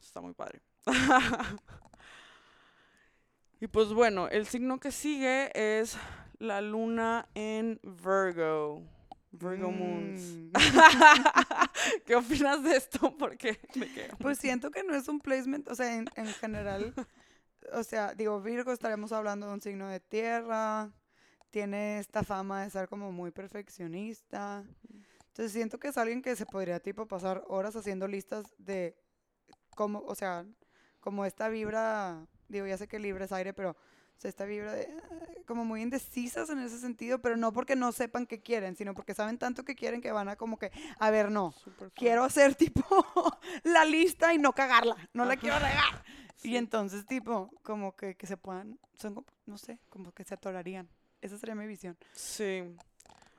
está 0.00 0.20
muy 0.20 0.32
padre. 0.34 0.60
y 3.60 3.66
pues 3.66 3.92
bueno, 3.92 4.28
el 4.28 4.46
signo 4.46 4.78
que 4.78 4.92
sigue 4.92 5.50
es 5.54 5.96
la 6.38 6.60
luna 6.60 7.28
en 7.34 7.80
Virgo. 7.82 8.82
Virgo 9.30 9.70
Moons. 9.70 10.20
Mm. 10.20 10.52
¿Qué 12.06 12.16
opinas 12.16 12.62
de 12.62 12.76
esto? 12.76 13.16
Porque 13.18 13.60
me 13.74 13.92
quedé 13.92 14.10
Pues 14.18 14.38
siento 14.38 14.70
que 14.70 14.82
no 14.82 14.94
es 14.94 15.08
un 15.08 15.20
placement, 15.20 15.68
o 15.68 15.74
sea, 15.74 15.96
en, 15.96 16.08
en 16.16 16.26
general, 16.26 16.94
o 17.72 17.82
sea, 17.82 18.14
digo, 18.14 18.40
Virgo 18.40 18.72
estaremos 18.72 19.12
hablando 19.12 19.46
de 19.46 19.52
un 19.54 19.60
signo 19.60 19.88
de 19.88 20.00
tierra, 20.00 20.90
tiene 21.50 21.98
esta 21.98 22.22
fama 22.22 22.62
de 22.62 22.70
ser 22.70 22.88
como 22.88 23.12
muy 23.12 23.30
perfeccionista. 23.30 24.64
Entonces 25.28 25.52
siento 25.52 25.78
que 25.78 25.88
es 25.88 25.98
alguien 25.98 26.22
que 26.22 26.36
se 26.36 26.46
podría 26.46 26.80
tipo 26.80 27.06
pasar 27.06 27.44
horas 27.48 27.76
haciendo 27.76 28.08
listas 28.08 28.54
de 28.58 28.96
cómo, 29.76 30.00
o 30.00 30.14
sea, 30.14 30.46
como 31.00 31.24
esta 31.24 31.48
vibra, 31.48 32.26
digo, 32.48 32.66
ya 32.66 32.76
sé 32.76 32.88
que 32.88 32.98
libre 32.98 33.24
es 33.24 33.32
aire, 33.32 33.52
pero 33.52 33.76
o 34.18 34.20
sea, 34.20 34.30
esta 34.30 34.44
vibra 34.46 34.72
de 34.72 34.82
eh, 34.82 35.44
como 35.46 35.64
muy 35.64 35.80
indecisas 35.80 36.50
en 36.50 36.58
ese 36.58 36.80
sentido, 36.80 37.20
pero 37.20 37.36
no 37.36 37.52
porque 37.52 37.76
no 37.76 37.92
sepan 37.92 38.26
qué 38.26 38.40
quieren, 38.40 38.74
sino 38.74 38.92
porque 38.92 39.14
saben 39.14 39.38
tanto 39.38 39.64
que 39.64 39.76
quieren 39.76 40.00
que 40.00 40.10
van 40.10 40.28
a 40.28 40.34
como 40.34 40.58
que, 40.58 40.72
a 40.98 41.10
ver, 41.10 41.30
no, 41.30 41.54
quiero 41.94 42.24
hacer 42.24 42.56
tipo 42.56 42.82
la 43.62 43.84
lista 43.84 44.34
y 44.34 44.38
no 44.38 44.52
cagarla, 44.52 44.96
no 45.12 45.24
la 45.24 45.36
quiero 45.36 45.56
regar. 45.60 46.04
Sí. 46.34 46.50
Y 46.50 46.56
entonces 46.56 47.06
tipo, 47.06 47.50
como 47.62 47.94
que, 47.94 48.16
que 48.16 48.26
se 48.26 48.36
puedan, 48.36 48.80
son 48.94 49.14
como, 49.14 49.26
no 49.46 49.56
sé, 49.56 49.78
como 49.88 50.10
que 50.10 50.24
se 50.24 50.34
atorarían. 50.34 50.88
Esa 51.20 51.38
sería 51.38 51.54
mi 51.54 51.66
visión. 51.68 51.96
Sí. 52.12 52.64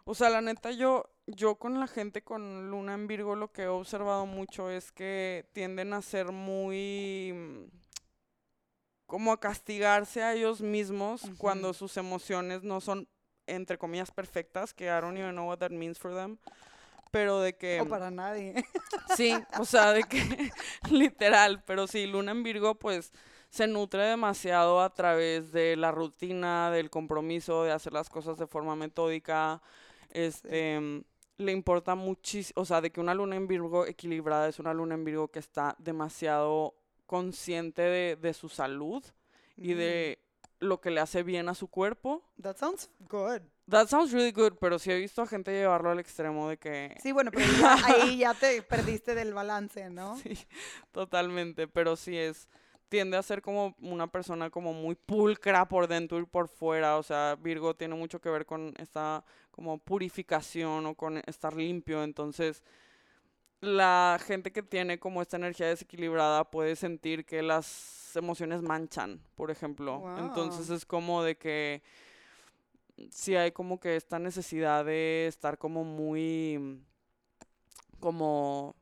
O 0.06 0.16
sea, 0.16 0.30
la 0.30 0.40
neta, 0.40 0.72
yo, 0.72 1.10
yo 1.28 1.56
con 1.56 1.80
la 1.82 1.88
gente 1.88 2.24
con 2.24 2.72
luna 2.72 2.94
en 2.94 3.06
Virgo 3.08 3.36
lo 3.36 3.52
que 3.52 3.64
he 3.64 3.68
observado 3.68 4.26
mucho 4.26 4.70
es 4.70 4.94
que 4.94 5.50
tienden 5.52 5.92
a 5.92 6.02
ser 6.02 6.32
muy 6.32 7.70
como 9.10 9.32
a 9.32 9.40
castigarse 9.40 10.22
a 10.22 10.36
ellos 10.36 10.62
mismos 10.62 11.24
cuando 11.40 11.74
sus 11.74 11.98
emociones 11.98 12.62
no 12.62 12.80
son 12.80 13.08
entre 13.48 13.80
comillas 13.80 14.12
perfectas, 14.12 14.72
que 14.72 14.86
I 14.86 15.02
don't 15.02 15.18
even 15.18 15.32
know 15.32 15.48
what 15.48 15.58
that 15.58 15.72
means 15.72 15.98
for 15.98 16.14
them, 16.14 16.38
pero 17.10 17.40
de 17.42 17.58
que 17.58 17.82
O 17.82 17.88
para 17.88 18.12
nadie. 18.12 18.54
Sí, 19.18 19.34
o 19.58 19.66
sea, 19.66 19.94
de 19.94 20.04
que 20.04 20.22
literal, 20.92 21.64
pero 21.66 21.88
sí, 21.88 22.06
Luna 22.06 22.32
en 22.34 22.44
Virgo 22.44 22.76
pues 22.76 23.12
se 23.50 23.66
nutre 23.66 24.04
demasiado 24.04 24.80
a 24.80 24.94
través 24.94 25.52
de 25.52 25.76
la 25.76 25.92
rutina, 25.92 26.70
del 26.70 26.92
compromiso, 26.92 27.64
de 27.64 27.72
hacer 27.72 27.94
las 27.94 28.10
cosas 28.10 28.38
de 28.38 28.46
forma 28.46 28.76
metódica. 28.76 29.60
Este, 30.12 31.04
le 31.38 31.52
importa 31.52 31.96
muchísimo, 31.96 32.62
o 32.62 32.66
sea, 32.66 32.80
de 32.80 32.92
que 32.92 33.02
una 33.02 33.16
Luna 33.16 33.38
en 33.38 33.48
Virgo 33.48 33.88
equilibrada 33.88 34.48
es 34.48 34.60
una 34.60 34.76
Luna 34.76 34.94
en 34.94 35.04
Virgo 35.04 35.30
que 35.30 35.40
está 35.40 35.76
demasiado 35.80 36.76
consciente 37.10 37.82
de, 37.82 38.16
de 38.16 38.34
su 38.36 38.50
salud 38.50 39.04
y 39.58 39.74
de 39.74 40.20
lo 40.60 40.80
que 40.80 40.92
le 40.92 41.00
hace 41.00 41.24
bien 41.24 41.50
a 41.50 41.56
su 41.56 41.68
cuerpo. 41.68 42.22
Mm, 42.38 42.42
That 42.44 42.58
sounds 42.58 42.90
good. 43.00 43.42
That 43.68 43.88
sounds 43.88 44.12
really 44.14 44.32
good, 44.32 44.54
pero 44.62 44.78
sí 44.78 44.92
he 44.92 44.96
visto 45.00 45.24
a 45.24 45.26
gente 45.28 45.52
llevarlo 45.52 45.90
al 45.90 46.00
extremo 46.00 46.48
de 46.50 46.58
que 46.58 46.96
Sí, 47.02 47.12
bueno, 47.12 47.32
pero 47.32 47.46
ya- 47.60 47.78
ahí 47.86 48.20
ya 48.20 48.36
te 48.36 48.62
perdiste 48.62 49.16
del 49.16 49.34
balance, 49.34 49.90
¿no? 49.90 50.18
Sí, 50.18 50.38
totalmente, 50.92 51.68
pero 51.68 51.96
sí 51.96 52.16
es, 52.16 52.48
tiende 52.90 53.18
a 53.18 53.24
ser 53.24 53.42
como 53.42 53.76
una 53.80 54.06
persona 54.08 54.50
como 54.52 54.72
muy 54.74 54.94
pulcra 54.96 55.68
por 55.68 55.88
dentro 55.88 56.20
y 56.20 56.26
por 56.26 56.48
fuera, 56.48 56.98
o 56.98 57.04
sea, 57.04 57.36
Virgo 57.42 57.76
tiene 57.76 57.96
mucho 57.96 58.22
que 58.22 58.30
ver 58.30 58.46
con 58.46 58.74
esta 58.78 59.24
como 59.52 59.78
purificación 59.80 60.86
o 60.86 60.96
con 60.96 61.18
estar 61.26 61.56
limpio, 61.56 62.04
entonces 62.04 62.64
la 63.62 64.20
gente 64.26 64.52
que 64.52 64.64
tiene 64.64 65.00
como 65.00 65.22
esta 65.22 65.38
energía 65.38 65.68
desequilibrada 65.68 66.50
puede 66.50 66.76
sentir 66.76 67.26
que 67.26 67.42
las 67.42 68.16
emociones 68.16 68.62
manchan, 68.62 69.22
por 69.36 69.52
ejemplo, 69.52 70.04
entonces 70.18 70.70
es 70.70 70.86
como 70.86 71.24
de 71.24 71.38
que 71.38 71.82
sí 73.12 73.36
hay 73.36 73.52
como 73.52 73.80
que 73.80 73.96
esta 73.96 74.20
necesidad 74.20 74.86
de 74.86 75.28
estar 75.28 75.58
como 75.58 75.84
muy 75.84 76.82
como 78.00 78.76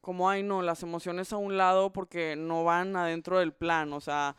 como 0.00 0.30
ay 0.30 0.42
no, 0.42 0.62
las 0.62 0.82
emociones 0.82 1.32
a 1.32 1.36
un 1.36 1.56
lado 1.56 1.92
porque 1.92 2.34
no 2.36 2.64
van 2.64 2.96
adentro 2.96 3.38
del 3.38 3.52
plan, 3.52 3.92
o 3.92 4.00
sea, 4.00 4.34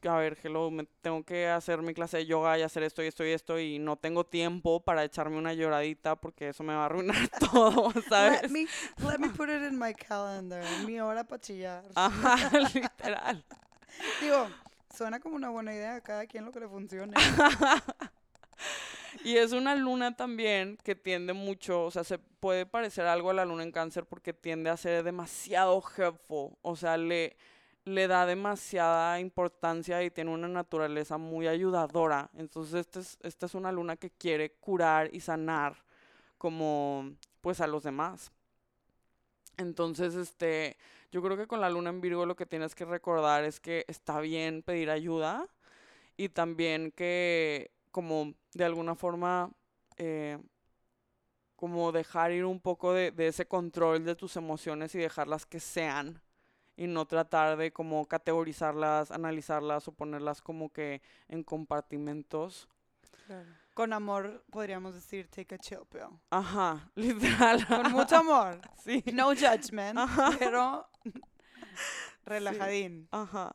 Claro. 0.00 0.16
a 0.16 0.20
ver, 0.20 0.36
hello, 0.42 0.70
me 0.70 0.86
tengo 1.02 1.22
que 1.22 1.46
hacer 1.46 1.82
mi 1.82 1.94
clase 1.94 2.16
de 2.16 2.26
yoga 2.26 2.58
y 2.58 2.62
hacer 2.62 2.82
esto 2.82 3.02
y 3.02 3.06
esto 3.06 3.24
y 3.24 3.30
esto 3.30 3.60
y 3.60 3.78
no 3.78 3.96
tengo 3.96 4.24
tiempo 4.24 4.80
para 4.80 5.04
echarme 5.04 5.38
una 5.38 5.54
lloradita 5.54 6.16
porque 6.16 6.48
eso 6.48 6.64
me 6.64 6.74
va 6.74 6.82
a 6.82 6.86
arruinar 6.86 7.28
todo, 7.52 7.92
¿sabes? 8.08 8.42
Let 8.42 8.48
me, 8.48 8.66
let 9.08 9.18
me 9.18 9.28
put 9.28 9.48
it 9.48 9.62
in 9.62 9.78
my 9.78 9.94
calendar. 9.94 10.64
Mi 10.84 11.00
hora 11.00 11.22
para 11.22 11.40
chillar. 11.40 11.84
Ajá, 11.94 12.58
literal. 12.74 13.44
Digo, 14.20 14.48
suena 14.92 15.20
como 15.20 15.36
una 15.36 15.50
buena 15.50 15.72
idea. 15.72 15.96
a 15.96 16.00
Cada 16.00 16.26
quien 16.26 16.44
lo 16.44 16.50
que 16.50 16.60
le 16.60 16.68
funcione. 16.68 17.14
Y 19.24 19.36
es 19.36 19.52
una 19.52 19.76
luna 19.76 20.16
también 20.16 20.78
que 20.82 20.94
tiende 20.94 21.32
mucho, 21.32 21.84
o 21.84 21.90
sea, 21.90 22.02
se 22.02 22.18
puede 22.18 22.66
parecer 22.66 23.06
algo 23.06 23.30
a 23.30 23.34
la 23.34 23.44
luna 23.44 23.62
en 23.62 23.70
cáncer 23.70 24.06
porque 24.06 24.32
tiende 24.32 24.70
a 24.70 24.76
ser 24.76 25.04
demasiado 25.04 25.82
helpful, 25.96 26.56
o 26.62 26.74
sea, 26.74 26.96
le, 26.96 27.36
le 27.84 28.06
da 28.06 28.26
demasiada 28.26 29.18
importancia 29.20 30.02
y 30.02 30.10
tiene 30.10 30.30
una 30.30 30.48
naturaleza 30.48 31.18
muy 31.18 31.48
ayudadora. 31.48 32.30
Entonces, 32.34 32.86
esta 32.86 33.00
es, 33.00 33.18
es 33.22 33.54
una 33.54 33.72
luna 33.72 33.96
que 33.96 34.10
quiere 34.10 34.52
curar 34.52 35.10
y 35.12 35.20
sanar 35.20 35.82
como, 36.38 37.12
pues, 37.40 37.60
a 37.60 37.66
los 37.66 37.82
demás. 37.82 38.32
Entonces, 39.56 40.14
este, 40.14 40.76
yo 41.10 41.22
creo 41.22 41.36
que 41.36 41.46
con 41.46 41.60
la 41.60 41.70
luna 41.70 41.90
en 41.90 42.00
Virgo 42.00 42.26
lo 42.26 42.36
que 42.36 42.46
tienes 42.46 42.74
que 42.74 42.84
recordar 42.84 43.44
es 43.44 43.60
que 43.60 43.84
está 43.88 44.20
bien 44.20 44.62
pedir 44.62 44.90
ayuda 44.90 45.46
y 46.16 46.28
también 46.30 46.92
que 46.92 47.70
como 47.90 48.34
de 48.54 48.64
alguna 48.64 48.94
forma 48.94 49.50
eh, 49.98 50.38
como 51.56 51.92
dejar 51.92 52.32
ir 52.32 52.44
un 52.44 52.60
poco 52.60 52.92
de, 52.92 53.10
de 53.12 53.28
ese 53.28 53.46
control 53.46 54.04
de 54.04 54.16
tus 54.16 54.36
emociones 54.36 54.94
y 54.94 54.98
dejarlas 54.98 55.46
que 55.46 55.60
sean 55.60 56.20
y 56.76 56.86
no 56.86 57.06
tratar 57.06 57.56
de 57.56 57.72
como 57.72 58.06
categorizarlas, 58.06 59.10
analizarlas 59.10 59.86
o 59.88 59.92
ponerlas 59.92 60.40
como 60.42 60.72
que 60.72 61.02
en 61.28 61.42
compartimentos. 61.42 62.68
Con 63.74 63.92
amor 63.94 64.44
podríamos 64.50 64.94
decir 64.94 65.28
take 65.28 65.54
a 65.54 65.58
chill 65.58 65.80
pill. 65.90 66.18
Ajá, 66.30 66.90
literal. 66.94 67.66
Con 67.66 67.92
mucho 67.92 68.16
amor. 68.16 68.60
Sí. 68.84 69.02
No 69.12 69.28
judgment, 69.28 69.96
Ajá. 69.98 70.30
pero 70.38 70.88
relajadín. 72.24 73.08
Ajá. 73.10 73.54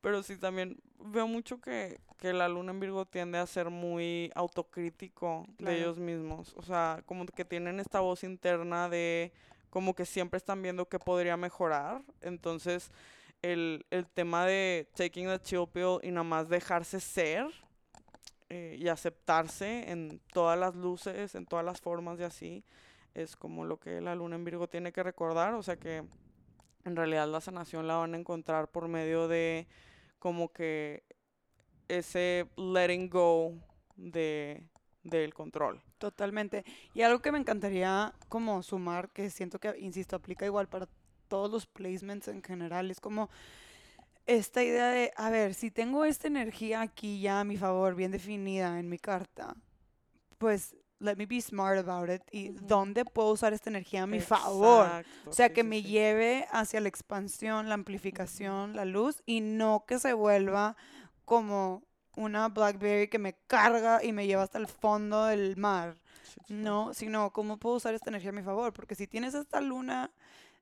Pero 0.00 0.22
sí, 0.22 0.36
también 0.36 0.80
veo 0.98 1.26
mucho 1.28 1.60
que, 1.60 2.00
que 2.18 2.32
la 2.32 2.48
luna 2.48 2.72
en 2.72 2.80
Virgo 2.80 3.04
tiende 3.06 3.38
a 3.38 3.46
ser 3.46 3.70
muy 3.70 4.30
autocrítico 4.34 5.46
Claro. 5.58 5.72
de 5.72 5.80
ellos 5.80 5.98
mismos. 5.98 6.54
O 6.56 6.62
sea, 6.62 7.02
como 7.06 7.24
que 7.26 7.44
tienen 7.44 7.78
esta 7.80 8.00
voz 8.00 8.24
interna 8.24 8.88
de 8.88 9.32
como 9.72 9.94
que 9.94 10.04
siempre 10.04 10.36
están 10.36 10.60
viendo 10.60 10.86
qué 10.86 10.98
podría 10.98 11.38
mejorar. 11.38 12.02
Entonces, 12.20 12.92
el, 13.40 13.86
el 13.90 14.06
tema 14.06 14.44
de 14.44 14.86
taking 14.94 15.28
the 15.28 15.40
chill 15.40 15.66
pill 15.66 15.98
y 16.02 16.10
nada 16.10 16.24
más 16.24 16.50
dejarse 16.50 17.00
ser 17.00 17.46
eh, 18.50 18.76
y 18.78 18.88
aceptarse 18.88 19.90
en 19.90 20.20
todas 20.30 20.58
las 20.58 20.76
luces, 20.76 21.34
en 21.34 21.46
todas 21.46 21.64
las 21.64 21.80
formas 21.80 22.20
y 22.20 22.24
así, 22.24 22.64
es 23.14 23.34
como 23.34 23.64
lo 23.64 23.80
que 23.80 24.02
la 24.02 24.14
luna 24.14 24.36
en 24.36 24.44
Virgo 24.44 24.68
tiene 24.68 24.92
que 24.92 25.02
recordar. 25.02 25.54
O 25.54 25.62
sea 25.62 25.78
que 25.78 26.04
en 26.84 26.94
realidad 26.94 27.26
la 27.26 27.40
sanación 27.40 27.86
la 27.86 27.94
van 27.96 28.12
a 28.12 28.18
encontrar 28.18 28.70
por 28.70 28.88
medio 28.88 29.26
de 29.26 29.66
como 30.18 30.52
que 30.52 31.02
ese 31.88 32.46
letting 32.58 33.08
go 33.08 33.54
de 33.96 34.62
del 35.02 35.32
control. 35.32 35.80
Totalmente. 36.02 36.64
Y 36.94 37.02
algo 37.02 37.22
que 37.22 37.30
me 37.30 37.38
encantaría 37.38 38.12
como 38.28 38.64
sumar, 38.64 39.10
que 39.10 39.30
siento 39.30 39.60
que, 39.60 39.72
insisto, 39.78 40.16
aplica 40.16 40.44
igual 40.44 40.66
para 40.68 40.88
todos 41.28 41.48
los 41.48 41.66
placements 41.66 42.26
en 42.26 42.42
general, 42.42 42.90
es 42.90 42.98
como 42.98 43.30
esta 44.26 44.64
idea 44.64 44.88
de, 44.88 45.12
a 45.16 45.30
ver, 45.30 45.54
si 45.54 45.70
tengo 45.70 46.04
esta 46.04 46.26
energía 46.26 46.80
aquí 46.80 47.20
ya 47.20 47.38
a 47.38 47.44
mi 47.44 47.56
favor, 47.56 47.94
bien 47.94 48.10
definida 48.10 48.80
en 48.80 48.88
mi 48.88 48.98
carta, 48.98 49.54
pues 50.38 50.74
let 50.98 51.14
me 51.14 51.26
be 51.26 51.40
smart 51.40 51.78
about 51.78 52.10
it 52.10 52.22
y 52.32 52.48
dónde 52.48 53.04
puedo 53.04 53.30
usar 53.30 53.52
esta 53.52 53.70
energía 53.70 54.02
a 54.02 54.08
mi 54.08 54.18
favor. 54.18 55.04
O 55.24 55.32
sea, 55.32 55.46
sí, 55.46 55.54
que 55.54 55.62
sí, 55.62 55.68
me 55.68 55.82
sí. 55.82 55.84
lleve 55.84 56.48
hacia 56.50 56.80
la 56.80 56.88
expansión, 56.88 57.68
la 57.68 57.74
amplificación, 57.74 58.74
la 58.74 58.86
luz 58.86 59.22
y 59.24 59.40
no 59.40 59.84
que 59.86 60.00
se 60.00 60.14
vuelva 60.14 60.76
como 61.24 61.84
una 62.16 62.48
Blackberry 62.48 63.08
que 63.08 63.18
me 63.18 63.34
carga 63.46 64.02
y 64.04 64.12
me 64.12 64.26
lleva 64.26 64.42
hasta 64.42 64.58
el 64.58 64.66
fondo 64.66 65.26
del 65.26 65.56
mar. 65.56 65.96
No, 66.48 66.92
sino 66.94 67.32
cómo 67.32 67.56
puedo 67.58 67.76
usar 67.76 67.94
esta 67.94 68.10
energía 68.10 68.30
a 68.30 68.34
mi 68.34 68.42
favor. 68.42 68.72
Porque 68.72 68.94
si 68.94 69.06
tienes 69.06 69.34
esta 69.34 69.60
luna 69.60 70.10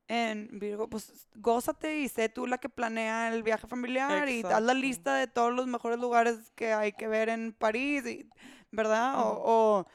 en 0.08 0.48
Virgo, 0.58 0.88
pues 0.88 1.28
gózate 1.36 2.00
y 2.00 2.08
sé 2.08 2.28
tú 2.28 2.46
la 2.46 2.58
que 2.58 2.68
planea 2.68 3.32
el 3.32 3.42
viaje 3.42 3.66
familiar 3.66 4.28
y 4.28 4.40
haz 4.40 4.44
la 4.44 4.58
Exacto. 4.58 4.74
lista 4.74 5.14
de 5.14 5.26
todos 5.28 5.52
los 5.52 5.66
mejores 5.66 5.98
lugares 5.98 6.52
que 6.54 6.72
hay 6.72 6.92
que 6.92 7.06
ver 7.06 7.28
en 7.28 7.52
París, 7.52 8.04
y- 8.06 8.28
¿verdad? 8.72 9.20
O, 9.20 9.42
o, 9.44 9.86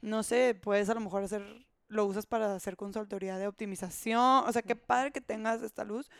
no 0.00 0.22
sé, 0.22 0.54
puedes 0.60 0.88
a 0.88 0.94
lo 0.94 1.00
mejor 1.00 1.22
hacer, 1.22 1.66
lo 1.88 2.04
usas 2.06 2.26
para 2.26 2.54
hacer 2.54 2.76
consultoría 2.76 3.38
de 3.38 3.46
optimización. 3.46 4.44
O 4.46 4.52
sea, 4.52 4.62
qué 4.62 4.74
padre 4.76 5.12
que 5.12 5.20
tengas 5.20 5.62
esta 5.62 5.84
luz. 5.84 6.10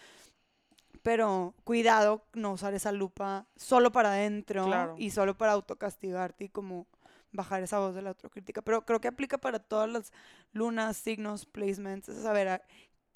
Pero 1.02 1.54
cuidado 1.64 2.26
no 2.34 2.52
usar 2.52 2.74
esa 2.74 2.92
lupa 2.92 3.46
solo 3.56 3.90
para 3.92 4.10
adentro 4.12 4.66
Claro. 4.66 4.94
y 4.98 5.10
solo 5.10 5.36
para 5.36 5.52
autocastigarte 5.52 6.44
y 6.44 6.48
como 6.48 6.86
bajar 7.32 7.62
esa 7.62 7.78
voz 7.78 7.94
de 7.94 8.02
la 8.02 8.10
autocrítica. 8.10 8.60
Pero 8.62 8.84
creo 8.84 9.00
que 9.00 9.08
aplica 9.08 9.38
para 9.38 9.58
todas 9.60 9.88
las 9.88 10.12
lunas, 10.52 10.96
signos, 10.96 11.46
placements. 11.46 12.08
Es 12.08 12.22
saber, 12.22 12.48
a- 12.48 12.62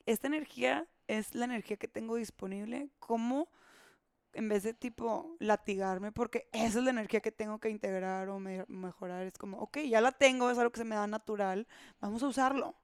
esta 0.06 0.26
energía 0.28 0.86
es 1.08 1.34
la 1.34 1.44
energía 1.44 1.76
que 1.76 1.88
tengo 1.88 2.16
disponible. 2.16 2.88
¿Cómo, 3.00 3.48
en 4.32 4.48
vez 4.48 4.62
de 4.62 4.72
tipo 4.74 5.36
latigarme, 5.38 6.10
porque 6.10 6.48
esa 6.52 6.78
es 6.78 6.84
la 6.84 6.90
energía 6.90 7.20
que 7.20 7.32
tengo 7.32 7.58
que 7.58 7.68
integrar 7.70 8.28
o 8.30 8.38
me- 8.38 8.64
mejorar, 8.68 9.22
es 9.26 9.36
como, 9.38 9.58
ok, 9.58 9.78
ya 9.88 10.00
la 10.00 10.12
tengo, 10.12 10.50
es 10.50 10.58
algo 10.58 10.72
que 10.72 10.78
se 10.78 10.84
me 10.84 10.94
da 10.96 11.06
natural, 11.06 11.66
vamos 12.00 12.22
a 12.22 12.28
usarlo. 12.28 12.74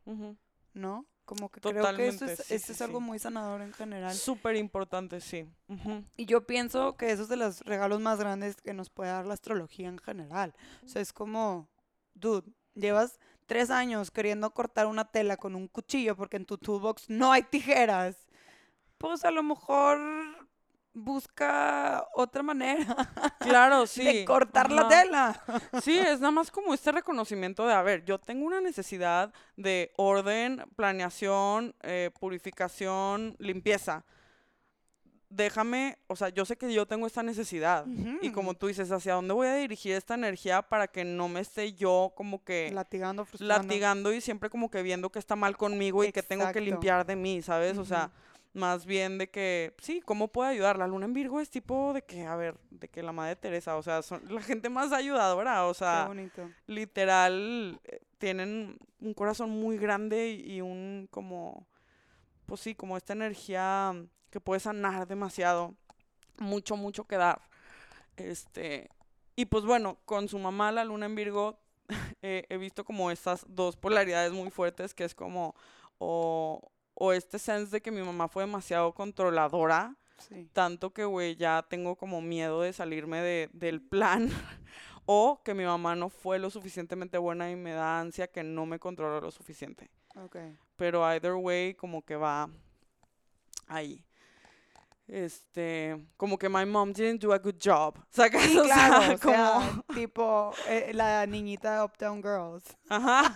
¿no? 0.74 1.07
Como 1.31 1.49
que 1.49 1.61
creo 1.61 1.74
que 1.74 1.78
esto 2.09 2.24
Totalmente, 2.26 2.33
es, 2.33 2.39
sí, 2.49 2.55
esto 2.55 2.66
sí, 2.66 2.72
es 2.72 2.83
algo 2.83 2.99
sí. 2.99 3.05
muy 3.05 3.20
sanador 3.20 3.62
en 3.62 3.72
general. 3.72 4.12
Súper 4.12 4.57
importante, 4.57 5.20
sí. 5.20 5.47
Ujú. 5.68 6.03
Y 6.16 6.26
yo 6.26 6.45
pienso 6.45 6.97
que 6.97 7.12
eso 7.12 7.22
es 7.22 7.28
de 7.28 7.37
los 7.37 7.61
regalos 7.61 8.01
más 8.01 8.18
grandes 8.18 8.57
que 8.57 8.74
nos 8.74 8.91
puede 8.91 9.12
dar 9.12 9.26
la 9.26 9.35
astrología 9.35 9.89
en 9.89 9.99
general. 9.99 10.53
O 10.85 10.89
sea, 10.89 11.01
es 11.01 11.12
como, 11.12 11.68
dude, 12.14 12.51
llevas 12.74 13.20
tres 13.47 13.70
años 13.70 14.11
queriendo 14.11 14.51
cortar 14.51 14.89
una 14.89 15.05
tela 15.05 15.37
con 15.37 15.55
un 15.55 15.68
cuchillo 15.68 16.16
porque 16.16 16.37
en 16.37 16.47
tu 16.47 16.59
toolbox 16.59 17.09
no 17.09 17.31
hay 17.31 17.45
tijeras. 17.45 18.26
Pues 18.99 19.24
a 19.24 19.31
lo 19.31 19.45
mejor 19.45 20.01
busca 21.01 22.07
otra 22.14 22.42
manera 22.42 22.86
Claro, 23.40 23.86
sí. 23.86 24.05
de 24.05 24.24
cortar 24.24 24.70
la 24.70 24.88
tela. 24.88 25.42
Sí, 25.82 25.98
es 25.98 26.20
nada 26.20 26.30
más 26.30 26.51
como 26.51 26.74
este 26.74 26.92
reconocimiento 26.92 27.66
de, 27.66 27.74
a 27.74 27.82
ver, 27.82 28.05
yo 28.05 28.18
tengo 28.18 28.46
una 28.46 28.61
necesidad 28.61 29.32
de 29.57 29.92
orden, 29.96 30.64
planeación, 30.76 31.74
eh, 31.82 32.11
purificación, 32.18 33.36
limpieza. 33.38 34.05
Déjame, 35.28 35.96
o 36.09 36.16
sea, 36.16 36.28
yo 36.30 36.44
sé 36.44 36.57
que 36.57 36.72
yo 36.72 36.86
tengo 36.86 37.07
esta 37.07 37.22
necesidad. 37.22 37.86
Y 38.20 38.32
como 38.32 38.55
tú 38.55 38.66
dices, 38.66 38.90
¿hacia 38.90 39.14
dónde 39.14 39.32
voy 39.32 39.46
a 39.46 39.55
dirigir 39.55 39.92
esta 39.94 40.14
energía 40.14 40.61
para 40.61 40.88
que 40.88 41.05
no 41.05 41.28
me 41.28 41.38
esté 41.38 41.72
yo 41.72 42.12
como 42.16 42.42
que 42.42 42.72
Latigando, 42.72 43.24
frustrando. 43.24 43.62
latigando 43.62 44.12
y 44.12 44.20
siempre 44.20 44.51
como 44.51 44.72
que 44.72 44.82
viendo 44.82 45.09
que 45.11 45.20
está 45.20 45.36
mal 45.36 45.57
conmigo 45.57 46.03
y 46.03 46.11
que 46.11 46.24
tengo 46.24 46.51
que 46.51 46.61
limpiar 46.61 47.07
de 47.07 47.14
mí, 47.14 47.42
¿sabes? 47.42 47.78
O 47.78 47.84
sea, 47.84 48.11
más 48.53 48.84
bien 48.86 49.18
de 49.18 49.30
que, 49.30 49.74
sí, 49.80 50.01
¿cómo 50.05 50.28
puedo 50.28 50.48
ayudar? 50.48 50.76
La 50.78 50.86
luna 50.86 51.07
en 51.07 51.12
Virgo 51.12 51.40
es 51.40 51.51
tipo 51.51 51.92
de 51.92 52.03
que, 52.03 52.26
a 52.26 52.36
ver, 52.36 52.59
de 52.70 52.88
que 52.88 53.03
la 53.03 53.12
madre 53.12 53.36
Teresa, 53.36 53.76
o 53.76 53.82
sea, 53.82 54.03
son 54.03 54.22
la 54.28 54.42
gente 54.42 54.68
más 54.68 54.92
ayudadora, 54.92 55.66
o 55.66 55.72
Qué 55.72 55.78
sea, 55.78 56.07
bonito. 56.07 56.51
literal, 56.66 57.80
eh, 57.84 58.01
tienen 58.18 58.78
un 59.01 59.14
corazón 59.14 59.51
muy 59.51 59.78
grande 59.78 60.30
y 60.30 60.57
y 60.57 60.61
un 60.61 61.09
como, 61.11 61.66
pues 62.46 62.61
sí, 62.61 62.74
como 62.74 62.96
esta 62.96 63.12
energía 63.12 63.94
que 64.30 64.40
puede 64.40 64.61
sanar 64.61 65.07
demasiado, 65.07 65.74
mucho, 66.38 66.76
mucho 66.76 67.05
que 67.05 67.16
dar. 67.16 67.40
Este, 68.16 68.88
y 69.36 69.46
pues 69.46 69.64
bueno, 69.64 69.98
con 70.05 70.28
su 70.28 70.38
mamá, 70.38 70.72
la 70.72 70.84
luna 70.84 71.07
en 71.07 71.14
Virgo, 71.14 71.61
eh, 72.22 72.44
he 72.48 72.57
visto 72.57 72.84
como 72.84 73.11
estas 73.11 73.44
dos 73.48 73.76
polaridades 73.76 74.32
muy 74.32 74.51
fuertes, 74.51 74.92
que 74.94 75.05
es 75.05 75.14
como, 75.14 75.55
o, 75.98 76.61
o 77.03 77.14
este 77.14 77.38
sense 77.38 77.70
de 77.72 77.80
que 77.80 77.90
mi 77.90 78.03
mamá 78.03 78.28
fue 78.28 78.42
demasiado 78.44 78.92
controladora, 78.92 79.96
Sí. 80.18 80.51
tanto 80.53 80.92
que, 80.92 81.07
güey, 81.07 81.34
ya 81.34 81.64
tengo 81.66 81.96
como 81.96 82.20
miedo 82.20 82.61
de 82.61 82.74
salirme 82.74 83.22
de, 83.22 83.48
del 83.55 83.80
plan. 83.80 84.28
o 85.07 85.40
que 85.42 85.55
mi 85.55 85.64
mamá 85.64 85.96
no 85.96 86.11
fue 86.11 86.38
lo 86.38 86.51
suficientemente 86.51 87.16
buena 87.16 87.51
y 87.51 87.57
me 87.57 87.72
da 87.72 88.01
ansia 88.01 88.26
que 88.28 88.42
no 88.42 88.66
me 88.66 88.78
controló 88.78 89.18
lo 89.22 89.30
suficiente. 89.30 89.88
Pero 90.76 91.03
either 91.11 91.32
way, 91.32 91.72
como 91.74 92.03
que 92.03 92.16
va 92.16 92.51
ahí. 93.66 94.05
Este, 95.12 96.06
como 96.16 96.38
que 96.38 96.48
my 96.48 96.64
mom 96.64 96.92
didn't 96.92 97.20
do 97.20 97.32
a 97.32 97.38
good 97.38 97.56
job. 97.61 97.98
¿Sacas? 98.11 98.46
O 98.54 98.64
sea, 98.64 98.74
Claro, 98.88 99.14
o 99.14 99.18
como, 99.18 99.34
sea, 99.34 99.84
tipo 99.92 100.52
eh, 100.68 100.92
la 100.94 101.26
niñita 101.26 101.74
de 101.78 101.82
Uptown 101.84 102.22
Girls. 102.22 102.62
ajá. 102.88 103.32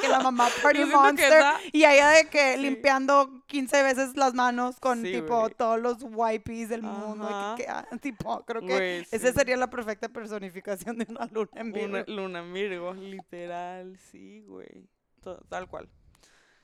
Que 0.00 0.08
la 0.08 0.18
mamá 0.18 0.48
Party 0.62 0.84
Monster 0.84 1.32
esa- 1.32 1.56
y 1.72 1.84
ella 1.84 2.08
de 2.10 2.28
que 2.28 2.54
Sí. 2.56 2.62
limpiando 2.62 3.44
15 3.46 3.82
veces 3.84 4.16
las 4.16 4.34
manos 4.34 4.80
con 4.80 5.02
Sí, 5.02 5.12
tipo 5.12 5.38
güey. 5.42 5.54
todos 5.54 5.80
los 5.80 5.98
wipes 6.02 6.68
del 6.68 6.82
mundo. 6.82 7.28
Ajá. 7.28 7.54
que- 7.56 7.62
que, 7.64 7.68
ah, 7.70 7.86
tipo, 8.00 8.44
creo 8.44 8.62
que 8.62 8.66
Güey, 8.74 9.06
esa 9.12 9.28
sí. 9.28 9.34
sería 9.34 9.56
la 9.56 9.70
perfecta 9.70 10.08
personificación 10.08 10.98
de 10.98 11.06
una 11.08 11.26
luna 11.26 11.50
en 11.54 11.72
Virgo. 11.72 11.88
Una 11.90 12.04
luna 12.08 12.38
en 12.40 12.52
Virgo, 12.52 12.92
literal, 12.94 13.96
sí, 14.10 14.42
güey. 14.48 14.88
Tal 15.48 15.68
cual. 15.68 15.88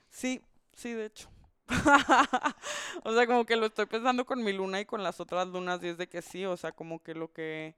Sí, 0.09 0.41
sí, 0.73 0.91
de 0.93 1.05
hecho. 1.05 1.29
o 3.03 3.13
sea, 3.13 3.27
como 3.27 3.45
que 3.45 3.55
lo 3.55 3.67
estoy 3.67 3.85
pensando 3.85 4.25
con 4.25 4.43
mi 4.43 4.53
luna 4.53 4.79
y 4.81 4.85
con 4.85 5.03
las 5.03 5.19
otras 5.19 5.47
lunas, 5.47 5.83
y 5.83 5.87
es 5.89 5.97
de 5.97 6.07
que 6.07 6.21
sí, 6.21 6.45
o 6.45 6.57
sea, 6.57 6.71
como 6.71 7.01
que 7.01 7.13
lo 7.13 7.31
que, 7.31 7.75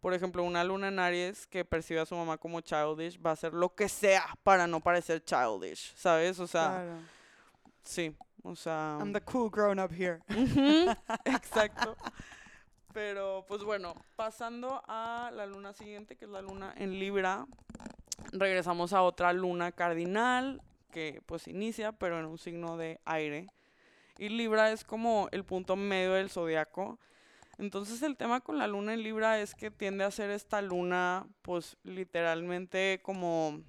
por 0.00 0.14
ejemplo, 0.14 0.42
una 0.42 0.64
luna 0.64 0.88
en 0.88 0.98
Aries 0.98 1.46
que 1.46 1.64
percibe 1.64 2.00
a 2.00 2.06
su 2.06 2.14
mamá 2.14 2.36
como 2.38 2.60
childish 2.60 3.20
va 3.24 3.30
a 3.30 3.32
hacer 3.34 3.52
lo 3.54 3.74
que 3.74 3.88
sea 3.88 4.26
para 4.42 4.66
no 4.66 4.80
parecer 4.80 5.24
childish, 5.24 5.94
¿sabes? 5.96 6.38
O 6.40 6.46
sea, 6.46 6.68
Claro. 6.68 6.98
sí, 7.82 8.16
o 8.42 8.54
sea. 8.54 8.98
I'm 9.00 9.12
the 9.12 9.20
cool 9.22 9.50
grown 9.50 9.78
up 9.80 9.92
here. 9.92 10.20
Exacto. 11.24 11.96
Pero, 12.92 13.44
pues 13.48 13.64
bueno, 13.64 13.94
pasando 14.14 14.80
a 14.86 15.30
la 15.34 15.46
luna 15.46 15.72
siguiente, 15.72 16.16
que 16.16 16.26
es 16.26 16.30
la 16.30 16.40
luna 16.42 16.72
en 16.76 16.96
Libra, 16.98 17.44
regresamos 18.32 18.92
a 18.92 19.02
otra 19.02 19.32
luna 19.32 19.72
cardinal, 19.72 20.62
que 20.94 21.20
pues 21.26 21.48
inicia, 21.48 21.90
pero 21.90 22.20
en 22.20 22.26
un 22.26 22.38
signo 22.38 22.76
de 22.76 23.00
aire. 23.04 23.48
Y 24.16 24.28
Libra 24.28 24.70
es 24.70 24.84
como 24.84 25.28
el 25.32 25.44
punto 25.44 25.74
medio 25.74 26.12
del 26.12 26.30
zodiaco. 26.30 27.00
Entonces 27.58 28.00
el 28.02 28.16
tema 28.16 28.40
con 28.40 28.58
la 28.58 28.68
luna 28.68 28.94
en 28.94 29.02
Libra 29.02 29.40
es 29.40 29.56
que 29.56 29.72
tiende 29.72 30.04
a 30.04 30.12
ser 30.12 30.30
esta 30.30 30.62
luna, 30.62 31.26
pues 31.42 31.76
literalmente 31.82 33.00
como, 33.02 33.60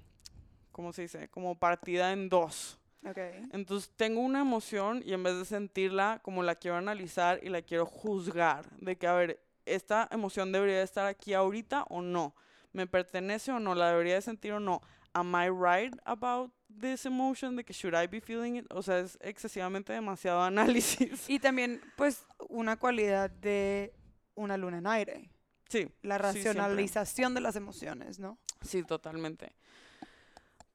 ¿cómo 0.70 0.92
se 0.92 1.02
dice? 1.02 1.28
Como 1.28 1.58
partida 1.58 2.12
en 2.12 2.28
dos. 2.28 2.78
Ok. 3.04 3.18
Entonces 3.52 3.90
tengo 3.96 4.20
una 4.20 4.40
emoción 4.40 5.02
y 5.04 5.12
en 5.12 5.24
vez 5.24 5.36
de 5.36 5.44
sentirla, 5.44 6.20
como 6.22 6.44
la 6.44 6.54
quiero 6.54 6.76
analizar 6.76 7.40
y 7.42 7.48
la 7.48 7.62
quiero 7.62 7.86
juzgar, 7.86 8.70
de 8.78 8.96
que, 8.96 9.08
a 9.08 9.14
ver, 9.14 9.40
esta 9.64 10.08
emoción 10.12 10.52
debería 10.52 10.82
estar 10.82 11.06
aquí 11.06 11.34
ahorita 11.34 11.86
o 11.88 12.02
no, 12.02 12.36
me 12.72 12.86
pertenece 12.86 13.50
o 13.50 13.58
no, 13.58 13.74
la 13.74 13.90
debería 13.90 14.14
de 14.14 14.22
sentir 14.22 14.52
o 14.52 14.60
no. 14.60 14.80
Am 15.12 15.34
I 15.34 15.48
right 15.48 15.94
about 16.04 16.52
this 16.68 17.06
emotion? 17.06 17.56
De 17.56 17.64
que 17.64 17.72
should 17.72 17.94
I 17.94 18.06
be 18.06 18.20
feeling 18.20 18.56
it? 18.56 18.66
O 18.70 18.82
sea, 18.82 18.98
es 19.00 19.18
excesivamente 19.20 19.92
demasiado 19.92 20.42
análisis. 20.44 21.28
Y 21.28 21.38
también, 21.38 21.80
pues, 21.96 22.24
una 22.48 22.76
cualidad 22.78 23.30
de 23.30 23.92
una 24.34 24.56
luna 24.56 24.78
en 24.78 24.86
aire. 24.86 25.30
Sí, 25.68 25.88
La 26.02 26.16
Sí, 26.16 26.22
racionalización 26.44 27.34
de 27.34 27.40
las 27.40 27.56
emociones, 27.56 28.18
¿no? 28.18 28.38
sí, 28.62 28.82
totalmente. 28.84 29.52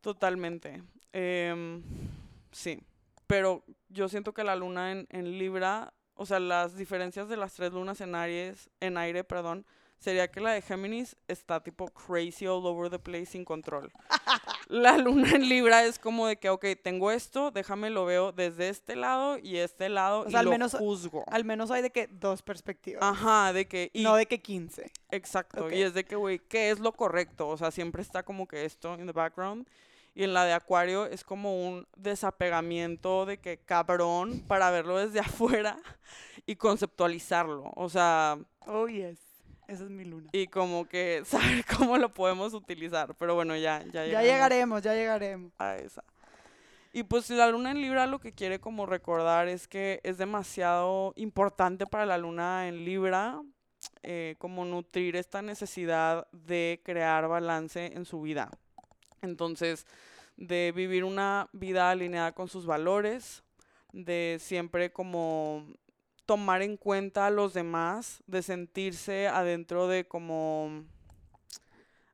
Totalmente. 0.02 0.82
Em, 1.14 1.84
sí, 2.52 2.82
pero 3.28 3.64
yo 3.90 4.10
siento 4.10 4.34
que 4.34 4.44
la 4.44 4.56
luna 4.56 4.92
en, 4.92 5.08
en 5.12 5.38
Libra, 5.38 5.94
o 6.16 6.26
sea, 6.26 6.40
las 6.40 6.76
diferencias 6.76 7.30
de 7.30 7.38
las 7.38 7.54
tres 7.54 7.72
lunas 7.74 8.02
en 8.02 8.16
Aries, 8.16 8.70
en 8.80 8.98
aire, 8.98 9.24
perdón, 9.24 9.66
sería 10.02 10.30
que 10.30 10.42
la 10.42 10.52
de 10.52 10.62
Géminis 10.62 11.16
está 11.30 11.62
tipo 11.64 11.88
crazy 11.90 12.46
all 12.48 12.66
over 12.66 12.90
the 12.90 13.00
place 13.00 13.28
sin 13.28 13.46
control. 13.46 13.90
la 14.68 14.98
luna 14.98 15.32
en 15.36 15.48
Libra 15.48 15.86
es 15.86 15.98
como 16.00 16.28
de 16.28 16.38
que, 16.38 16.50
ok, 16.50 16.66
tengo 16.84 17.12
esto, 17.12 17.52
déjame 17.52 17.90
lo 17.90 18.04
veo 18.06 18.32
desde 18.34 18.68
este 18.70 18.96
lado 18.98 19.38
y 19.38 19.58
este 19.58 19.88
lado 19.88 20.22
O 20.22 20.28
y 20.28 20.32
sea, 20.32 20.40
al 20.40 20.46
lo 20.46 20.52
menos- 20.52 20.74
juzgo. 20.76 21.24
Al 21.28 21.46
menos 21.46 21.72
hay 21.72 21.82
de 21.82 21.92
que 21.92 22.08
dos 22.08 22.42
perspectivas. 22.42 23.02
Ajá, 23.04 23.54
de 23.54 23.68
que... 23.68 23.90
y- 23.94 24.04
No 24.04 24.16
de 24.16 24.26
que 24.26 24.42
15. 24.42 24.92
Exacto, 25.12 25.66
Ok. 25.68 25.72
y 25.74 25.82
es 25.84 25.94
de 25.94 26.04
que, 26.04 26.16
güey, 26.18 26.40
¿qué 26.40 26.72
es 26.72 26.80
lo 26.80 26.92
correcto? 26.92 27.48
O 27.48 27.56
sea, 27.58 27.72
siempre 27.72 28.02
está 28.02 28.24
como 28.24 28.48
que 28.48 28.66
esto 28.66 28.96
en 28.96 29.06
the 29.06 29.14
background. 29.14 29.68
Y 30.14 30.24
en 30.26 30.34
la 30.34 30.44
de 30.44 30.52
Acuario 30.52 31.06
es 31.06 31.24
como 31.24 31.66
un 31.66 31.88
desapegamiento 31.96 33.26
de 33.26 33.38
que 33.38 33.60
cabrón 33.60 34.42
para 34.48 34.70
verlo 34.70 34.98
desde 34.98 35.20
afuera 35.60 35.78
y 36.46 36.56
conceptualizarlo. 36.58 37.72
O 37.76 37.88
sea, 37.88 38.38
Oh, 38.68 38.88
yes. 38.88 39.20
Esa 39.72 39.86
es 39.86 39.90
mi 39.90 40.04
luna. 40.04 40.30
y 40.34 40.48
como 40.48 40.86
que 40.86 41.24
saber 41.26 41.64
cómo 41.78 41.98
lo 41.98 42.14
podemos 42.14 42.54
utilizar. 42.54 43.16
Pero 43.16 43.36
bueno, 43.36 43.56
ya, 43.56 43.84
ya, 43.86 44.06
Ya 44.06 44.22
llegaremos 44.22 44.24
llegaremos, 44.24 44.82
ya 44.84 44.94
llegaremos. 44.94 45.52
a 45.58 45.78
esa. 45.78 46.04
Y 46.94 47.04
pues 47.04 47.30
la 47.30 47.50
luna 47.50 47.72
en 47.72 47.82
Libra 47.82 48.06
lo 48.06 48.20
que 48.20 48.34
quiere 48.34 48.60
como 48.60 48.86
recordar 48.86 49.48
es 49.48 49.68
que 49.70 50.02
es 50.04 50.18
demasiado 50.18 51.14
importante 51.16 51.88
para 51.88 52.06
la 52.06 52.18
luna 52.18 52.68
en 52.68 52.84
Libra 52.84 53.42
eh, 54.04 54.36
como 54.40 54.66
nutrir 54.66 55.16
esta 55.16 55.42
necesidad 55.42 56.28
de 56.34 56.82
crear 56.84 57.30
balance 57.30 57.94
en 57.96 58.04
su 58.04 58.22
vida. 58.22 58.52
Entonces, 59.22 59.86
de 60.36 60.74
vivir 60.76 61.06
una 61.06 61.48
vida 61.54 61.90
alineada 61.92 62.34
con 62.34 62.50
sus 62.50 62.66
valores, 62.66 63.42
de 63.94 64.38
siempre 64.42 64.92
como 64.92 65.66
tomar 66.32 66.62
en 66.62 66.78
cuenta 66.78 67.28
a 67.28 67.30
los 67.30 67.54
demás, 67.54 68.24
de 68.26 68.42
sentirse 68.42 69.28
adentro 69.28 69.90
de 69.90 70.06
como 70.06 70.86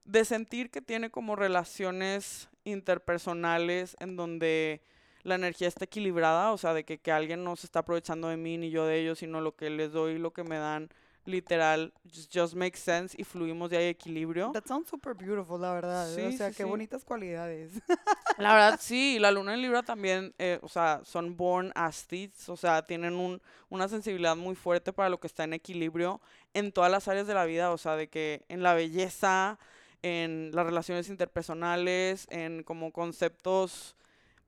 de 0.05 0.25
sentir 0.25 0.71
que 0.71 0.81
tiene 0.81 1.11
como 1.11 1.35
relaciones 1.35 2.49
interpersonales 2.63 3.95
en 3.99 4.15
donde 4.15 4.81
la 5.21 5.35
energía 5.35 5.67
está 5.67 5.85
equilibrada, 5.85 6.51
o 6.51 6.57
sea, 6.57 6.73
de 6.73 6.83
que, 6.83 6.97
que 6.97 7.11
alguien 7.11 7.43
no 7.43 7.55
se 7.55 7.67
está 7.67 7.81
aprovechando 7.81 8.27
de 8.27 8.37
mí 8.37 8.57
ni 8.57 8.71
yo 8.71 8.87
de 8.87 8.99
ellos, 8.99 9.19
sino 9.19 9.39
lo 9.39 9.55
que 9.55 9.69
les 9.69 9.91
doy 9.91 10.17
lo 10.17 10.33
que 10.33 10.43
me 10.43 10.57
dan 10.57 10.89
literal 11.27 11.93
just, 12.05 12.33
just 12.33 12.55
makes 12.55 12.79
sense 12.79 13.15
y 13.19 13.23
fluimos 13.23 13.71
y 13.71 13.75
hay 13.75 13.87
equilibrio. 13.89 14.51
That 14.53 14.65
sounds 14.65 14.89
super 14.89 15.13
beautiful, 15.13 15.59
la 15.59 15.73
verdad. 15.73 16.17
¿eh? 16.17 16.27
o 16.27 16.31
sea, 16.31 16.49
sí, 16.49 16.57
qué 16.57 16.63
sí. 16.63 16.69
bonitas 16.69 17.03
cualidades. 17.03 17.73
La 18.37 18.53
verdad, 18.53 18.79
sí, 18.79 19.17
la 19.17 19.31
luna 19.31 19.55
en 19.55 19.63
Libra 19.63 19.81
también, 19.81 20.31
eh, 20.37 20.59
o 20.61 20.69
sea, 20.69 21.01
son 21.03 21.35
born 21.35 21.71
athletes, 21.73 22.47
o 22.49 22.55
sea, 22.55 22.83
tienen 22.83 23.15
un, 23.15 23.41
una 23.69 23.87
sensibilidad 23.87 24.35
muy 24.35 24.53
fuerte 24.53 24.93
para 24.93 25.09
lo 25.09 25.19
que 25.19 25.25
está 25.25 25.43
en 25.43 25.53
equilibrio 25.53 26.21
en 26.53 26.71
todas 26.71 26.91
las 26.91 27.07
áreas 27.07 27.25
de 27.25 27.33
la 27.33 27.45
vida, 27.45 27.71
o 27.71 27.79
sea, 27.79 27.95
de 27.95 28.09
que 28.09 28.45
en 28.47 28.61
la 28.61 28.75
belleza, 28.75 29.57
en 30.03 30.51
las 30.53 30.67
relaciones 30.67 31.09
interpersonales, 31.09 32.27
en 32.29 32.61
como 32.61 32.91
conceptos 32.91 33.95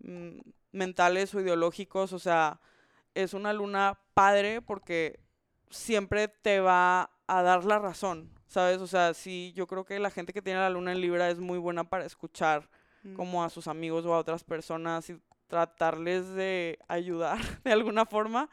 mm, 0.01 0.38
mentales 0.71 1.34
o 1.34 1.41
ideológicos, 1.41 2.13
o 2.13 2.19
sea, 2.19 2.59
es 3.15 3.34
una 3.34 3.53
luna 3.53 3.99
padre 4.13 4.61
porque 4.61 5.19
siempre 5.70 6.28
te 6.28 6.59
va 6.59 7.09
a 7.28 7.41
dar 7.43 7.63
la 7.65 7.80
razón, 7.80 8.30
¿sabes? 8.47 8.80
O 8.80 8.88
sea, 8.88 9.13
sí, 9.13 9.53
yo 9.55 9.67
creo 9.67 9.86
que 9.86 9.99
la 9.99 10.09
gente 10.11 10.34
que 10.34 10.41
tiene 10.41 10.59
la 10.59 10.70
luna 10.70 10.91
en 10.91 11.01
Libra 11.01 11.30
es 11.30 11.39
muy 11.39 11.57
buena 11.59 11.84
para 11.84 12.05
escuchar 12.05 12.70
Mm. 13.01 13.15
como 13.15 13.43
a 13.45 13.49
sus 13.49 13.67
amigos 13.70 14.05
o 14.05 14.13
a 14.13 14.17
otras 14.17 14.43
personas 14.43 15.09
y 15.09 15.17
tratarles 15.47 16.28
de 16.36 16.78
ayudar 16.89 17.38
de 17.63 17.72
alguna 17.72 18.05
forma, 18.05 18.49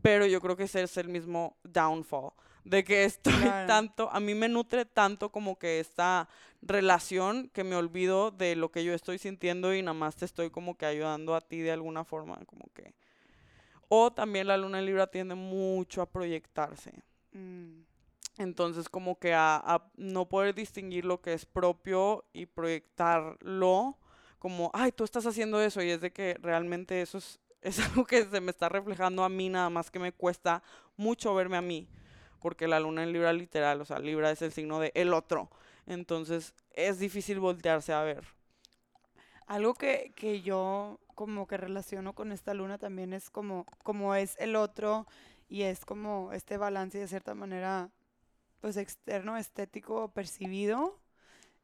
pero 0.00 0.24
yo 0.26 0.40
creo 0.40 0.56
que 0.56 0.62
ese 0.64 0.82
es 0.82 0.96
el 0.96 1.08
mismo 1.08 1.56
downfall, 1.62 2.32
de 2.64 2.84
que 2.84 3.04
estoy 3.04 3.34
Claro. 3.34 3.66
tanto, 3.66 4.08
a 4.10 4.18
mí 4.18 4.34
me 4.34 4.48
nutre 4.48 4.86
tanto 4.86 5.30
como 5.30 5.58
que 5.58 5.78
esta 5.78 6.26
relación 6.62 7.50
que 7.52 7.64
me 7.64 7.76
olvido 7.76 8.30
de 8.30 8.56
lo 8.56 8.70
que 8.70 8.82
yo 8.82 8.94
estoy 8.94 9.18
sintiendo 9.18 9.74
y 9.74 9.82
nada 9.82 9.94
más 9.94 10.16
te 10.16 10.24
estoy 10.24 10.48
como 10.50 10.76
que 10.78 10.86
ayudando 10.86 11.34
a 11.34 11.40
ti 11.42 11.58
de 11.60 11.72
alguna 11.72 12.02
forma, 12.04 12.38
como 12.46 12.64
que... 12.74 12.94
O 13.94 14.10
también 14.10 14.46
la 14.46 14.56
luna 14.56 14.78
en 14.78 14.86
Libra 14.86 15.06
tiende 15.06 15.34
mucho 15.34 16.00
a 16.00 16.06
proyectarse. 16.06 17.02
Mm. 17.32 17.82
Entonces, 18.38 18.88
como 18.88 19.18
que 19.18 19.34
a, 19.34 19.56
a 19.56 19.90
no 19.96 20.30
poder 20.30 20.54
distinguir 20.54 21.04
lo 21.04 21.20
que 21.20 21.34
es 21.34 21.44
propio 21.44 22.24
y 22.32 22.46
proyectarlo 22.46 23.98
como, 24.38 24.70
ay, 24.72 24.92
tú 24.92 25.04
estás 25.04 25.26
haciendo 25.26 25.60
eso, 25.60 25.82
y 25.82 25.90
es 25.90 26.00
de 26.00 26.10
que 26.10 26.38
realmente 26.40 27.02
eso 27.02 27.18
es, 27.18 27.38
es 27.60 27.80
algo 27.80 28.06
que 28.06 28.24
se 28.24 28.40
me 28.40 28.50
está 28.50 28.70
reflejando 28.70 29.24
a 29.24 29.28
mí, 29.28 29.50
nada 29.50 29.68
más 29.68 29.90
que 29.90 29.98
me 29.98 30.12
cuesta 30.12 30.62
mucho 30.96 31.34
verme 31.34 31.58
a 31.58 31.60
mí, 31.60 31.86
porque 32.40 32.68
la 32.68 32.80
luna 32.80 33.02
en 33.02 33.12
Libra 33.12 33.34
literal, 33.34 33.82
o 33.82 33.84
sea, 33.84 33.98
Libra 33.98 34.30
es 34.30 34.40
el 34.40 34.52
signo 34.52 34.80
de 34.80 34.90
el 34.94 35.12
otro. 35.12 35.50
Entonces, 35.84 36.54
es 36.70 36.98
difícil 36.98 37.40
voltearse 37.40 37.92
a 37.92 38.02
ver. 38.04 38.24
Algo 39.46 39.74
que, 39.74 40.14
que 40.16 40.40
yo 40.40 40.98
como 41.14 41.46
que 41.46 41.56
relaciono 41.56 42.14
con 42.14 42.32
esta 42.32 42.54
luna 42.54 42.78
también 42.78 43.12
es 43.12 43.30
como, 43.30 43.66
como 43.84 44.14
es 44.14 44.36
el 44.38 44.56
otro 44.56 45.06
y 45.48 45.62
es 45.62 45.84
como 45.84 46.32
este 46.32 46.56
balance 46.56 46.98
de 46.98 47.08
cierta 47.08 47.34
manera, 47.34 47.90
pues 48.60 48.76
externo, 48.76 49.36
estético, 49.36 50.08
percibido, 50.12 50.98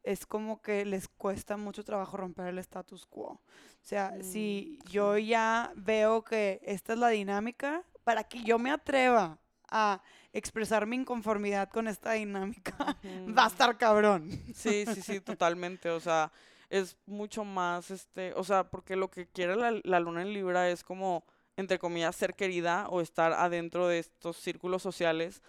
es 0.03 0.25
como 0.25 0.61
que 0.61 0.85
les 0.85 1.07
cuesta 1.07 1.57
mucho 1.57 1.83
trabajo 1.83 2.17
romper 2.17 2.47
el 2.47 2.59
status 2.59 3.05
quo. 3.05 3.31
O 3.33 3.41
sea, 3.81 4.15
si 4.21 4.79
Mm, 4.83 4.89
yo 4.89 5.17
sí. 5.17 5.27
ya 5.27 5.71
veo 5.75 6.23
que 6.23 6.59
esta 6.63 6.93
es 6.93 6.99
la 6.99 7.09
dinámica, 7.09 7.83
para 8.03 8.23
que 8.23 8.43
yo 8.43 8.57
me 8.59 8.71
atreva 8.71 9.37
a 9.71 10.01
expresar 10.33 10.85
mi 10.87 10.95
inconformidad 10.95 11.69
con 11.69 11.87
esta 11.87 12.13
dinámica, 12.13 12.75
va 13.27 13.45
a 13.45 13.47
estar 13.47 13.77
cabrón. 13.77 14.29
Sí, 14.53 14.85
sí, 14.85 15.01
sí, 15.01 15.21
totalmente. 15.21 15.89
O 15.89 15.99
sea, 15.99 16.31
es 16.69 16.97
mucho 17.05 17.43
más, 17.43 17.91
este, 17.91 18.33
o 18.35 18.43
sea, 18.43 18.69
porque 18.69 18.95
lo 18.95 19.09
que 19.09 19.27
quiere 19.27 19.55
la, 19.55 19.79
la 19.83 19.99
luna 19.99 20.21
en 20.21 20.33
Libra 20.33 20.69
es 20.69 20.83
como, 20.83 21.23
entre 21.57 21.79
comillas, 21.79 22.15
ser 22.15 22.35
querida 22.35 22.87
o 22.89 23.01
estar 23.01 23.33
adentro 23.33 23.87
de 23.87 23.99
estos 23.99 24.37
círculos 24.37 24.81
sociales. 24.81 25.41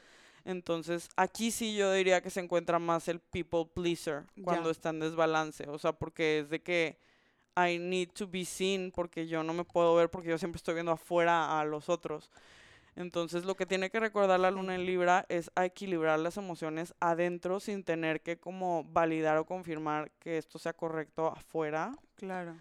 Entonces, 0.44 1.08
aquí 1.16 1.50
sí 1.50 1.76
yo 1.76 1.92
diría 1.92 2.22
que 2.22 2.30
se 2.30 2.40
encuentra 2.40 2.78
más 2.78 3.08
el 3.08 3.20
people 3.20 3.66
pleaser 3.74 4.24
cuando 4.42 4.68
Ya. 4.68 4.72
está 4.72 4.88
en 4.90 5.00
desbalance. 5.00 5.68
O 5.68 5.78
sea, 5.78 5.92
porque 5.92 6.40
es 6.40 6.48
de 6.50 6.62
que 6.62 6.98
I 7.56 7.78
need 7.78 8.08
to 8.14 8.26
be 8.26 8.44
seen 8.46 8.90
porque 8.90 9.26
yo 9.26 9.42
no 9.42 9.52
me 9.52 9.64
puedo 9.64 9.94
ver 9.94 10.08
porque 10.10 10.30
yo 10.30 10.38
siempre 10.38 10.56
estoy 10.56 10.74
viendo 10.74 10.92
afuera 10.92 11.60
a 11.60 11.64
los 11.64 11.88
otros. 11.90 12.30
Entonces, 12.97 13.45
lo 13.45 13.55
que 13.57 13.66
tiene 13.66 13.91
que 13.91 14.01
recordar 14.01 14.41
la 14.41 14.51
luna 14.51 14.74
en 14.74 14.84
Libra 14.84 15.24
es 15.28 15.51
a 15.55 15.64
equilibrar 15.64 16.18
las 16.18 16.36
emociones 16.36 16.95
adentro 17.01 17.61
sin 17.61 17.84
tener 17.84 18.20
que 18.20 18.38
como 18.38 18.84
validar 18.84 19.38
o 19.38 19.47
confirmar 19.47 20.11
que 20.18 20.38
esto 20.38 20.59
sea 20.59 20.72
correcto 20.72 21.28
afuera. 21.28 21.93
Claro. 22.16 22.57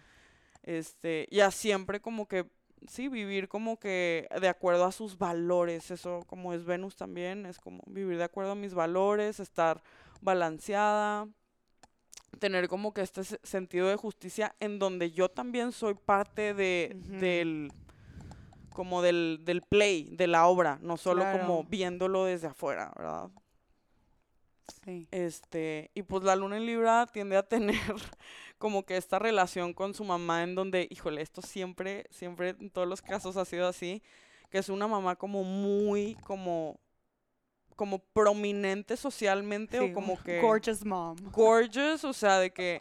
Este, 0.62 1.26
y 1.30 1.40
a 1.40 1.50
siempre 1.50 2.00
como 2.00 2.26
que, 2.28 2.46
sí, 2.86 3.08
vivir 3.08 3.48
como 3.48 3.78
que 3.78 4.28
de 4.40 4.48
acuerdo 4.48 4.84
a 4.84 4.92
sus 4.92 5.18
valores. 5.18 5.90
Eso 5.90 6.20
como 6.26 6.54
es 6.54 6.64
Venus 6.64 6.96
también, 6.96 7.44
es 7.46 7.58
como 7.58 7.82
vivir 7.86 8.16
de 8.18 8.24
acuerdo 8.24 8.52
a 8.52 8.56
mis 8.56 8.74
valores, 8.74 9.40
estar 9.40 9.82
balanceada, 10.20 11.28
tener 12.38 12.68
como 12.68 12.94
que 12.94 13.02
este 13.02 13.24
se- 13.24 13.40
sentido 13.42 13.88
de 13.88 13.96
justicia 13.96 14.54
en 14.60 14.78
donde 14.78 15.10
yo 15.10 15.28
también 15.28 15.72
soy 15.72 15.94
parte 15.94 16.54
de, 16.54 16.96
Ujú. 16.98 17.16
del 17.18 17.72
como 18.72 19.02
del, 19.02 19.40
del 19.44 19.62
play, 19.62 20.08
de 20.12 20.26
la 20.26 20.46
obra, 20.46 20.78
no 20.82 20.96
solo 20.96 21.22
Claro. 21.22 21.40
como 21.40 21.64
viéndolo 21.64 22.24
desde 22.24 22.46
afuera, 22.48 22.92
¿verdad? 22.96 23.28
Sí. 24.84 25.08
Este, 25.10 25.90
y 25.94 26.02
pues 26.02 26.22
la 26.22 26.36
luna 26.36 26.56
en 26.56 26.64
Libra 26.66 27.06
tiende 27.12 27.36
a 27.36 27.42
tener 27.42 27.74
como 28.58 28.84
que 28.84 28.96
esta 28.96 29.18
relación 29.18 29.74
con 29.74 29.94
su 29.94 30.04
mamá 30.04 30.42
en 30.44 30.54
donde, 30.54 30.86
híjole, 30.90 31.22
esto 31.22 31.42
siempre, 31.42 32.06
siempre 32.10 32.50
en 32.50 32.70
todos 32.70 32.86
los 32.86 33.02
casos 33.02 33.36
ha 33.36 33.44
sido 33.44 33.66
así, 33.66 34.02
que 34.48 34.58
es 34.58 34.68
una 34.68 34.86
mamá 34.86 35.16
como 35.16 35.42
muy, 35.42 36.14
como, 36.24 36.78
como 37.76 37.98
prominente 37.98 38.96
socialmente 38.96 39.78
Sí, 39.78 39.90
o 39.90 39.92
como 39.92 40.16
que 40.22 40.40
Gorgeous 40.40 40.84
mom. 40.84 41.16
gorgeous, 41.32 42.04
o 42.04 42.12
sea, 42.12 42.38
de 42.38 42.52
que 42.52 42.80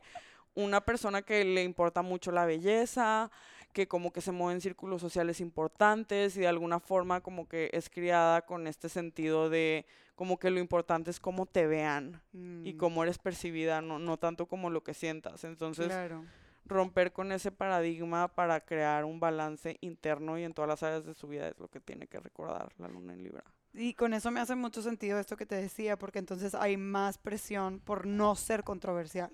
una 0.54 0.82
persona 0.82 1.22
que 1.24 1.44
le 1.44 1.64
importa 1.64 2.02
mucho 2.02 2.32
la 2.32 2.46
belleza, 2.46 3.32
que 3.74 3.88
como 3.88 4.12
que 4.12 4.22
se 4.22 4.32
mueve 4.32 4.54
en 4.56 4.62
círculos 4.62 5.02
sociales 5.02 5.40
importantes 5.42 6.36
y 6.38 6.42
de 6.42 6.48
alguna 6.48 6.80
forma 6.80 7.22
como 7.22 7.48
que 7.48 7.70
es 7.74 7.90
criada 7.90 8.42
con 8.46 8.68
este 8.68 8.90
sentido 8.90 9.50
de 9.50 9.86
como 10.16 10.38
que 10.38 10.50
lo 10.50 10.60
importante 10.60 11.12
es 11.12 11.20
cómo 11.20 11.46
te 11.46 11.66
vean 11.68 12.22
y 12.34 12.74
Mm, 12.74 12.78
cómo 12.78 13.04
eres 13.04 13.18
percibida, 13.20 13.82
no, 13.82 14.00
no 14.00 14.18
tanto 14.18 14.48
como 14.48 14.70
lo 14.70 14.84
que 14.84 14.94
sientas. 14.94 15.44
Entonces, 15.44 15.88
Claro. 15.88 16.26
romper 16.66 17.12
con 17.14 17.32
ese 17.32 17.52
paradigma 17.52 18.28
para 18.28 18.60
crear 18.60 19.06
un 19.06 19.20
balance 19.20 19.78
interno 19.82 20.38
y 20.38 20.44
en 20.44 20.54
todas 20.54 20.68
las 20.68 20.84
áreas 20.84 21.06
de 21.06 21.14
su 21.14 21.28
vida 21.28 21.48
es 21.48 21.58
lo 21.60 21.68
que 21.70 21.80
tiene 21.80 22.08
que 22.08 22.20
recordar 22.20 22.74
la 22.78 22.88
luna 22.88 23.14
en 23.14 23.24
Libra. 23.24 23.44
Y 23.74 23.94
con 23.94 24.14
eso 24.14 24.30
me 24.32 24.40
hace 24.40 24.56
mucho 24.56 24.82
sentido 24.82 25.20
esto 25.20 25.38
que 25.38 25.46
te 25.46 25.56
decía, 25.56 25.98
porque 25.98 26.20
entonces 26.20 26.54
hay 26.56 26.76
más 26.76 27.18
presión 27.18 27.80
por 27.80 28.06
no 28.08 28.36
ser 28.36 28.64
controversial. 28.64 29.32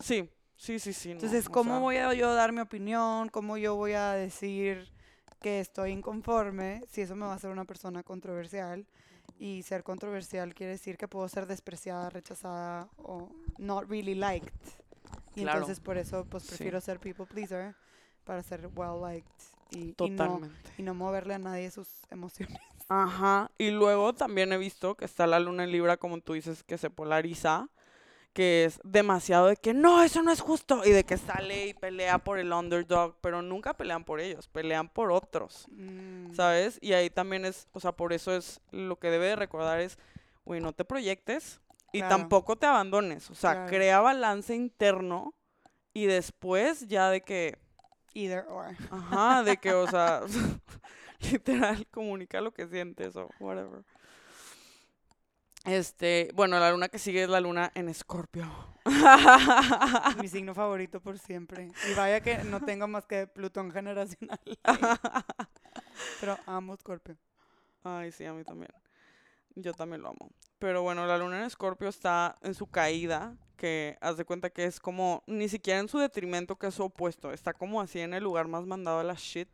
Sí, 0.00 0.28
sí, 0.56 0.78
sí, 0.78 0.92
sí. 0.92 1.14
no, 1.14 1.14
Entonces, 1.14 1.46
o 1.46 1.52
¿cómo 1.52 1.74
sea, 1.74 1.78
voy 1.80 1.96
a 1.96 2.12
yo 2.14 2.34
dar 2.34 2.52
mi 2.52 2.60
opinión? 2.60 3.28
¿Cómo 3.28 3.56
yo 3.56 3.74
voy 3.76 3.92
a 3.92 4.12
decir 4.12 4.88
que 5.40 5.60
estoy 5.60 5.92
inconforme 5.92 6.82
si 6.88 7.02
eso 7.02 7.14
me 7.16 7.26
va 7.26 7.32
a 7.32 7.36
hacer 7.36 7.50
una 7.50 7.64
persona 7.64 8.02
controversial? 8.02 8.86
Y 9.38 9.62
ser 9.64 9.82
controversial 9.82 10.54
quiere 10.54 10.72
decir 10.72 10.96
que 10.96 11.08
puedo 11.08 11.28
ser 11.28 11.46
despreciada, 11.46 12.08
rechazada 12.08 12.88
o 12.96 13.28
not 13.58 13.88
really 13.88 14.14
liked. 14.14 14.50
Y 15.34 15.42
Claro. 15.42 15.60
entonces 15.60 15.80
por 15.80 15.98
eso 15.98 16.24
pues 16.24 16.42
Sí. 16.44 16.48
prefiero 16.48 16.80
ser 16.80 16.98
people 17.00 17.26
pleaser 17.26 17.74
para 18.24 18.42
ser 18.42 18.68
well 18.74 19.00
liked 19.02 19.30
y, 19.70 19.94
y 20.02 20.10
no, 20.10 20.40
y 20.78 20.82
no 20.82 20.94
moverle 20.94 21.34
a 21.34 21.38
nadie 21.38 21.70
sus 21.70 21.88
emociones. 22.10 22.58
Ajá, 22.88 23.50
y 23.58 23.70
luego 23.72 24.14
también 24.14 24.52
he 24.52 24.58
visto 24.58 24.94
que 24.96 25.04
está 25.04 25.26
la 25.26 25.40
luna 25.40 25.64
en 25.64 25.72
Libra, 25.72 25.96
como 25.96 26.20
tú 26.20 26.34
dices, 26.34 26.62
que 26.62 26.78
se 26.78 26.88
polariza, 26.88 27.68
que 28.36 28.66
es 28.66 28.78
demasiado 28.84 29.46
de 29.46 29.56
que 29.56 29.72
no, 29.72 30.02
eso 30.02 30.22
no 30.22 30.30
es 30.30 30.42
justo, 30.42 30.82
y 30.84 30.90
de 30.90 31.04
que 31.04 31.16
sale 31.16 31.68
y 31.68 31.72
pelea 31.72 32.18
por 32.18 32.38
el 32.38 32.52
underdog, 32.52 33.16
pero 33.22 33.40
nunca 33.40 33.72
pelean 33.72 34.04
por 34.04 34.20
ellos, 34.20 34.46
pelean 34.48 34.90
por 34.90 35.10
otros, 35.10 35.66
Mm, 35.70 36.34
¿sabes? 36.34 36.78
Y 36.82 36.92
ahí 36.92 37.08
también 37.08 37.46
es, 37.46 37.66
o 37.72 37.80
sea, 37.80 37.92
por 37.92 38.12
eso 38.12 38.36
es 38.36 38.60
lo 38.72 38.98
que 38.98 39.08
debe 39.08 39.24
de 39.28 39.36
recordar 39.36 39.80
es, 39.80 39.98
güey, 40.44 40.60
no 40.60 40.74
te 40.74 40.84
proyectes 40.84 41.62
y 41.92 42.00
Claro. 42.00 42.14
tampoco 42.14 42.56
te 42.56 42.66
abandones, 42.66 43.30
o 43.30 43.34
sea, 43.34 43.52
Claro. 43.54 43.70
crea 43.70 44.00
balance 44.02 44.54
interno 44.54 45.32
y 45.94 46.04
después 46.04 46.86
ya 46.88 47.08
de 47.08 47.22
que, 47.22 47.56
Either 48.12 48.44
or. 48.50 48.76
ajá, 48.90 49.44
de 49.44 49.56
que, 49.56 49.72
o 49.72 49.86
sea, 49.86 50.20
literal, 51.32 51.86
comunica 51.90 52.42
lo 52.42 52.52
que 52.52 52.66
sientes 52.66 53.16
o 53.16 53.30
whatever. 53.40 53.82
Este, 55.66 56.30
bueno, 56.34 56.60
la 56.60 56.70
luna 56.70 56.88
que 56.88 56.98
sigue 56.98 57.24
es 57.24 57.28
la 57.28 57.40
luna 57.40 57.72
en 57.74 57.88
Escorpio. 57.88 58.46
Mi 60.20 60.28
signo 60.28 60.54
favorito 60.54 61.00
por 61.00 61.18
siempre. 61.18 61.68
Y 61.90 61.94
vaya 61.94 62.20
que 62.20 62.44
no 62.44 62.60
tengo 62.60 62.86
más 62.86 63.04
que 63.06 63.26
Plutón 63.26 63.72
generacional. 63.72 64.38
Pero 66.20 66.38
amo 66.46 66.76
Scorpio. 66.76 67.16
Ay, 67.82 68.12
sí, 68.12 68.24
a 68.24 68.32
mí 68.32 68.44
también. 68.44 68.70
Yo 69.56 69.72
también 69.72 70.02
lo 70.02 70.10
amo. 70.10 70.30
Pero 70.60 70.82
bueno, 70.82 71.04
la 71.06 71.18
luna 71.18 71.38
en 71.38 71.44
Escorpio 71.46 71.88
está 71.88 72.36
en 72.42 72.54
su 72.54 72.68
caída, 72.68 73.36
que 73.56 73.98
haz 74.00 74.16
de 74.16 74.24
cuenta 74.24 74.50
que 74.50 74.64
es 74.64 74.78
como, 74.78 75.24
ni 75.26 75.48
siquiera 75.48 75.80
en 75.80 75.88
su 75.88 75.98
detrimento, 75.98 76.56
que 76.56 76.68
es 76.68 76.74
su 76.74 76.84
opuesto. 76.84 77.32
Está 77.32 77.52
como 77.54 77.80
así 77.80 78.00
en 78.00 78.14
el 78.14 78.22
lugar 78.22 78.46
más 78.46 78.66
mandado 78.66 79.00
a 79.00 79.04
la 79.04 79.14
shit. 79.14 79.48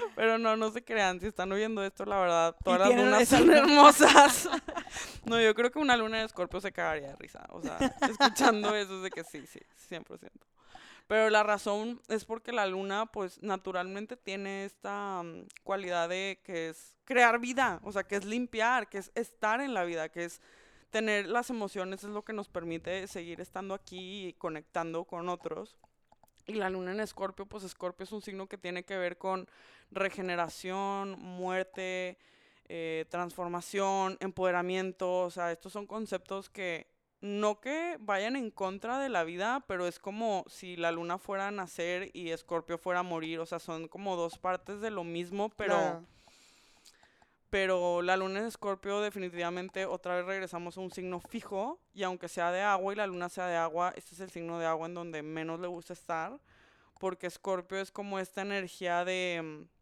Pero 0.16 0.38
no, 0.38 0.56
no 0.56 0.70
se 0.70 0.82
crean, 0.82 1.20
si 1.20 1.26
están 1.26 1.50
oyendo 1.52 1.84
esto, 1.84 2.04
la 2.04 2.18
verdad, 2.18 2.56
todas 2.64 2.80
las 2.80 2.94
lunas 2.94 3.28
son 3.28 3.50
hermosas. 3.50 4.48
no, 5.24 5.40
yo 5.40 5.54
creo 5.54 5.70
que 5.70 5.78
una 5.78 5.96
luna 5.96 6.18
de 6.18 6.24
escorpio 6.24 6.60
se 6.60 6.72
cagaría 6.72 7.08
de 7.08 7.16
risa. 7.16 7.46
O 7.50 7.62
sea, 7.62 7.78
escuchando 8.08 8.74
eso 8.76 8.96
es 8.96 9.02
de 9.02 9.10
que 9.10 9.24
sí, 9.24 9.46
sí, 9.46 9.60
100%. 9.88 10.30
Pero 11.06 11.28
la 11.28 11.42
razón 11.42 12.00
es 12.08 12.24
porque 12.24 12.52
la 12.52 12.66
luna, 12.66 13.06
pues, 13.06 13.42
naturalmente 13.42 14.16
tiene 14.16 14.64
esta 14.64 15.22
mm, 15.24 15.46
cualidad 15.64 16.08
de 16.08 16.40
que 16.44 16.68
es 16.68 16.96
crear 17.04 17.40
vida, 17.40 17.80
o 17.82 17.90
sea, 17.90 18.04
que 18.04 18.16
es 18.16 18.24
limpiar, 18.24 18.88
que 18.88 18.98
es 18.98 19.10
estar 19.16 19.60
en 19.60 19.74
la 19.74 19.82
vida, 19.82 20.08
que 20.08 20.24
es 20.24 20.40
tener 20.90 21.26
las 21.26 21.50
emociones, 21.50 22.04
es 22.04 22.10
lo 22.10 22.22
que 22.22 22.32
nos 22.32 22.48
permite 22.48 23.06
seguir 23.08 23.40
estando 23.40 23.74
aquí 23.74 24.28
y 24.28 24.32
conectando 24.34 25.04
con 25.04 25.28
otros. 25.28 25.76
Y 26.50 26.54
la 26.54 26.68
luna 26.68 26.90
en 26.90 26.98
Escorpio, 26.98 27.46
pues 27.46 27.62
Escorpio 27.62 28.02
es 28.02 28.10
un 28.10 28.22
signo 28.22 28.48
que 28.48 28.58
tiene 28.58 28.82
que 28.82 28.96
ver 28.96 29.18
con 29.18 29.48
regeneración, 29.92 31.12
muerte, 31.20 32.18
eh, 32.68 33.04
transformación, 33.08 34.16
empoderamiento. 34.18 35.20
O 35.20 35.30
sea, 35.30 35.52
estos 35.52 35.72
son 35.72 35.86
conceptos 35.86 36.50
que 36.50 36.88
no 37.20 37.60
que 37.60 37.98
vayan 38.00 38.34
en 38.34 38.50
contra 38.50 38.98
de 38.98 39.08
la 39.10 39.22
vida, 39.22 39.64
pero 39.68 39.86
es 39.86 40.00
como 40.00 40.44
si 40.48 40.74
la 40.74 40.90
luna 40.90 41.18
fuera 41.18 41.46
a 41.46 41.52
nacer 41.52 42.10
y 42.14 42.30
Escorpio 42.30 42.78
fuera 42.78 43.00
a 43.00 43.04
morir. 43.04 43.38
O 43.38 43.46
sea, 43.46 43.60
son 43.60 43.86
como 43.86 44.16
dos 44.16 44.36
partes 44.36 44.80
de 44.80 44.90
lo 44.90 45.04
mismo, 45.04 45.50
pero... 45.50 46.04
Pero 47.50 48.00
la 48.00 48.16
luna 48.16 48.40
en 48.40 48.46
Escorpio 48.46 49.00
definitivamente 49.00 49.84
otra 49.84 50.16
vez 50.16 50.24
regresamos 50.24 50.78
a 50.78 50.80
un 50.80 50.92
signo 50.92 51.20
fijo 51.20 51.80
y 51.92 52.04
aunque 52.04 52.28
sea 52.28 52.52
de 52.52 52.62
agua 52.62 52.92
y 52.92 52.96
la 52.96 53.06
luna 53.06 53.28
sea 53.28 53.46
de 53.46 53.56
agua, 53.56 53.92
este 53.96 54.14
es 54.14 54.20
el 54.20 54.30
signo 54.30 54.58
de 54.58 54.66
agua 54.66 54.86
en 54.86 54.94
donde 54.94 55.22
menos 55.22 55.58
le 55.58 55.66
gusta 55.66 55.92
estar 55.92 56.40
porque 57.00 57.26
Escorpio 57.26 57.80
es 57.80 57.90
como 57.90 58.18
esta 58.20 58.42
energía 58.42 59.04
de 59.04 59.42
mm, 59.42 59.80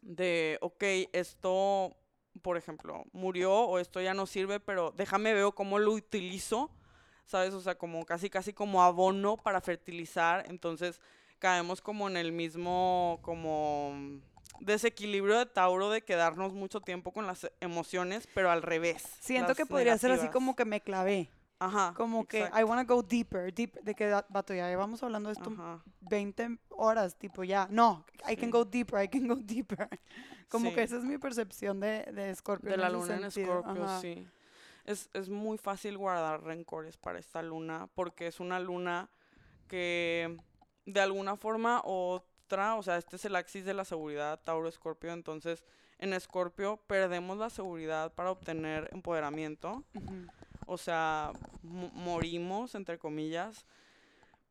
de 0.00 0.58
ok, 0.60 0.84
esto 1.12 1.96
por 2.42 2.56
ejemplo, 2.56 3.04
murió 3.12 3.52
o 3.52 3.78
esto 3.78 4.00
ya 4.00 4.14
no 4.14 4.26
sirve, 4.26 4.60
pero 4.60 4.92
déjame 4.96 5.34
veo 5.34 5.54
cómo 5.54 5.78
lo 5.78 5.92
utilizo, 5.92 6.70
¿sabes? 7.24 7.54
O 7.54 7.60
sea, 7.60 7.76
como 7.76 8.04
casi 8.04 8.28
casi 8.28 8.52
como 8.52 8.82
abono 8.82 9.36
para 9.36 9.60
fertilizar, 9.60 10.44
entonces 10.48 11.00
caemos 11.38 11.80
como 11.80 12.08
en 12.08 12.16
el 12.16 12.32
mismo 12.32 13.18
como 13.22 14.20
desequilibrio 14.60 15.38
de 15.38 15.46
Tauro 15.46 15.90
de 15.90 16.02
quedarnos 16.02 16.52
mucho 16.52 16.80
tiempo 16.80 17.12
con 17.12 17.26
las 17.26 17.50
emociones, 17.60 18.28
pero 18.34 18.50
al 18.50 18.62
revés. 18.62 19.02
Siento 19.20 19.54
que 19.54 19.66
podría 19.66 19.96
ser 19.98 20.10
así 20.12 20.22
negativas. 20.22 20.32
como 20.32 20.56
que 20.56 20.64
me 20.64 20.80
clavé. 20.80 21.30
Ajá. 21.60 21.94
Como 21.96 22.26
que 22.26 22.38
exacto. 22.40 22.60
I 22.60 22.64
wanna 22.64 22.84
go 22.84 23.02
deeper, 23.02 23.52
deep, 23.54 23.80
de 23.82 23.94
que 23.94 24.08
vato, 24.28 24.52
ya 24.54 24.68
llevamos 24.68 25.02
hablando 25.02 25.28
de 25.28 25.34
esto 25.34 25.50
Ajá. 25.52 25.82
20 26.00 26.58
horas, 26.70 27.16
tipo 27.16 27.44
ya. 27.44 27.68
No, 27.70 28.04
I 28.28 28.36
can 28.36 28.46
Sí. 28.46 28.50
go 28.50 28.64
deeper, 28.64 29.02
I 29.02 29.08
can 29.08 29.26
go 29.28 29.36
deeper. 29.40 29.88
Como 30.48 30.68
Sí. 30.70 30.74
que 30.74 30.82
esa 30.82 30.96
es 30.98 31.04
mi 31.04 31.16
percepción 31.16 31.80
de, 31.80 32.02
de 32.12 32.34
Scorpio. 32.34 32.70
De 32.70 32.76
la 32.76 32.90
luna 32.90 33.14
en 33.16 33.24
ajá. 33.24 34.00
sí. 34.00 34.28
Es, 34.84 35.08
es 35.14 35.30
muy 35.30 35.56
fácil 35.56 35.96
guardar 35.96 36.42
rencores 36.42 36.96
para 36.98 37.18
esta 37.18 37.40
luna 37.42 37.88
porque 37.94 38.26
es 38.26 38.40
una 38.40 38.60
luna 38.60 39.08
que 39.68 40.36
de 40.84 41.00
alguna 41.00 41.36
forma 41.36 41.80
u 41.86 42.20
o 42.52 42.82
sea, 42.82 42.96
este 42.98 43.16
es 43.16 43.24
el 43.24 43.36
axis 43.36 43.64
de 43.64 43.74
la 43.74 43.84
seguridad, 43.84 44.38
Tauro 44.42 44.68
Escorpio, 44.68 45.12
entonces 45.12 45.64
en 45.98 46.12
Escorpio 46.12 46.76
perdemos 46.86 47.38
la 47.38 47.50
seguridad 47.50 48.12
para 48.12 48.30
obtener 48.30 48.88
empoderamiento, 48.92 49.82
o 50.66 50.76
sea, 50.76 51.32
mo- 51.62 51.90
morimos, 51.94 52.74
entre 52.74 52.98
comillas. 52.98 53.66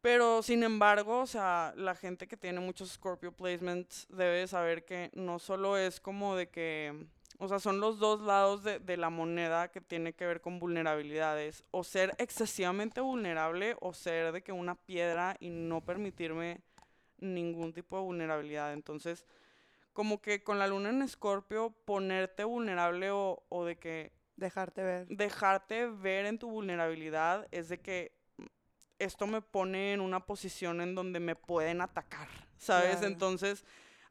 Pero 0.01 0.41
sin 0.43 0.63
embargo, 0.63 1.19
o 1.21 1.27
sea, 1.27 1.73
la 1.77 1.95
gente 1.95 2.27
que 2.27 2.35
tiene 2.35 2.59
muchos 2.59 2.89
Scorpio 2.91 3.31
placements 3.31 4.05
debe 4.09 4.39
de 4.39 4.47
saber 4.47 4.83
que 4.83 5.09
no 5.13 5.39
solo 5.39 5.77
es 5.77 6.01
como 6.01 6.35
de 6.35 6.49
que, 6.49 7.07
o 7.39 7.47
sea, 7.47 7.59
son 7.59 7.79
los 7.79 7.99
dos 7.99 8.19
lados 8.19 8.63
de, 8.63 8.79
de 8.79 8.97
la 8.97 9.09
moneda 9.09 9.69
que 9.69 9.79
tiene 9.79 10.11
que 10.11 10.25
ver 10.25 10.41
con 10.41 10.59
vulnerabilidades. 10.59 11.63
O 11.71 11.85
ser 11.85 12.13
excesivamente 12.17 12.99
vulnerable 12.99 13.77
o 13.79 13.93
ser 13.93 14.33
de 14.33 14.41
que 14.41 14.51
una 14.51 14.75
piedra 14.75 15.37
y 15.39 15.49
no 15.49 15.79
permitirme 15.79 16.59
ningún 17.19 17.73
tipo 17.73 17.97
de 17.97 18.03
vulnerabilidad. 18.03 18.73
Entonces, 18.73 19.25
como 19.93 20.21
que 20.21 20.43
con 20.43 20.59
la 20.59 20.67
luna 20.67 20.89
en 20.89 21.01
Escorpio, 21.01 21.71
ponerte 21.85 22.43
vulnerable 22.43 23.11
o, 23.11 23.43
o 23.49 23.65
de 23.65 23.77
que 23.77 24.11
Dejarte 24.35 24.81
ver. 24.81 25.07
dejarte 25.07 25.87
ver 25.87 26.25
en 26.25 26.39
tu 26.39 26.49
vulnerabilidad 26.49 27.47
es 27.51 27.69
de 27.69 27.79
que 27.79 28.11
esto 28.99 29.27
me 29.27 29.41
pone 29.41 29.93
en 29.93 30.01
una 30.01 30.25
posición 30.25 30.81
en 30.81 30.95
donde 30.95 31.19
me 31.19 31.35
pueden 31.35 31.81
atacar, 31.81 32.27
¿sabes? 32.57 32.97
Claro. 32.97 33.07
Entonces 33.07 33.65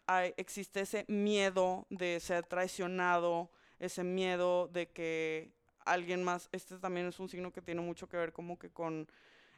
hay- 0.06 0.34
existe 0.36 0.80
ese 0.80 1.04
miedo 1.08 1.86
de 1.90 2.20
ser 2.20 2.46
traicionado, 2.46 3.50
ese 3.78 4.04
miedo 4.04 4.68
de 4.68 4.88
que 4.90 5.52
alguien 5.84 6.22
más, 6.22 6.48
este 6.52 6.78
también 6.78 7.06
es 7.06 7.18
un 7.18 7.28
signo 7.28 7.52
que 7.52 7.62
tiene 7.62 7.80
mucho 7.80 8.08
que 8.08 8.16
ver 8.16 8.32
como 8.32 8.58
que 8.58 8.70
con 8.70 9.08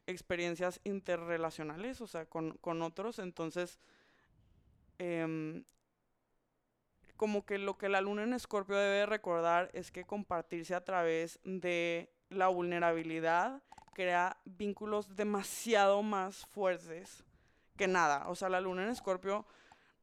experiencias 0.07 0.81
interrelacionales, 0.85 2.01
o 2.01 2.07
sea, 2.07 2.27
con, 2.27 2.57
con 2.59 2.83
otros, 2.83 3.19
entonces 3.19 3.79
em, 4.99 5.65
como 7.17 7.45
que 7.47 7.59
lo 7.59 7.79
que 7.79 7.89
la 7.89 8.01
luna 8.01 8.25
en 8.25 8.33
Escorpio 8.33 8.77
debe 8.77 8.99
de 8.99 9.07
recordar 9.07 9.71
es 9.73 9.91
que 9.91 10.05
compartirse 10.05 10.75
a 10.75 10.85
través 10.85 11.41
de 11.45 12.13
la 12.29 12.49
vulnerabilidad 12.49 13.63
crea 13.95 14.37
vínculos 14.45 15.15
demasiado 15.15 16.03
más 16.03 16.47
fuertes 16.47 17.25
que 17.77 17.87
nada. 17.87 18.29
O 18.29 18.35
sea, 18.35 18.49
la 18.49 18.61
luna 18.61 18.85
en 18.85 18.91
Escorpio, 18.91 19.47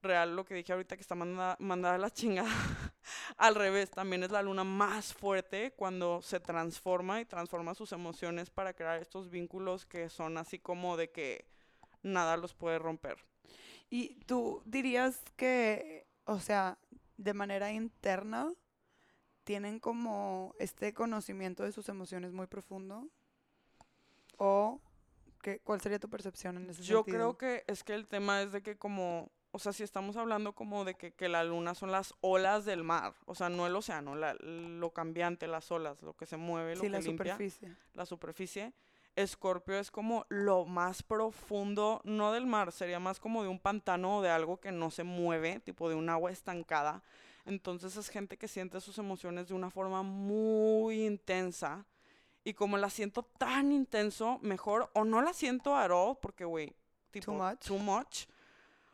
real, 0.02 0.36
lo 0.36 0.46
que 0.46 0.56
dije 0.56 0.72
ahorita 0.74 0.96
que 0.96 1.02
está 1.02 1.16
manda- 1.16 1.58
mandada 1.60 1.96
a 1.96 1.98
la 1.98 2.10
chingada, 2.12 2.50
al 3.38 3.56
revés, 3.56 3.90
también 3.92 4.24
es 4.24 4.32
la 4.32 4.42
luna 4.42 4.64
más 4.64 5.14
fuerte 5.14 5.72
cuando 5.76 6.22
se 6.22 6.40
transforma 6.40 7.22
y 7.22 7.26
transforma 7.26 7.74
sus 7.76 7.92
emociones 7.92 8.50
para 8.50 8.74
crear 8.74 9.00
estos 9.02 9.30
vínculos 9.30 9.86
que 9.86 10.10
son 10.10 10.38
así 10.38 10.60
como 10.60 10.98
de 10.98 11.12
que 11.12 11.46
nada 12.04 12.38
los 12.38 12.54
puede 12.54 12.80
romper. 12.80 13.18
Y 13.90 14.16
tú 14.26 14.62
dirías 14.66 15.22
que, 15.36 16.08
o 16.26 16.40
sea, 16.40 16.78
de 17.18 17.34
manera 17.34 17.72
interna, 17.72 18.54
tienen 19.44 19.80
como 19.80 20.56
este 20.60 20.94
conocimiento 20.94 21.64
de 21.64 21.72
sus 21.72 21.90
emociones 21.90 22.32
muy 22.32 22.48
profundo. 22.48 23.08
¿O 24.38 24.80
qué, 25.42 25.60
cuál 25.60 25.82
sería 25.82 26.00
tu 26.00 26.10
percepción 26.10 26.58
en 26.58 26.70
ese 26.70 26.84
Yo 26.84 27.00
sentido? 27.00 27.18
creo 27.18 27.38
que 27.38 27.64
es 27.68 27.84
que 27.84 27.94
el 27.94 28.08
tema 28.08 28.42
es 28.42 28.52
de 28.52 28.62
que 28.62 28.78
como, 28.78 29.30
o 29.52 29.60
sea, 29.60 29.74
si 29.74 29.84
estamos 29.84 30.16
hablando 30.18 30.54
como 30.54 30.86
de 30.86 30.96
que, 30.96 31.12
que 31.12 31.28
la 31.30 31.44
luna 31.44 31.76
son 31.76 31.92
las 31.92 32.14
olas 32.22 32.64
del 32.66 32.84
mar, 32.84 33.14
o 33.26 33.36
sea, 33.36 33.50
no 33.50 33.68
el 33.68 33.76
océano, 33.76 34.16
la- 34.16 34.34
lo 34.36 34.92
cambiante, 34.92 35.48
las 35.48 35.72
olas, 35.72 36.02
lo 36.02 36.14
que 36.14 36.26
se 36.26 36.38
mueve, 36.38 36.76
lo 36.76 36.82
Sí, 36.82 36.88
que 36.88 36.90
la 36.92 37.00
limpia, 37.00 37.34
superficie. 37.34 37.76
la 37.94 38.06
superficie. 38.06 38.74
Escorpio 39.18 39.78
es 39.78 39.92
como 39.92 40.26
lo 40.30 40.64
más 40.66 41.04
profundo, 41.04 42.00
no 42.06 42.32
del 42.32 42.48
mar, 42.48 42.72
sería 42.72 43.00
más 43.00 43.20
como 43.20 43.44
de 43.44 43.50
un 43.50 43.60
pantano 43.60 44.18
o 44.18 44.22
de 44.22 44.30
algo 44.30 44.60
que 44.62 44.72
no 44.72 44.90
se 44.90 45.04
mueve, 45.04 45.60
tipo 45.60 45.90
de 45.90 45.96
un 45.96 46.10
agua 46.10 46.32
estancada. 46.32 47.04
Entonces 47.46 47.98
es 47.98 48.08
gente 48.08 48.38
que 48.38 48.48
siente 48.48 48.80
sus 48.80 48.98
emociones 49.00 49.50
de 49.50 49.54
una 49.54 49.70
forma 49.70 50.02
muy 50.04 51.06
intensa. 51.06 51.86
Y 52.44 52.54
como 52.54 52.78
la 52.78 52.90
siento 52.90 53.24
tan 53.24 53.72
intenso, 53.74 54.40
mejor 54.42 54.90
o 54.94 55.04
no 55.04 55.22
la 55.22 55.34
siento 55.34 55.76
at 55.76 55.92
all, 55.92 56.18
porque, 56.22 56.46
güey, 56.46 56.74
tipo, 57.12 57.34
much. 57.34 57.60
too 57.66 57.78
much. 57.78 58.26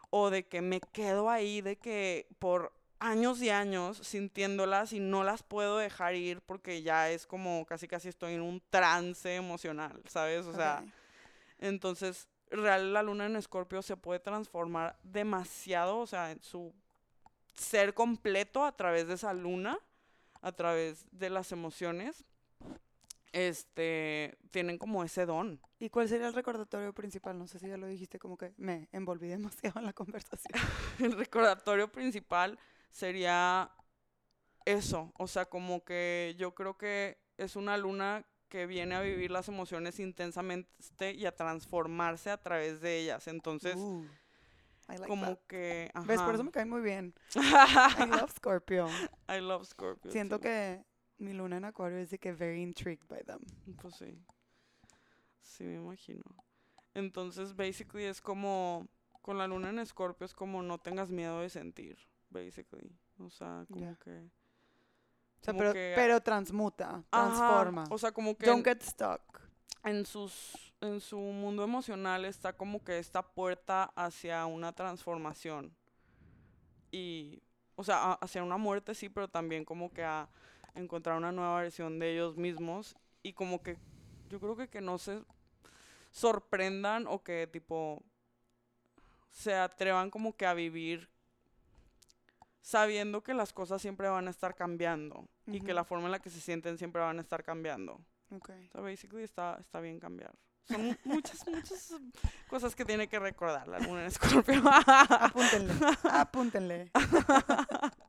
O 0.10 0.30
de 0.30 0.48
que 0.48 0.62
me 0.62 0.80
quedo 0.80 1.30
ahí, 1.30 1.62
de 1.62 1.78
que 1.78 2.28
por 2.40 2.74
años 3.00 3.42
y 3.42 3.50
años 3.50 3.98
sintiéndolas 3.98 4.94
y 4.94 5.00
no 5.00 5.24
las 5.24 5.44
puedo 5.44 5.78
dejar 5.78 6.16
ir 6.16 6.42
porque 6.42 6.82
ya 6.82 7.10
es 7.10 7.28
como 7.28 7.66
casi 7.66 7.88
casi 7.88 8.10
estoy 8.10 8.34
en 8.34 8.42
un 8.42 8.62
trance 8.70 9.36
emocional, 9.36 10.02
¿sabes? 10.08 10.46
O 10.46 10.54
sea, 10.54 10.84
entonces, 11.60 12.28
real 12.50 12.94
la 12.94 13.04
luna 13.04 13.26
en 13.26 13.36
Escorpio 13.36 13.82
se 13.82 13.98
puede 13.98 14.20
transformar 14.20 14.98
demasiado, 15.04 16.00
o 16.00 16.08
sea, 16.08 16.32
en 16.32 16.42
su 16.42 16.74
ser 17.54 17.94
completo 17.94 18.64
a 18.64 18.72
través 18.72 19.08
de 19.08 19.16
esa 19.16 19.34
luna, 19.34 19.78
a 20.42 20.52
través 20.52 21.06
de 21.12 21.30
las 21.30 21.52
emociones. 21.52 22.24
Este, 23.34 24.38
tienen 24.52 24.78
como 24.78 25.04
ese 25.04 25.26
don. 25.26 25.60
¿Y 25.80 25.90
cuál 25.90 26.08
sería 26.10 26.28
el 26.28 26.34
recordatorio 26.34 26.94
principal? 26.94 27.38
No 27.38 27.48
sé 27.48 27.60
si 27.60 27.68
ya 27.68 27.78
lo 27.78 27.88
dijiste, 27.88 28.20
como 28.20 28.38
que 28.38 28.54
me 28.58 28.88
envolví 28.92 29.28
demasiado 29.28 29.80
en 29.80 29.86
la 29.86 29.94
conversación. 29.94 30.54
El 31.00 31.12
recordatorio 31.14 31.92
principal 31.92 32.58
sería 32.90 33.72
eso, 34.66 35.12
o 35.18 35.28
sea, 35.28 35.46
como 35.46 35.84
que 35.84 36.36
yo 36.38 36.54
creo 36.56 36.78
que 36.78 37.18
es 37.38 37.56
una 37.56 37.78
luna 37.78 38.26
que 38.50 38.66
viene 38.66 38.96
a 38.96 39.02
vivir 39.02 39.30
las 39.30 39.48
emociones 39.50 40.00
intensamente 40.00 41.12
y 41.14 41.26
a 41.26 41.36
transformarse 41.36 42.30
a 42.32 42.38
través 42.38 42.82
de 42.82 42.98
ellas. 43.00 43.28
Entonces, 43.28 43.76
Uh, 43.78 44.06
I 44.90 44.94
like 44.98 45.08
como 45.08 45.26
that. 45.26 45.40
que... 45.48 45.92
¿Ves? 46.06 46.22
Por 46.22 46.34
eso 46.34 46.44
me 46.44 46.52
cae 46.52 46.66
muy 46.66 46.82
bien. 46.82 47.14
I 47.36 48.06
love 48.10 48.32
Scorpio. 48.36 48.88
I 49.30 49.42
love 49.42 49.66
Scorpio. 49.66 50.12
Siento 50.12 50.38
too. 50.38 50.44
que 50.44 50.86
mi 51.18 51.34
luna 51.34 51.58
en 51.58 51.66
Acuario 51.66 51.98
es 51.98 52.10
de 52.12 52.20
que 52.20 52.32
very 52.34 52.62
intrigued 52.62 53.08
by 53.08 53.24
them. 53.24 53.40
Pues 53.82 53.96
sí. 53.96 54.18
Sí, 55.42 55.64
me 55.64 55.76
imagino. 55.76 56.24
Entonces, 56.94 57.56
basically 57.56 58.04
es 58.06 58.22
como, 58.22 58.88
con 59.22 59.38
la 59.38 59.48
luna 59.48 59.70
en 59.70 59.80
Escorpio 59.80 60.26
es 60.26 60.34
como 60.34 60.62
no 60.64 60.78
tengas 60.80 61.10
miedo 61.10 61.42
de 61.42 61.50
sentir. 61.50 61.98
basically. 62.30 62.92
O 63.20 63.30
sea, 63.30 63.66
como 63.72 63.98
que... 64.00 64.30
O 65.40 65.44
sea, 65.44 65.54
pero, 65.54 65.72
que- 65.74 65.94
pero 65.96 66.22
transmuta, 66.22 66.90
Ajá, 66.90 67.06
transforma. 67.10 67.86
O 67.90 67.98
sea, 67.98 68.12
como 68.12 68.36
que 68.36 68.46
Don't 68.48 68.66
get 68.66 68.82
stuck. 68.82 69.22
en 69.84 70.06
sus 70.06 70.74
en 70.82 71.00
su 71.00 71.18
mundo 71.20 71.64
emocional 71.64 72.26
está 72.26 72.54
como 72.54 72.84
que 72.84 73.00
esta 73.00 73.24
puerta 73.24 73.86
hacia 73.96 74.46
una 74.46 74.74
transformación. 74.74 75.74
Y, 76.92 77.42
o 77.76 77.84
sea, 77.84 78.12
a- 78.12 78.14
hacia 78.16 78.44
una 78.44 78.58
muerte 78.58 78.94
sí, 78.96 79.10
pero 79.10 79.28
también 79.28 79.64
como 79.66 79.92
que 79.92 80.04
a 80.04 80.30
encontrar 80.78 81.18
una 81.18 81.32
nueva 81.32 81.62
versión 81.62 82.00
de 82.00 82.14
ellos 82.14 82.38
mismos. 82.38 82.96
Y 83.24 83.34
como 83.34 83.62
que 83.62 83.78
yo 84.30 84.40
creo 84.40 84.56
que 84.56 84.68
que 84.68 84.82
no 84.82 84.98
se 84.98 85.22
sorprendan 86.12 87.06
o 87.08 87.24
que 87.24 87.48
tipo 87.48 88.02
se 89.32 89.54
atrevan 89.56 90.10
como 90.10 90.36
que 90.36 90.46
a 90.46 90.54
vivir 90.54 91.10
sabiendo 92.62 93.22
que 93.24 93.34
las 93.34 93.54
cosas 93.54 93.82
siempre 93.82 94.10
van 94.10 94.28
a 94.28 94.32
estar 94.32 94.56
cambiando 94.56 95.28
y 95.46 95.62
que 95.62 95.74
la 95.74 95.84
forma 95.86 96.06
en 96.06 96.12
la 96.12 96.20
que 96.20 96.30
se 96.30 96.42
sienten 96.42 96.78
siempre 96.78 97.02
van 97.02 97.18
a 97.18 97.22
estar 97.22 97.44
cambiando. 97.44 98.02
Ok. 98.32 98.50
O 98.50 98.72
sea, 98.72 98.82
basically 98.82 99.24
está, 99.24 99.58
está 99.60 99.80
bien 99.80 100.00
cambiar. 100.00 100.34
Son 100.66 100.86
mu- 100.86 100.96
muchas, 101.06 101.48
muchas 101.48 101.94
cosas 102.50 102.76
que 102.76 102.84
tiene 102.84 103.08
que 103.08 103.20
recordar 103.20 103.68
la 103.70 103.80
luna 103.80 104.02
en 104.02 104.08
escorpio. 104.08 104.62
Apúntenle, 104.86 105.74
apúntenle. 106.12 106.92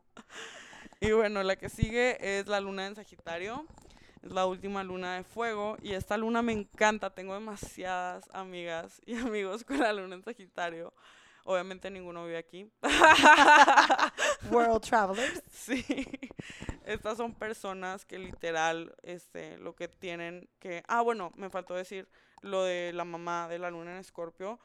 y 1.01 1.13
bueno, 1.13 1.43
la 1.43 1.57
que 1.57 1.69
sigue 1.69 2.39
es 2.39 2.47
la 2.47 2.61
luna 2.61 2.87
en 2.87 2.97
Sagitario. 2.97 3.67
Es 4.23 4.33
la 4.33 4.47
última 4.47 4.83
luna 4.83 5.17
de 5.17 5.25
fuego. 5.25 5.77
Y 5.81 5.93
esta 5.93 6.17
luna 6.17 6.43
me 6.43 6.53
encanta. 6.53 7.15
Tengo 7.15 7.35
demasiadas 7.35 8.29
amigas 8.33 9.01
y 9.07 9.15
amigos 9.17 9.65
con 9.65 9.79
la 9.79 9.93
luna 9.93 10.17
en 10.17 10.25
Sagitario. 10.25 10.93
Obviamente 11.45 11.91
ninguno 11.91 12.25
vive 12.25 12.37
aquí. 12.37 12.71
World 14.51 14.83
Travelers. 14.83 15.43
Sí, 15.51 15.83
estas 16.85 17.17
son 17.17 17.35
personas 17.35 18.05
que 18.05 18.19
literal, 18.19 18.95
este, 19.03 19.57
lo 19.57 19.75
que 19.75 19.89
tienen 19.89 20.49
que... 20.59 20.83
Ah, 20.89 21.01
bueno, 21.01 21.33
me 21.37 21.49
faltó 21.49 21.75
decir 21.75 22.07
lo 22.43 22.65
de 22.65 22.93
la 22.93 23.05
mamá 23.05 23.49
de 23.49 23.59
la 23.59 23.71
luna 23.71 23.93
en 23.93 23.99
Escorpio. 23.99 24.61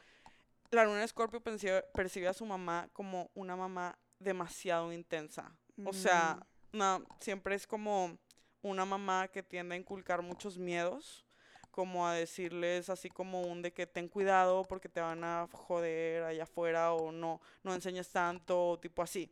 La 0.71 0.83
luna 0.83 0.97
en 0.97 1.03
Escorpio 1.03 1.41
percibe, 1.41 1.83
percibe 1.93 2.27
a 2.27 2.33
su 2.33 2.45
mamá 2.45 2.89
como 2.91 3.29
una 3.33 3.55
mamá 3.55 3.97
demasiado 4.19 4.91
intensa. 4.91 5.55
O 5.85 5.93
sea, 5.93 6.45
no, 6.71 7.03
siempre 7.19 7.55
es 7.55 7.65
como 7.65 8.17
una 8.61 8.85
mamá 8.85 9.27
que 9.27 9.43
tiende 9.43 9.75
a 9.75 9.77
inculcar 9.77 10.21
muchos 10.21 10.57
miedos, 10.57 11.25
como 11.71 12.07
a 12.07 12.13
decirles 12.13 12.89
así 12.89 13.09
como 13.09 13.41
un 13.41 13.61
de 13.61 13.73
que 13.73 13.87
ten 13.87 14.07
cuidado 14.07 14.63
porque 14.63 14.89
te 14.89 15.01
van 15.01 15.23
a 15.23 15.47
joder 15.51 16.23
allá 16.23 16.43
afuera 16.43 16.93
o 16.93 17.11
no, 17.11 17.41
no 17.63 17.73
enseñes 17.73 18.09
tanto, 18.09 18.77
tipo 18.81 19.01
así. 19.01 19.31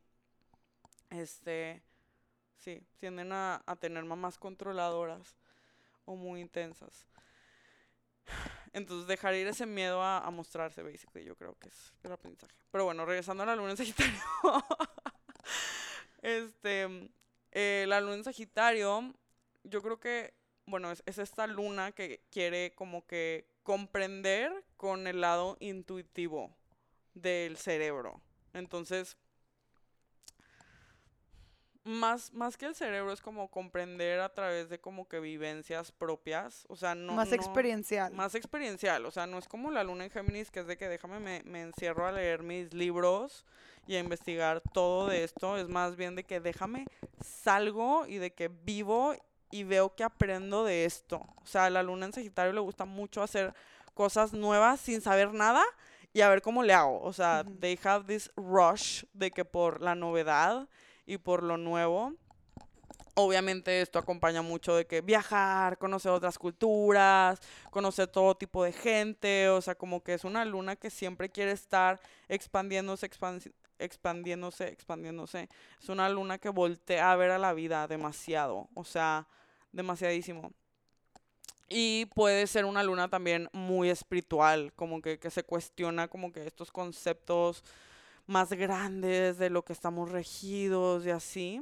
Este, 1.10 1.84
sí, 2.58 2.84
tienden 2.98 3.32
a, 3.32 3.62
a 3.66 3.76
tener 3.76 4.04
mamás 4.04 4.38
controladoras 4.38 5.38
o 6.06 6.16
muy 6.16 6.42
intensas. 6.42 7.06
Entonces 8.74 9.08
dejar 9.08 9.36
ir 9.36 9.48
ese 9.48 9.66
miedo 9.66 10.02
a, 10.02 10.20
a 10.20 10.32
mostrarse, 10.32 10.82
basically, 10.82 11.26
yo 11.26 11.36
creo 11.36 11.56
que 11.60 11.68
es 11.68 11.94
el 12.04 12.12
aprendizaje. 12.12 12.54
Pero 12.72 12.86
bueno, 12.86 13.06
regresando 13.06 13.44
a 13.44 13.46
la 13.46 13.56
luna 13.56 13.72
en 13.72 13.78
Sagitario. 13.78 14.20
este, 16.22 17.10
eh, 17.52 17.86
la 17.88 18.02
luna 18.02 18.16
en 18.16 18.24
Sagitario, 18.24 19.14
yo 19.64 19.82
creo 19.82 20.00
que, 20.00 20.34
bueno, 20.66 20.92
es, 20.92 21.04
es 21.06 21.18
esta 21.18 21.48
luna 21.48 21.92
que 21.92 22.22
quiere 22.32 22.74
como 22.74 23.06
que 23.06 23.46
comprender 23.64 24.52
con 24.78 25.08
el 25.08 25.22
lado 25.22 25.58
intuitivo 25.60 26.56
del 27.14 27.58
cerebro. 27.58 28.22
Entonces, 28.54 29.18
más, 31.84 32.32
más 32.34 32.58
que 32.58 32.66
el 32.68 32.76
cerebro 32.76 33.12
es 33.12 33.22
como 33.22 33.50
comprender 33.50 34.20
a 34.20 34.30
través 34.30 34.70
de 34.70 34.80
como 34.80 35.08
que 35.08 35.20
vivencias 35.20 35.92
propias. 35.92 36.66
O 36.70 36.76
sea, 36.76 36.94
no. 36.96 37.14
más 37.14 37.30
no- 37.30 37.36
experiencial. 37.36 38.14
más 38.14 38.36
experiencial, 38.36 39.06
o 39.06 39.12
sea, 39.12 39.26
no 39.28 39.38
es 39.38 39.48
como 39.48 39.72
la 39.72 39.84
luna 39.84 40.04
en 40.06 40.12
Géminis, 40.12 40.52
que 40.52 40.60
es 40.62 40.68
de 40.68 40.78
que 40.78 40.88
déjame, 40.88 41.20
me, 41.20 41.42
me 41.44 41.62
encierro 41.62 42.06
a 42.06 42.12
leer 42.12 42.44
mis 42.44 42.74
libros 42.74 43.46
y 43.88 43.96
a 43.96 44.00
investigar 44.00 44.62
todo 44.74 45.08
de 45.08 45.24
esto, 45.24 45.58
es 45.58 45.68
más 45.68 45.96
bien 45.96 46.16
de 46.16 46.24
que 46.24 46.40
déjame, 46.40 46.86
salgo 47.24 48.06
y 48.08 48.18
de 48.18 48.32
que 48.34 48.48
vivo 48.48 49.16
y 49.50 49.64
veo 49.64 49.96
que 49.96 50.04
aprendo 50.04 50.64
de 50.64 50.86
esto. 50.86 51.18
O 51.42 51.46
sea, 51.46 51.66
a 51.66 51.70
la 51.70 51.84
luna 51.84 52.06
en 52.06 52.14
Sagitario 52.14 52.54
le 52.54 52.60
gusta 52.62 52.86
mucho 52.86 53.22
hacer 53.24 53.54
cosas 53.94 54.34
nuevas 54.34 54.80
sin 54.80 55.02
saber 55.02 55.34
nada 55.34 55.64
y 56.14 56.22
a 56.22 56.30
ver 56.30 56.42
cómo 56.42 56.64
le 56.64 56.74
hago. 56.74 57.02
O 57.02 57.12
sea, 57.12 57.44
Ujú. 57.46 57.56
they 57.60 57.78
have 57.84 58.06
this 58.06 58.32
rush 58.36 59.04
de 59.14 59.32
que 59.32 59.44
por 59.46 59.82
la 59.82 59.96
novedad 59.96 60.70
y 61.06 61.18
por 61.18 61.44
lo 61.44 61.58
nuevo. 61.58 62.14
Obviamente 63.16 63.82
esto 63.82 64.00
acompaña 64.00 64.42
mucho 64.42 64.76
de 64.76 64.88
que 64.88 65.02
viajar, 65.02 65.78
conocer 65.78 66.12
otras 66.12 66.38
culturas, 66.38 67.40
conocer 67.70 68.08
todo 68.08 68.36
tipo 68.36 68.64
de 68.64 68.72
gente, 68.72 69.50
o 69.50 69.62
sea, 69.62 69.76
como 69.76 70.02
que 70.02 70.14
es 70.14 70.24
una 70.24 70.46
luna 70.46 70.78
que 70.78 70.90
siempre 70.90 71.30
quiere 71.30 71.52
estar 71.52 72.00
expandiéndose, 72.30 73.10
expansi- 73.10 73.54
expandiéndose, 73.80 74.70
expandiéndose. 74.70 75.50
Es 75.82 75.90
una 75.90 76.08
luna 76.08 76.38
que 76.38 76.50
voltea 76.50 77.12
a 77.12 77.16
ver 77.18 77.32
a 77.32 77.38
la 77.38 77.54
vida 77.54 77.86
demasiado, 77.88 78.70
o 78.76 78.86
sea, 78.86 79.28
demasiadísimo. 79.74 80.54
Y 81.68 82.06
puede 82.08 82.48
ser 82.48 82.66
una 82.66 82.84
luna 82.84 83.10
también 83.10 83.50
muy 83.52 83.90
espiritual, 83.90 84.72
como 84.76 85.02
que, 85.02 85.20
que 85.20 85.30
se 85.30 85.44
cuestiona 85.44 86.08
como 86.08 86.32
que 86.32 86.46
estos 86.46 86.72
conceptos 86.72 87.64
más 88.32 88.52
grandes 88.54 89.38
de 89.38 89.50
lo 89.50 89.64
que 89.64 89.74
estamos 89.74 90.10
regidos 90.10 91.06
y 91.06 91.10
así. 91.12 91.62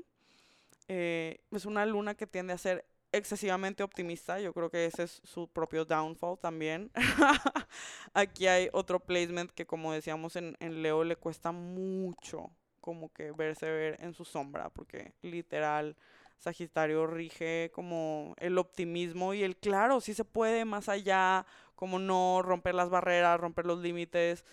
Eh, 0.88 1.42
es 1.52 1.66
una 1.66 1.86
luna 1.86 2.16
que 2.16 2.28
tiende 2.28 2.54
a 2.54 2.58
ser 2.58 2.86
excesivamente 3.12 3.84
optimista. 3.84 4.40
Yo 4.40 4.54
creo 4.54 4.70
que 4.70 4.86
ese 4.86 5.04
es 5.04 5.22
su 5.24 5.48
propio 5.48 5.84
downfall 5.84 6.40
también. 6.40 6.92
Aquí 8.14 8.48
hay 8.48 8.70
otro 8.72 9.00
placement 9.00 9.52
que, 9.52 9.66
como 9.66 9.92
decíamos 9.92 10.36
en, 10.36 10.56
en 10.60 10.82
Leo, 10.82 11.04
le 11.04 11.16
cuesta 11.16 11.52
mucho 11.52 12.52
como 12.80 13.12
que 13.12 13.32
verse 13.32 13.66
ver 13.66 13.98
en 14.02 14.14
su 14.14 14.24
sombra, 14.24 14.70
porque 14.70 15.14
literal 15.22 15.96
Sagitario 16.38 17.06
rige 17.06 17.70
como 17.74 18.34
el 18.38 18.58
optimismo 18.58 19.34
y 19.34 19.44
el 19.44 19.58
claro, 19.58 20.00
sí 20.00 20.14
se 20.14 20.24
puede 20.24 20.64
más 20.64 20.88
allá, 20.88 21.46
como 21.76 22.00
no 22.00 22.42
romper 22.42 22.76
las 22.76 22.90
barreras, 22.90 23.40
romper 23.40 23.66
los 23.66 23.80
límites. 23.80 24.46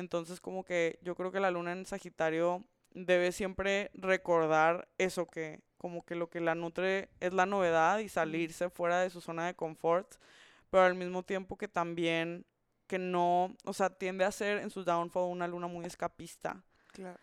Entonces, 0.00 0.40
como 0.40 0.64
que 0.64 0.98
yo 1.02 1.14
creo 1.14 1.30
que 1.30 1.40
la 1.40 1.50
luna 1.50 1.72
en 1.72 1.86
Sagitario 1.86 2.64
debe 2.92 3.32
siempre 3.32 3.90
recordar 3.94 4.88
eso 4.98 5.26
que 5.26 5.60
como 5.78 6.04
que 6.04 6.14
lo 6.14 6.28
que 6.28 6.40
la 6.40 6.54
nutre 6.54 7.08
es 7.20 7.32
la 7.32 7.46
novedad 7.46 8.00
y 8.00 8.08
salirse 8.08 8.68
fuera 8.68 9.00
de 9.00 9.08
su 9.08 9.20
zona 9.20 9.46
de 9.46 9.54
confort, 9.54 10.16
pero 10.68 10.82
al 10.82 10.94
mismo 10.94 11.22
tiempo 11.22 11.56
que 11.56 11.68
también 11.68 12.44
que 12.86 12.98
no, 12.98 13.56
o 13.64 13.72
sea, 13.72 13.88
tiende 13.88 14.24
a 14.24 14.32
ser 14.32 14.58
en 14.58 14.68
su 14.68 14.84
downfall 14.84 15.30
una 15.30 15.46
luna 15.46 15.68
muy 15.68 15.86
escapista, 15.86 16.62
Claro. 16.88 17.20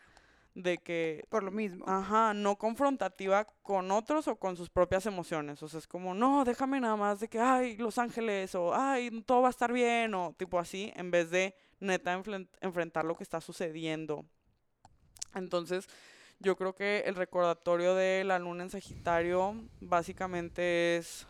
De 0.58 0.80
que 0.80 1.24
Por 1.30 1.44
lo 1.44 1.52
mismo. 1.52 1.86
Ajá, 1.88 2.34
no 2.34 2.58
confrontativa 2.58 3.46
con 3.62 3.92
otros 3.92 4.28
o 4.28 4.38
con 4.38 4.58
sus 4.58 4.70
propias 4.72 5.06
emociones. 5.06 5.62
O 5.62 5.68
sea, 5.70 5.78
es 5.78 5.88
como, 5.88 6.16
no, 6.16 6.44
déjame 6.46 6.80
nada 6.82 6.96
más 6.96 7.20
de 7.20 7.28
que, 7.28 7.40
ay, 7.40 7.78
Los 7.78 8.00
Ángeles, 8.00 8.56
o 8.56 8.74
ay, 8.74 9.22
todo 9.22 9.44
va 9.44 9.50
a 9.50 9.52
estar 9.52 9.72
bien, 9.72 10.16
o 10.16 10.34
tipo 10.36 10.58
así, 10.58 10.92
en 10.96 11.12
vez 11.12 11.30
de 11.30 11.56
neta 11.80 12.18
enfren- 12.18 12.50
enfrentar 12.60 13.06
lo 13.06 13.16
que 13.16 13.24
está 13.24 13.40
sucediendo. 13.40 14.26
Entonces, 15.36 15.88
yo 16.40 16.56
creo 16.56 16.74
que 16.74 17.04
el 17.06 17.14
recordatorio 17.16 17.94
de 17.94 18.24
la 18.24 18.40
luna 18.40 18.64
en 18.64 18.72
Sagitario 18.72 19.56
básicamente 19.80 20.98
es, 20.98 21.28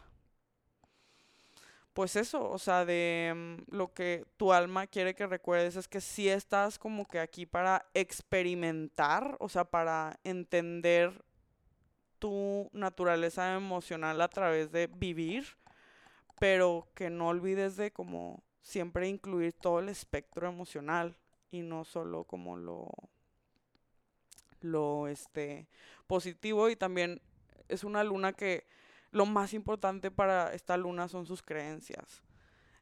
pues 1.98 2.16
eso, 2.16 2.48
o 2.52 2.60
sea, 2.60 2.86
de 2.86 3.34
mm, 3.36 3.76
lo 3.76 3.92
que 3.92 4.24
tu 4.38 4.54
alma 4.54 4.86
quiere 4.86 5.16
que 5.16 5.26
recuerdes 5.26 5.78
es 5.78 5.88
que 5.88 6.00
sí 6.00 6.30
estás 6.30 6.78
como 6.78 7.08
que 7.08 7.20
aquí 7.20 7.48
para 7.48 7.88
experimentar, 7.96 9.36
o 9.40 9.50
sea, 9.50 9.66
para 9.66 10.20
entender 10.24 11.26
tu 12.20 12.70
naturaleza 12.72 13.56
emocional 13.56 14.22
a 14.22 14.28
través 14.28 14.72
de 14.72 14.86
vivir, 14.86 15.58
pero 16.40 16.88
que 16.94 17.10
no 17.10 17.30
olvides 17.30 17.78
de 17.78 17.92
como 17.92 18.44
siempre 18.62 19.08
incluir 19.08 19.54
todo 19.54 19.80
el 19.80 19.90
espectro 19.90 20.48
emocional 20.48 21.18
y 21.50 21.64
no 21.64 21.84
solo 21.84 22.26
como 22.26 22.58
lo 22.58 22.92
lo 24.62 25.08
este 25.08 25.68
positivo 26.06 26.70
y 26.70 26.76
también 26.76 27.24
es 27.70 27.84
una 27.84 28.04
luna 28.04 28.34
que 28.34 28.68
lo 29.12 29.26
más 29.26 29.54
importante 29.54 30.12
para 30.12 30.54
esta 30.54 30.78
luna 30.78 31.08
son 31.08 31.26
sus 31.26 31.42
creencias. 31.42 32.22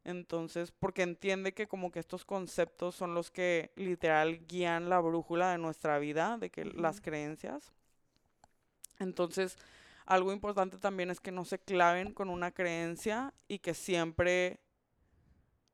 Entonces, 0.04 0.72
porque 0.72 1.04
entiende 1.04 1.54
que 1.54 1.68
como 1.68 1.92
que 1.92 2.00
estos 2.00 2.26
conceptos 2.26 2.96
son 2.96 3.16
los 3.16 3.32
que 3.32 3.72
literal 3.76 4.46
guían 4.48 4.90
la 4.90 5.00
brújula 5.02 5.52
de 5.52 5.58
nuestra 5.58 6.00
vida, 6.00 6.38
de 6.38 6.52
que 6.52 6.66
las 6.66 7.02
creencias. 7.02 7.74
Entonces, 9.00 9.58
algo 10.06 10.32
importante 10.32 10.78
también 10.78 11.10
es 11.10 11.20
que 11.20 11.32
no 11.32 11.46
se 11.46 11.60
claven 11.60 12.14
con 12.14 12.30
una 12.30 12.52
creencia 12.52 13.34
y 13.48 13.60
que 13.60 13.74
siempre, 13.74 14.60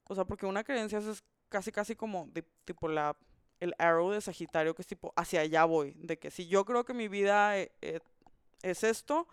o 0.08 0.16
sea, 0.16 0.26
porque 0.26 0.46
una 0.46 0.64
creencia 0.64 1.00
es 1.00 1.24
casi 1.50 1.72
casi 1.72 1.96
como 1.96 2.28
de- 2.34 2.44
tipo 2.66 2.88
la 2.88 3.16
el 3.60 3.76
arrow 3.78 4.10
de 4.10 4.20
Sagitario, 4.22 4.74
que 4.74 4.82
es 4.82 4.88
tipo, 4.88 5.14
hacia 5.16 5.42
allá 5.42 5.66
voy. 5.66 5.94
De 5.98 6.18
que 6.18 6.32
si 6.32 6.48
yo 6.48 6.66
creo 6.66 6.84
que 6.84 6.96
mi 6.96 7.08
vida 7.08 7.60
eh, 7.60 7.72
eh, 7.82 8.00
es 8.64 8.84
esto, 8.84 9.28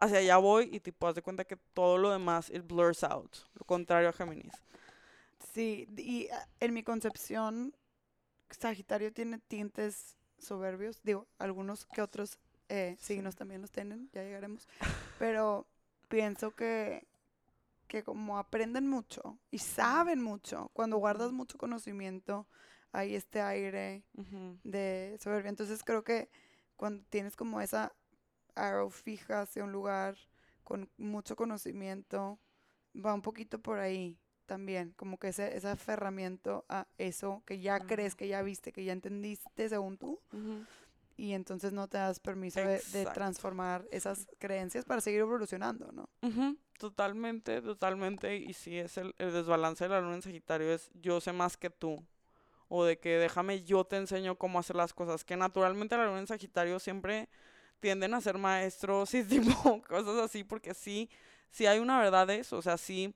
hacia 0.00 0.18
allá 0.18 0.36
voy 0.38 0.68
y 0.72 0.80
tipo, 0.80 1.06
haz 1.06 1.14
de 1.14 1.22
cuenta 1.22 1.44
que 1.44 1.56
todo 1.56 1.98
lo 1.98 2.10
demás, 2.10 2.50
it 2.50 2.66
blurs 2.66 3.04
out. 3.04 3.36
Lo 3.54 3.64
contrario 3.64 4.08
a 4.08 4.12
Géminis. 4.12 4.52
Sí, 5.52 5.88
y 5.96 6.28
ah, 6.28 6.48
en 6.60 6.74
mi 6.74 6.82
concepción, 6.82 7.74
Sagitario 8.50 9.12
tiene 9.12 9.38
tintes 9.38 10.16
soberbios. 10.38 11.00
Digo, 11.02 11.26
algunos 11.38 11.86
que 11.86 12.02
otros 12.02 12.38
eh, 12.68 12.96
signos 12.98 13.36
también 13.36 13.60
los 13.60 13.70
tienen, 13.70 14.10
ya 14.12 14.22
llegaremos. 14.22 14.68
Pero 15.18 15.66
pienso 16.08 16.54
que, 16.54 17.06
que 17.88 18.02
como 18.02 18.38
aprenden 18.38 18.88
mucho 18.88 19.38
y 19.50 19.58
saben 19.58 20.22
mucho, 20.22 20.70
cuando 20.72 20.98
guardas 20.98 21.32
mucho 21.32 21.58
conocimiento, 21.58 22.46
hay 22.92 23.14
este 23.14 23.40
aire 23.40 24.04
Ujú. 24.16 24.58
de 24.64 25.18
soberbia. 25.20 25.50
Entonces 25.50 25.82
creo 25.84 26.04
que 26.04 26.30
cuando 26.76 27.04
tienes 27.10 27.36
como 27.36 27.60
esa 27.60 27.92
arrow 28.54 28.90
fija 28.90 29.42
hacia 29.42 29.64
un 29.64 29.72
lugar 29.72 30.16
con 30.64 30.88
mucho 30.98 31.36
conocimiento, 31.36 32.38
va 32.94 33.14
un 33.14 33.22
poquito 33.22 33.58
por 33.60 33.78
ahí 33.78 34.18
también, 34.46 34.92
como 34.96 35.18
que 35.18 35.28
ese, 35.28 35.56
ese 35.56 35.68
aferramiento 35.68 36.64
a 36.68 36.86
eso 36.98 37.42
que 37.46 37.60
ya 37.60 37.78
crees, 37.80 38.14
que 38.14 38.28
ya 38.28 38.42
viste, 38.42 38.72
que 38.72 38.84
ya 38.84 38.92
entendiste 38.92 39.68
según 39.68 39.96
tú, 39.96 40.20
Ujú. 40.32 40.64
y 41.16 41.32
entonces 41.32 41.72
no 41.72 41.86
te 41.88 41.98
das 41.98 42.18
permiso 42.18 42.60
de, 42.60 42.82
de 42.92 43.06
transformar 43.06 43.86
esas 43.90 44.26
creencias 44.38 44.84
para 44.84 45.00
seguir 45.00 45.20
evolucionando, 45.20 45.92
¿no? 45.92 46.08
Ujú, 46.22 46.56
Totalmente, 46.78 47.60
totalmente. 47.60 48.36
Y 48.36 48.54
si 48.54 48.78
es 48.78 48.96
el, 48.96 49.14
el 49.18 49.32
desbalance 49.34 49.84
de 49.84 49.90
la 49.90 50.00
luna 50.00 50.14
en 50.14 50.22
Sagitario, 50.22 50.72
es 50.72 50.90
yo 50.94 51.20
sé 51.20 51.32
más 51.32 51.58
que 51.58 51.68
tú. 51.68 52.02
O 52.68 52.84
de 52.84 52.98
que 52.98 53.18
déjame, 53.18 53.64
yo 53.64 53.84
te 53.84 53.96
enseño 53.96 54.36
cómo 54.36 54.58
hacer 54.58 54.76
las 54.76 54.94
cosas. 54.94 55.24
Que 55.24 55.36
naturalmente 55.36 55.96
la 55.96 56.06
luna 56.06 56.20
en 56.20 56.26
Sagitario 56.26 56.78
siempre 56.78 57.28
tienden 57.80 58.14
a 58.14 58.20
ser 58.20 58.38
maestros 58.38 59.12
y 59.14 59.24
tipo 59.24 59.82
cosas 59.88 60.16
así, 60.18 60.44
porque 60.44 60.74
sí, 60.74 61.08
sí 61.50 61.66
hay 61.66 61.78
una 61.78 61.98
verdad 62.00 62.26
de 62.26 62.36
eso. 62.40 62.58
O 62.58 62.62
sea, 62.62 62.76
sí, 62.76 63.14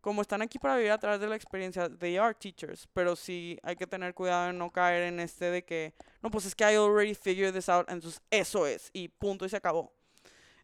como 0.00 0.20
están 0.22 0.42
aquí 0.42 0.58
para 0.58 0.76
vivir 0.76 0.90
a 0.90 0.98
través 0.98 1.20
de 1.20 1.28
la 1.28 1.36
experiencia, 1.36 1.88
they 1.88 2.16
are 2.16 2.34
teachers. 2.34 2.88
Pero 2.92 3.14
sí 3.16 3.58
hay 3.62 3.76
que 3.76 3.86
tener 3.86 4.14
cuidado 4.14 4.46
de 4.48 4.52
no 4.52 4.70
caer 4.70 5.04
en 5.04 5.20
este 5.20 5.46
de 5.50 5.64
que, 5.64 5.94
no, 6.22 6.30
pues 6.30 6.44
es 6.44 6.54
que 6.54 6.64
I 6.64 6.76
already 6.76 7.14
figured 7.14 7.54
this 7.54 7.68
out, 7.68 7.88
entonces 7.88 8.20
eso 8.30 8.66
es, 8.66 8.90
y 8.92 9.08
punto, 9.08 9.46
y 9.46 9.48
se 9.48 9.56
acabó 9.56 9.92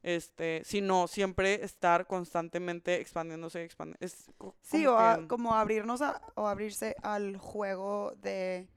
este, 0.02 0.62
sino 0.64 1.08
siempre 1.08 1.64
estar 1.64 2.06
constantemente 2.06 3.00
expandiéndose, 3.00 3.68
expandi- 3.68 3.96
es 4.00 4.26
co- 4.38 4.54
Sí, 4.62 4.86
o 4.86 4.96
a- 4.96 5.26
como 5.26 5.54
abrirnos 5.54 6.02
a, 6.02 6.22
o 6.36 6.46
abrirse 6.46 6.94
al 7.02 7.36
juego 7.36 8.12
de 8.16 8.68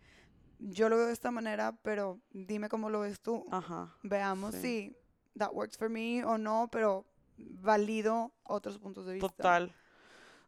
yo 0.61 0.89
lo 0.89 0.97
veo 0.97 1.07
de 1.07 1.13
esta 1.13 1.31
manera, 1.31 1.77
pero 1.83 2.19
dime 2.31 2.69
cómo 2.69 2.89
lo 2.89 3.01
ves 3.01 3.19
tú. 3.21 3.45
ajá, 3.51 3.95
Veamos 4.03 4.55
sí. 4.55 4.61
si 4.61 4.97
that 5.37 5.51
works 5.53 5.77
for 5.77 5.89
me 5.89 6.23
o 6.23 6.37
no, 6.37 6.69
pero 6.71 7.05
valido 7.37 8.31
otros 8.43 8.77
puntos 8.77 9.05
de 9.05 9.13
vista. 9.13 9.27
total. 9.27 9.73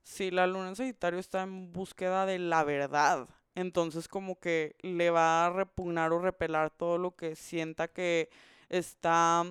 Sí, 0.04 0.32
la 0.32 0.48
luna 0.48 0.70
en 0.70 0.76
Sagitario 0.76 1.20
está 1.20 1.44
en 1.44 1.72
búsqueda 1.72 2.26
de 2.26 2.40
la 2.40 2.64
verdad. 2.64 3.28
Entonces 3.56 4.08
como 4.08 4.40
que 4.40 4.76
le 4.82 5.10
va 5.10 5.46
a 5.46 5.50
repugnar 5.52 6.12
o 6.12 6.20
repelar 6.20 6.72
todo 6.72 6.98
lo 6.98 7.16
que 7.16 7.36
sienta 7.36 7.88
que 7.88 8.30
está 8.70 9.46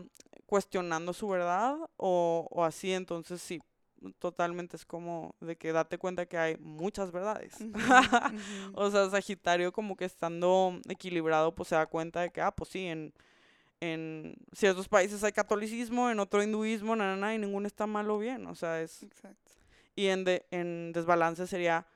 cuestionando 0.47 1.13
su 1.13 1.29
verdad 1.29 1.77
o, 1.97 2.49
o 2.51 2.65
así. 2.65 2.93
Entonces 2.93 3.41
sí, 3.41 3.63
totalmente 4.19 4.77
es 4.77 4.85
como 4.85 5.35
de 5.41 5.57
que 5.57 5.73
date 5.73 5.99
cuenta 5.99 6.27
que 6.27 6.39
hay 6.39 6.57
muchas 6.59 7.13
verdades. 7.13 7.55
O 8.75 8.91
sea, 8.91 9.09
Sagitario 9.11 9.73
como 9.73 9.97
que 9.97 10.05
estando 10.05 10.81
equilibrado, 10.89 11.55
pues 11.55 11.69
se 11.69 11.75
da 11.75 11.87
cuenta 11.87 12.21
de 12.23 12.31
que, 12.31 12.41
ah, 12.41 12.51
pues 12.53 12.71
sí, 12.71 12.87
en, 12.87 13.13
en 13.81 14.37
ciertos 14.53 14.89
países 14.89 15.25
hay 15.25 15.33
catolicismo, 15.33 16.11
en 16.11 16.21
otro 16.21 16.43
hinduismo, 16.43 16.97
na, 16.97 17.07
na, 17.15 17.17
na, 17.17 17.35
y 17.35 17.39
ninguno 17.39 17.67
está 17.67 17.87
mal 17.87 18.11
o 18.11 18.19
bien. 18.19 18.47
O 18.47 18.55
sea, 18.55 18.81
es... 18.81 19.03
Exacto. 19.03 19.53
Y 19.95 20.07
en, 20.07 20.25
de- 20.25 20.47
en 20.51 20.93
desbalance 20.93 21.47
sería, 21.47 21.87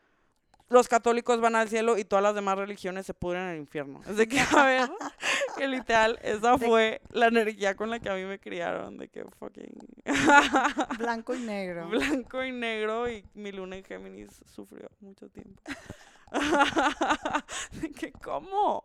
los 0.69 0.89
católicos 0.89 1.41
van 1.41 1.57
al 1.57 1.69
cielo 1.69 1.97
y 1.97 2.05
todas 2.05 2.23
las 2.23 2.35
demás 2.35 2.59
religiones 2.59 3.07
se 3.07 3.15
pudren 3.15 3.43
en 3.43 3.49
el 3.51 3.59
infierno. 3.59 4.01
De 4.01 4.27
que, 4.27 4.41
a 4.41 4.65
ver, 4.65 4.91
que 5.57 5.69
literal, 5.69 6.19
esa 6.23 6.59
fue 6.59 7.01
la 7.11 7.27
energía 7.27 7.77
con 7.77 7.91
la 7.91 8.01
que 8.01 8.09
a 8.09 8.15
mí 8.15 8.25
me 8.25 8.39
criaron, 8.39 8.99
de 8.99 9.09
que 9.09 9.25
fucking... 9.39 9.73
Blanco 10.99 11.35
y 11.35 11.41
negro. 11.41 11.89
Blanco 11.89 12.45
y 12.45 12.53
negro 12.53 13.09
y 13.09 13.25
mi 13.35 13.53
luna 13.53 13.77
en 13.77 13.85
Géminis 13.85 14.43
sufrió 14.47 14.91
mucho 15.01 15.29
tiempo. 15.29 15.63
de 17.81 17.91
que, 17.93 18.13
¿cómo? 18.13 18.85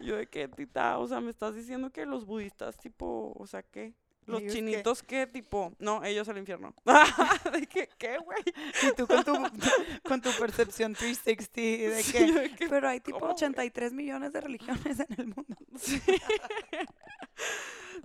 Yo 0.00 0.16
de 0.16 0.26
que, 0.26 0.48
tita, 0.48 0.98
o 0.98 1.08
sea, 1.08 1.20
me 1.20 1.30
estás 1.30 1.54
diciendo 1.54 1.90
que 1.90 2.04
los 2.04 2.26
budistas, 2.26 2.76
tipo, 2.76 3.32
o 3.38 3.46
sea, 3.46 3.62
¿qué? 3.62 3.94
Los 4.26 4.46
chinitos, 4.46 5.02
¿qué? 5.02 5.26
Tipo, 5.26 5.72
no, 5.78 6.04
ellos 6.04 6.28
al 6.28 6.38
infierno. 6.38 6.74
de 7.52 7.66
que, 7.66 7.88
¿qué, 7.98 8.18
güey? 8.18 8.42
Y 8.82 8.94
tú 8.94 9.06
con 9.06 9.24
tu, 9.24 9.32
con 10.08 10.22
tu 10.22 10.30
percepción 10.32 10.94
360 10.94 11.60
de 11.60 12.02
Sí, 12.02 12.12
que... 12.12 12.54
que, 12.56 12.68
Pero 12.68 12.88
hay 12.88 13.00
tipo 13.00 13.18
¿cómo, 13.18 13.32
güey? 13.32 13.36
83 13.36 13.92
millones 13.92 14.32
de 14.32 14.40
religiones 14.40 15.00
en 15.00 15.20
el 15.20 15.26
mundo. 15.26 15.56
Sí. 15.76 16.00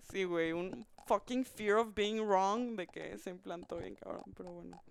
Sí, 0.10 0.23
güey, 0.23 0.53
un 0.53 0.85
fucking 1.06 1.45
fear 1.45 1.77
of 1.77 1.94
being 1.94 2.19
wrong 2.22 2.76
de 2.76 2.88
que 2.88 3.18
se 3.18 3.30
implantó 3.30 3.77
bien 3.77 3.95
cabrón, 3.95 4.23
pero 4.35 4.52
bueno. 4.52 4.81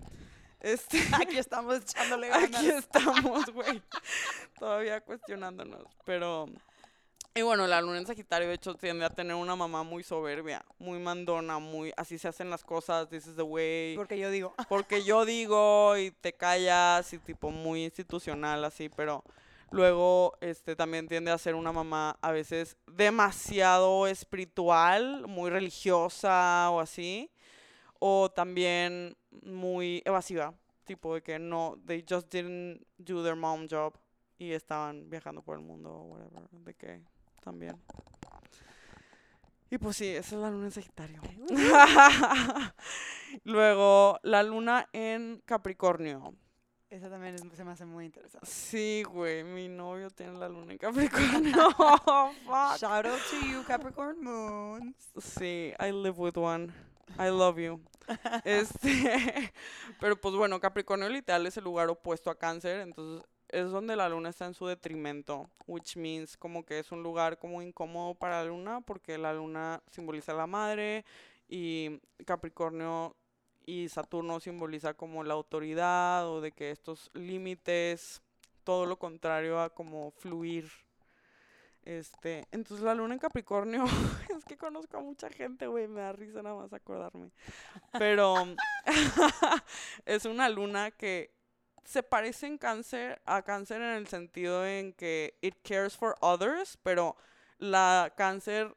Este, 0.60 1.02
Aquí 1.12 1.38
estamos 1.38 1.78
echándole 1.78 2.28
ganas. 2.28 2.54
aquí 2.54 2.68
estamos, 2.68 3.46
güey, 3.46 3.82
todavía 4.58 5.00
cuestionándonos, 5.00 5.84
pero... 6.04 6.48
Y 7.36 7.42
bueno, 7.42 7.66
la 7.66 7.82
luna 7.82 7.98
en 7.98 8.06
Sagitario, 8.06 8.48
de 8.48 8.54
hecho, 8.54 8.74
tiende 8.76 9.04
a 9.04 9.10
tener 9.10 9.36
una 9.36 9.54
mamá 9.54 9.82
muy 9.82 10.02
soberbia, 10.02 10.64
muy 10.78 10.98
mandona, 10.98 11.58
muy... 11.58 11.92
Así 11.94 12.16
se 12.16 12.28
hacen 12.28 12.48
las 12.48 12.64
cosas, 12.64 13.10
this 13.10 13.26
is 13.26 13.36
the 13.36 13.42
way. 13.42 13.94
Porque 13.94 14.18
yo 14.18 14.30
digo, 14.30 14.54
Porque 14.70 15.04
yo 15.04 15.26
digo 15.26 15.98
y 15.98 16.12
te 16.12 16.32
callas 16.32 17.12
y 17.12 17.18
tipo 17.18 17.50
muy 17.50 17.84
institucional 17.84 18.64
así, 18.64 18.88
pero 18.88 19.22
luego 19.70 20.32
este 20.40 20.76
también 20.76 21.08
tiende 21.08 21.30
a 21.30 21.36
ser 21.36 21.56
una 21.56 21.72
mamá 21.72 22.16
a 22.22 22.32
veces 22.32 22.78
demasiado 22.86 24.06
espiritual, 24.06 25.26
muy 25.28 25.50
religiosa 25.50 26.70
o 26.70 26.80
así, 26.80 27.30
o 27.98 28.30
también 28.30 29.14
muy 29.42 30.00
evasiva, 30.06 30.54
tipo 30.86 31.12
de 31.12 31.22
que 31.22 31.38
no, 31.38 31.76
they 31.84 32.02
just 32.08 32.32
didn't 32.32 32.80
do 32.96 33.22
their 33.22 33.36
mom 33.36 33.66
job 33.68 33.92
y 34.38 34.52
estaban 34.52 35.10
viajando 35.10 35.42
por 35.42 35.58
el 35.58 35.62
mundo 35.62 35.90
o 35.90 36.02
whatever, 36.04 36.48
de 36.50 36.74
que 36.74 37.15
también. 37.46 37.80
Y 39.70 39.78
pues 39.78 39.96
sí, 39.96 40.06
esa 40.08 40.34
es 40.36 40.40
la 40.42 40.50
luna 40.50 40.66
en 40.66 40.70
Sagitario. 40.72 41.20
Luego, 43.44 44.18
la 44.22 44.42
luna 44.42 44.88
en 44.92 45.42
Capricornio. 45.44 46.34
Eso 46.90 47.08
también 47.10 47.34
es- 47.34 47.42
se 47.56 47.64
me 47.64 47.72
hace 47.72 47.84
muy 47.84 48.04
interesante. 48.06 48.46
Sí, 48.46 49.02
güey, 49.08 49.42
mi 49.44 49.68
novio 49.68 50.08
tiene 50.10 50.38
la 50.38 50.48
luna 50.48 50.72
en 50.72 50.78
Capricornio. 50.86 51.70
Fuck. 51.76 52.78
Shout 52.78 53.06
out 53.06 53.20
to 53.30 53.46
you, 53.46 53.64
Capricorn 53.64 54.22
Moon. 54.22 54.94
Sí, 55.20 55.72
I 55.80 55.90
live 55.92 56.14
with 56.16 56.36
one. 56.36 56.72
I 57.18 57.28
love 57.30 57.58
you. 57.58 57.80
Este, 58.44 59.52
pero 60.00 60.20
pues 60.20 60.34
bueno, 60.36 60.60
Capricornio 60.60 61.08
literal 61.08 61.46
es 61.46 61.56
el 61.56 61.64
lugar 61.64 61.88
opuesto 61.88 62.30
a 62.30 62.38
Cáncer, 62.38 62.80
entonces 62.80 63.26
es 63.48 63.70
donde 63.70 63.96
la 63.96 64.08
luna 64.08 64.30
está 64.30 64.46
en 64.46 64.54
su 64.54 64.66
detrimento, 64.66 65.48
which 65.66 65.96
means 65.96 66.36
como 66.36 66.64
que 66.64 66.78
es 66.78 66.92
un 66.92 67.02
lugar 67.02 67.38
como 67.38 67.62
incómodo 67.62 68.14
para 68.14 68.42
la 68.42 68.48
luna 68.48 68.80
porque 68.80 69.18
la 69.18 69.32
luna 69.32 69.82
simboliza 69.90 70.32
a 70.32 70.36
la 70.36 70.46
madre 70.46 71.04
y 71.48 72.00
Capricornio 72.24 73.14
y 73.64 73.88
Saturno 73.88 74.40
simboliza 74.40 74.94
como 74.94 75.24
la 75.24 75.34
autoridad 75.34 76.28
o 76.28 76.40
de 76.40 76.52
que 76.52 76.70
estos 76.70 77.10
límites, 77.14 78.22
todo 78.64 78.86
lo 78.86 78.98
contrario 78.98 79.60
a 79.60 79.70
como 79.70 80.12
fluir. 80.12 80.70
Este, 81.84 82.48
entonces 82.50 82.84
la 82.84 82.94
luna 82.94 83.14
en 83.14 83.20
Capricornio, 83.20 83.84
es 84.36 84.44
que 84.44 84.56
conozco 84.56 84.96
a 84.96 85.00
mucha 85.00 85.30
gente, 85.30 85.68
güey, 85.68 85.86
me 85.86 86.00
da 86.00 86.12
risa 86.12 86.42
nada 86.42 86.56
más 86.56 86.72
acordarme. 86.72 87.30
Pero 87.96 88.34
es 90.04 90.24
una 90.24 90.48
luna 90.48 90.90
que 90.90 91.35
se 91.86 92.02
parece 92.02 92.46
en 92.46 92.58
cáncer 92.58 93.20
a 93.24 93.42
cáncer 93.42 93.80
en 93.80 93.96
el 93.96 94.06
sentido 94.08 94.66
en 94.66 94.92
que 94.92 95.38
it 95.40 95.54
cares 95.62 95.96
for 95.96 96.16
others, 96.20 96.76
pero 96.82 97.16
la 97.58 98.12
cáncer 98.16 98.76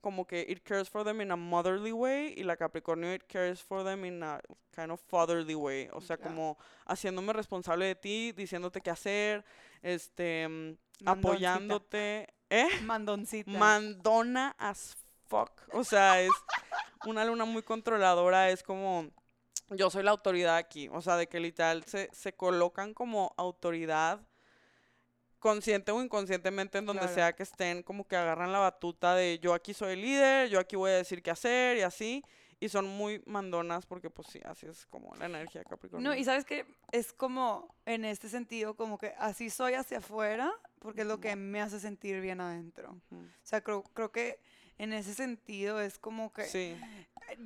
como 0.00 0.26
que 0.26 0.46
it 0.48 0.62
cares 0.62 0.88
for 0.88 1.04
them 1.04 1.20
in 1.20 1.30
a 1.30 1.36
motherly 1.36 1.92
way 1.92 2.34
y 2.36 2.42
la 2.42 2.56
Capricornio 2.56 3.12
it 3.14 3.24
cares 3.28 3.62
for 3.62 3.84
them 3.84 4.04
in 4.04 4.22
a 4.22 4.40
kind 4.74 4.90
of 4.90 5.00
fatherly 5.08 5.54
way, 5.54 5.88
o 5.92 6.00
sea, 6.00 6.16
como 6.16 6.56
haciéndome 6.86 7.32
responsable 7.32 7.86
de 7.86 7.94
ti, 7.94 8.32
diciéndote 8.32 8.80
qué 8.80 8.90
hacer, 8.90 9.44
este, 9.82 10.48
mm, 10.48 10.76
Mandoncita. 11.02 11.10
apoyándote, 11.10 12.28
¿eh? 12.48 12.68
Mandoncita. 12.82 13.50
Mandona 13.50 14.54
as 14.58 14.96
fuck. 15.28 15.50
O 15.72 15.84
sea, 15.84 16.20
es 16.22 16.32
una 17.06 17.24
luna 17.24 17.44
muy 17.44 17.62
controladora, 17.62 18.50
es 18.50 18.62
como 18.62 19.10
yo 19.70 19.90
soy 19.90 20.02
la 20.02 20.10
autoridad 20.10 20.56
aquí, 20.56 20.88
o 20.88 21.00
sea, 21.00 21.16
de 21.16 21.28
que 21.28 21.40
literal 21.40 21.84
se, 21.84 22.08
se 22.12 22.32
colocan 22.32 22.94
como 22.94 23.34
autoridad 23.36 24.20
consciente 25.38 25.90
o 25.92 26.02
inconscientemente 26.02 26.78
en 26.78 26.86
donde 26.86 27.00
Claro. 27.00 27.14
sea 27.14 27.32
que 27.34 27.42
estén, 27.44 27.82
como 27.82 28.06
que 28.06 28.16
agarran 28.16 28.52
la 28.52 28.58
batuta 28.58 29.14
de 29.14 29.38
yo 29.38 29.54
aquí 29.54 29.72
soy 29.72 29.94
el 29.94 30.02
líder, 30.02 30.50
yo 30.50 30.60
aquí 30.60 30.76
voy 30.76 30.90
a 30.90 30.96
decir 30.96 31.22
qué 31.22 31.30
hacer 31.30 31.78
y 31.78 31.82
así. 31.82 32.22
Y 32.62 32.68
son 32.68 32.86
muy 32.86 33.22
mandonas 33.24 33.86
porque 33.86 34.10
pues 34.10 34.28
sí, 34.28 34.38
así 34.44 34.66
es 34.66 34.84
como 34.84 35.14
la 35.16 35.24
energía 35.24 35.64
Capricornio. 35.64 36.06
No, 36.10 36.14
y 36.14 36.24
sabes 36.24 36.44
que 36.44 36.66
es 36.92 37.14
como, 37.14 37.74
en 37.86 38.04
este 38.04 38.28
sentido, 38.28 38.74
como 38.76 38.98
que 38.98 39.14
así 39.18 39.48
soy 39.48 39.72
hacia 39.72 39.96
afuera, 39.96 40.52
porque 40.78 41.00
es 41.00 41.06
lo 41.06 41.20
que 41.20 41.34
me 41.36 41.62
hace 41.62 41.80
sentir 41.80 42.20
bien 42.20 42.38
adentro. 42.42 43.00
O 43.10 43.16
sea, 43.42 43.62
creo, 43.62 43.82
creo 43.94 44.12
que 44.12 44.40
en 44.82 44.92
ese 44.92 45.14
sentido 45.14 45.80
es 45.80 45.98
como 45.98 46.32
que 46.32 46.44
Sí, 46.44 46.76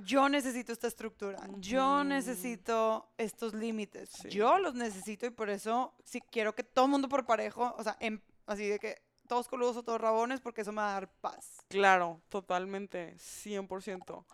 yo 0.04 0.28
necesito 0.28 0.72
esta 0.72 0.86
estructura, 0.86 1.38
yo 1.58 2.04
necesito 2.04 3.10
estos 3.18 3.54
límites, 3.54 4.10
Sí. 4.10 4.28
yo 4.30 4.58
los 4.58 4.74
necesito 4.74 5.26
y 5.26 5.30
por 5.30 5.50
eso 5.50 5.94
sí 6.04 6.20
quiero 6.30 6.54
que 6.54 6.62
todo 6.62 6.84
el 6.86 6.90
mundo 6.92 7.08
por 7.08 7.26
parejo, 7.26 7.74
o 7.76 7.82
sea, 7.82 7.96
em- 8.00 8.20
así 8.46 8.66
de 8.68 8.78
que 8.78 9.02
todos 9.26 9.48
coludos 9.48 9.76
o 9.76 9.82
todos 9.82 10.00
rabones, 10.00 10.40
porque 10.40 10.60
eso 10.62 10.70
me 10.72 10.82
va 10.82 10.90
a 10.90 10.92
dar 10.94 11.08
paz. 11.20 11.58
claro, 11.68 12.20
totalmente, 12.28 13.14
100%. 13.18 14.24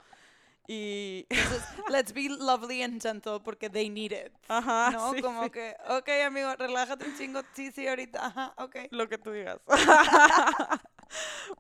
Y, 0.68 1.27
Entonces, 1.31 1.62
let's 1.89 2.12
be 2.12 2.28
lovely 2.28 2.82
and 2.82 3.02
gentle 3.02 3.40
porque 3.40 3.68
they 3.70 3.89
need 3.89 4.12
it. 4.12 4.32
ajá, 4.47 4.90
¿No? 4.93 5.12
sí, 5.14 5.20
como 5.22 5.44
sí, 5.44 5.51
que, 5.51 5.74
ok, 5.89 6.09
amigo, 6.27 6.55
relájate 6.56 7.06
un 7.06 7.16
chingo. 7.16 7.40
Sí, 7.55 7.72
sí, 7.72 7.89
ahorita. 7.89 8.24
Ajá, 8.27 8.55
ok. 8.56 8.77
lo 8.90 9.09
que 9.09 9.18
tú 9.18 9.32
digas. 9.32 9.59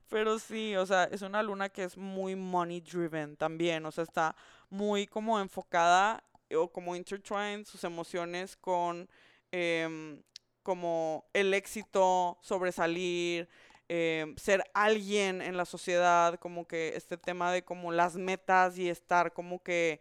Pero 0.08 0.38
sí, 0.38 0.76
o 0.76 0.86
sea, 0.86 1.04
es 1.04 1.22
una 1.22 1.42
luna 1.42 1.68
que 1.68 1.84
es 1.84 1.96
muy 1.96 2.36
money 2.36 2.80
driven 2.80 3.36
también, 3.36 3.84
o 3.86 3.92
sea, 3.92 4.04
está 4.04 4.36
muy 4.68 5.06
como 5.06 5.38
enfocada 5.40 6.22
o 6.54 6.68
como 6.70 6.96
intertwined 6.96 7.64
sus 7.64 7.84
emociones 7.84 8.56
con 8.56 9.08
em, 9.52 10.22
como 10.62 11.24
el 11.32 11.54
éxito, 11.54 12.38
sobresalir, 12.42 13.48
em, 13.88 14.36
ser 14.36 14.62
alguien 14.74 15.42
en 15.42 15.56
la 15.56 15.64
sociedad, 15.64 16.38
como 16.38 16.66
que 16.66 16.92
este 16.96 17.16
tema 17.16 17.52
de 17.52 17.64
como 17.64 17.92
las 17.92 18.16
metas 18.16 18.78
y 18.78 18.88
estar 18.88 19.32
como 19.32 19.62
que 19.62 20.00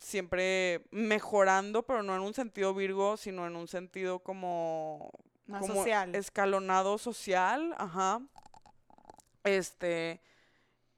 siempre 0.00 0.84
mejorando, 0.90 1.84
pero 1.84 2.02
no 2.02 2.14
en 2.16 2.22
un 2.22 2.34
sentido 2.34 2.74
virgo, 2.74 3.16
sino 3.16 3.46
en 3.46 3.56
un 3.56 3.68
sentido 3.68 4.18
como 4.20 5.10
Más 5.46 5.60
como 5.60 5.74
social. 5.76 6.14
escalonado 6.14 6.98
social, 6.98 7.74
ajá. 7.78 8.20
Este, 9.44 10.20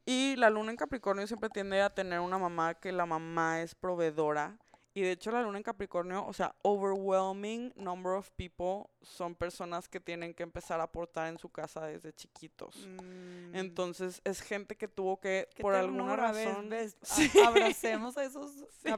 y 0.04 0.36
la 0.36 0.50
luna 0.50 0.70
en 0.70 0.76
Capricornio 0.76 1.26
siempre 1.26 1.50
tiende 1.50 1.82
a 1.82 1.90
tener 1.90 2.20
una 2.20 2.38
mamá 2.38 2.74
que 2.74 2.92
la 2.92 3.06
mamá 3.06 3.60
es 3.60 3.74
proveedora. 3.74 4.56
Y 4.94 5.02
de 5.02 5.10
hecho 5.12 5.30
la 5.30 5.42
luna 5.42 5.58
en 5.58 5.62
Capricornio, 5.62 6.24
o 6.24 6.32
sea, 6.32 6.54
overwhelming 6.62 7.70
number 7.76 8.12
of 8.12 8.30
people 8.30 8.88
son 9.02 9.34
personas 9.34 9.90
que 9.90 10.00
tienen 10.00 10.32
que 10.32 10.42
empezar 10.42 10.80
a 10.80 10.84
aportar 10.84 11.26
en 11.28 11.36
su 11.36 11.50
casa 11.50 11.84
desde 11.84 12.14
chiquitos. 12.14 12.86
Mm, 12.86 13.54
Entonces 13.54 14.22
es 14.24 14.40
gente 14.40 14.74
que 14.74 14.88
tuvo 14.88 15.20
que, 15.20 15.48
por 15.60 15.74
alguna 15.74 16.16
razón, 16.16 16.70
Sí. 17.02 17.30
Abracemos 17.46 18.16
a 18.16 18.24
esos 18.24 18.52
Sí. 18.82 18.88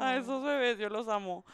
A 0.00 0.16
esos 0.16 0.42
bebés, 0.42 0.78
yo 0.78 0.88
los 0.88 1.08
amo. 1.08 1.44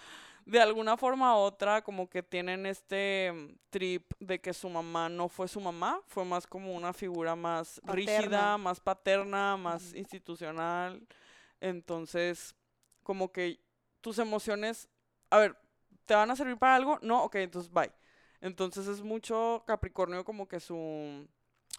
De 0.46 0.60
alguna 0.60 0.96
forma 0.96 1.34
u 1.36 1.38
otra, 1.38 1.82
como 1.82 2.08
que 2.08 2.22
tienen 2.22 2.66
este 2.66 3.32
mm, 3.32 3.56
trip 3.70 4.12
de 4.20 4.40
que 4.40 4.52
su 4.52 4.68
mamá 4.68 5.08
no 5.08 5.28
fue 5.28 5.48
su 5.48 5.60
mamá, 5.60 6.00
fue 6.06 6.24
más 6.24 6.46
como 6.46 6.74
una 6.74 6.92
figura 6.92 7.34
más 7.34 7.80
rígida, 7.84 8.58
más 8.58 8.78
paterna, 8.78 9.56
más 9.56 9.94
institucional. 9.94 11.06
Entonces, 11.60 12.54
como 13.02 13.32
que 13.32 13.58
tus 14.02 14.18
emociones, 14.18 14.88
a 15.30 15.38
ver, 15.38 15.56
¿te 16.04 16.14
van 16.14 16.30
a 16.30 16.36
servir 16.36 16.58
para 16.58 16.76
algo? 16.76 16.98
No, 17.00 17.24
ok, 17.24 17.36
entonces 17.36 17.72
bye. 17.72 17.92
Entonces 18.42 18.86
es 18.86 19.00
mucho 19.00 19.64
Capricornio 19.66 20.22
como 20.24 20.46
que 20.46 20.60
su, 20.60 21.26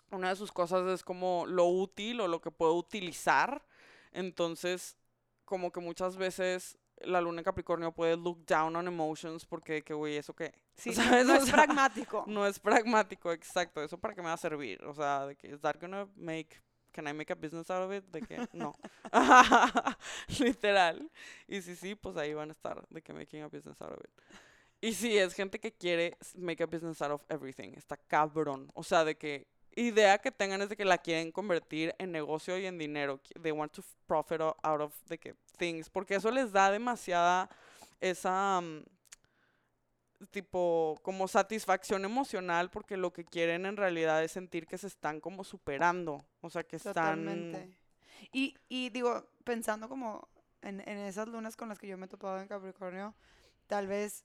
una 0.09 0.29
de 0.29 0.35
sus 0.35 0.51
cosas 0.51 0.87
es 0.87 1.03
como 1.03 1.45
lo 1.45 1.65
útil 1.65 2.19
o 2.19 2.27
lo 2.27 2.41
que 2.41 2.49
puedo 2.49 2.73
utilizar. 2.73 3.63
Entonces, 4.11 4.97
como 5.43 5.71
que 5.71 5.79
muchas 5.79 6.17
veces 6.17 6.79
la 7.01 7.21
luna 7.21 7.39
en 7.41 7.43
Capricornio 7.45 7.91
puede 7.91 8.15
look 8.17 8.45
down 8.45 8.75
on 8.75 8.87
emotions 8.87 9.45
porque, 9.45 9.83
que 9.83 9.93
güey, 9.93 10.17
¿eso 10.17 10.33
qué? 10.35 10.53
Sí, 10.75 10.93
¿Sabes? 10.93 11.25
no 11.25 11.33
O 11.33 11.37
es 11.37 11.45
sea, 11.45 11.53
pragmático. 11.53 12.23
No 12.27 12.45
es 12.47 12.59
pragmático, 12.59 13.31
exacto. 13.31 13.83
¿Eso 13.83 13.97
para 13.97 14.13
qué 14.13 14.21
me 14.21 14.27
va 14.27 14.33
a 14.33 14.37
servir? 14.37 14.83
O 14.85 14.93
sea, 14.93 15.25
de 15.27 15.35
que, 15.35 15.47
¿is 15.47 15.61
that 15.61 15.75
gonna 15.79 16.07
make, 16.15 16.61
can 16.91 17.07
I 17.07 17.13
make 17.13 17.31
a 17.31 17.35
business 17.35 17.69
out 17.69 17.83
of 17.83 17.93
it? 17.93 18.03
De 18.05 18.21
que, 18.21 18.47
no. 18.53 18.73
Literal. 20.39 21.09
Y 21.47 21.61
si 21.61 21.75
sí, 21.75 21.95
pues 21.95 22.17
ahí 22.17 22.33
van 22.33 22.49
a 22.49 22.53
estar, 22.53 22.85
de 22.89 23.01
que 23.01 23.13
making 23.13 23.41
a 23.43 23.47
business 23.47 23.81
out 23.81 23.91
of 23.93 23.99
it. 24.03 24.11
Y 24.81 24.93
sí, 24.93 25.17
es 25.17 25.33
gente 25.33 25.59
que 25.59 25.71
quiere 25.73 26.17
make 26.35 26.61
a 26.63 26.67
business 26.67 27.01
out 27.01 27.11
of 27.11 27.23
everything. 27.29 27.73
Está 27.75 27.97
cabrón. 27.97 28.69
O 28.73 28.83
sea, 28.83 29.03
de 29.03 29.17
que 29.17 29.47
idea 29.75 30.17
que 30.19 30.31
tengan 30.31 30.61
es 30.61 30.69
de 30.69 30.77
que 30.77 30.85
la 30.85 30.97
quieren 30.97 31.31
convertir 31.31 31.95
en 31.97 32.11
negocio 32.11 32.57
y 32.59 32.65
en 32.65 32.77
dinero. 32.77 33.19
They 33.41 33.51
want 33.51 33.71
to 33.73 33.83
profit 34.05 34.41
o- 34.41 34.55
out 34.63 34.81
of 34.81 34.95
de 35.05 35.17
que 35.17 35.35
things. 35.55 35.89
Porque 35.89 36.15
eso 36.15 36.31
les 36.31 36.51
da 36.51 36.71
demasiada 36.71 37.49
esa 37.99 38.61
mm, 38.61 38.83
tipo 40.31 40.99
como 41.01 41.27
satisfacción 41.27 42.05
emocional 42.05 42.69
porque 42.69 42.97
lo 42.97 43.11
que 43.11 43.25
quieren 43.25 43.65
en 43.65 43.77
realidad 43.77 44.23
es 44.23 44.31
sentir 44.31 44.67
que 44.67 44.77
se 44.77 44.87
están 44.87 45.19
como 45.19 45.43
superando. 45.43 46.23
O 46.41 46.49
sea, 46.49 46.63
que 46.63 46.77
están 46.77 46.93
Totalmente. 46.93 47.77
Y, 48.31 48.55
y 48.69 48.89
digo, 48.89 49.27
pensando 49.43 49.89
como 49.89 50.27
en, 50.61 50.81
en 50.81 50.97
esas 50.99 51.27
lunas 51.27 51.55
con 51.55 51.69
las 51.69 51.79
que 51.79 51.87
yo 51.87 51.97
me 51.97 52.05
he 52.05 52.09
topado 52.09 52.39
en 52.39 52.47
Capricornio, 52.47 53.13
tal 53.67 53.87
vez 53.87 54.23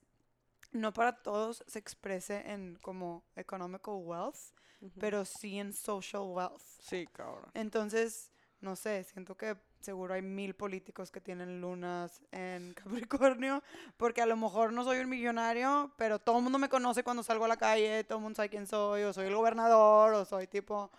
no 0.71 0.93
para 0.93 1.13
todos 1.21 1.63
se 1.67 1.79
exprese 1.79 2.49
en 2.49 2.77
como 2.81 3.23
economical 3.35 3.95
wealth, 3.97 4.53
Ujú. 4.81 4.99
pero 4.99 5.25
sí 5.25 5.59
en 5.59 5.73
social 5.73 6.23
wealth. 6.23 6.61
Sí, 6.79 7.07
cabrón. 7.11 7.51
Entonces, 7.53 8.31
no 8.61 8.75
sé, 8.75 9.03
siento 9.03 9.35
que 9.35 9.57
seguro 9.81 10.13
hay 10.13 10.21
mil 10.21 10.53
políticos 10.55 11.11
que 11.11 11.21
tienen 11.21 11.61
lunas 11.61 12.21
en 12.31 12.73
Capricornio, 13.07 13.63
porque 13.97 14.21
a 14.21 14.25
lo 14.25 14.35
mejor 14.37 14.73
no 14.73 14.83
soy 14.83 14.99
un 14.99 15.09
millonario, 15.09 15.91
pero 15.97 16.19
todo 16.19 16.37
el 16.37 16.43
mundo 16.43 16.59
me 16.59 16.69
conoce 16.69 17.03
cuando 17.03 17.23
salgo 17.23 17.45
a 17.45 17.47
la 17.47 17.57
calle, 17.57 18.03
todo 18.03 18.17
el 18.19 18.23
mundo 18.23 18.37
sabe 18.37 18.49
quién 18.49 18.67
soy, 18.67 19.03
o 19.03 19.13
soy 19.13 19.27
el 19.27 19.35
gobernador, 19.35 20.13
o 20.13 20.25
soy 20.25 20.47
tipo 20.47 20.89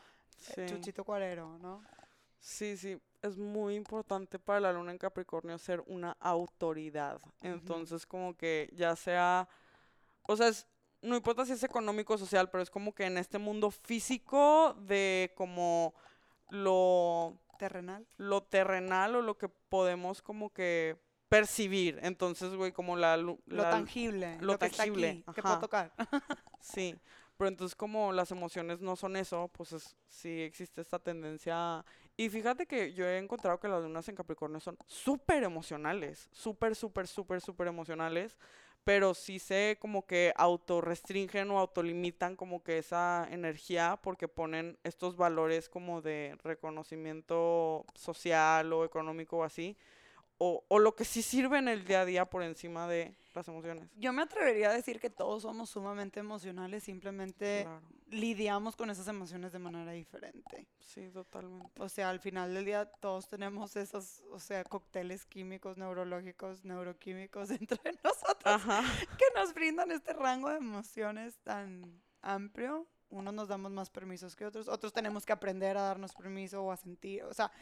eh, 0.56 0.66
Sí. 0.68 0.74
Chuchito 0.74 1.04
Cuarero, 1.04 1.58
¿no? 1.58 1.82
Sí, 2.40 2.76
sí, 2.76 2.98
es 3.22 3.38
muy 3.38 3.76
importante 3.76 4.38
para 4.40 4.58
la 4.58 4.72
luna 4.72 4.90
en 4.90 4.98
Capricornio 4.98 5.56
ser 5.58 5.80
una 5.86 6.16
autoridad. 6.20 7.20
Entonces, 7.42 8.04
como 8.04 8.36
que 8.36 8.68
ya 8.74 8.96
sea, 8.96 9.48
o 10.24 10.36
sea, 10.36 10.48
es- 10.48 10.66
no 11.02 11.14
importa 11.16 11.44
si 11.46 11.52
es 11.52 11.62
económico 11.62 12.14
o 12.14 12.18
social, 12.18 12.50
pero 12.50 12.62
es 12.62 12.70
como 12.70 12.92
que 12.94 13.04
en 13.04 13.18
este 13.18 13.38
mundo 13.38 13.70
físico 13.70 14.74
de 14.80 15.32
como 15.36 15.94
lo, 16.50 17.38
Terrenal. 17.68 18.06
lo 18.16 18.42
terrenal 18.42 19.14
o 19.14 19.22
lo 19.22 19.38
que 19.38 19.48
podemos 19.48 20.20
como 20.20 20.50
que 20.52 20.96
percibir. 21.28 21.98
Entonces, 22.02 22.54
güey, 22.56 22.72
como 22.72 22.96
la, 22.96 23.16
lu- 23.16 23.40
Lo 23.46 23.62
la- 23.62 23.70
tangible. 23.70 24.36
lo 24.40 24.46
Lo, 24.52 24.58
que 24.58 24.66
está 24.66 24.78
tangible, 24.78 25.08
aquí, 25.26 25.34
que 25.34 25.42
puedo 25.42 25.58
tocar. 25.60 25.92
Sí, 26.60 26.94
pero 27.36 27.48
entonces 27.48 27.74
como 27.74 28.12
las 28.12 28.30
emociones 28.30 28.80
no 28.80 28.94
son 28.96 29.16
eso, 29.16 29.48
pues 29.52 29.72
es- 29.72 29.96
sí 30.08 30.42
existe 30.42 30.80
esta 30.80 30.98
tendencia. 30.98 31.84
Y 32.16 32.28
fíjate 32.28 32.66
que 32.66 32.92
yo 32.92 33.06
he 33.06 33.18
encontrado 33.18 33.58
que 33.58 33.68
las 33.68 33.82
lunas 33.82 34.08
en 34.08 34.14
Capricornio 34.16 34.60
son 34.60 34.76
súper 34.86 35.42
emocionales, 35.44 36.28
súper, 36.32 36.76
súper, 36.76 37.06
súper, 37.08 37.40
súper 37.40 37.66
emocionales, 37.68 38.36
pero 38.84 39.14
sí 39.14 39.38
se 39.38 39.78
como 39.80 40.06
que 40.06 40.32
autorrestringen 40.36 41.50
o 41.50 41.58
autolimitan 41.58 42.36
como 42.36 42.62
que 42.62 42.78
esa 42.78 43.28
energía 43.30 43.98
porque 44.02 44.28
ponen 44.28 44.78
estos 44.84 45.16
valores 45.16 45.68
como 45.68 46.02
de 46.02 46.36
reconocimiento 46.42 47.84
social 47.94 48.72
o 48.72 48.84
económico 48.84 49.38
o 49.38 49.44
así, 49.44 49.76
o, 50.44 50.64
o 50.66 50.78
lo 50.80 50.96
que 50.96 51.04
sí 51.04 51.22
sirve 51.22 51.58
en 51.58 51.68
el 51.68 51.84
día 51.84 52.00
a 52.00 52.04
día 52.04 52.24
por 52.24 52.42
encima 52.42 52.88
de 52.88 53.14
las 53.32 53.46
emociones. 53.46 53.88
Yo 53.94 54.12
me 54.12 54.22
atrevería 54.22 54.70
a 54.70 54.72
decir 54.74 54.98
que 54.98 55.08
todos 55.08 55.42
somos 55.42 55.70
sumamente 55.70 56.18
emocionales, 56.18 56.82
simplemente 56.82 57.62
Claro, 57.62 57.80
lidiamos 58.10 58.74
con 58.74 58.90
esas 58.90 59.06
emociones 59.06 59.52
de 59.52 59.60
manera 59.60 59.92
diferente. 59.92 60.66
sí, 60.80 61.08
totalmente. 61.12 61.80
O 61.80 61.88
sea, 61.88 62.10
al 62.10 62.18
final 62.18 62.52
del 62.54 62.64
día 62.64 62.86
todos 62.86 63.28
tenemos 63.28 63.76
esos, 63.76 64.20
o 64.32 64.40
sea, 64.40 64.64
cócteles 64.64 65.24
químicos, 65.26 65.76
neurológicos, 65.76 66.64
neuroquímicos 66.64 67.48
dentro 67.60 67.78
de 67.84 67.92
nosotros 68.02 68.42
Ajá. 68.44 68.82
que 69.16 69.24
nos 69.40 69.54
brindan 69.54 69.92
este 69.92 70.12
rango 70.12 70.50
de 70.50 70.56
emociones 70.56 71.38
tan 71.44 72.02
amplio. 72.20 72.88
Unos 73.10 73.32
nos 73.32 73.46
damos 73.46 73.70
más 73.70 73.90
permisos 73.90 74.34
que 74.34 74.44
otros, 74.44 74.66
otros 74.66 74.92
tenemos 74.92 75.24
que 75.24 75.32
aprender 75.34 75.76
a 75.76 75.82
darnos 75.82 76.12
permiso 76.14 76.64
o 76.64 76.72
a 76.72 76.76
sentir, 76.76 77.22
o 77.24 77.32
sea, 77.34 77.52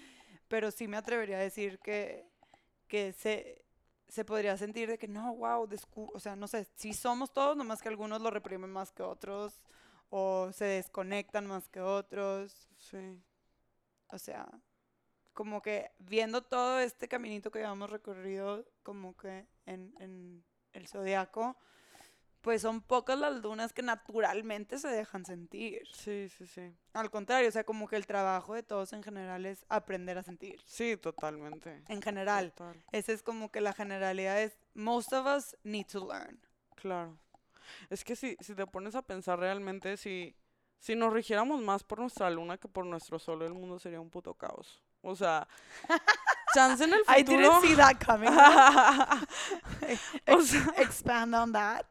pero 0.48 0.70
sí 0.70 0.86
me 0.88 0.96
atrevería 0.96 1.36
a 1.38 1.40
decir 1.40 1.78
que, 1.80 2.29
que 2.90 3.14
se, 3.14 3.64
se 4.08 4.24
podría 4.26 4.56
sentir 4.58 4.90
de 4.90 4.98
que 4.98 5.08
no, 5.08 5.34
wow, 5.36 5.66
descu- 5.68 6.10
o 6.14 6.20
sea, 6.20 6.36
no 6.36 6.48
sé, 6.48 6.66
sí 6.76 6.92
somos 6.94 7.32
todos, 7.32 7.56
nomás 7.56 7.82
que 7.82 7.88
algunos 7.90 8.20
lo 8.22 8.30
reprimen 8.30 8.70
más 8.72 8.92
que 8.92 9.04
otros 9.04 9.62
o 10.10 10.50
se 10.52 10.66
desconectan 10.66 11.46
más 11.46 11.68
que 11.70 11.80
otros. 11.80 12.68
Sí. 12.78 13.22
O 14.08 14.18
sea, 14.18 14.48
como 15.34 15.62
que 15.62 15.92
viendo 15.98 16.42
todo 16.42 16.80
este 16.80 17.08
caminito 17.08 17.50
que 17.50 17.60
habíamos 17.60 17.90
recorrido, 17.90 18.66
como 18.82 19.16
que 19.16 19.46
en, 19.66 19.94
en 20.00 20.44
el 20.72 20.88
zodiaco, 20.88 21.56
pues 22.40 22.62
son 22.62 22.80
pocas 22.80 23.18
las 23.18 23.34
lunas 23.42 23.72
que 23.72 23.82
naturalmente 23.82 24.78
se 24.78 24.88
dejan 24.88 25.24
sentir. 25.24 25.82
Sí, 25.92 26.28
sí, 26.36 26.46
sí. 26.46 26.72
Al 26.94 27.10
contrario, 27.10 27.48
o 27.48 27.52
sea, 27.52 27.64
como 27.64 27.86
que 27.86 27.96
el 27.96 28.06
trabajo 28.06 28.54
de 28.54 28.62
todos 28.62 28.92
en 28.94 29.02
general 29.02 29.44
es 29.46 29.64
aprender 29.68 30.16
a 30.18 30.22
sentir. 30.22 30.60
Sí, 30.64 30.96
totalmente. 30.96 31.82
En 31.88 32.00
general. 32.00 32.52
Total, 32.52 32.82
Esa 32.92 33.12
es 33.12 33.22
como 33.22 33.50
que 33.50 33.60
la 33.60 33.72
generalidad 33.74 34.40
es, 34.42 34.58
most 34.74 35.12
of 35.12 35.26
us 35.26 35.56
need 35.64 35.86
to 35.86 36.06
learn. 36.06 36.40
claro. 36.76 37.18
Es 37.88 38.02
que 38.02 38.16
si, 38.16 38.36
si 38.40 38.54
te 38.56 38.66
pones 38.66 38.96
a 38.96 39.02
pensar 39.02 39.38
realmente, 39.38 39.96
si, 39.96 40.34
si 40.80 40.96
nos 40.96 41.12
rigiéramos 41.12 41.60
más 41.62 41.84
por 41.84 42.00
nuestra 42.00 42.28
luna 42.30 42.58
que 42.58 42.66
por 42.66 42.84
nuestro 42.84 43.20
sol, 43.20 43.42
el 43.42 43.54
mundo 43.54 43.78
sería 43.78 44.00
un 44.00 44.10
puto 44.10 44.34
caos. 44.34 44.82
O 45.02 45.14
sea, 45.14 45.46
chance 46.54 46.82
en 46.82 46.94
el 46.94 47.00
I 47.02 47.20
futuro. 47.24 47.38
didn't 47.38 47.62
see 47.62 47.76
that 47.76 47.96
coming. 48.04 48.28
o, 48.28 50.32
Ex- 50.38 50.46
sea, 50.48 50.74
expand 50.78 51.32
on 51.34 51.52
that. 51.52 51.86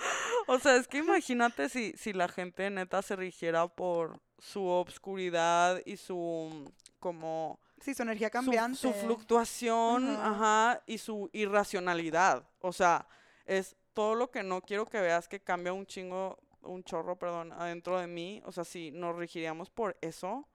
o 0.46 0.58
sea, 0.58 0.76
es 0.76 0.88
que 0.88 0.98
imagínate 0.98 1.68
si, 1.68 1.92
si 1.92 2.12
la 2.12 2.28
gente 2.28 2.68
neta 2.70 3.02
se 3.02 3.16
rigiera 3.16 3.68
por 3.68 4.20
su 4.38 4.64
obscuridad 4.66 5.80
y 5.84 5.96
su 5.96 6.70
como 6.98 7.60
Sí, 7.80 7.94
su 7.94 8.02
energía 8.02 8.30
cambiante. 8.30 8.78
Su, 8.78 8.92
fluctuación, 8.92 10.10
Ajá. 10.10 10.30
ajá, 10.72 10.82
y 10.86 10.98
su 10.98 11.30
irracionalidad. 11.32 12.46
O 12.60 12.72
sea, 12.72 13.08
es 13.46 13.74
todo 13.94 14.14
lo 14.14 14.30
que 14.30 14.42
no 14.42 14.60
quiero 14.60 14.86
que 14.86 15.00
veas 15.00 15.28
que 15.28 15.40
cambia 15.40 15.72
un 15.72 15.86
chingo, 15.86 16.38
un 16.62 16.84
chorro, 16.84 17.18
perdón, 17.18 17.52
adentro 17.52 17.98
de 17.98 18.06
mí. 18.06 18.42
O 18.44 18.52
sea, 18.52 18.64
si 18.64 18.90
nos 18.90 19.16
rigiríamos 19.16 19.70
por 19.70 19.96
eso, 20.02 20.46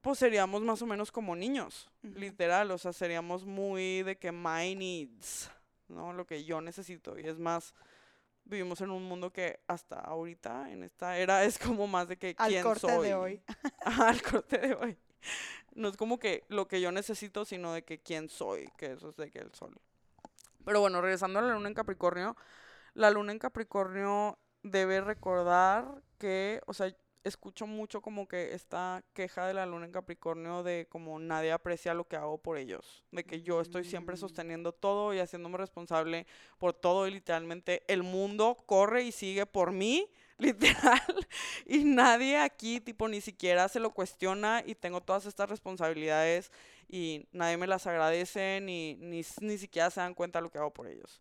pues 0.00 0.18
seríamos 0.18 0.62
más 0.62 0.82
o 0.82 0.86
menos 0.86 1.12
como 1.12 1.36
niños, 1.36 1.88
literal. 2.02 2.72
O 2.72 2.78
sea, 2.78 2.92
seríamos 2.92 3.44
muy 3.44 4.02
de 4.02 4.18
que 4.18 4.32
my 4.32 4.74
needs, 4.74 5.48
¿no? 5.92 6.12
Lo 6.12 6.26
que 6.26 6.44
yo 6.44 6.60
necesito. 6.60 7.18
Y 7.18 7.26
es 7.26 7.38
más, 7.38 7.74
vivimos 8.44 8.80
en 8.80 8.90
un 8.90 9.04
mundo 9.04 9.32
que 9.32 9.60
hasta 9.66 10.00
ahorita, 10.00 10.70
en 10.70 10.82
esta 10.84 11.16
era, 11.18 11.44
es 11.44 11.58
como 11.58 11.86
más 11.86 12.08
de 12.08 12.16
que 12.16 12.34
Al 12.38 12.50
quién 12.50 12.62
corte 12.62 12.80
soy. 12.80 13.08
de 13.08 13.14
hoy. 13.14 13.42
Ajá, 13.84 14.08
al 14.08 14.22
corte 14.22 14.58
de 14.58 14.74
hoy. 14.74 14.98
No 15.74 15.88
es 15.88 15.96
como 15.96 16.18
que 16.18 16.44
lo 16.48 16.66
que 16.66 16.80
yo 16.80 16.92
necesito, 16.92 17.44
sino 17.44 17.72
de 17.72 17.84
que 17.84 18.00
quién 18.00 18.28
soy, 18.28 18.68
que 18.76 18.92
eso 18.92 19.10
es 19.10 19.16
de 19.16 19.30
que 19.30 19.38
el 19.38 19.54
sol. 19.54 19.74
Pero 20.64 20.80
bueno, 20.80 21.00
regresando 21.00 21.38
a 21.38 21.42
la 21.42 21.54
luna 21.54 21.68
en 21.68 21.74
Capricornio, 21.74 22.36
la 22.94 23.10
luna 23.10 23.32
en 23.32 23.38
Capricornio 23.38 24.38
debe 24.62 25.00
recordar 25.00 26.02
que, 26.18 26.60
o 26.66 26.74
sea, 26.74 26.94
escucho 27.24 27.66
mucho 27.66 28.00
como 28.02 28.26
que 28.28 28.54
esta 28.54 29.04
queja 29.14 29.46
de 29.46 29.54
la 29.54 29.66
luna 29.66 29.86
en 29.86 29.92
Capricornio 29.92 30.62
de 30.62 30.86
como 30.88 31.18
nadie 31.18 31.52
aprecia 31.52 31.94
lo 31.94 32.06
que 32.08 32.16
hago 32.16 32.38
por 32.38 32.58
ellos, 32.58 33.04
de 33.12 33.24
que 33.24 33.42
yo 33.42 33.60
estoy 33.60 33.84
siempre 33.84 34.16
Mm. 34.16 34.18
sosteniendo 34.18 34.72
todo 34.72 35.14
y 35.14 35.18
haciéndome 35.20 35.58
responsable 35.58 36.26
por 36.58 36.72
todo 36.72 37.06
y 37.06 37.12
literalmente 37.12 37.82
el 37.88 38.02
mundo 38.02 38.56
corre 38.66 39.02
y 39.04 39.12
sigue 39.12 39.46
por 39.46 39.72
mí, 39.72 40.10
literal, 40.38 41.00
y 41.66 41.84
nadie 41.84 42.38
aquí 42.38 42.80
tipo 42.80 43.08
ni 43.08 43.20
siquiera 43.20 43.68
se 43.68 43.78
lo 43.80 43.90
cuestiona 43.90 44.62
y 44.66 44.74
tengo 44.74 45.00
todas 45.00 45.26
estas 45.26 45.48
responsabilidades 45.48 46.50
y 46.88 47.26
nadie 47.32 47.56
me 47.56 47.66
las 47.68 47.86
agradece 47.86 48.60
ni, 48.62 48.96
ni, 48.96 49.22
ni 49.40 49.58
siquiera 49.58 49.90
se 49.90 50.00
dan 50.00 50.14
cuenta 50.14 50.38
de 50.40 50.42
lo 50.44 50.50
que 50.50 50.58
hago 50.58 50.72
por 50.72 50.88
ellos. 50.88 51.20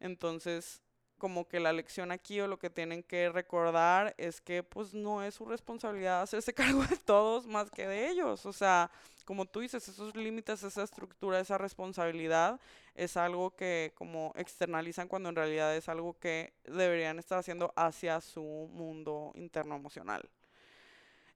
Entonces, 0.00 0.82
como 1.18 1.46
que 1.48 1.60
la 1.60 1.72
lección 1.72 2.10
aquí 2.10 2.40
o 2.40 2.48
lo 2.48 2.58
que 2.58 2.70
tienen 2.70 3.02
que 3.02 3.30
recordar 3.30 4.14
es 4.18 4.40
que 4.40 4.62
pues 4.62 4.94
no 4.94 5.22
es 5.22 5.34
su 5.34 5.44
responsabilidad 5.44 6.22
hacerse 6.22 6.52
cargo 6.54 6.84
de 6.84 6.96
todos 6.96 7.46
más 7.46 7.70
que 7.70 7.86
de 7.86 8.08
ellos. 8.10 8.44
O 8.46 8.52
sea, 8.52 8.90
como 9.24 9.46
tú 9.46 9.60
dices, 9.60 9.88
esos 9.88 10.14
límites, 10.14 10.62
esa 10.62 10.82
estructura, 10.82 11.40
esa 11.40 11.56
responsabilidad 11.56 12.60
es 12.94 13.16
algo 13.16 13.54
que 13.56 13.92
como 13.94 14.32
externalizan 14.36 15.08
cuando 15.08 15.28
en 15.28 15.36
realidad 15.36 15.74
es 15.74 15.88
algo 15.88 16.18
que 16.18 16.52
deberían 16.64 17.18
estar 17.18 17.38
haciendo 17.38 17.72
hacia 17.76 18.20
su 18.20 18.42
mundo 18.72 19.32
interno 19.34 19.76
emocional. 19.76 20.28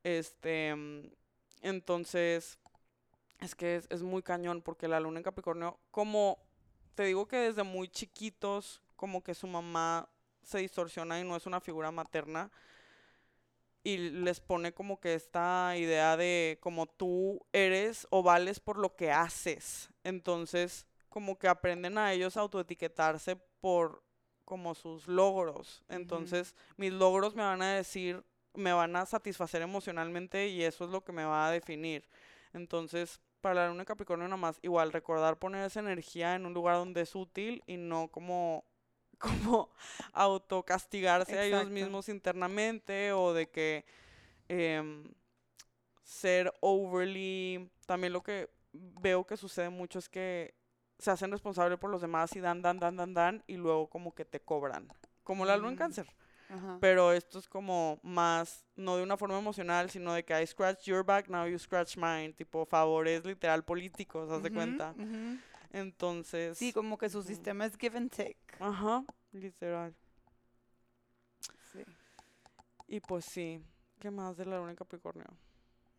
Este, 0.05 0.74
mm, 0.74 1.10
entonces, 1.62 2.59
es 3.40 3.55
que 3.55 3.76
es, 3.76 3.86
es 3.90 4.02
muy 4.02 4.22
cañón 4.22 4.62
porque 4.62 4.88
la 4.88 5.00
luna 5.00 5.18
en 5.18 5.24
Capricornio, 5.24 5.78
como 5.90 6.38
te 6.94 7.05
digo 7.05 7.26
que 7.26 7.36
desde 7.36 7.62
muy 7.62 7.88
chiquitos, 7.88 8.82
como 8.99 9.23
que 9.23 9.33
su 9.33 9.47
mamá 9.47 10.11
se 10.43 10.59
distorsiona 10.59 11.20
y 11.20 11.25
no 11.25 11.37
es 11.37 11.47
una 11.47 11.61
figura 11.61 11.91
materna. 11.91 12.51
Y 13.85 13.97
les 13.97 14.41
pone 14.41 14.73
como 14.75 14.99
que 15.01 15.15
esta 15.15 15.75
idea 15.77 16.16
de 16.16 16.59
como 16.61 16.87
tú 16.87 17.41
eres 17.53 18.07
o 18.11 18.23
vales 18.23 18.59
por 18.59 18.77
lo 18.77 18.97
que 18.97 19.12
haces. 19.12 19.89
Entonces, 20.03 20.85
como 21.09 21.39
que 21.39 21.49
aprenden 21.49 21.97
a 21.97 22.12
ellos 22.12 22.37
a 22.37 22.41
autoetiquetarse 22.41 23.37
por 23.61 24.03
como 24.45 24.75
sus 24.75 25.07
logros. 25.07 25.85
Entonces, 25.89 26.57
mis 26.77 26.93
logros 26.93 27.37
me 27.37 27.43
van 27.43 27.62
a 27.62 27.75
decir, 27.75 28.25
me 28.53 28.73
van 28.73 28.97
a 28.97 29.07
satisfacer 29.07 29.62
emocionalmente 29.62 30.49
y 30.49 30.65
eso 30.65 30.85
es 30.85 30.91
lo 30.91 31.05
que 31.05 31.12
me 31.12 31.25
va 31.25 31.47
a 31.47 31.53
definir. 31.53 32.09
Entonces, 32.53 33.20
para 33.41 33.55
la 33.55 33.69
luna 33.69 33.85
Capricornio 33.85 34.27
nada 34.27 34.41
más, 34.41 34.59
igual 34.62 34.93
recordar 34.93 35.39
poner 35.39 35.65
esa 35.65 35.81
energía 35.81 36.35
en 36.35 36.47
un 36.47 36.55
lugar 36.55 36.77
donde 36.77 37.03
es 37.03 37.15
útil 37.15 37.62
y 37.66 37.77
no 37.77 38.09
como 38.09 38.65
como 39.43 39.70
autocastigarse 40.12 41.39
a 41.39 41.45
ellos 41.45 41.70
mismos 41.70 42.09
internamente 42.09 43.12
o 43.12 43.32
de 43.32 43.49
que 43.51 43.85
em, 44.49 45.05
ser 46.03 46.53
overly 46.61 47.70
también 47.86 48.12
lo 48.12 48.23
que 48.23 48.51
veo 48.73 49.24
que 49.27 49.36
sucede 49.36 49.70
mucho 49.70 49.99
es 49.99 50.09
que 50.09 50.55
se 50.99 51.11
hacen 51.11 51.31
responsables 51.31 51.78
por 51.78 51.90
los 51.90 52.01
demás 52.03 52.35
y 52.36 52.40
dan, 52.40 52.61
dan, 52.62 52.78
dan, 52.78 52.97
dan, 52.97 53.15
dan 53.15 53.45
y 53.47 53.57
luego 53.57 53.89
como 53.89 54.15
que 54.15 54.24
te 54.24 54.40
cobran. 54.40 54.89
Como 55.23 55.45
la 55.45 55.57
luna 55.57 55.69
en 55.70 55.74
Mm. 55.74 55.78
cáncer. 55.78 56.07
Ajá. 56.49 56.78
Pero 56.81 57.12
esto 57.12 57.39
es 57.39 57.49
como 57.49 57.99
más, 58.03 58.65
no 58.77 58.97
de 58.97 59.03
una 59.03 59.16
forma 59.16 59.39
emocional, 59.39 59.90
sino 59.90 60.12
de 60.15 60.24
que 60.24 60.40
I 60.43 60.47
scratch 60.47 60.85
your 60.85 61.05
back, 61.05 61.28
now 61.28 61.47
you 61.47 61.59
scratch 61.59 61.97
mine. 61.97 62.32
Tipo, 62.32 62.65
favores 62.66 63.24
literal 63.24 63.65
políticos, 63.65 64.31
haz 64.31 64.43
de 64.43 64.51
cuenta. 64.51 64.93
ujú. 64.97 65.39
Entonces. 65.70 66.57
Sí, 66.59 66.73
como 66.73 66.97
que 66.99 67.09
su 67.09 67.19
ujú. 67.19 67.28
sistema 67.28 67.66
es 67.66 67.77
give 67.77 67.97
and 67.99 68.11
take. 68.11 68.39
Ajá, 68.61 69.05
literal. 69.32 69.95
Sí. 71.73 71.85
Y 72.86 73.01
pues 73.01 73.24
sí, 73.24 73.62
¿qué 74.01 74.11
más 74.11 74.36
de 74.36 74.47
la 74.47 74.59
luna 74.59 74.70
en 74.70 74.77
Capricornio? 74.77 75.27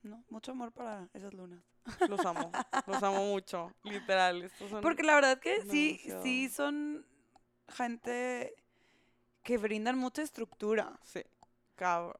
No, 0.02 0.24
mucho 0.30 0.52
amor 0.54 0.72
para 0.72 1.08
esas 1.14 1.34
lunas. 1.34 1.62
Los 2.08 2.26
amo, 2.26 2.52
los 2.88 3.04
amo 3.04 3.26
mucho, 3.26 3.74
literal. 3.84 4.44
Estos 4.44 4.70
son 4.70 4.82
Porque 4.82 5.04
la 5.04 5.16
verdad 5.16 5.40
que 5.40 5.62
sí, 5.64 5.94
demasiado. 5.98 6.24
sí 6.24 6.50
son 6.50 7.06
gente 7.68 8.54
que 9.44 9.58
brindan 9.58 9.98
mucha 9.98 10.22
estructura. 10.22 11.00
Sí. 11.04 11.22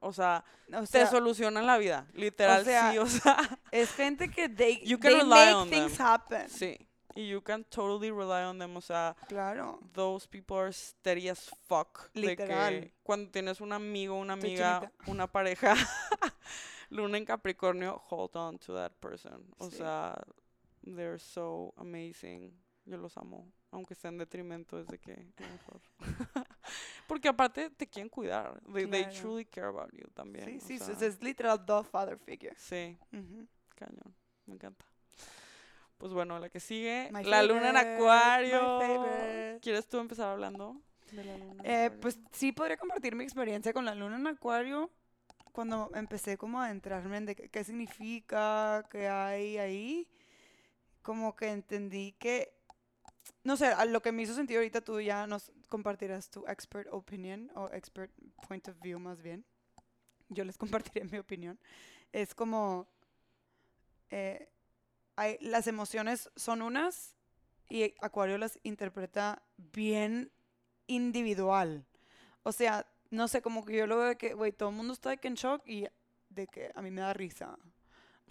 O 0.00 0.10
sea, 0.12 0.42
O 0.72 0.80
te 0.80 0.86
sea, 0.86 1.06
solucionan 1.06 1.66
la 1.66 1.76
vida, 1.76 2.06
literal, 2.14 2.64
sea, 2.64 2.92
sí, 2.92 2.98
o 2.98 3.06
sea, 3.06 3.36
es 3.70 3.92
gente 3.92 4.30
que 4.30 4.48
they, 4.48 4.82
You 4.86 4.98
can 4.98 5.10
they 5.10 5.20
rely 5.20 5.28
make 5.28 5.54
on 5.54 5.68
things 5.68 5.96
them. 5.98 6.06
happen. 6.06 6.48
sí. 6.48 6.78
Y 7.16 7.28
you 7.28 7.40
can 7.42 7.64
totally 7.64 8.10
rely 8.10 8.42
on 8.44 8.58
them, 8.58 8.76
o 8.76 8.80
sea, 8.80 9.16
Claro. 9.28 9.80
those 9.94 10.26
people 10.28 10.56
are 10.56 10.72
steady 10.72 11.28
as 11.28 11.50
fuck. 11.66 12.10
De 12.14 12.20
Literal. 12.20 12.80
que 12.82 12.94
cuando 13.02 13.30
tienes 13.30 13.60
un 13.60 13.72
amigo, 13.72 14.14
una 14.16 14.34
amiga, 14.34 14.90
una 15.06 15.26
pareja, 15.26 15.74
luna 16.90 17.18
en 17.18 17.24
Capricornio, 17.24 18.00
hold 18.10 18.36
on 18.36 18.58
to 18.58 18.74
that 18.74 18.92
person. 19.00 19.44
O 19.58 19.68
Sí. 19.70 19.78
sea, 19.78 20.14
they're 20.84 21.18
so 21.18 21.72
amazing. 21.76 22.52
Yo 22.86 22.96
los 22.96 23.16
amo, 23.16 23.46
aunque 23.70 23.94
sea 23.94 24.08
en 24.10 24.18
detrimento 24.18 24.78
es 24.80 24.86
de 24.86 24.98
que 24.98 25.32
mejor. 25.38 25.80
Porque 27.06 27.28
aparte 27.28 27.70
te 27.70 27.86
quieren 27.88 28.08
cuidar. 28.08 28.60
They, 28.72 28.86
they 28.86 29.04
truly 29.10 29.44
care 29.44 29.66
about 29.68 29.90
you 29.92 30.08
también. 30.14 30.60
Sí, 30.60 30.76
o 30.80 30.84
sí, 30.84 30.94
sea, 30.94 31.06
es, 31.08 31.20
literal 31.22 31.64
the 31.66 31.82
father 31.84 32.16
figure. 32.18 32.54
sí, 32.56 32.96
cañón. 33.76 34.14
Me 34.46 34.54
encanta. 34.54 34.84
Pues 36.00 36.14
bueno, 36.14 36.38
la 36.38 36.48
que 36.48 36.60
sigue, 36.60 37.10
My 37.12 37.22
la 37.24 37.42
luna 37.42 37.68
en 37.68 37.74
favorite, 37.74 37.94
acuario. 37.94 38.80
favorite. 38.80 39.58
¿Quieres 39.60 39.86
tú 39.86 39.98
empezar 39.98 40.30
hablando 40.30 40.80
de 41.12 41.24
la 41.24 41.36
luna 41.36 41.62
en 41.62 41.70
Eh, 41.70 41.90
pues 42.00 42.18
sí 42.32 42.52
podría 42.52 42.78
compartir 42.78 43.14
mi 43.14 43.22
experiencia 43.22 43.74
con 43.74 43.84
la 43.84 43.94
luna 43.94 44.16
en 44.16 44.26
acuario 44.26 44.90
cuando 45.52 45.90
empecé 45.94 46.38
como 46.38 46.58
a 46.58 46.64
adentrarme 46.64 47.18
en 47.18 47.26
de 47.26 47.36
qué, 47.36 47.64
significa, 47.64 48.82
qué 48.90 49.08
hay 49.08 49.58
ahí. 49.58 50.08
Como 51.02 51.36
que 51.36 51.50
entendí 51.50 52.12
que, 52.12 52.50
no 53.44 53.58
sé, 53.58 53.66
a 53.66 53.84
lo 53.84 54.00
que 54.00 54.10
me 54.10 54.22
hizo 54.22 54.34
sentido 54.34 54.60
ahorita 54.60 54.80
tú 54.80 55.02
ya 55.02 55.26
nos 55.26 55.52
compartirás 55.68 56.30
tu 56.30 56.46
expert 56.46 56.88
opinion 56.92 57.50
o 57.54 57.68
expert 57.74 58.10
point 58.48 58.66
of 58.68 58.80
view 58.80 58.98
más 58.98 59.20
bien. 59.20 59.44
Yo 60.30 60.44
les 60.44 60.56
compartiré 60.94 61.04
mi 61.04 61.18
opinión. 61.18 61.58
Es 62.10 62.34
como, 62.34 62.88
eh, 64.08 64.48
hay, 65.16 65.36
las 65.40 65.66
emociones 65.66 66.30
son 66.36 66.62
unas 66.62 67.16
y 67.68 67.94
Acuario 68.00 68.36
las 68.38 68.58
interpreta 68.62 69.42
bien 69.56 70.32
individual. 70.86 71.86
O 72.42 72.52
sea, 72.52 72.86
no 73.10 73.28
sé, 73.28 73.42
como 73.42 73.64
que 73.64 73.76
yo 73.76 73.86
lo 73.86 73.98
veo 73.98 74.06
de 74.08 74.16
que, 74.16 74.34
güey, 74.34 74.52
todo 74.52 74.70
el 74.70 74.74
mundo 74.74 74.92
está 74.92 75.10
de 75.10 75.18
que 75.18 75.28
en 75.28 75.34
shock 75.34 75.62
y 75.66 75.86
de 76.28 76.46
que 76.46 76.72
a 76.74 76.82
mí 76.82 76.90
me 76.90 77.00
da 77.00 77.12
risa. 77.12 77.56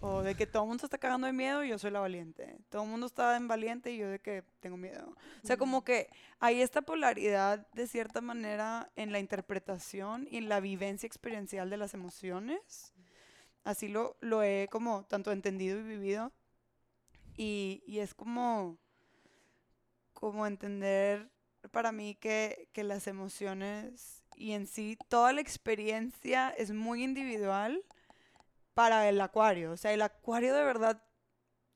O 0.02 0.22
de 0.22 0.34
que 0.34 0.46
todo 0.46 0.62
el 0.62 0.68
mundo 0.68 0.80
se 0.80 0.86
está 0.86 0.96
cagando 0.96 1.26
de 1.26 1.34
miedo 1.34 1.62
y 1.62 1.68
yo 1.68 1.78
soy 1.78 1.90
la 1.90 2.00
valiente. 2.00 2.58
Todo 2.70 2.84
el 2.84 2.88
mundo 2.88 3.06
está 3.06 3.36
en 3.36 3.48
valiente 3.48 3.92
y 3.92 3.98
yo 3.98 4.08
de 4.08 4.18
que 4.18 4.42
tengo 4.60 4.78
miedo. 4.78 5.14
O 5.42 5.46
sea, 5.46 5.58
como 5.58 5.84
que 5.84 6.08
hay 6.38 6.62
esta 6.62 6.80
polaridad 6.80 7.66
de 7.74 7.86
cierta 7.86 8.22
manera 8.22 8.90
en 8.96 9.12
la 9.12 9.18
interpretación 9.18 10.26
y 10.30 10.38
en 10.38 10.48
la 10.48 10.60
vivencia 10.60 11.06
experiencial 11.06 11.68
de 11.68 11.76
las 11.76 11.92
emociones. 11.92 12.94
Así 13.62 13.88
lo, 13.88 14.16
lo 14.20 14.42
he 14.42 14.68
como 14.70 15.04
tanto 15.04 15.32
entendido 15.32 15.78
y 15.78 15.82
vivido. 15.82 16.32
Y, 17.36 17.82
y 17.86 18.00
es 18.00 18.14
como, 18.14 18.78
como 20.12 20.46
entender 20.46 21.30
para 21.70 21.92
mí 21.92 22.14
que, 22.14 22.68
que 22.72 22.84
las 22.84 23.06
emociones 23.06 24.22
y 24.36 24.52
en 24.52 24.66
sí 24.66 24.96
toda 25.08 25.32
la 25.32 25.40
experiencia 25.40 26.50
es 26.50 26.72
muy 26.72 27.04
individual 27.04 27.84
para 28.74 29.08
el 29.08 29.20
acuario. 29.20 29.72
O 29.72 29.76
sea, 29.76 29.92
el 29.92 30.02
acuario 30.02 30.54
de 30.54 30.64
verdad, 30.64 31.02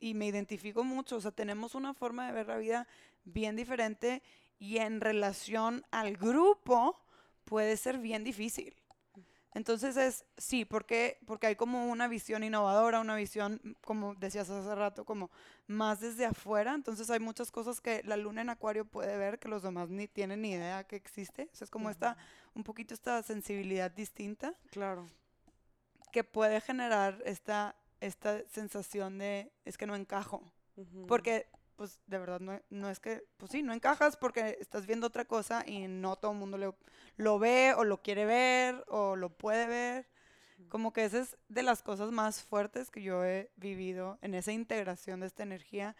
y 0.01 0.14
me 0.14 0.26
identifico 0.26 0.85
mucho, 0.85 1.16
o 1.16 1.20
sea, 1.20 1.31
tenemos 1.31 1.74
una 1.74 1.94
forma 1.94 2.26
de 2.26 2.32
ver 2.32 2.48
la 2.48 2.56
vida 2.56 2.89
bien 3.24 3.56
diferente 3.56 4.22
y 4.59 4.78
en 4.78 5.01
relación 5.01 5.85
al 5.90 6.16
grupo 6.16 6.98
puede 7.44 7.76
ser 7.76 7.98
bien 7.98 8.24
difícil. 8.24 8.74
Entonces 9.55 9.97
es, 9.97 10.24
sí, 10.36 10.64
porque, 10.64 11.18
porque 11.26 11.47
hay 11.47 11.56
como 11.56 11.86
una 11.86 12.09
visión 12.09 12.43
innovadora, 12.43 12.98
una 12.98 13.14
visión, 13.14 13.76
como 13.82 14.16
decías 14.16 14.51
hace 14.51 14.74
rato, 14.74 15.05
como 15.05 15.31
más 15.68 16.01
desde 16.01 16.26
afuera. 16.26 16.74
Entonces 16.74 17.09
hay 17.09 17.20
muchas 17.20 17.52
cosas 17.52 17.81
que 17.81 18.02
la 18.05 18.16
luna 18.16 18.43
en 18.43 18.51
acuario 18.51 18.85
puede 18.85 19.16
ver 19.16 19.39
que 19.39 19.48
los 19.48 19.62
demás 19.62 19.89
ni 19.90 20.09
tienen 20.09 20.43
ni 20.43 20.52
idea 20.52 20.82
que 20.85 20.97
existe. 20.97 21.48
O 21.52 21.56
sea, 21.56 21.66
es 21.66 21.70
como 21.70 21.89
esta, 21.89 22.16
un 22.55 22.64
poquito 22.64 22.94
esta 22.94 23.22
sensibilidad 23.22 23.93
distinta. 23.93 24.55
Claro. 24.70 25.09
Que 26.10 26.24
puede 26.24 26.60
generar 26.60 27.22
esta, 27.24 27.76
esta 28.01 28.43
sensación 28.48 29.18
de, 29.18 29.52
es 29.64 29.78
que 29.78 29.86
no 29.86 29.94
encajo. 29.94 30.43
Porque 31.06 31.47
pues 31.77 32.01
de 32.07 32.19
verdad 32.19 32.41
no, 32.41 32.61
no, 32.71 32.91
es 32.91 33.01
que, 33.01 33.25
pues 33.37 33.53
sí, 33.53 33.63
no 33.63 33.73
encajas 33.73 34.17
porque 34.17 34.57
estás 34.61 34.87
viendo 34.87 35.07
otra 35.07 35.25
cosa 35.25 35.65
y 35.67 35.89
no 35.89 36.17
todo 36.17 36.33
el 36.33 36.39
mundo 36.39 36.59
lo, 36.59 36.77
lo 37.17 37.39
ve 37.39 37.75
o 37.77 37.85
lo 37.85 38.03
quiere 38.03 38.25
ver 38.25 38.85
o 38.89 39.17
lo 39.17 39.31
puede 39.31 39.67
ver. 39.67 40.09
Como 40.69 40.93
que 40.93 41.05
esa 41.05 41.19
es 41.19 41.37
de 41.49 41.63
las 41.63 41.83
cosas 41.83 42.13
más 42.13 42.43
fuertes 42.43 42.91
que 42.91 43.03
yo 43.03 43.25
he 43.25 43.51
vivido 43.57 44.19
en 44.23 44.35
esa 44.35 44.53
integración 44.53 45.21
de 45.21 45.27
esta 45.27 45.43
energía. 45.43 45.97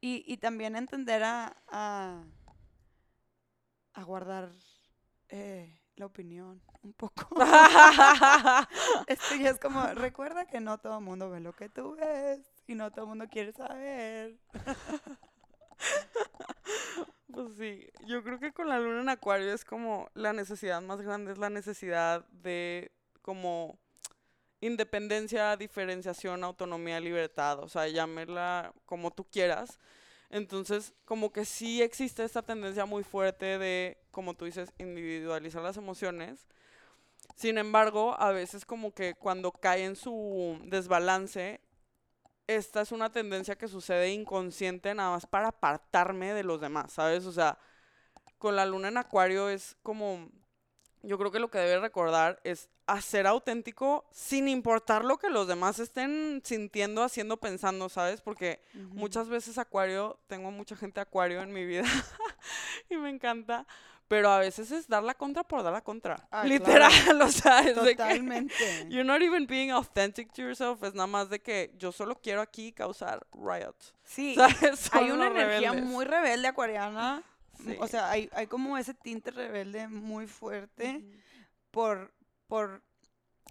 y, 0.00 0.24
y, 0.26 0.36
también 0.38 0.76
entender 0.76 1.22
a, 1.22 1.56
a, 1.68 2.24
a 3.94 4.02
guardar 4.02 4.50
eh, 5.28 5.80
la 5.96 6.06
opinión 6.06 6.62
un 6.82 6.92
poco. 6.92 7.28
Esto 9.06 9.34
ya 9.36 9.50
es 9.50 9.58
como, 9.58 9.86
recuerda 9.94 10.46
que 10.46 10.60
no 10.60 10.78
todo 10.78 10.98
el 10.98 11.04
mundo 11.04 11.30
ve 11.30 11.40
lo 11.40 11.54
que 11.54 11.68
tú 11.68 11.96
ves 11.96 12.55
y 12.66 12.74
no 12.74 12.90
todo 12.90 13.02
el 13.02 13.08
mundo 13.08 13.26
quiere 13.28 13.52
saber. 13.52 14.36
Pues 17.32 17.54
sí, 17.58 17.86
yo 18.06 18.22
creo 18.24 18.38
que 18.38 18.52
con 18.54 18.70
la 18.70 18.78
luna 18.78 19.02
en 19.02 19.08
acuario 19.10 19.52
es 19.52 19.62
como 19.62 20.08
la 20.14 20.32
necesidad 20.32 20.80
más 20.80 21.02
grande, 21.02 21.32
es 21.32 21.38
la 21.38 21.50
necesidad 21.50 22.24
de 22.30 22.92
como 23.20 23.78
independencia, 24.60 25.54
diferenciación, 25.56 26.44
autonomía, 26.44 26.98
libertad, 26.98 27.58
o 27.58 27.68
sea, 27.68 27.88
llámela 27.88 28.72
como 28.86 29.10
tú 29.10 29.24
quieras. 29.24 29.78
Entonces, 30.30 30.94
como 31.04 31.32
que 31.32 31.44
sí 31.44 31.82
existe 31.82 32.24
esta 32.24 32.42
tendencia 32.42 32.86
muy 32.86 33.04
fuerte 33.04 33.58
de, 33.58 33.98
como 34.10 34.34
tú 34.34 34.46
dices, 34.46 34.72
individualizar 34.78 35.62
las 35.62 35.76
emociones. 35.76 36.46
Sin 37.34 37.58
embargo, 37.58 38.16
a 38.18 38.32
veces 38.32 38.64
como 38.64 38.94
que 38.94 39.14
cuando 39.14 39.52
cae 39.52 39.84
en 39.84 39.96
su 39.96 40.58
desbalance, 40.64 41.60
esta 42.46 42.80
es 42.80 42.92
una 42.92 43.10
tendencia 43.10 43.56
que 43.56 43.68
sucede 43.68 44.10
inconsciente 44.10 44.94
nada 44.94 45.10
más 45.10 45.26
para 45.26 45.48
apartarme 45.48 46.32
de 46.32 46.44
los 46.44 46.60
demás, 46.60 46.92
¿sabes? 46.92 47.26
O 47.26 47.32
sea, 47.32 47.58
con 48.38 48.56
la 48.56 48.66
luna 48.66 48.88
en 48.88 48.98
acuario 48.98 49.48
es 49.48 49.76
como, 49.82 50.28
yo 51.02 51.18
creo 51.18 51.30
que 51.30 51.40
lo 51.40 51.50
que 51.50 51.58
debe 51.58 51.80
recordar 51.80 52.40
es 52.44 52.68
hacer 52.86 53.26
auténtico 53.26 54.06
sin 54.12 54.46
importar 54.48 55.04
lo 55.04 55.18
que 55.18 55.28
los 55.28 55.48
demás 55.48 55.78
estén 55.80 56.40
sintiendo, 56.44 57.02
haciendo, 57.02 57.36
pensando, 57.38 57.88
¿sabes? 57.88 58.20
Porque 58.20 58.62
muchas 58.74 59.28
veces 59.28 59.58
acuario, 59.58 60.20
tengo 60.28 60.50
mucha 60.50 60.76
gente 60.76 61.00
acuario 61.00 61.42
en 61.42 61.52
mi 61.52 61.64
vida 61.64 61.84
y 62.90 62.96
me 62.96 63.10
encanta, 63.10 63.66
pero 64.08 64.30
a 64.30 64.38
veces 64.38 64.70
es 64.70 64.88
dar 64.88 65.02
la 65.02 65.14
contra 65.14 65.44
por 65.44 65.62
dar 65.62 65.72
la 65.72 65.82
contra. 65.82 66.28
Ah, 66.30 66.44
Literal, 66.44 66.92
o 67.22 67.28
sea, 67.28 67.60
es 67.60 67.74
Totalmente. 67.74 68.54
de 68.54 68.88
que 68.88 68.88
you're 68.94 69.04
not 69.04 69.22
even 69.22 69.46
being 69.46 69.70
authentic 69.70 70.32
to 70.32 70.42
yourself, 70.42 70.82
es 70.82 70.94
nada 70.94 71.06
más 71.06 71.28
de 71.28 71.40
que 71.40 71.72
yo 71.76 71.92
solo 71.92 72.16
quiero 72.20 72.40
aquí 72.40 72.72
causar 72.72 73.26
riots. 73.32 73.94
Sí, 74.04 74.36
hay 74.92 75.10
una 75.10 75.26
energía 75.26 75.72
muy 75.72 76.04
rebelde 76.04 76.48
acuariana, 76.48 77.22
o 77.80 77.86
sea, 77.86 78.10
hay, 78.10 78.28
hay, 78.32 78.46
como 78.46 78.76
ese 78.78 78.94
tinte 78.94 79.30
rebelde 79.30 79.88
muy 79.88 80.26
fuerte 80.26 81.02
por, 81.70 82.12
por 82.46 82.82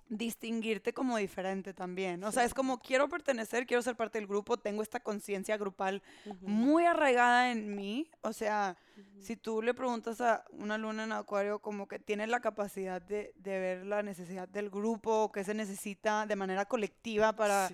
distinguirte 0.08 0.94
como 0.94 1.18
diferente 1.18 1.74
también. 1.74 2.24
O 2.24 2.32
sea, 2.32 2.44
es 2.44 2.54
como 2.54 2.80
quiero 2.80 3.10
pertenecer, 3.10 3.66
quiero 3.66 3.82
ser 3.82 3.96
parte 3.96 4.20
del 4.20 4.28
grupo, 4.28 4.58
tengo 4.58 4.84
esta 4.84 5.00
conciencia 5.00 5.58
grupal 5.58 6.02
muy 6.42 6.86
arraigada 6.86 7.52
en 7.52 7.76
mí. 7.76 8.10
O 8.22 8.32
sea, 8.32 8.78
si 9.20 9.36
tú 9.36 9.62
le 9.62 9.74
preguntas 9.74 10.22
a 10.22 10.46
una 10.52 10.78
luna 10.78 11.06
en 11.06 11.12
acuario 11.12 11.60
como 11.60 11.88
que 11.88 12.00
tiene 12.00 12.28
la 12.28 12.40
capacidad 12.40 13.02
de, 13.02 13.34
ver 13.44 13.86
la 13.86 14.04
necesidad 14.04 14.48
del 14.48 14.70
grupo, 14.70 15.32
que 15.32 15.44
se 15.44 15.54
necesita 15.54 16.26
de 16.26 16.36
manera 16.36 16.66
colectiva 16.66 17.34
para 17.34 17.70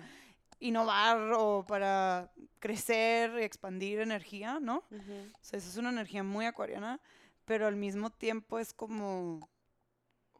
innovar 0.58 1.32
o 1.36 1.64
para 1.66 2.30
crecer 2.60 3.32
y 3.40 3.42
expandir 3.42 4.00
energía, 4.00 4.58
¿no? 4.60 4.76
O 4.78 5.44
sea, 5.44 5.58
eso 5.58 5.68
es 5.68 5.76
una 5.76 5.90
energía 5.90 6.22
muy 6.22 6.46
acuariana, 6.46 7.00
pero 7.44 7.66
al 7.66 7.76
mismo 7.76 8.10
tiempo 8.10 8.58
es 8.58 8.72
como 8.72 9.50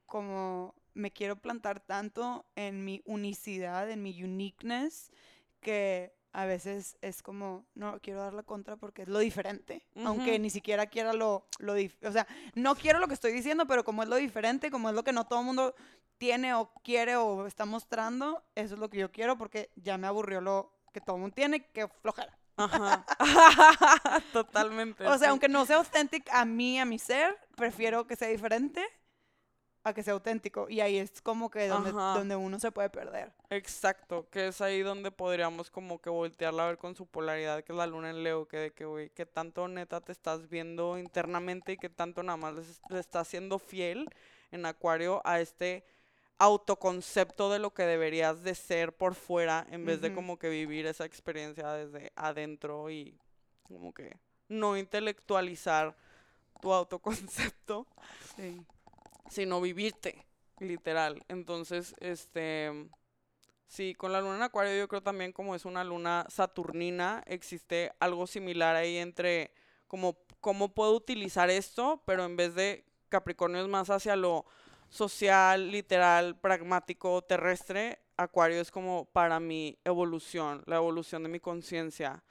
como 0.07 0.75
me 0.95 1.11
quiero 1.11 1.37
plantar 1.37 1.81
tanto 1.81 2.45
en 2.55 2.85
mi 2.85 3.03
unicidad, 3.05 3.91
en 3.91 4.03
mi 4.03 4.23
uniqueness, 4.23 5.11
que 5.61 6.15
a 6.33 6.47
veces 6.47 6.97
es 7.03 7.23
como, 7.23 7.67
no, 7.75 8.01
quiero 8.01 8.21
dar 8.21 8.33
la 8.33 8.43
contra 8.43 8.77
porque 8.77 9.03
es 9.03 9.09
lo 9.09 9.19
diferente, 9.19 9.87
aunque 10.05 10.39
ni 10.39 10.51
siquiera 10.51 10.87
quiera 10.87 11.13
lo, 11.13 11.47
lo 11.59 11.75
o 11.75 12.13
sea, 12.13 12.27
no 12.55 12.75
quiero 12.75 12.99
lo 12.99 13.09
que 13.09 13.15
estoy 13.15 13.33
diciendo, 13.33 13.67
pero 13.67 13.85
como 13.85 14.03
es 14.03 14.09
lo 14.09 14.17
diferente, 14.17 14.71
como 14.71 14.89
es 14.89 14.95
lo 14.95 15.05
que 15.05 15.13
no 15.13 15.27
todo 15.27 15.41
el 15.41 15.47
mundo 15.47 15.75
tiene 16.17 16.55
o 16.55 16.73
quiere 16.83 17.17
o 17.17 17.47
está 17.47 17.67
mostrando, 17.67 18.43
eso 18.55 18.75
es 18.75 18.81
lo 18.81 18.89
que 18.89 18.99
yo 18.99 19.13
quiero 19.13 19.37
porque 19.37 19.71
ya 19.77 19.99
me 19.99 20.07
aburrió 20.07 20.41
lo 20.41 20.73
que 20.93 21.01
todo 21.01 21.17
el 21.17 21.23
mundo 21.23 21.35
tiene, 21.35 21.67
que 21.67 21.89
flojera. 22.01 22.39
Ajá. 22.57 23.05
Totalmente. 24.33 25.07
O 25.07 25.19
sea, 25.19 25.31
aunque 25.31 25.49
no 25.49 25.67
sea 25.67 25.77
auténtico 25.77 26.31
a 26.33 26.45
mí, 26.45 26.79
a 26.79 26.85
mi 26.85 26.99
ser, 26.99 27.39
prefiero 27.57 28.07
que 28.07 28.17
sea 28.17 28.29
diferente 28.29 28.87
a 29.85 29.93
que 29.93 30.03
sea 30.03 30.15
auténtico. 30.15 30.69
Y 30.69 30.81
ahí 30.81 30.97
es 30.97 31.21
como 31.21 31.51
que 31.51 31.67
donde, 31.69 31.93
donde 31.93 32.37
uno 32.37 32.59
se 32.59 32.71
puede 32.71 32.91
perder. 32.91 33.33
Exacto, 33.51 34.29
que 34.31 34.49
es 34.49 34.61
ahí 34.61 34.83
donde 34.83 35.11
podríamos 35.11 35.71
como 35.71 36.01
que 36.01 36.11
voltearla 36.11 36.65
a 36.65 36.67
ver 36.69 36.79
con 36.79 36.95
su 36.95 37.07
polaridad, 37.07 37.63
que 37.65 37.73
es 37.73 37.77
la 37.77 37.87
luna 37.87 38.11
en 38.11 38.23
Leo, 38.23 38.47
que 38.47 38.57
de 38.59 38.71
que, 38.73 38.85
güey, 38.85 39.11
que 39.11 39.27
tanto 39.27 39.67
neta 39.69 40.01
te 40.01 40.13
estás 40.13 40.49
viendo 40.49 40.99
internamente 40.99 41.73
y 41.73 41.77
que 41.77 41.89
tanto 41.89 42.23
nada 42.23 42.37
más 42.37 42.55
le 42.89 43.01
estás 43.01 43.29
siendo 43.29 43.59
fiel 43.59 44.09
en 44.51 44.67
Acuario 44.67 45.21
a 45.25 45.41
este 45.41 45.85
autoconcepto 46.39 47.51
de 47.51 47.59
lo 47.59 47.73
que 47.73 47.85
deberías 47.85 48.43
de 48.43 48.55
ser 48.55 48.93
por 48.93 49.15
fuera 49.15 49.67
en 49.71 49.85
vez 49.85 50.01
de 50.01 50.13
como 50.13 50.39
que 50.39 50.49
vivir 50.49 50.87
esa 50.87 51.05
experiencia 51.05 51.71
desde 51.73 52.13
adentro 52.17 52.91
y 52.91 53.17
como 53.63 53.95
que 53.95 54.17
no 54.49 54.77
intelectualizar 54.77 55.95
tu 56.61 56.73
autoconcepto. 56.73 57.87
Sí 58.37 58.67
sino 59.33 59.61
vivirte, 59.61 60.27
literal. 60.61 61.25
Entonces, 61.29 61.95
este, 61.99 62.89
sí, 63.67 63.95
con 63.95 64.13
la 64.13 64.21
luna 64.21 64.37
en 64.37 64.43
acuario 64.43 64.77
yo 64.77 64.89
creo 64.89 65.03
también 65.03 65.33
como 65.33 65.55
es 65.55 65.65
una 65.65 65.83
luna 65.83 66.27
saturnina, 66.29 67.25
existe 67.27 67.93
algo 67.99 68.27
similar 68.27 68.77
ahí 68.77 68.99
entre 68.99 69.53
como 69.89 70.19
cómo 70.41 70.75
puedo 70.75 70.95
utilizar 70.95 71.51
esto, 71.51 72.03
pero 72.07 72.25
en 72.25 72.37
vez 72.37 72.55
de 72.55 72.85
Capricornio 73.09 73.63
es 73.63 73.69
más 73.69 73.91
hacia 73.91 74.17
lo 74.17 74.47
social, 74.89 75.71
literal, 75.71 76.39
pragmático, 76.39 77.23
terrestre, 77.23 78.03
Acuario 78.17 78.61
es 78.61 78.71
como 78.71 79.07
para 79.07 79.41
mi 79.41 79.79
evolución, 79.85 80.63
la 80.67 80.77
evolución 80.77 81.23
de 81.23 81.29
mi 81.29 81.41
conciencia. 81.41 82.23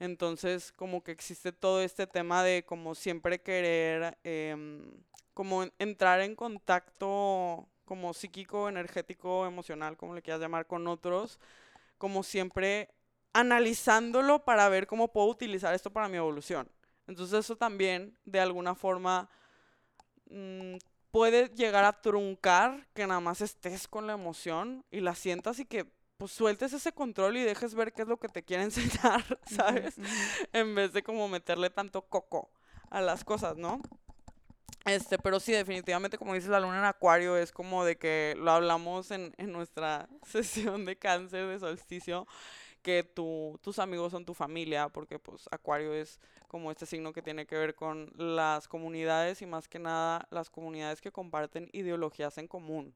Entonces, 0.00 0.72
como 0.72 1.04
que 1.04 1.12
existe 1.12 1.52
todo 1.52 1.82
este 1.82 2.06
tema 2.06 2.42
de 2.42 2.64
como 2.64 2.94
siempre 2.94 3.40
querer 3.40 4.18
eh, 4.24 4.56
como 5.34 5.64
entrar 5.78 6.22
en 6.22 6.34
contacto 6.34 7.68
como 7.84 8.14
psíquico, 8.14 8.68
energético, 8.68 9.46
emocional, 9.46 9.96
como 9.96 10.14
le 10.14 10.22
quieras 10.22 10.40
llamar, 10.40 10.66
con 10.66 10.86
otros, 10.86 11.38
como 11.98 12.22
siempre 12.22 12.88
analizándolo 13.34 14.44
para 14.44 14.68
ver 14.68 14.86
cómo 14.86 15.12
puedo 15.12 15.28
utilizar 15.28 15.74
esto 15.74 15.92
para 15.92 16.08
mi 16.08 16.16
evolución. 16.16 16.68
Entonces 17.06 17.40
eso 17.40 17.56
también, 17.56 18.16
de 18.24 18.40
alguna 18.40 18.74
forma, 18.74 19.28
mm, 20.30 20.76
puede 21.10 21.48
llegar 21.48 21.84
a 21.84 22.00
truncar 22.00 22.86
que 22.94 23.06
nada 23.06 23.20
más 23.20 23.40
estés 23.40 23.86
con 23.86 24.06
la 24.06 24.14
emoción 24.14 24.84
y 24.90 25.00
la 25.00 25.14
sientas 25.14 25.58
y 25.58 25.66
que 25.66 25.90
pues 26.20 26.32
sueltes 26.32 26.74
ese 26.74 26.92
control 26.92 27.38
y 27.38 27.42
dejes 27.42 27.74
ver 27.74 27.94
qué 27.94 28.02
es 28.02 28.08
lo 28.08 28.18
que 28.18 28.28
te 28.28 28.42
quiere 28.42 28.62
enseñar, 28.64 29.24
¿sabes? 29.46 29.94
En 30.52 30.74
vez 30.74 30.92
de 30.92 31.02
como 31.02 31.28
meterle 31.28 31.70
tanto 31.70 32.02
coco 32.02 32.50
a 32.90 33.00
las 33.00 33.24
cosas, 33.24 33.56
¿no? 33.56 33.80
Este, 34.84 35.18
pero 35.18 35.40
sí, 35.40 35.52
definitivamente, 35.52 36.18
como 36.18 36.34
dices, 36.34 36.50
la 36.50 36.60
luna 36.60 36.78
en 36.78 36.84
acuario 36.84 37.38
es 37.38 37.52
como 37.52 37.86
de 37.86 37.96
que 37.96 38.34
lo 38.36 38.50
hablamos 38.50 39.10
en, 39.10 39.32
en 39.38 39.50
nuestra 39.50 40.10
sesión 40.26 40.84
de 40.84 40.96
cáncer 40.96 41.46
de 41.46 41.58
solsticio, 41.58 42.26
que 42.82 43.02
tu, 43.02 43.58
tus 43.62 43.78
amigos 43.78 44.12
son 44.12 44.26
tu 44.26 44.34
familia, 44.34 44.90
porque 44.90 45.18
pues 45.18 45.48
acuario 45.50 45.94
es 45.94 46.20
como 46.48 46.70
este 46.70 46.84
signo 46.84 47.14
que 47.14 47.22
tiene 47.22 47.46
que 47.46 47.56
ver 47.56 47.74
con 47.74 48.12
las 48.14 48.68
comunidades 48.68 49.40
y 49.40 49.46
más 49.46 49.68
que 49.68 49.78
nada 49.78 50.28
las 50.30 50.50
comunidades 50.50 51.00
que 51.00 51.12
comparten 51.12 51.70
ideologías 51.72 52.36
en 52.36 52.46
común. 52.46 52.94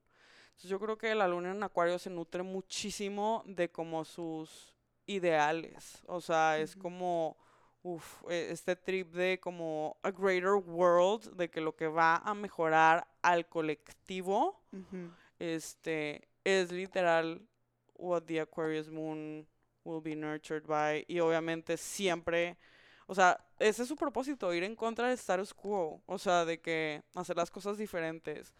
Entonces 0.54 0.70
yo 0.70 0.80
creo 0.80 0.96
que 0.96 1.14
la 1.14 1.28
luna 1.28 1.50
en 1.50 1.62
acuario 1.62 1.98
se 1.98 2.10
nutre 2.10 2.42
muchísimo 2.42 3.42
de 3.46 3.70
como 3.70 4.04
sus 4.04 4.74
ideales, 5.06 6.02
o 6.06 6.20
sea, 6.20 6.58
es 6.58 6.74
como 6.76 7.36
Uf, 7.86 8.22
e- 8.30 8.50
este 8.50 8.76
trip 8.76 9.12
de 9.12 9.38
como 9.38 9.98
a 10.02 10.10
greater 10.10 10.54
world, 10.54 11.36
de 11.36 11.50
que 11.50 11.60
lo 11.60 11.76
que 11.76 11.86
va 11.86 12.16
a 12.16 12.32
mejorar 12.32 13.06
al 13.20 13.46
colectivo, 13.46 14.58
este, 15.38 16.26
es 16.44 16.72
literal 16.72 17.42
what 17.96 18.22
the 18.22 18.40
Aquarius 18.40 18.88
moon 18.88 19.46
will 19.84 20.00
be 20.00 20.16
nurtured 20.16 20.66
by. 20.66 21.04
Y 21.08 21.20
obviamente 21.20 21.76
siempre, 21.76 22.56
o 23.06 23.14
sea, 23.14 23.38
ese 23.58 23.82
es 23.82 23.88
su 23.88 23.96
propósito, 23.96 24.54
ir 24.54 24.64
en 24.64 24.76
contra 24.76 25.08
del 25.08 25.18
status 25.18 25.52
quo, 25.52 26.00
o 26.06 26.18
sea, 26.18 26.46
de 26.46 26.60
que 26.62 27.02
hacer 27.14 27.36
las 27.36 27.50
cosas 27.50 27.76
diferentes, 27.76 28.54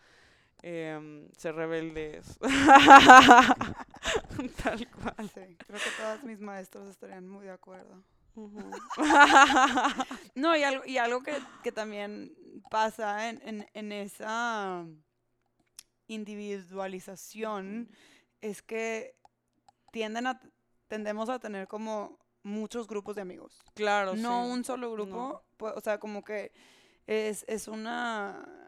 em, 0.63 1.29
ser 1.37 1.55
rebeldes. 1.55 2.39
Tal 4.63 4.89
cual. 4.91 5.31
Sí, 5.35 5.57
creo 5.67 5.81
que 5.81 5.91
todos 5.99 6.23
mis 6.25 6.41
maestros 6.41 6.89
estarían 6.89 7.29
muy 7.29 7.45
de 7.47 7.53
acuerdo. 7.53 8.03
No, 10.35 10.57
y 10.57 10.65
algo, 10.65 10.85
y 10.85 10.99
algo 10.99 11.23
que, 11.23 11.35
que 11.63 11.71
también 11.71 12.35
pasa 12.71 13.29
en, 13.29 13.41
en, 13.47 13.67
en 13.75 13.93
esa 13.93 14.85
individualización 16.09 17.89
es 18.41 18.63
que 18.63 19.17
tienden 19.93 20.27
a, 20.27 20.41
tendemos 20.89 21.29
a 21.29 21.39
tener 21.39 21.69
como 21.69 22.19
muchos 22.43 22.87
grupos 22.89 23.17
de 23.17 23.23
amigos. 23.23 23.63
Claro, 23.75 24.15
no 24.17 24.45
sí. 24.45 24.51
un 24.51 24.65
solo 24.65 24.93
grupo, 24.93 25.43
pu- 25.59 25.73
o 25.75 25.81
sea, 25.81 25.99
como 25.99 26.25
que 26.25 26.53
es, 27.07 27.45
es 27.49 27.69
una 27.69 28.64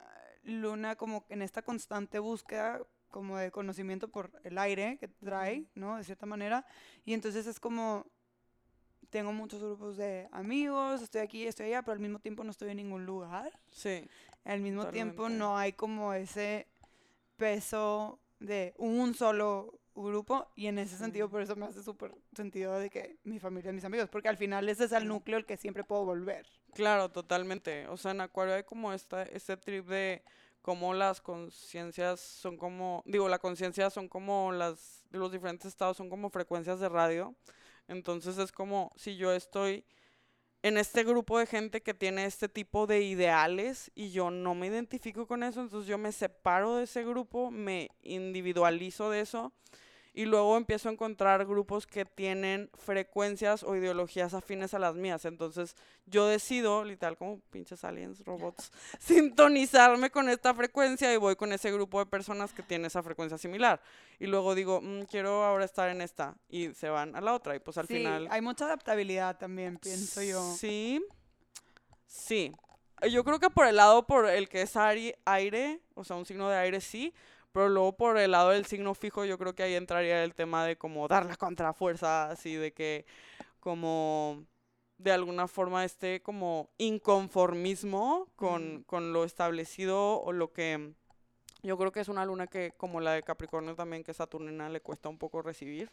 luna 0.47 0.97
como 0.97 1.25
en 1.29 1.43
esta 1.43 1.63
constante 1.63 2.19
búsqueda 2.19 2.81
como 3.11 3.39
de 3.39 3.51
conocimiento 3.51 4.09
por 4.09 4.31
el 4.45 4.59
aire 4.59 4.99
que 4.99 5.09
trae. 5.09 5.67
¿no? 5.75 5.97
De 5.97 6.05
cierta 6.05 6.27
manera. 6.27 6.67
Y 7.05 7.15
entonces 7.15 7.47
es 7.47 7.61
como, 7.61 8.07
tengo 9.11 9.33
muchos 9.33 9.63
grupos 9.63 9.97
de 9.97 10.29
amigos, 10.33 11.03
estoy 11.03 11.21
aquí, 11.21 11.47
estoy 11.47 11.67
allá, 11.67 11.83
pero 11.83 11.95
al 11.95 12.01
mismo 12.01 12.19
tiempo 12.19 12.45
no 12.45 12.51
estoy 12.51 12.71
en 12.71 12.79
ningún 12.79 13.07
lugar. 13.07 13.59
Sí. 13.71 14.09
Al 14.45 14.61
mismo 14.61 14.87
tiempo 14.89 15.29
no 15.29 15.57
hay 15.57 15.73
como 15.73 16.13
ese 16.13 16.67
peso 17.37 18.21
de 18.39 18.75
un 18.77 19.15
solo 19.15 19.81
grupo 19.95 20.49
y 20.55 20.67
en 20.67 20.79
ese 20.79 20.97
sentido 20.97 21.29
por 21.31 21.41
eso 21.41 21.57
me 21.57 21.67
hace 21.67 21.83
súper 21.83 22.15
sentido 22.35 22.79
de 22.79 22.91
que 22.91 23.19
mi 23.25 23.39
familia, 23.39 23.73
mis 23.73 23.85
amigos, 23.85 24.09
porque 24.11 24.29
al 24.29 24.37
final 24.37 24.69
ese 24.69 24.85
es 24.85 24.93
el 24.93 25.09
núcleo 25.09 25.39
al 25.39 25.47
que 25.47 25.57
siempre 25.57 25.85
puedo 25.85 26.05
volver. 26.05 26.47
Claro, 26.77 27.09
totalmente. 27.11 27.89
O 27.89 27.97
sea, 27.97 28.11
en 28.11 28.21
Acuario 28.21 28.55
hay 28.55 28.63
como 28.65 28.93
esta, 28.93 29.23
este 29.23 29.57
trip 29.57 29.87
de 29.89 30.23
cómo 30.61 30.93
las 30.93 31.23
conciencias 31.23 32.21
son 32.21 32.59
como, 32.59 33.03
digo, 33.07 33.29
la 33.31 33.39
conciencia 33.39 33.89
son 33.89 34.09
como 34.09 34.53
las, 34.53 35.03
los 35.11 35.33
diferentes 35.33 35.67
estados 35.69 35.97
son 35.97 36.11
como 36.11 36.29
frecuencias 36.29 36.79
de 36.79 36.91
radio. 36.91 37.35
Entonces 37.89 38.37
es 38.37 38.53
como 38.53 38.93
si 38.97 39.17
yo 39.17 39.33
estoy 39.33 39.87
en 40.63 40.79
este 40.79 41.05
grupo 41.05 41.39
de 41.39 41.47
gente 41.47 41.83
que 41.83 41.95
tiene 41.95 42.27
este 42.27 42.49
tipo 42.49 42.87
de 42.87 43.03
ideales 43.03 43.91
y 43.95 44.11
yo 44.13 44.31
no 44.31 44.55
me 44.55 44.69
identifico 44.69 45.27
con 45.27 45.43
eso, 45.45 45.63
entonces 45.63 45.89
yo 45.89 45.99
me 45.99 46.13
separo 46.13 46.77
de 46.77 46.85
ese 46.85 47.05
grupo, 47.05 47.51
me 47.51 47.91
individualizo 48.03 49.11
de 49.11 49.21
eso 49.23 49.53
y 50.17 50.25
luego 50.25 50.57
empiezo 50.57 50.89
a 50.89 50.93
encontrar 50.93 51.45
grupos 51.45 51.87
que 51.87 52.07
tienen 52.07 52.71
frecuencias 52.73 53.63
o 53.63 53.77
ideologías 53.77 54.33
afines 54.33 54.73
a 54.73 54.79
las 54.79 54.95
mías. 54.95 55.27
Entonces 55.27 55.77
yo 56.07 56.27
decido, 56.27 56.85
literal 56.85 57.19
como 57.19 57.41
pinches 57.51 57.85
aliens, 57.85 58.25
robots, 58.25 58.73
sintonizarme 58.99 60.09
con 60.09 60.31
esta 60.31 60.55
frecuencia 60.55 61.13
y 61.13 61.19
voy 61.19 61.37
con 61.37 61.53
ese 61.53 61.71
grupo 61.71 61.99
de 61.99 62.07
personas 62.07 62.55
que 62.55 62.63
tiene 62.63 62.87
esa 62.87 63.03
frecuencia 63.03 63.37
similar. 63.37 63.79
Y 64.19 64.27
luego 64.27 64.55
digo, 64.55 64.81
"Mm, 64.81 65.03
quiero 65.03 65.45
ahora 65.45 65.67
estar 65.67 65.91
en 65.91 66.01
esta 66.01 66.35
y 66.49 66.73
se 66.73 66.89
van 66.89 67.15
a 67.15 67.21
la 67.21 67.35
otra 67.35 67.55
y 67.55 67.59
pues 67.59 67.77
al 67.77 67.87
sí, 67.87 67.99
final... 67.99 68.27
hay 68.31 68.41
mucha 68.41 68.65
adaptabilidad 68.65 69.37
también, 69.37 69.77
pienso 69.77 70.23
yo. 70.23 70.41
Sí, 70.57 71.05
sí. 72.07 72.53
Yo 73.13 73.23
creo 73.23 73.39
que 73.39 73.51
por 73.51 73.67
el 73.67 73.77
lado 73.77 74.07
por 74.07 74.27
el 74.31 74.49
que 74.49 74.63
es 74.63 74.75
aire, 74.77 75.83
o 75.95 76.05
sea, 76.05 76.17
un 76.17 76.25
signo 76.25 76.49
de 76.49 76.57
aire 76.57 76.81
sí, 76.81 77.13
pero 77.57 77.71
luego 77.71 77.97
por 77.97 78.19
el 78.19 78.33
lado 78.33 78.51
del 78.51 78.67
signo 78.67 78.93
fijo 78.93 79.25
yo 79.25 79.39
creo 79.39 79.55
que 79.55 79.63
ahí 79.63 79.77
entraría 79.77 80.23
el 80.23 80.35
tema 80.35 80.67
de 80.67 80.77
como 80.77 81.09
dar 81.09 81.25
la 81.25 81.37
contrafuerza, 81.37 82.29
así 82.29 82.55
de 82.55 82.75
que 82.75 83.07
como 83.61 84.45
de 84.99 85.11
alguna 85.11 85.49
forma 85.49 85.83
este 85.83 86.21
como 86.21 86.69
inconformismo 86.77 88.29
con, 88.37 88.75
Ujú. 88.75 88.85
con 88.85 89.15
lo 89.15 89.25
establecido 89.25 90.21
o 90.21 90.33
lo 90.33 90.53
que 90.53 90.93
yo 91.63 91.79
creo 91.79 91.93
que 91.93 92.01
es 92.01 92.09
una 92.09 92.27
luna 92.27 92.47
que 92.47 92.73
como 92.77 93.01
la 93.01 93.13
de 93.13 93.23
Capricornio 93.23 93.75
también 93.75 94.05
que 94.05 94.13
Saturnina 94.13 94.69
le 94.69 94.83
cuesta 94.83 95.09
un 95.09 95.17
poco 95.17 95.41
recibir. 95.41 95.91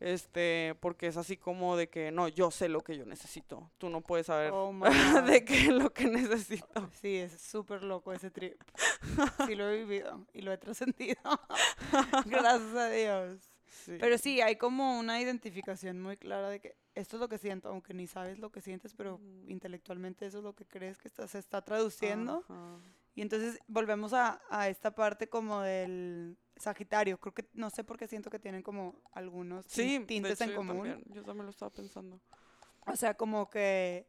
Este, 0.00 0.76
porque 0.80 1.08
es 1.08 1.16
así 1.16 1.36
como 1.36 1.76
de 1.76 1.88
que 1.88 2.12
no, 2.12 2.28
yo 2.28 2.50
sé 2.52 2.68
lo 2.68 2.82
que 2.82 2.96
yo 2.96 3.04
necesito. 3.04 3.70
Tú 3.78 3.88
no 3.90 4.00
puedes 4.00 4.26
saber 4.26 4.52
Oh 4.54 4.72
de 5.26 5.44
qué 5.44 5.58
es 5.62 5.68
lo 5.68 5.92
que 5.92 6.06
necesito. 6.06 6.88
Sí, 7.00 7.16
es 7.16 7.40
súper 7.40 7.82
loco 7.82 8.12
ese 8.12 8.30
trip. 8.30 8.60
Sí 9.46 9.54
lo 9.54 9.68
he 9.68 9.76
vivido 9.78 10.24
y 10.32 10.42
lo 10.42 10.52
he 10.52 10.58
trascendido. 10.58 11.20
Gracias 12.26 12.74
a 12.74 12.88
Dios. 12.90 13.40
Sí. 13.84 13.96
Pero 13.98 14.18
sí, 14.18 14.40
hay 14.40 14.56
como 14.56 14.98
una 14.98 15.20
identificación 15.20 16.00
muy 16.00 16.16
clara 16.16 16.48
de 16.48 16.60
que 16.60 16.76
esto 16.94 17.16
es 17.16 17.20
lo 17.20 17.28
que 17.28 17.38
siento, 17.38 17.68
aunque 17.68 17.94
ni 17.94 18.06
sabes 18.06 18.38
lo 18.38 18.50
que 18.50 18.60
sientes, 18.60 18.92
pero 18.94 19.14
Ujú. 19.16 19.44
intelectualmente 19.48 20.26
eso 20.26 20.38
es 20.38 20.44
lo 20.44 20.54
que 20.54 20.66
crees 20.66 20.98
que 20.98 21.08
está- 21.08 21.26
se 21.28 21.38
está 21.38 21.62
traduciendo. 21.62 22.44
Y 23.14 23.22
entonces 23.22 23.58
volvemos 23.66 24.12
a, 24.12 24.40
a 24.50 24.68
esta 24.68 24.94
parte 24.94 25.28
como 25.28 25.60
del 25.62 26.36
Sagitario. 26.60 27.18
Creo 27.18 27.34
que 27.34 27.46
no 27.54 27.70
sé 27.70 27.84
por 27.84 27.96
qué 27.98 28.06
siento 28.08 28.30
que 28.30 28.38
tienen 28.38 28.62
como 28.62 28.94
algunos 29.12 29.66
Sí, 29.66 29.98
de 29.98 30.06
tintes 30.06 30.40
hecho, 30.40 30.44
en 30.44 30.50
yo 30.50 30.56
común. 30.56 30.76
también, 30.76 31.04
yo 31.12 31.22
también 31.24 31.46
lo 31.46 31.50
estaba 31.50 31.70
pensando. 31.70 32.20
O 32.86 32.96
sea, 32.96 33.14
como 33.14 33.50
que 33.50 34.06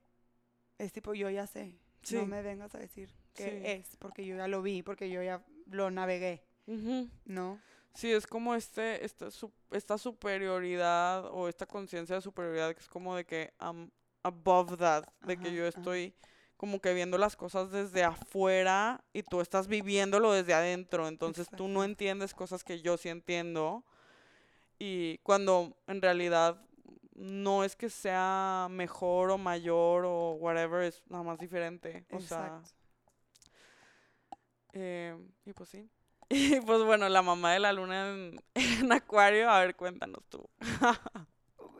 es 0.77 0.91
tipo, 0.93 1.13
yo 1.13 1.29
ya 1.29 1.47
sé. 1.47 1.75
Sí. 2.01 2.15
No 2.15 2.25
me 2.25 2.41
vengas 2.41 2.73
a 2.75 2.79
decir 2.79 3.09
qué 3.33 3.43
Sí. 3.43 3.61
es, 3.63 3.97
porque 3.97 4.25
yo 4.25 4.37
ya 4.37 4.47
lo 4.47 4.61
vi, 4.61 4.83
porque 4.83 5.09
yo 5.09 5.21
ya 5.21 5.43
lo 5.69 5.91
navegué, 5.91 6.43
Ujú. 6.67 7.09
¿no? 7.25 7.59
Sí, 7.93 8.11
es 8.11 8.25
como 8.25 8.55
este, 8.55 9.03
esta, 9.03 9.29
su- 9.31 9.51
esta 9.71 9.97
superioridad 9.97 11.25
o 11.25 11.49
esta 11.49 11.65
conciencia 11.65 12.15
de 12.15 12.21
superioridad 12.21 12.73
que 12.73 12.79
es 12.79 12.87
como 12.87 13.15
de 13.15 13.25
que 13.25 13.53
I'm 13.59 13.91
above 14.23 14.77
that, 14.77 15.05
de 15.25 15.37
que 15.37 15.53
yo 15.53 15.65
estoy 15.65 16.13
como 16.59 16.81
que 16.81 16.93
viendo 16.93 17.17
las 17.17 17.37
cosas 17.37 17.71
desde 17.71 18.03
afuera 18.03 19.01
y 19.13 19.23
tú 19.23 19.39
estás 19.39 19.69
viviéndolo 19.69 20.33
desde 20.33 20.53
adentro, 20.53 21.07
entonces 21.07 21.47
tú 21.47 21.69
no 21.69 21.69
Exacto. 21.69 21.83
entiendes 21.85 22.33
cosas 22.33 22.65
que 22.65 22.81
yo 22.81 22.97
sí 22.97 23.07
entiendo 23.07 23.85
y 24.77 25.19
cuando 25.19 25.77
en 25.87 26.01
realidad 26.01 26.61
no 27.15 27.63
es 27.63 27.77
que 27.77 27.89
sea 27.89 28.67
mejor 28.69 29.31
o 29.31 29.37
mayor 29.37 30.03
o 30.05 30.33
whatever, 30.33 30.83
es 30.83 31.01
nada 31.07 31.23
más 31.23 31.39
diferente, 31.39 32.05
o 32.11 32.19
sea, 32.19 32.47
Exacto. 32.47 32.69
eh, 34.73 35.17
y 35.45 35.53
pues 35.53 35.69
sí. 35.69 35.89
Y 36.29 36.59
pues 36.59 36.83
bueno, 36.83 37.07
la 37.07 37.21
mamá 37.21 37.53
de 37.53 37.59
la 37.59 37.71
luna 37.71 38.09
en, 38.09 38.39
en 38.53 38.91
Acuario, 38.91 39.49
a 39.49 39.61
ver, 39.61 39.77
cuéntanos 39.77 40.25
tú. 40.27 40.45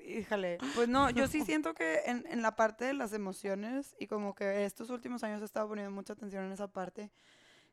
Híjole, 0.10 0.58
pues 0.76 0.90
no, 0.90 1.10
yo 1.10 1.28
sí 1.28 1.44
siento 1.46 1.74
que 1.74 2.02
en, 2.06 2.26
en 2.28 2.42
la 2.42 2.56
parte 2.56 2.86
de 2.86 2.94
las 2.94 3.14
emociones 3.14 3.96
y 4.00 4.08
como 4.08 4.34
que 4.34 4.66
estos 4.66 4.90
últimos 4.90 5.24
años 5.24 5.42
he 5.42 5.46
estado 5.46 5.68
poniendo 5.68 5.92
mucha 5.92 6.14
atención 6.14 6.46
en 6.46 6.52
esa 6.52 6.68
parte, 6.68 7.12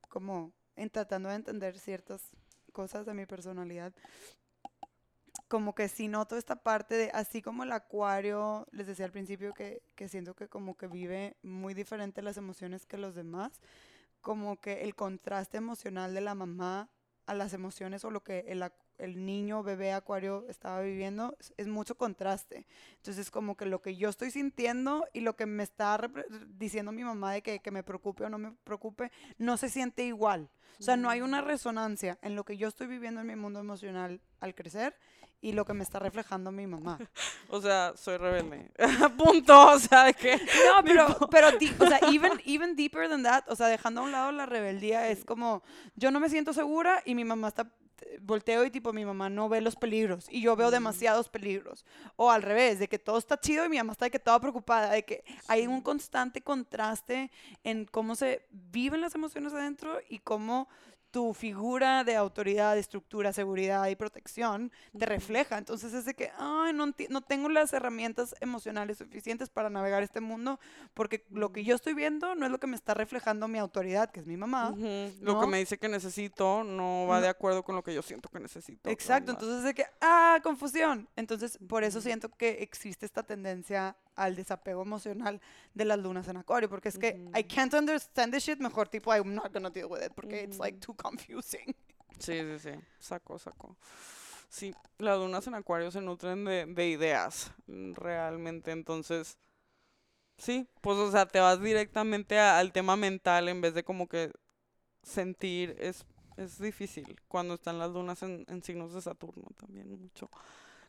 como 0.09 0.53
en 0.77 0.91
tratando 0.91 1.29
de 1.31 1.37
entender 1.37 1.79
ciertas 1.79 2.23
cosas 2.73 3.07
de 3.07 3.15
mi 3.15 3.25
personalidad. 3.27 3.95
Como 5.49 5.75
que 5.75 5.89
sí 5.89 6.09
noto 6.09 6.37
esta 6.37 6.57
parte 6.57 6.97
de, 6.97 7.11
así 7.15 7.41
como 7.41 7.63
el 7.63 7.73
acuario, 7.73 8.67
les 8.73 8.87
decía 8.87 9.05
al 9.05 9.13
principio 9.13 9.55
que, 9.55 9.83
que 9.95 10.09
siento 10.09 10.35
que 10.35 10.49
como 10.49 10.77
que 10.77 10.89
vive 10.89 11.37
muy 11.43 11.73
diferente 11.73 12.21
las 12.23 12.37
emociones 12.37 12.85
que 12.85 12.99
los 12.99 13.15
demás, 13.15 13.61
como 14.21 14.61
que 14.61 14.83
el 14.83 14.95
contraste 14.95 15.59
emocional 15.59 16.15
de 16.15 16.21
la 16.21 16.35
mamá 16.35 16.91
a 17.27 17.35
las 17.35 17.53
emociones 17.53 18.05
o 18.05 18.11
lo 18.11 18.25
que 18.25 18.45
el, 18.49 18.63
ac- 18.63 18.73
el 18.99 19.25
niño 19.25 19.63
bebé 19.63 19.93
acuario 19.93 20.45
estaba 20.49 20.81
viviendo, 20.81 21.37
es, 21.57 21.67
mucho 21.67 21.97
contraste. 21.97 22.67
Entonces, 22.97 23.31
como 23.31 23.57
que 23.57 23.67
lo 23.67 23.83
que 23.83 23.97
yo 23.97 24.09
estoy 24.09 24.31
sintiendo 24.31 25.07
y 25.13 25.21
lo 25.21 25.37
que 25.37 25.47
me 25.47 25.63
está 25.63 26.01
diciendo 26.59 26.93
mi 26.93 27.05
mamá 27.05 27.33
de 27.33 27.43
que, 27.43 27.61
que 27.61 27.71
me 27.71 27.83
preocupe 27.83 28.25
o 28.25 28.29
no 28.29 28.39
me 28.39 28.53
preocupe, 28.65 29.11
no 29.39 29.57
se 29.57 29.69
siente 29.69 30.05
igual. 30.05 30.51
O 30.79 30.83
sea, 30.83 30.97
no 30.97 31.09
hay 31.09 31.23
una 31.23 31.41
resonancia 31.41 32.19
en 32.21 32.37
lo 32.37 32.45
que 32.45 32.57
yo 32.57 32.69
estoy 32.69 32.87
viviendo 32.87 33.21
en 33.21 33.27
mi 33.27 33.37
mundo 33.37 33.61
emocional 33.61 34.21
al 34.41 34.55
crecer 34.55 34.95
y 35.41 35.53
lo 35.53 35.65
que 35.65 35.75
me 35.75 35.85
está 35.85 35.99
reflejando 35.99 36.51
mi 36.51 36.67
mamá. 36.67 36.99
O 37.49 37.61
sea, 37.63 37.93
soy 37.97 38.17
rebelde. 38.17 38.73
Punto. 39.17 39.69
O 39.69 39.79
sea, 39.79 40.05
de 40.05 40.15
que. 40.15 40.37
No, 40.37 40.83
pero, 40.85 41.17
pero 41.31 41.49
o 41.49 41.87
sea, 41.87 42.01
even, 42.11 42.33
even 42.45 42.75
deeper 42.75 43.09
than 43.09 43.23
that, 43.23 43.45
o 43.47 43.55
sea, 43.55 43.69
dejando 43.69 44.01
a 44.01 44.05
un 44.05 44.11
lado 44.11 44.33
la 44.33 44.47
rebeldía, 44.47 45.09
es 45.09 45.25
como, 45.25 45.63
yo 45.95 46.11
no 46.11 46.19
me 46.19 46.29
siento 46.29 46.53
segura 46.53 47.03
y 47.05 47.15
mi 47.15 47.25
mamá 47.25 47.49
está, 47.49 47.71
volteo 48.21 48.65
y 48.65 48.71
tipo, 48.71 48.93
mi 48.93 49.05
mamá 49.05 49.29
no 49.29 49.49
ve 49.49 49.61
los 49.61 49.77
peligros 49.77 50.27
y 50.31 50.41
yo 50.41 50.57
veo 50.57 50.71
demasiados 50.71 51.29
peligros. 51.29 51.85
O 52.17 52.31
al 52.31 52.43
revés, 52.43 52.79
de 52.79 52.89
que 52.89 52.99
todo 52.99 53.19
está 53.19 53.39
chido 53.39 53.65
y 53.65 53.69
mi 53.69 53.77
mamá 53.77 53.93
está 53.93 54.07
de 54.07 54.11
que 54.11 54.19
toda 54.19 54.41
preocupada, 54.41 54.91
de 54.91 55.05
que 55.05 55.25
hay 55.49 55.67
un 55.67 55.81
constante 55.81 56.41
contraste 56.41 57.31
en 57.65 57.85
cómo 57.87 58.15
se 58.15 58.47
viven 58.51 59.01
las 59.01 59.15
emociones 59.15 59.53
adentro 59.53 59.99
y 60.09 60.19
cómo 60.19 60.69
tu 61.17 61.33
figura 61.33 62.05
de 62.05 62.15
autoridad, 62.15 62.77
estructura, 62.77 63.33
seguridad 63.33 63.89
y 63.89 63.97
protección 63.97 64.71
te 64.99 65.07
refleja. 65.07 65.57
Entonces 65.57 65.95
es 65.95 66.05
de 66.05 66.13
que, 66.13 66.31
ay, 66.37 66.75
no, 66.75 66.93
no 67.09 67.21
tengo 67.23 67.49
las 67.49 67.73
herramientas 67.73 68.35
emocionales 68.43 68.99
suficientes 68.99 69.49
para 69.49 69.71
navegar 69.71 70.03
este 70.03 70.21
mundo 70.21 70.61
porque 70.93 71.25
lo 71.31 71.53
que 71.53 71.65
yo 71.65 71.75
estoy 71.75 71.95
viendo 71.95 72.35
no 72.35 72.45
es 72.45 72.53
lo 72.53 72.61
que 72.61 72.67
me 72.67 72.77
está 72.77 72.93
reflejando 72.93 73.49
mi 73.49 73.59
autoridad, 73.59 74.11
que 74.11 74.21
es 74.21 74.27
mi 74.27 74.37
mamá. 74.37 74.75
Lo 75.23 75.41
que 75.41 75.47
me 75.47 75.57
dice 75.57 75.79
que 75.79 75.89
necesito 75.89 76.63
no 76.65 77.07
va 77.07 77.17
No. 77.17 77.23
de 77.23 77.29
acuerdo 77.29 77.63
con 77.63 77.77
lo 77.77 77.83
que 77.83 77.95
yo 77.95 78.03
siento 78.03 78.29
que 78.29 78.39
necesito. 78.39 78.91
Exacto, 78.91 79.31
entonces 79.31 79.61
es 79.61 79.65
de 79.65 79.73
que, 79.73 79.87
ah, 80.03 80.39
confusión. 80.43 81.09
Entonces, 81.17 81.59
por 81.67 81.83
eso 81.83 82.03
siento 82.03 82.29
que 82.29 82.59
existe 82.63 83.07
esta 83.07 83.23
tendencia 83.23 83.97
al 84.17 84.35
desapego 84.35 84.83
emocional 84.83 85.41
de 85.75 85.85
las 85.85 85.99
lunas 85.99 86.27
en 86.29 86.39
acuario, 86.39 86.69
porque 86.69 86.89
es 86.89 86.99
que 86.99 87.21
I 87.39 87.45
can't 87.45 87.73
understand 87.75 88.33
this 88.33 88.45
shit, 88.45 88.59
mejor 88.59 88.89
tipo, 88.89 89.13
I'm 89.15 89.35
not 89.35 89.53
gonna 89.53 89.71
deal 89.71 89.87
with 89.91 90.03
it, 90.05 90.13
porque 90.15 90.43
it's 90.43 90.59
like 90.59 90.79
too 90.81 90.95
confusing. 90.95 91.75
Sí, 92.19 92.41
sí, 92.41 92.59
sí. 92.59 92.71
Saco, 92.99 93.39
saco. 93.39 93.77
Sí, 94.49 94.75
las 94.97 95.19
lunas 95.19 95.47
en 95.49 95.55
acuario 95.55 95.91
se 95.91 96.01
nutren 96.01 96.47
de, 96.47 96.65
de 96.65 96.89
ideas, 96.89 97.53
realmente. 97.67 98.71
Entonces, 98.71 99.37
sí, 100.39 100.69
pues, 100.81 100.97
o 100.99 101.11
sea, 101.11 101.27
te 101.27 101.41
vas 101.41 101.61
directamente 101.61 102.39
a- 102.39 102.59
al 102.59 102.73
tema 102.73 102.97
mental 102.97 103.49
en 103.49 103.61
vez 103.61 103.75
de 103.75 103.85
como 103.85 104.09
que 104.09 104.33
sentir. 105.03 105.77
Es, 105.81 106.07
es 106.37 106.59
difícil 106.61 107.21
cuando 107.29 107.55
están 107.55 107.79
las 107.79 107.91
lunas 107.93 108.23
en, 108.23 108.45
en 108.49 108.63
signos 108.63 108.95
de 108.95 109.03
Saturno 109.03 109.49
también 109.59 109.91
mucho. 110.01 110.31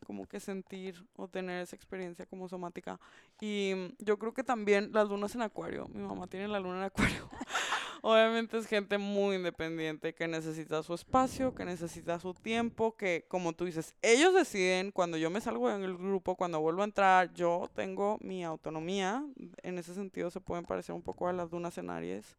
Como 0.07 0.25
que 0.25 0.39
sentir 0.39 1.05
o 1.17 1.27
tener 1.27 1.61
esa 1.61 1.75
experiencia 1.75 2.25
como 2.25 2.47
somática. 2.47 2.97
Y 3.41 3.73
mm, 3.75 4.03
yo 4.05 4.17
creo 4.17 4.33
que 4.33 4.45
también 4.45 4.91
las 4.93 5.09
lunas 5.09 5.35
en 5.35 5.41
acuario. 5.41 5.85
Mi 5.89 6.01
mamá 6.01 6.27
tiene 6.27 6.47
la 6.47 6.61
luna 6.61 6.77
en 6.77 6.83
acuario. 6.83 7.29
Obviamente 8.01 8.57
es 8.57 8.67
gente 8.67 8.97
muy 8.97 9.35
independiente 9.35 10.13
que 10.13 10.29
necesita 10.29 10.81
su 10.81 10.93
espacio, 10.93 11.53
que 11.53 11.65
necesita 11.65 12.19
su 12.19 12.33
tiempo, 12.33 12.95
que 12.95 13.25
como 13.27 13.51
tú 13.51 13.65
dices, 13.65 13.95
ellos 14.01 14.33
deciden 14.33 14.91
cuando 14.91 15.17
yo 15.17 15.29
me 15.29 15.41
salgo 15.41 15.69
del 15.69 15.97
grupo, 15.97 16.35
cuando 16.35 16.61
vuelvo 16.61 16.83
a 16.83 16.85
entrar, 16.85 17.33
yo 17.33 17.69
tengo 17.75 18.17
mi 18.21 18.45
autonomía. 18.45 19.25
En 19.61 19.77
ese 19.77 19.93
sentido 19.93 20.31
se 20.31 20.39
pueden 20.39 20.63
parecer 20.63 20.95
un 20.95 21.01
poco 21.01 21.27
a 21.27 21.33
las 21.33 21.51
lunas 21.51 21.77
en 21.77 21.89
Aries. 21.89 22.37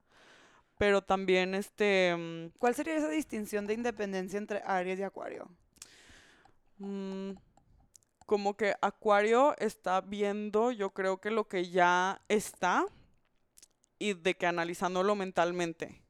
Pero 0.79 1.03
también 1.03 1.55
este 1.55 2.15
mm, 2.17 2.59
¿Cuál 2.59 2.75
sería 2.75 2.97
esa 2.97 3.11
distinción 3.11 3.67
de 3.67 3.75
independencia 3.75 4.39
entre 4.39 4.63
Aries 4.65 5.01
y 5.01 5.03
Acuario? 5.03 5.49
mm, 6.79 7.33
como 8.29 8.59
que 8.59 8.75
Acuario 8.83 9.57
está 9.57 10.03
viendo, 10.03 10.71
yo 10.71 10.91
creo 10.91 11.19
que 11.19 11.31
lo 11.31 11.49
que 11.49 11.71
ya 11.71 12.21
está 12.29 12.85
y 13.99 14.13
de 14.13 14.37
que 14.37 14.47
analizándolo 14.47 15.15
mentalmente. 15.15 16.05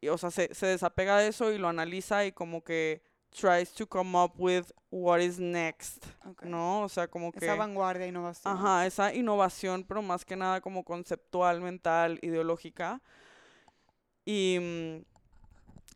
Y, 0.00 0.06
o 0.06 0.16
sea, 0.16 0.30
se, 0.30 0.54
se 0.54 0.66
desapega 0.66 1.18
de 1.18 1.26
eso 1.26 1.50
y 1.50 1.58
lo 1.58 1.66
analiza 1.66 2.24
y 2.24 2.30
como 2.30 2.62
que 2.62 3.02
tries 3.30 3.72
to 3.72 3.88
come 3.88 4.16
up 4.16 4.34
with 4.38 4.66
what 4.92 5.18
is 5.18 5.40
next, 5.40 6.06
Ok. 6.24 6.44
¿no? 6.44 6.82
O 6.82 6.88
sea, 6.88 7.08
como 7.08 7.32
que... 7.32 7.44
Esa 7.44 7.56
vanguardia, 7.56 8.06
innovación. 8.06 8.56
Ajá, 8.56 8.86
esa 8.86 9.12
innovación, 9.12 9.82
pero 9.82 10.00
más 10.00 10.24
que 10.24 10.36
nada 10.36 10.60
como 10.60 10.84
conceptual, 10.84 11.60
mental, 11.60 12.20
ideológica. 12.22 13.02
Y, 14.24 14.58
mm, 14.60 15.17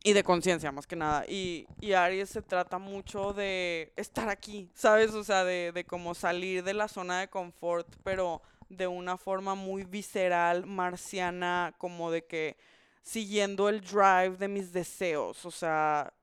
y 0.03 0.13
de 0.13 0.23
conciencia, 0.23 0.71
más 0.71 0.85
que 0.85 0.97
nada. 0.97 1.25
Y, 1.27 1.65
y 1.79 1.93
Aries 1.93 2.29
se 2.29 2.41
trata 2.41 2.77
mucho 2.77 3.33
de 3.33 3.93
estar 3.95 4.27
aquí, 4.29 4.69
¿sabes? 4.73 5.13
O 5.13 5.23
sea, 5.23 5.45
de, 5.45 5.71
de 5.71 5.85
como 5.85 6.13
salir 6.13 6.63
de 6.63 6.73
la 6.73 6.89
zona 6.89 7.21
de 7.21 7.29
confort, 7.29 7.87
pero 8.03 8.41
de 8.69 8.87
una 8.87 9.17
forma 9.17 9.55
muy 9.55 9.85
visceral, 9.85 10.65
marciana, 10.65 11.73
como 11.77 12.11
de 12.11 12.25
que 12.25 12.57
siguiendo 13.01 13.69
el 13.69 13.81
drive 13.81 14.37
de 14.37 14.47
mis 14.47 14.73
deseos, 14.73 15.45
o 15.45 15.51
sea, 15.51 16.13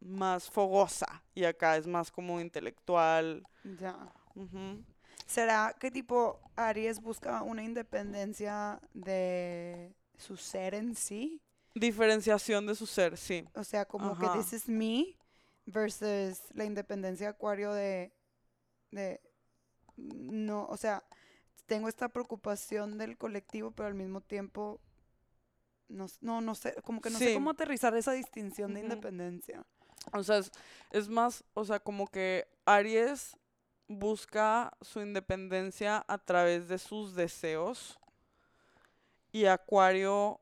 más 0.00 0.48
fogosa. 0.48 1.22
Y 1.34 1.44
acá 1.44 1.76
es 1.76 1.86
más 1.86 2.10
como 2.10 2.40
intelectual. 2.40 3.46
Ya. 3.78 3.96
¿Será 5.26 5.76
que 5.78 5.90
tipo 5.90 6.40
Aries 6.56 7.00
busca 7.00 7.42
una 7.42 7.62
independencia 7.62 8.80
de 8.94 9.94
su 10.16 10.36
ser 10.36 10.74
en 10.74 10.94
sí? 10.94 11.40
Diferenciación 11.74 12.66
de 12.66 12.74
su 12.74 12.86
ser, 12.86 13.16
sí. 13.16 13.46
O 13.54 13.64
sea, 13.64 13.84
como 13.84 14.12
Ajá. 14.12 14.32
que 14.32 14.38
this 14.38 14.52
is 14.52 14.68
me 14.68 15.16
versus 15.66 16.40
la 16.52 16.64
independencia 16.64 17.26
de 17.26 17.30
Acuario 17.30 17.72
de, 17.72 18.12
de 18.90 19.20
no, 19.96 20.66
o 20.66 20.76
sea, 20.76 21.04
tengo 21.66 21.88
esta 21.88 22.08
preocupación 22.08 22.98
del 22.98 23.16
colectivo, 23.16 23.70
pero 23.70 23.86
al 23.86 23.94
mismo 23.94 24.20
tiempo 24.20 24.80
no, 25.88 26.06
no, 26.20 26.40
no 26.40 26.54
sé, 26.54 26.74
como 26.84 27.00
que 27.00 27.10
no 27.10 27.18
sé 27.18 27.34
cómo 27.34 27.50
aterrizar 27.50 27.94
esa 27.96 28.12
distinción 28.12 28.74
de 28.74 28.80
independencia. 28.80 29.64
O 30.12 30.22
sea, 30.22 30.38
es, 30.38 30.50
es 30.90 31.08
más, 31.08 31.44
o 31.54 31.64
sea, 31.64 31.78
como 31.78 32.06
que 32.06 32.48
Aries 32.64 33.36
busca 33.86 34.72
su 34.80 35.00
independencia 35.00 36.04
a 36.06 36.18
través 36.18 36.68
de 36.68 36.78
sus 36.78 37.14
deseos 37.14 37.98
y 39.32 39.46
Acuario 39.46 40.40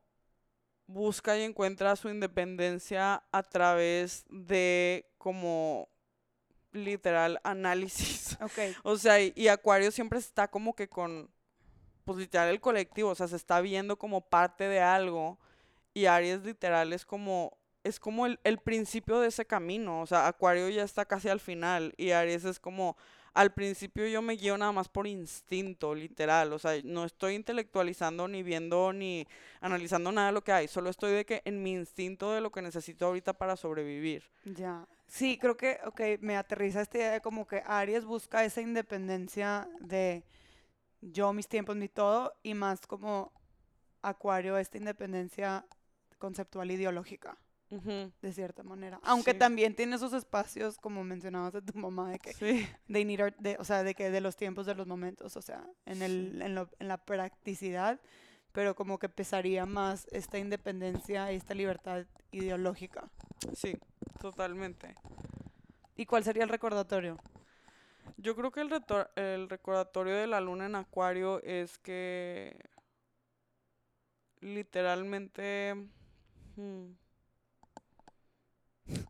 busca 0.89 1.37
y 1.37 1.43
encuentra 1.43 1.95
su 1.95 2.09
independencia 2.09 3.23
a 3.31 3.43
través 3.43 4.25
de 4.29 5.05
como 5.19 5.87
literal 6.71 7.39
análisis. 7.43 8.37
Ok, 8.41 8.75
O 8.83 8.97
sea, 8.97 9.21
y, 9.21 9.33
y 9.35 9.49
Acuario 9.49 9.91
siempre 9.91 10.17
está 10.17 10.47
como 10.47 10.75
que 10.75 10.87
con, 10.87 11.29
pues 12.05 12.17
literal 12.17 12.49
el 12.49 12.59
colectivo, 12.61 13.09
o 13.09 13.15
sea, 13.15 13.27
se 13.27 13.35
está 13.35 13.61
viendo 13.61 13.97
como 13.99 14.21
parte 14.21 14.63
de 14.67 14.79
algo 14.79 15.37
y 15.93 16.05
Aries 16.05 16.43
literal 16.43 16.93
es 16.93 17.05
como, 17.05 17.57
es 17.83 17.99
como 17.99 18.25
el, 18.25 18.39
el 18.43 18.57
principio 18.57 19.19
de 19.19 19.27
ese 19.27 19.45
camino, 19.45 20.01
o 20.01 20.07
sea, 20.07 20.27
Acuario 20.27 20.69
ya 20.69 20.83
está 20.83 21.05
casi 21.05 21.29
al 21.29 21.39
final 21.39 21.93
y 21.97 22.11
Aries 22.11 22.45
es 22.45 22.59
como, 22.59 22.97
al 23.33 23.53
principio 23.53 24.07
yo 24.07 24.21
me 24.21 24.33
guío 24.33 24.57
nada 24.57 24.71
más 24.71 24.89
por 24.89 25.07
instinto, 25.07 25.95
literal, 25.95 26.53
o 26.53 26.59
sea, 26.59 26.79
no 26.83 27.05
estoy 27.05 27.35
intelectualizando 27.35 28.27
ni 28.27 28.43
viendo 28.43 28.93
ni 28.93 29.27
analizando 29.61 30.11
nada 30.11 30.27
de 30.27 30.33
lo 30.33 30.43
que 30.43 30.51
hay, 30.51 30.67
solo 30.67 30.89
estoy 30.89 31.11
de 31.11 31.25
que 31.25 31.41
en 31.45 31.61
mi 31.61 31.73
instinto 31.73 32.31
de 32.31 32.41
lo 32.41 32.51
que 32.51 32.61
necesito 32.61 33.05
ahorita 33.05 33.33
para 33.33 33.55
sobrevivir. 33.55 34.23
ya. 34.43 34.87
Sí, 35.09 35.39
creo 35.39 35.57
que, 35.57 36.19
me 36.21 36.37
aterriza 36.37 36.81
esta 36.81 36.99
idea 36.99 37.11
de 37.13 37.21
como 37.21 37.47
que 37.47 37.63
Aries 37.65 38.05
busca 38.05 38.45
esa 38.45 38.61
independencia 38.61 39.67
de 39.79 40.23
yo, 41.01 41.33
mis 41.33 41.47
tiempos, 41.47 41.75
mi 41.75 41.89
todo, 41.89 42.35
y 42.43 42.53
más 42.53 42.85
como 42.85 43.31
Acuario, 44.03 44.57
esta 44.57 44.77
independencia 44.77 45.65
conceptual 46.19 46.69
ideológica. 46.69 47.37
De 47.69 48.33
cierta 48.33 48.63
manera. 48.63 48.99
Aunque 49.03 49.33
Sí. 49.33 49.37
también 49.37 49.75
tiene 49.75 49.95
esos 49.95 50.13
espacios, 50.13 50.77
como 50.77 51.03
mencionabas 51.03 51.53
de 51.53 51.61
tu 51.61 51.77
mamá, 51.77 52.09
de 52.11 52.17
que 52.19 52.33
Sí. 52.33 52.67
they 52.91 53.05
need 53.05 53.21
our- 53.21 53.35
de, 53.37 53.57
o 53.59 53.63
sea, 53.63 53.83
de 53.83 53.93
que 53.93 54.09
de 54.09 54.21
los 54.21 54.35
tiempos, 54.35 54.65
de 54.65 54.73
los 54.73 54.87
momentos, 54.87 55.37
o 55.37 55.41
sea, 55.41 55.63
en, 55.85 56.01
el, 56.01 56.41
en, 56.41 56.55
lo- 56.55 56.69
en 56.79 56.87
la 56.87 56.97
practicidad, 56.97 57.99
pero 58.53 58.75
como 58.75 58.97
que 58.97 59.07
pesaría 59.07 59.67
más 59.67 60.07
esta 60.11 60.39
independencia 60.39 61.31
y 61.31 61.35
esta 61.35 61.53
libertad 61.53 62.05
ideológica. 62.31 63.07
Sí, 63.53 63.77
totalmente. 64.19 64.95
¿Y 65.95 66.07
cuál 66.07 66.23
sería 66.23 66.43
el 66.43 66.49
recordatorio? 66.49 67.19
Yo 68.17 68.35
creo 68.35 68.51
que 68.51 68.61
el, 68.61 68.71
el 69.15 69.47
recordatorio 69.47 70.15
de 70.15 70.25
la 70.25 70.41
luna 70.41 70.65
en 70.65 70.75
Acuario 70.75 71.39
es 71.43 71.77
que 71.77 72.57
literalmente 74.41 75.75
hmm, 76.55 76.91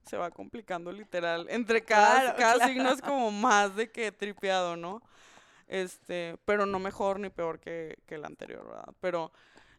se 0.10 0.18
va 0.18 0.32
complicando 0.32 0.92
literal. 0.92 1.48
Entre 1.50 1.84
cada, 1.84 2.22
Claro, 2.22 2.38
cada 2.38 2.54
claro. 2.56 2.74
signo 2.74 2.92
es 2.92 3.02
como 3.02 3.32
más 3.32 3.76
de 3.76 3.92
que 3.92 4.12
tripeado, 4.12 4.76
¿no? 4.76 5.02
Este, 5.68 6.36
pero 6.46 6.66
no 6.66 6.80
mejor 6.80 7.20
ni 7.20 7.30
peor 7.30 7.60
que, 7.60 8.00
que 8.08 8.16
el 8.16 8.26
anterior, 8.26 8.66
¿verdad? 8.68 8.94
Pero 9.00 9.32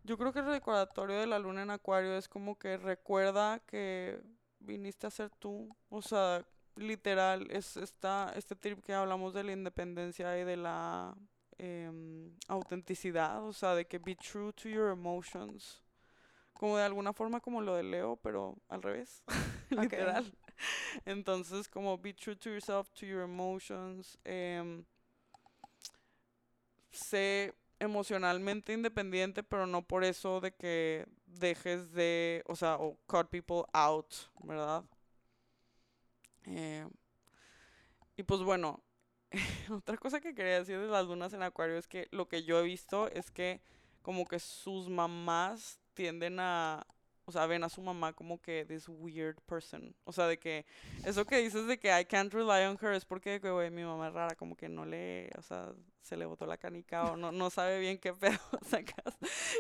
yo 0.05 0.17
creo 0.17 0.33
que 0.33 0.39
el 0.39 0.47
recordatorio 0.47 1.19
de 1.19 1.27
la 1.27 1.39
luna 1.39 1.63
en 1.63 1.71
Acuario 1.71 2.17
es 2.17 2.29
como 2.29 2.57
que 2.59 2.77
recuerda 2.77 3.59
que 3.67 4.21
viniste 4.61 5.07
a 5.07 5.11
ser 5.11 5.31
tú. 5.31 5.69
O 5.89 6.01
sea, 6.01 6.45
literal, 6.77 7.47
es 7.51 7.77
esta, 7.77 8.33
este 8.37 8.55
trip 8.55 8.83
que 8.85 8.95
hablamos 8.95 9.35
de 9.35 9.45
la 9.45 9.53
independencia 9.53 10.39
y 10.39 10.45
de 10.45 10.57
la 10.57 11.15
em, 11.59 12.31
autenticidad, 12.49 13.45
o 13.45 13.53
sea, 13.53 13.75
de 13.75 13.85
que 13.85 13.99
be 13.99 14.15
true 14.15 14.53
to 14.53 14.69
your 14.69 14.91
emotions. 14.93 15.83
Como 16.61 16.77
de 16.77 16.85
alguna 16.85 17.15
forma 17.15 17.41
como 17.41 17.63
lo 17.63 17.75
de 17.75 17.83
Leo, 17.83 18.17
pero 18.17 18.55
al 18.69 18.83
revés, 18.83 19.25
literal. 19.71 20.31
Entonces, 21.07 21.67
como 21.67 21.97
be 21.97 22.13
true 22.13 22.37
to 22.37 22.51
yourself, 22.51 22.91
to 22.91 23.07
your 23.07 23.23
emotions. 23.23 24.19
em, 24.25 24.85
sé 26.91 27.55
emocionalmente 27.79 28.75
independiente, 28.75 29.43
pero 29.43 29.67
no 29.67 29.81
por 29.81 30.05
eso 30.05 30.43
de 30.43 30.53
que 30.53 31.07
dejes 31.25 31.93
de, 31.95 32.43
o 32.47 32.55
sea, 32.55 32.77
o 32.77 32.99
cut 33.07 33.31
people 33.31 33.63
out, 33.73 34.13
¿verdad? 34.43 34.85
Eh, 36.45 36.87
y 38.19 38.23
pues 38.23 38.43
bueno, 38.43 38.85
otra 39.71 39.97
cosa 39.97 40.21
que 40.21 40.35
quería 40.35 40.59
decir 40.59 40.79
de 40.79 40.89
las 40.89 41.07
lunas 41.07 41.33
en 41.33 41.43
acuario 41.43 41.79
es 41.79 41.89
que 41.89 42.07
lo 42.11 42.29
que 42.29 42.43
yo 42.43 42.61
he 42.61 42.65
visto 42.65 43.09
es 43.09 43.31
que 43.31 43.63
como 44.03 44.27
que 44.27 44.39
sus 44.41 44.91
mamás 44.91 45.81
tienden 46.01 46.41
a, 46.41 46.87
o 47.27 47.31
sea, 47.31 47.45
ven 47.45 47.63
a 47.63 47.69
su 47.69 47.83
mamá 47.83 48.15
como 48.15 48.41
que 48.41 48.65
this 48.65 48.89
weird 48.89 49.37
person. 49.45 49.95
O 50.05 50.13
sea, 50.13 50.27
de 50.27 50.39
que 50.39 50.65
eso 51.05 51.27
que 51.27 51.37
dices 51.37 51.67
de 51.67 51.79
que 51.79 51.89
I 51.89 52.07
can't 52.07 52.33
rely 52.33 52.65
on 52.65 52.79
her 52.81 52.95
es 52.95 53.05
porque, 53.05 53.39
güey, 53.39 53.71
mi 53.71 53.85
mamá 53.85 54.09
es 54.09 54.15
rara, 54.15 54.35
como 54.35 54.57
que 54.57 54.71
no 54.71 54.87
le, 54.87 55.29
o 55.37 55.43
sea, 55.43 55.75
se 56.01 56.17
le 56.17 56.25
botó 56.25 56.47
la 56.47 56.57
canica 56.57 57.05
o 57.05 57.19
no, 57.19 57.33
no 57.33 57.51
sabe 57.51 57.81
bien 57.81 57.99
qué 57.99 58.15
pedo 58.15 58.39
sacas. 58.63 59.15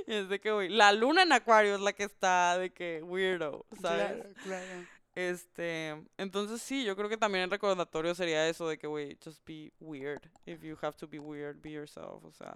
Y 0.07 0.15
es 0.15 0.31
de 0.31 0.41
que, 0.41 0.51
güey, 0.51 0.71
la 0.71 0.93
luna 0.93 1.25
en 1.25 1.33
acuario 1.33 1.75
es 1.75 1.83
la 1.83 1.93
que 1.93 2.05
está 2.05 2.57
de 2.57 2.73
que 2.73 3.03
weirdo, 3.03 3.67
¿sabes? 3.83 4.15
Claro, 4.15 4.35
claro. 4.43 4.87
Este, 5.15 6.03
entonces 6.17 6.62
sí, 6.62 6.87
yo 6.87 6.97
creo 6.97 7.11
que 7.11 7.19
también 7.19 7.45
el 7.45 7.51
recordatorio 7.51 8.15
sería 8.15 8.49
eso 8.49 8.67
de 8.67 8.79
que, 8.79 8.87
güey, 8.87 9.19
just 9.23 9.45
be 9.45 9.75
weird. 9.79 10.23
If 10.47 10.62
you 10.62 10.79
have 10.81 10.97
to 10.97 11.07
be 11.07 11.19
weird, 11.19 11.61
be 11.61 11.73
yourself, 11.73 12.25
o 12.25 12.33
sea. 12.33 12.55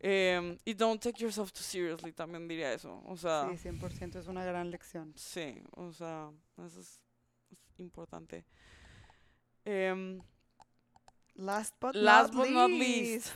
Em, 0.00 0.56
y 0.64 0.74
don't 0.74 1.02
take 1.02 1.20
yourself 1.20 1.52
too 1.52 1.62
seriously, 1.62 2.12
también 2.12 2.46
diría 2.46 2.72
eso. 2.72 3.02
O 3.06 3.16
sea, 3.16 3.48
Sí, 3.50 3.68
100% 3.68 4.16
es 4.20 4.28
una 4.28 4.44
gran 4.44 4.70
lección. 4.70 5.12
sí, 5.16 5.60
o 5.72 5.92
sea, 5.92 6.30
eso 6.64 6.80
es, 6.80 7.00
es 7.50 7.80
importante. 7.80 8.44
Em, 9.64 10.20
Last 11.34 11.74
but, 11.80 11.94
Last 11.94 12.32
not, 12.34 12.46
but 12.46 12.52
not 12.52 12.70
least. 12.70 13.26
least. 13.26 13.32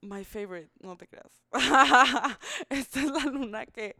my 0.00 0.24
favorite, 0.24 0.70
no 0.80 0.96
te 0.96 1.06
creas. 1.06 1.30
Esta 2.70 3.00
es 3.00 3.10
la 3.10 3.24
luna 3.30 3.66
que 3.66 3.96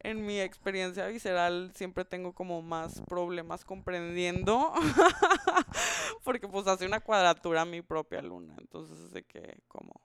en 0.00 0.24
mi 0.24 0.40
experiencia 0.40 1.06
visceral 1.06 1.72
siempre 1.74 2.04
tengo 2.06 2.32
como 2.32 2.62
más 2.62 3.00
problemas 3.02 3.64
comprendiendo. 3.66 4.72
Porque 6.24 6.48
pues 6.48 6.66
hace 6.66 6.86
una 6.86 7.00
cuadratura 7.00 7.62
a 7.62 7.64
mi 7.66 7.82
propia 7.82 8.22
luna. 8.22 8.54
Entonces 8.58 8.98
es 8.98 9.12
de 9.12 9.22
que, 9.24 9.58
como. 9.68 10.00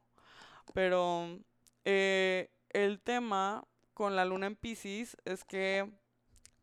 Pero 0.74 1.40
eh, 1.84 2.50
el 2.70 3.00
tema 3.00 3.64
con 3.94 4.16
la 4.16 4.26
luna 4.26 4.48
en 4.48 4.56
Pisces 4.56 5.18
es 5.26 5.44
que 5.44 5.90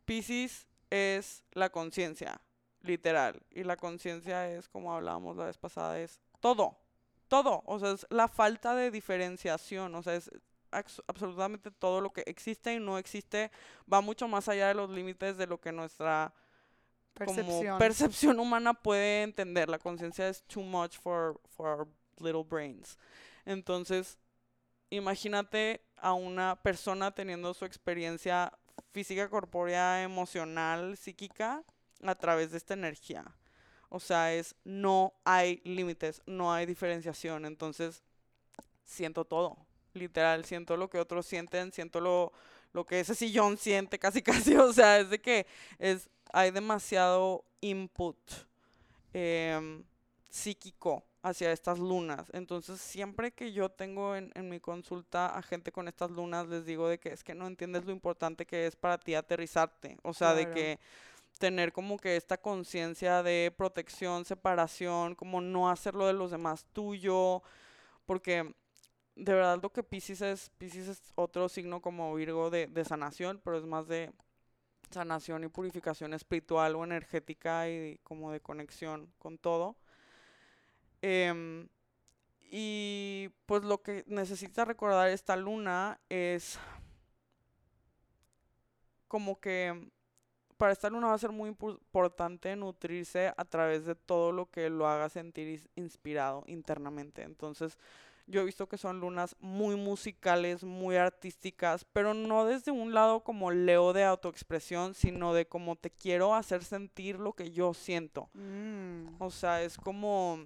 Pisces 0.05 0.69
es 0.91 1.45
la 1.53 1.71
conciencia, 1.71 2.41
literal. 2.83 3.43
Y 3.51 3.65
la 3.65 3.77
conciencia 3.77 4.51
es, 4.51 4.69
como 4.69 4.93
hablábamos 4.95 5.37
la 5.37 5.47
vez 5.47 5.57
pasada, 5.59 5.99
es 6.01 6.21
todo. 6.41 6.79
Todo. 7.29 7.63
O 7.67 7.79
sea, 7.79 7.93
es 7.93 8.07
la 8.11 8.29
falta 8.29 8.75
de 8.75 8.91
diferenciación. 8.91 9.95
O 9.95 10.03
sea, 10.03 10.15
es 10.17 10.31
absolutamente 11.07 11.71
todo 11.71 12.01
lo 12.01 12.13
que 12.13 12.25
existe 12.27 12.75
y 12.75 12.81
no 12.81 12.99
existe. 12.99 13.51
Va 13.91 14.01
mucho 14.01 14.29
más 14.29 14.49
allá 14.49 14.69
de 14.69 14.75
los 14.75 14.91
límites 14.91 15.37
de 15.39 15.47
lo 15.47 15.61
que 15.61 15.73
nuestra 15.73 16.35
como 17.15 17.35
Percepción. 17.35 17.79
percepción 17.79 18.41
humana 18.41 18.75
puede 18.75 19.23
entender. 19.23 19.69
La 19.69 19.79
conciencia 19.79 20.29
es 20.29 20.43
too 20.45 20.63
much 20.63 20.99
for, 20.99 21.41
for 21.57 21.69
our 21.69 21.89
little 22.19 22.43
brains. 22.43 22.99
Entonces, 23.45 24.19
imagínate 24.91 25.83
a 25.97 26.13
una 26.13 26.57
persona 26.63 27.13
teniendo 27.13 27.55
su 27.55 27.65
experiencia 27.65 28.53
física, 28.93 29.29
corpórea, 29.29 30.03
emocional, 30.03 30.97
psíquica 30.97 31.65
a 32.03 32.15
través 32.15 32.51
de 32.51 32.59
esta 32.59 32.75
energía. 32.75 33.25
O 33.89 34.01
sea, 34.01 34.33
es 34.35 34.55
no 34.65 35.15
hay 35.25 35.61
límites, 35.65 36.23
no 36.27 36.53
hay 36.53 36.67
diferenciación. 36.67 37.45
Entonces, 37.45 38.03
siento 38.85 39.25
todo. 39.25 39.57
Literal, 39.95 40.45
siento 40.45 40.77
lo 40.77 40.89
que 40.89 40.99
otros 40.99 41.27
sienten, 41.27 41.73
siento 41.73 42.01
lo, 42.01 42.33
lo 42.73 42.87
que 42.87 43.01
ese 43.01 43.15
sillón 43.15 43.59
siente, 43.59 43.99
casi 43.99 44.23
casi. 44.23 44.57
O 44.57 44.73
sea, 44.73 44.99
es 44.99 45.11
de 45.11 45.21
que 45.21 45.47
es, 45.79 46.09
hay 46.33 46.51
demasiado 46.51 47.45
input 47.61 48.17
em, 49.13 49.85
psíquico 50.29 51.05
hacia 51.23 51.53
estas 51.53 51.79
lunas. 51.79 52.29
Entonces, 52.33 52.81
siempre 52.81 53.33
que 53.33 53.53
yo 53.53 53.69
tengo 53.71 54.17
en, 54.17 54.33
en 54.35 54.49
mi 54.49 54.61
consulta 54.61 55.27
a 55.37 55.43
gente 55.43 55.73
con 55.73 55.89
estas 55.89 56.11
lunas, 56.11 56.49
les 56.49 56.67
digo 56.67 56.89
de 56.89 56.99
que 56.99 57.11
es 57.11 57.23
que 57.25 57.35
no 57.35 57.47
entiendes 57.47 57.85
lo 57.85 57.93
importante 57.93 58.45
que 58.47 58.67
es 58.67 58.77
para 58.77 58.99
ti 58.99 59.15
aterrizarte. 59.15 59.99
O 60.03 60.13
sea, 60.13 60.35
de 60.35 60.51
que 60.51 60.81
tener 61.39 61.73
como 61.73 61.99
que 61.99 62.17
esta 62.17 62.37
conciencia 62.39 63.23
de 63.23 63.53
protección, 63.57 64.25
separación, 64.25 65.15
como 65.15 65.41
no 65.41 65.71
hacerlo 65.71 66.07
de 66.07 66.13
los 66.13 66.31
demás 66.31 66.67
tuyo, 66.73 67.43
porque 68.07 68.55
de 69.15 69.35
verdad 69.35 69.61
lo 69.63 69.73
que 69.73 69.83
Pisces 69.83 70.23
es, 70.23 70.51
Pisces 70.59 70.89
es 70.89 71.13
otro 71.15 71.49
signo 71.49 71.81
como 71.81 72.15
Virgo 72.15 72.51
de, 72.51 72.67
de 72.67 72.85
sanación, 72.85 73.41
pero 73.45 73.59
es 73.59 73.65
más 73.65 73.87
de 73.89 74.13
sanación 74.91 75.45
y 75.45 75.49
purificación 75.49 76.15
espiritual 76.15 76.77
o 76.77 76.85
energética 76.85 77.69
y 77.69 77.99
como 78.03 78.33
de 78.33 78.41
conexión 78.41 79.13
con 79.19 79.39
todo. 79.39 79.77
Em, 81.03 81.69
y 82.51 83.31
pues 83.47 83.65
lo 83.65 83.83
que 83.83 84.05
necesita 84.07 84.65
recordar 84.65 85.09
esta 85.09 85.37
luna 85.37 86.01
es 86.09 86.59
como 89.09 89.41
que 89.41 89.91
para 90.57 90.73
esta 90.73 90.89
luna 90.89 91.09
va 91.09 91.15
a 91.15 91.19
ser 91.19 91.33
muy 91.33 91.49
importante 91.49 92.55
nutrirse 92.55 93.33
a 93.37 93.45
través 93.45 93.85
de 93.85 93.95
todo 93.97 94.33
lo 94.33 94.51
que 94.51 94.71
lo 94.71 94.87
haga 94.87 95.09
sentir 95.09 95.69
inspirado 95.75 96.45
internamente. 96.47 97.23
Entonces, 97.23 97.79
yo 98.27 98.41
he 98.41 98.45
visto 98.45 98.69
que 98.69 98.79
son 98.79 99.01
lunas 99.01 99.35
muy 99.41 99.75
musicales, 99.77 100.63
muy 100.63 100.97
artísticas, 100.97 101.85
pero 101.93 102.15
no 102.15 102.45
desde 102.45 102.71
un 102.71 102.95
lado 102.95 103.25
como 103.25 103.51
Leo 103.51 103.93
de 103.93 104.05
autoexpresión, 104.05 104.95
sino 104.95 105.35
de 105.35 105.47
como 105.47 105.75
te 105.77 105.91
quiero 105.91 106.35
hacer 106.35 106.63
sentir 106.63 107.19
lo 107.19 107.33
que 107.33 107.51
yo 107.51 107.75
siento. 107.75 108.31
Mm, 108.35 109.17
O 109.19 109.31
sea, 109.31 109.63
es 109.63 109.77
como, 109.77 110.45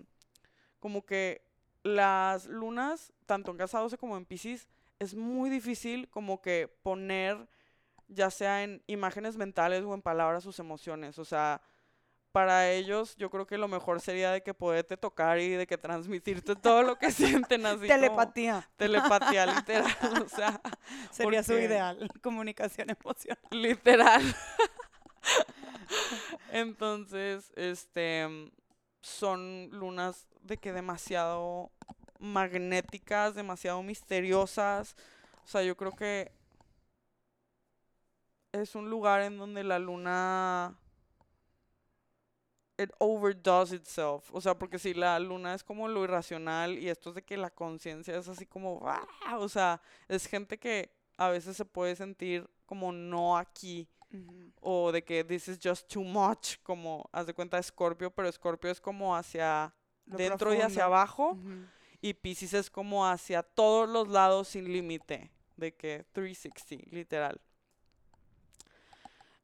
como 0.81 1.05
que 1.05 1.43
las 1.82 2.47
lunas, 2.47 3.12
tanto 3.27 3.51
en 3.51 3.59
casa 3.59 3.78
12 3.78 3.98
como 3.98 4.16
en 4.16 4.24
Pisces, 4.24 4.69
es 4.98 5.15
muy 5.15 5.51
difícil 5.51 6.09
como 6.09 6.40
que 6.40 6.69
poner, 6.82 7.48
ya 8.09 8.31
sea 8.31 8.65
en 8.65 8.82
imágenes 8.86 9.36
mentales 9.36 9.85
o 9.85 9.94
en 9.94 10.03
palabras, 10.03 10.43
sus 10.43 10.59
emociones. 10.59 11.19
O 11.19 11.24
sea, 11.24 11.61
para 12.36 12.70
ellos 12.70 13.16
yo 13.16 13.31
creo 13.31 13.47
que 13.47 13.57
lo 13.57 13.66
mejor 13.66 14.01
sería 14.01 14.31
de 14.31 14.43
que 14.43 14.53
poderte 14.53 14.97
tocar 14.97 15.39
y 15.39 15.48
de 15.48 15.66
que 15.66 15.78
transmitirte 15.78 16.55
todo 16.55 16.82
lo 16.82 16.97
que 16.97 17.11
sienten 17.11 17.65
así. 17.65 17.78
como 17.78 17.89
Telepatía 17.89 18.69
telepatía 18.77 19.47
literal, 19.47 19.97
o 20.24 20.28
sea, 20.28 20.61
sería 21.11 21.43
su 21.43 21.55
ideal. 21.55 22.11
Comunicación 22.23 22.90
emocional. 22.90 23.39
literal. 23.51 24.23
Entonces, 26.53 27.53
este, 27.57 28.51
son 29.06 29.70
lunas 29.70 30.26
de 30.42 30.56
que 30.56 30.72
demasiado 30.72 31.70
magnéticas, 32.18 33.34
demasiado 33.34 33.82
misteriosas. 33.82 34.96
O 35.44 35.48
sea, 35.48 35.62
yo 35.62 35.76
creo 35.76 35.92
que 35.92 36.32
es 38.52 38.74
un 38.74 38.90
lugar 38.90 39.22
en 39.22 39.38
donde 39.38 39.62
la 39.62 39.78
luna 39.78 40.76
it 42.78 42.90
overdoes 42.98 43.72
itself. 43.72 44.28
O 44.32 44.40
sea, 44.40 44.58
porque 44.58 44.78
si 44.78 44.92
la 44.92 45.18
luna 45.20 45.54
es 45.54 45.62
como 45.62 45.86
lo 45.88 46.02
irracional 46.02 46.78
y 46.78 46.88
esto 46.88 47.10
es 47.10 47.16
de 47.16 47.22
que 47.22 47.36
la 47.36 47.50
conciencia 47.50 48.16
es 48.16 48.28
así 48.28 48.44
como, 48.44 48.84
o 49.38 49.48
sea, 49.48 49.80
es 50.08 50.26
gente 50.26 50.58
que 50.58 50.90
a 51.16 51.28
veces 51.28 51.56
se 51.56 51.64
puede 51.64 51.94
sentir 51.94 52.48
como 52.66 52.93
no 52.93 53.36
aquí. 53.36 53.88
O 54.60 54.93
de 54.93 55.02
que 55.02 55.24
this 55.24 55.48
is 55.48 55.59
just 55.62 55.88
too 55.88 56.02
much, 56.02 56.56
como 56.62 57.09
haz 57.12 57.26
de 57.26 57.34
cuenta 57.34 57.62
Scorpio, 57.62 58.10
pero 58.10 58.30
Scorpio 58.32 58.70
es 58.70 58.80
como 58.80 59.14
hacia 59.14 59.74
Lo 60.06 60.16
dentro 60.16 60.55
y 60.55 60.60
hacia 60.60 60.84
abajo. 60.84 61.36
Y 62.01 62.14
Pisces 62.14 62.55
es 62.55 62.70
como 62.70 63.06
hacia 63.06 63.43
todos 63.43 63.88
los 63.88 64.09
lados 64.09 64.48
sin 64.48 64.72
límite, 64.72 65.30
de 65.56 65.74
que 65.74 66.05
360, 66.12 66.90
literal. 66.90 67.40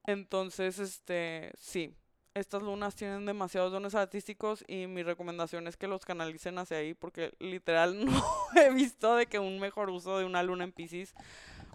Entonces, 0.04 0.78
este, 0.78 1.52
sí, 1.56 1.94
estas 2.34 2.62
lunas 2.62 2.94
tienen 2.94 3.26
demasiados 3.26 3.72
dones 3.72 3.94
artísticos 3.94 4.64
y 4.66 4.86
mi 4.86 5.02
recomendación 5.02 5.66
es 5.66 5.76
que 5.76 5.86
los 5.86 6.04
canalicen 6.04 6.58
hacia 6.58 6.78
ahí 6.78 6.94
porque 6.94 7.32
literal 7.38 8.04
no 8.04 8.24
he 8.56 8.72
visto 8.72 9.16
de 9.16 9.26
que 9.26 9.38
un 9.38 9.60
mejor 9.60 9.90
uso 9.90 10.18
de 10.18 10.24
una 10.24 10.42
luna 10.42 10.64
en 10.64 10.72
Pisces 10.72 11.14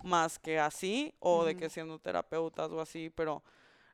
más 0.04 0.40
que 0.40 0.60
así 0.60 1.14
o 1.20 1.46
de 1.46 1.56
que 1.56 1.70
siendo 1.70 2.00
terapeutas 2.00 2.72
o 2.72 2.82
así, 2.82 3.10
pero 3.10 3.44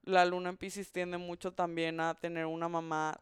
la 0.04 0.26
luna 0.26 0.50
en 0.50 0.58
Pisces 0.58 0.92
tiende 0.92 1.18
mucho 1.18 1.54
también 1.54 2.00
a 2.00 2.14
tener 2.16 2.46
una 2.46 2.68
mamá 2.68 3.18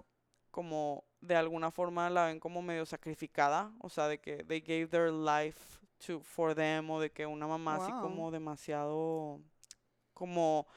como 0.50 1.06
de 1.22 1.36
alguna 1.36 1.72
forma 1.72 2.10
la 2.10 2.26
ven 2.26 2.40
como 2.40 2.62
medio 2.62 2.86
sacrificada, 2.86 3.72
o 3.80 3.90
sea, 3.90 4.08
de 4.08 4.20
que 4.20 4.44
they 4.44 4.60
gave 4.60 4.88
their 4.88 5.12
life 5.12 5.80
to 6.06 6.20
for 6.20 6.56
them 6.56 6.90
o 6.90 7.00
de 7.00 7.12
que 7.12 7.26
una 7.26 7.48
mamá 7.48 7.76
así 7.76 7.92
como 8.02 8.32
demasiado 8.32 9.40
como 10.14 10.68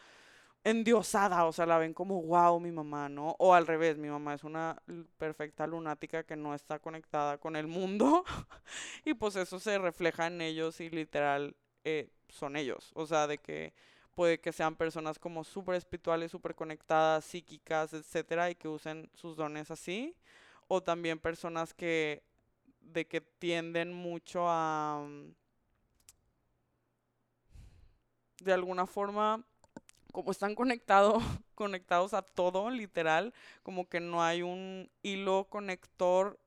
endiosada, 0.62 1.44
o 1.44 1.52
sea, 1.52 1.66
la 1.66 1.78
ven 1.78 1.92
como 1.92 2.22
wow, 2.22 2.58
mi 2.58 2.72
mamá, 2.72 3.08
¿no? 3.08 3.36
O 3.38 3.54
al 3.54 3.66
revés, 3.66 3.98
mi 3.98 4.08
mamá 4.08 4.34
es 4.34 4.44
una 4.44 4.82
perfecta 5.18 5.66
lunática 5.66 6.24
que 6.24 6.36
no 6.36 6.54
está 6.54 6.78
conectada 6.78 7.38
con 7.38 7.56
el 7.56 7.66
mundo 7.66 8.24
y 9.04 9.14
pues 9.14 9.36
eso 9.36 9.58
se 9.58 9.78
refleja 9.78 10.26
en 10.26 10.40
ellos 10.40 10.80
y 10.80 10.88
literal 10.88 11.54
eh, 11.84 12.10
son 12.28 12.56
ellos, 12.56 12.90
o 12.94 13.06
sea, 13.06 13.26
de 13.26 13.38
que 13.38 13.72
puede 14.14 14.40
que 14.40 14.52
sean 14.52 14.76
personas 14.76 15.18
como 15.18 15.44
súper 15.44 15.76
espirituales, 15.76 16.30
súper 16.30 16.54
conectadas, 16.54 17.24
psíquicas, 17.24 17.92
etcétera, 17.92 18.50
y 18.50 18.54
que 18.54 18.68
usen 18.68 19.10
sus 19.14 19.36
dones 19.36 19.70
así, 19.70 20.16
o 20.68 20.82
también 20.82 21.18
personas 21.18 21.74
que 21.74 22.22
de 22.80 23.06
que 23.06 23.20
tienden 23.20 23.92
mucho 23.92 24.46
a 24.48 25.04
mm, 25.06 25.34
de 28.40 28.52
alguna 28.52 28.86
forma 28.86 29.44
como 30.12 30.30
están 30.30 30.54
conectados 30.54 31.22
conectados 31.54 32.14
a 32.14 32.22
todo 32.22 32.70
literal 32.70 33.32
como 33.62 33.88
que 33.88 34.00
no 34.00 34.22
hay 34.22 34.42
un 34.42 34.90
hilo 35.02 35.46
conector 35.48 36.38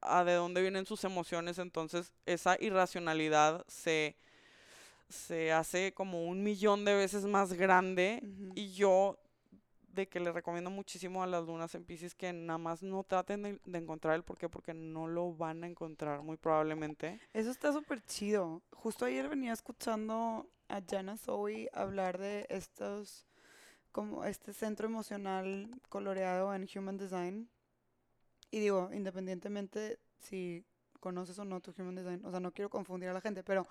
a 0.00 0.24
de 0.24 0.34
dónde 0.34 0.62
vienen 0.62 0.86
sus 0.86 1.04
emociones 1.04 1.58
entonces 1.58 2.12
esa 2.26 2.56
irracionalidad 2.60 3.64
se 3.68 4.16
se 5.08 5.52
hace 5.52 5.92
como 5.94 6.24
un 6.26 6.42
millón 6.42 6.84
de 6.84 6.94
veces 6.94 7.24
más 7.24 7.52
grande 7.52 8.20
Ujú. 8.22 8.52
y 8.54 8.72
yo 8.72 9.18
de 9.98 10.06
que 10.08 10.20
le 10.20 10.30
recomiendo 10.30 10.70
muchísimo 10.70 11.22
a 11.22 11.26
las 11.26 11.44
lunas 11.44 11.74
en 11.74 11.84
Pisces 11.84 12.14
que 12.14 12.32
nada 12.32 12.58
más 12.58 12.82
no 12.82 13.02
traten 13.02 13.42
de, 13.42 13.60
de 13.64 13.78
encontrar 13.78 14.14
el 14.14 14.22
por 14.22 14.38
qué 14.38 14.48
porque 14.48 14.72
no 14.72 15.08
lo 15.08 15.34
van 15.34 15.64
a 15.64 15.66
encontrar 15.66 16.22
muy 16.22 16.36
probablemente 16.36 17.20
Eso 17.32 17.50
está 17.50 17.72
súper 17.72 18.00
chido. 18.02 18.62
Justo 18.70 19.06
ayer 19.06 19.28
venía 19.28 19.52
escuchando 19.52 20.46
a 20.68 20.80
Jana 20.88 21.16
Zoe 21.16 21.68
hablar 21.72 22.18
de 22.18 22.46
estos, 22.50 23.26
como 23.90 24.24
este 24.24 24.52
centro 24.52 24.86
emocional 24.86 25.68
coloreado 25.88 26.54
en 26.54 26.68
Human 26.76 26.98
Design. 26.98 27.48
Y 28.50 28.60
digo, 28.60 28.90
independientemente 28.92 29.98
si 30.20 30.64
conoces 31.00 31.38
o 31.38 31.44
no 31.44 31.60
tu 31.60 31.72
Human 31.76 31.94
Design, 31.96 32.24
o 32.24 32.30
sea, 32.30 32.38
no 32.40 32.52
quiero 32.52 32.70
confundir 32.70 33.08
a 33.08 33.14
la 33.14 33.20
gente, 33.20 33.42
pero... 33.42 33.66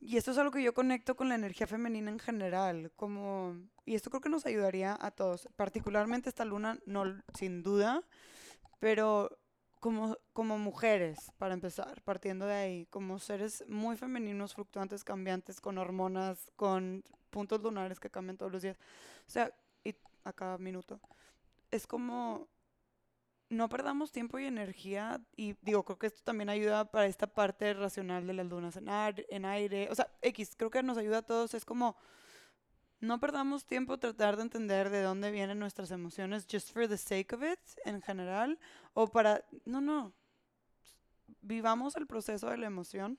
Y 0.00 0.16
esto 0.16 0.30
es 0.30 0.38
algo 0.38 0.50
que 0.50 0.62
yo 0.62 0.72
conecto 0.72 1.14
con 1.14 1.28
la 1.28 1.34
energía 1.34 1.66
femenina 1.66 2.10
en 2.10 2.18
general, 2.18 2.90
como... 2.96 3.56
Y 3.84 3.94
esto 3.94 4.08
creo 4.08 4.22
que 4.22 4.30
nos 4.30 4.46
ayudaría 4.46 4.96
a 4.98 5.10
todos, 5.10 5.46
particularmente 5.56 6.30
esta 6.30 6.46
luna, 6.46 6.78
no, 6.86 7.04
sin 7.34 7.62
duda, 7.62 8.02
pero 8.78 9.38
como, 9.78 10.16
como 10.32 10.58
mujeres, 10.58 11.32
para 11.36 11.52
empezar, 11.52 12.00
partiendo 12.02 12.46
de 12.46 12.54
ahí, 12.54 12.86
como 12.86 13.18
seres 13.18 13.62
muy 13.68 13.96
femeninos, 13.96 14.54
fluctuantes, 14.54 15.04
cambiantes, 15.04 15.60
con 15.60 15.76
hormonas, 15.76 16.50
con 16.56 17.04
puntos 17.28 17.62
lunares 17.62 18.00
que 18.00 18.10
cambian 18.10 18.38
todos 18.38 18.52
los 18.52 18.62
días. 18.62 18.78
O 19.26 19.30
sea, 19.30 19.52
y 19.84 19.94
a 20.24 20.32
cada 20.32 20.56
minuto. 20.58 20.98
Es 21.70 21.86
como 21.86 22.48
no 23.50 23.68
perdamos 23.68 24.12
tiempo 24.12 24.38
y 24.38 24.46
energía 24.46 25.20
y 25.36 25.54
digo, 25.60 25.84
creo 25.84 25.98
que 25.98 26.06
esto 26.06 26.22
también 26.22 26.48
ayuda 26.48 26.90
para 26.90 27.06
esta 27.06 27.26
parte 27.26 27.74
racional 27.74 28.26
de 28.26 28.32
las 28.32 28.46
lunas 28.46 28.76
en, 28.76 28.88
ar- 28.88 29.26
en 29.28 29.44
aire. 29.44 29.88
O 29.90 29.94
sea, 29.94 30.08
X, 30.22 30.54
creo 30.56 30.70
que 30.70 30.82
nos 30.82 30.96
ayuda 30.96 31.18
a 31.18 31.22
todos. 31.22 31.52
Es 31.54 31.64
como 31.64 31.96
no 33.00 33.18
perdamos 33.18 33.66
tiempo 33.66 33.98
tratar 33.98 34.36
de 34.36 34.42
entender 34.42 34.90
de 34.90 35.02
dónde 35.02 35.30
vienen 35.30 35.58
nuestras 35.58 35.90
emociones 35.90 36.46
just 36.50 36.72
for 36.72 36.86
the 36.88 36.96
sake 36.98 37.34
of 37.34 37.42
it 37.42 37.58
en 37.84 38.00
general 38.02 38.58
o 38.94 39.08
para 39.08 39.44
no, 39.64 39.80
no. 39.80 40.12
Vivamos 41.42 41.96
el 41.96 42.06
proceso 42.06 42.50
de 42.50 42.58
la 42.58 42.66
emoción. 42.66 43.18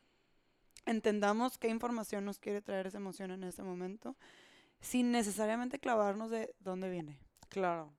Entendamos 0.86 1.58
qué 1.58 1.68
información 1.68 2.26
nos 2.26 2.40
quiere 2.40 2.62
traer 2.62 2.88
esa 2.88 2.98
emoción 2.98 3.32
en 3.32 3.44
ese 3.44 3.64
momento 3.64 4.16
sin 4.80 5.12
necesariamente 5.12 5.80
clavarnos 5.80 6.30
de 6.32 6.56
dónde 6.60 6.90
viene. 6.90 7.20
Claro. 7.50 7.94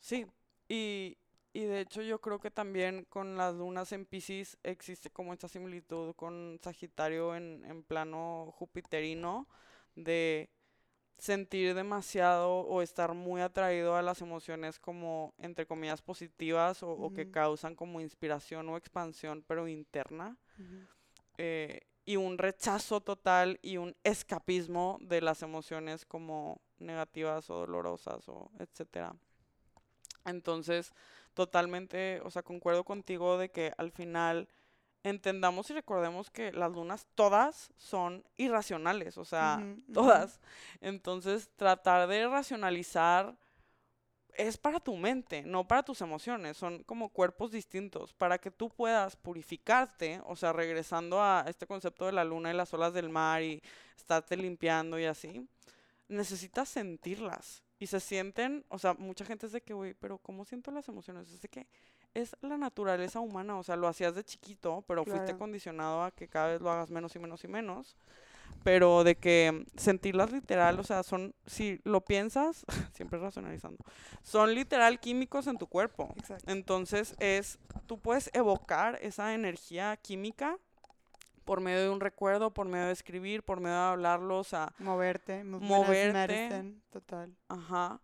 Sí, 0.00 0.26
y, 0.68 1.16
y 1.58 1.64
de 1.64 1.80
hecho 1.80 2.02
yo 2.02 2.20
creo 2.20 2.38
que 2.38 2.52
también 2.52 3.04
con 3.06 3.36
las 3.36 3.52
lunas 3.52 3.90
en 3.90 4.06
Pisces 4.06 4.56
existe 4.62 5.10
como 5.10 5.32
esta 5.32 5.48
similitud 5.48 6.14
con 6.14 6.60
Sagitario 6.62 7.34
en, 7.34 7.64
en 7.64 7.82
plano 7.82 8.54
jupiterino 8.56 9.48
de 9.96 10.50
sentir 11.16 11.74
demasiado 11.74 12.60
o 12.60 12.80
estar 12.80 13.12
muy 13.12 13.40
atraído 13.40 13.96
a 13.96 14.02
las 14.02 14.20
emociones 14.20 14.78
como 14.78 15.34
entre 15.38 15.66
comillas 15.66 16.00
positivas 16.00 16.84
o, 16.84 16.92
o 16.92 17.12
que 17.12 17.28
causan 17.28 17.74
como 17.74 18.00
inspiración 18.00 18.68
o 18.68 18.76
expansión 18.76 19.42
pero 19.44 19.66
interna 19.66 20.36
eh, 21.38 21.80
y 22.04 22.14
un 22.14 22.38
rechazo 22.38 23.00
total 23.00 23.58
y 23.62 23.78
un 23.78 23.96
escapismo 24.04 24.96
de 25.00 25.22
las 25.22 25.42
emociones 25.42 26.06
como 26.06 26.60
negativas 26.78 27.50
o 27.50 27.54
dolorosas 27.56 28.28
o 28.28 28.48
etcétera. 28.60 29.16
Entonces, 30.24 30.92
totalmente, 31.38 32.20
o 32.24 32.32
sea, 32.32 32.42
concuerdo 32.42 32.82
contigo 32.82 33.38
de 33.38 33.48
que 33.52 33.72
al 33.78 33.92
final 33.92 34.48
entendamos 35.04 35.70
y 35.70 35.72
recordemos 35.72 36.30
que 36.30 36.50
las 36.50 36.72
lunas 36.72 37.06
todas 37.14 37.72
son 37.76 38.24
irracionales, 38.36 39.16
o 39.18 39.24
sea, 39.24 39.64
todas. 39.94 40.40
Entonces, 40.80 41.48
tratar 41.54 42.08
de 42.08 42.26
racionalizar 42.26 43.38
es 44.34 44.58
para 44.58 44.80
tu 44.80 44.96
mente, 44.96 45.44
no 45.44 45.64
para 45.68 45.84
tus 45.84 46.00
emociones. 46.00 46.56
Son 46.56 46.82
como 46.82 47.08
cuerpos 47.10 47.52
distintos. 47.52 48.12
Para 48.14 48.38
que 48.38 48.50
tú 48.50 48.68
puedas 48.68 49.14
purificarte, 49.14 50.20
o 50.26 50.34
sea, 50.34 50.52
regresando 50.52 51.22
a 51.22 51.44
este 51.46 51.68
concepto 51.68 52.06
de 52.06 52.12
la 52.12 52.24
luna 52.24 52.50
y 52.50 52.56
las 52.56 52.74
olas 52.74 52.92
del 52.92 53.10
mar 53.10 53.44
y 53.44 53.62
estarte 53.96 54.36
limpiando 54.36 54.98
y 54.98 55.04
así, 55.04 55.48
necesitas 56.08 56.68
sentirlas. 56.68 57.62
Y 57.78 57.86
se 57.86 58.00
sienten, 58.00 58.64
o 58.68 58.78
sea, 58.78 58.94
mucha 58.94 59.24
gente 59.24 59.46
es 59.46 59.52
de 59.52 59.60
que, 59.60 59.72
güey, 59.72 59.94
pero 59.94 60.18
¿cómo 60.18 60.44
siento 60.44 60.70
las 60.70 60.88
emociones? 60.88 61.30
Es 61.30 61.40
de 61.40 61.48
que 61.48 61.66
es 62.14 62.34
la 62.40 62.56
naturaleza 62.56 63.20
humana, 63.20 63.56
o 63.58 63.62
sea, 63.62 63.76
lo 63.76 63.86
hacías 63.86 64.14
de 64.14 64.24
chiquito, 64.24 64.82
pero 64.86 65.04
fuiste 65.04 65.24
Claro. 65.26 65.38
condicionado 65.38 66.02
a 66.02 66.10
que 66.10 66.28
cada 66.28 66.48
vez 66.48 66.60
lo 66.60 66.70
hagas 66.70 66.90
menos 66.90 67.14
y 67.14 67.18
menos 67.18 67.44
y 67.44 67.48
menos 67.48 67.96
pero 68.64 69.04
de 69.04 69.16
que 69.16 69.66
sentirlas 69.76 70.32
literal, 70.32 70.78
o 70.80 70.84
sea, 70.84 71.02
son, 71.02 71.34
si 71.46 71.80
lo 71.84 72.04
piensas, 72.04 72.64
siempre 72.94 73.18
racionalizando, 73.18 73.84
son 74.22 74.54
literal 74.54 75.00
químicos 75.00 75.46
en 75.46 75.58
tu 75.58 75.66
cuerpo. 75.66 76.12
Exacto. 76.16 76.50
Entonces 76.50 77.14
es, 77.18 77.58
tú 77.86 77.98
puedes 77.98 78.30
evocar 78.34 78.98
esa 79.02 79.34
energía 79.34 79.96
química 79.96 80.58
por 81.48 81.62
medio 81.62 81.80
de 81.80 81.88
un 81.88 82.00
recuerdo, 82.00 82.52
por 82.52 82.68
medio 82.68 82.88
de 82.88 82.92
escribir, 82.92 83.42
por 83.42 83.58
medio 83.58 83.74
de 83.76 83.82
hablarlo, 83.84 84.36
o 84.38 84.44
sea, 84.44 84.70
Moverte, 84.78 85.44
Moverte. 85.44 86.12
medicine, 86.12 86.74
total. 86.90 87.34
Ajá. 87.48 88.02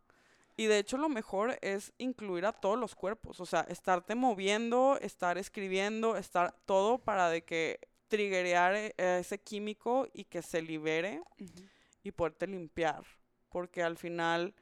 Y 0.57 0.65
de 0.65 0.79
hecho 0.79 0.97
lo 0.97 1.11
mejor 1.11 1.59
es 1.61 1.93
incluir 1.99 2.47
a 2.47 2.53
todos 2.53 2.79
los 2.79 2.95
cuerpos, 2.95 3.41
o 3.41 3.45
sea, 3.45 3.61
estarte 3.69 4.15
moviendo, 4.15 4.97
estar 4.99 5.37
escribiendo, 5.37 6.17
estar 6.17 6.57
todo 6.65 6.97
para 6.97 7.29
de 7.29 7.45
que 7.45 7.81
triggerear 8.09 8.77
eh, 8.77 8.95
ese 8.97 9.39
químico 9.39 10.09
y 10.15 10.25
que 10.25 10.41
se 10.41 10.63
libere 10.63 11.21
Ujú. 11.39 11.65
y 12.03 12.13
poderte 12.13 12.47
limpiar, 12.47 13.05
porque 13.51 13.83
al 13.83 13.99
final 13.99 14.55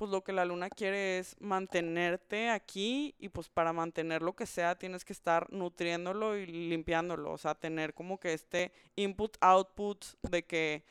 pues 0.00 0.10
lo 0.10 0.24
que 0.24 0.32
la 0.32 0.46
luna 0.46 0.70
quiere 0.70 1.18
es 1.18 1.36
mantenerte 1.40 2.48
aquí 2.48 3.14
y 3.18 3.28
pues 3.28 3.50
para 3.50 3.74
mantener 3.74 4.22
lo 4.22 4.34
que 4.34 4.46
sea 4.46 4.78
tienes 4.78 5.04
que 5.04 5.12
estar 5.12 5.52
nutriéndolo 5.52 6.38
y 6.38 6.46
limpiándolo, 6.46 7.30
o 7.32 7.36
sea, 7.36 7.54
tener 7.54 7.92
como 7.92 8.18
que 8.18 8.32
este 8.32 8.72
input 8.96 9.36
output 9.42 10.02
de 10.22 10.46
que 10.46 10.84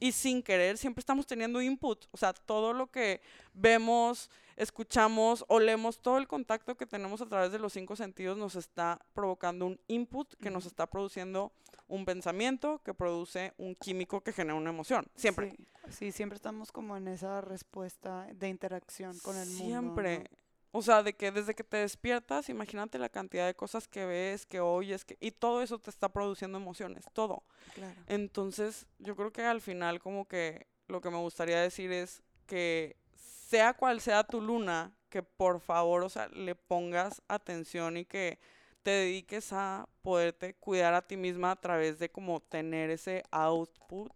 y 0.00 0.12
sin 0.12 0.42
querer 0.42 0.78
siempre 0.78 1.00
estamos 1.00 1.26
teniendo 1.26 1.62
input, 1.62 2.06
o 2.10 2.16
sea, 2.16 2.32
todo 2.32 2.72
lo 2.72 2.90
que 2.90 3.20
vemos, 3.52 4.30
escuchamos, 4.56 5.44
olemos, 5.48 6.00
todo 6.00 6.18
el 6.18 6.28
contacto 6.28 6.76
que 6.76 6.86
tenemos 6.86 7.20
a 7.20 7.26
través 7.26 7.52
de 7.52 7.58
los 7.58 7.72
cinco 7.72 7.96
sentidos 7.96 8.36
nos 8.36 8.56
está 8.56 9.00
provocando 9.12 9.66
un 9.66 9.80
input 9.88 10.34
que 10.34 10.50
nos 10.50 10.66
está 10.66 10.86
produciendo 10.86 11.52
un 11.86 12.04
pensamiento 12.04 12.80
que 12.82 12.94
produce 12.94 13.52
un 13.58 13.74
químico 13.74 14.22
que 14.22 14.32
genera 14.32 14.54
una 14.54 14.70
emoción, 14.70 15.06
siempre. 15.14 15.50
Sí, 15.50 15.66
sí, 15.90 16.12
siempre 16.12 16.36
estamos 16.36 16.72
como 16.72 16.96
en 16.96 17.08
esa 17.08 17.40
respuesta 17.40 18.26
de 18.34 18.48
interacción 18.48 19.18
con 19.20 19.36
el 19.36 19.48
mundo. 19.48 19.64
Siempre. 19.64 20.18
¿no? 20.18 20.43
O 20.76 20.82
sea, 20.82 21.04
de 21.04 21.12
que 21.12 21.30
desde 21.30 21.54
que 21.54 21.62
te 21.62 21.76
despiertas, 21.76 22.48
imagínate 22.48 22.98
la 22.98 23.08
cantidad 23.08 23.46
de 23.46 23.54
cosas 23.54 23.86
que 23.86 24.06
ves, 24.06 24.44
que 24.44 24.58
oyes, 24.58 25.04
que, 25.04 25.16
y 25.20 25.30
todo 25.30 25.62
eso 25.62 25.78
te 25.78 25.88
está 25.88 26.08
produciendo 26.08 26.58
emociones, 26.58 27.04
todo. 27.12 27.44
Claro. 27.74 27.94
Entonces, 28.08 28.84
yo 28.98 29.14
creo 29.14 29.32
que 29.32 29.44
al 29.44 29.60
final 29.60 30.00
como 30.00 30.26
que 30.26 30.66
lo 30.88 31.00
que 31.00 31.10
me 31.10 31.18
gustaría 31.18 31.60
decir 31.60 31.92
es 31.92 32.24
que 32.46 32.96
sea 33.14 33.74
cual 33.74 34.00
sea 34.00 34.24
tu 34.24 34.40
luna, 34.40 34.92
que 35.10 35.22
por 35.22 35.60
favor, 35.60 36.02
o 36.02 36.08
sea, 36.08 36.26
le 36.30 36.56
pongas 36.56 37.22
atención 37.28 37.96
y 37.96 38.04
que 38.04 38.40
te 38.82 38.90
dediques 38.90 39.52
a 39.52 39.88
poderte 40.02 40.54
cuidar 40.54 40.92
a 40.94 41.06
ti 41.06 41.16
misma 41.16 41.52
a 41.52 41.60
través 41.60 42.00
de 42.00 42.10
como 42.10 42.40
tener 42.40 42.90
ese 42.90 43.22
output 43.30 44.10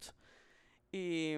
y 0.90 1.36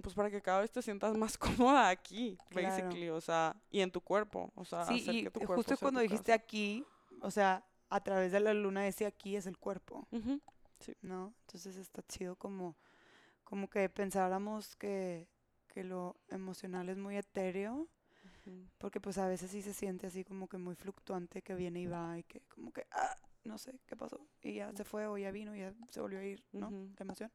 pues 0.00 0.14
para 0.14 0.30
que 0.30 0.40
cada 0.42 0.60
vez 0.60 0.70
te 0.70 0.82
sientas 0.82 1.16
más 1.16 1.38
cómoda 1.38 1.88
aquí, 1.88 2.38
Claro. 2.50 2.66
basically, 2.66 3.08
o 3.10 3.20
sea, 3.20 3.56
y 3.70 3.80
en 3.80 3.90
tu 3.90 4.00
cuerpo, 4.00 4.52
o 4.56 4.64
sea, 4.64 4.82
Sí, 4.82 4.94
hacer 4.94 5.16
y 5.16 5.22
que 5.22 5.30
tu 5.30 5.40
cuerpo 5.40 5.56
justo 5.56 5.76
sea 5.76 5.76
cuando 5.78 6.00
tu 6.00 6.02
dijiste 6.02 6.32
casa. 6.32 6.42
aquí, 6.44 6.84
o 7.20 7.30
sea, 7.30 7.64
a 7.90 8.00
través 8.02 8.32
de 8.32 8.40
la 8.40 8.54
luna 8.54 8.86
ese 8.86 9.06
aquí 9.06 9.36
es 9.36 9.46
el 9.46 9.58
cuerpo, 9.58 10.06
Ujú, 10.12 10.40
¿no? 11.02 11.34
Entonces 11.46 11.76
está 11.76 12.02
chido 12.06 12.36
como, 12.36 12.76
como 13.44 13.68
que 13.68 13.88
pensáramos 13.88 14.76
que, 14.76 15.28
que 15.68 15.84
lo 15.84 16.16
emocional 16.30 16.88
es 16.88 16.98
muy 16.98 17.16
etéreo, 17.16 17.88
porque 18.78 19.00
pues 19.00 19.18
a 19.18 19.28
veces 19.28 19.50
sí 19.50 19.62
se 19.62 19.74
siente 19.74 20.06
así 20.06 20.24
como 20.24 20.48
que 20.48 20.58
muy 20.58 20.74
fluctuante, 20.74 21.42
que 21.42 21.54
viene 21.54 21.82
y 21.82 21.86
va 21.86 22.18
y 22.18 22.24
que 22.24 22.40
como 22.48 22.72
que, 22.72 22.86
ah, 22.92 23.16
no 23.44 23.58
sé 23.58 23.78
qué 23.86 23.96
pasó, 23.96 24.20
y 24.42 24.54
ya 24.54 24.72
se 24.74 24.84
fue 24.84 25.06
o 25.06 25.18
ya 25.18 25.30
vino 25.30 25.54
y 25.56 25.60
ya 25.60 25.74
se 25.90 26.00
volvió 26.00 26.18
a 26.20 26.24
ir, 26.24 26.44
¿no? 26.52 26.70
La 26.98 27.04
emoción. 27.04 27.32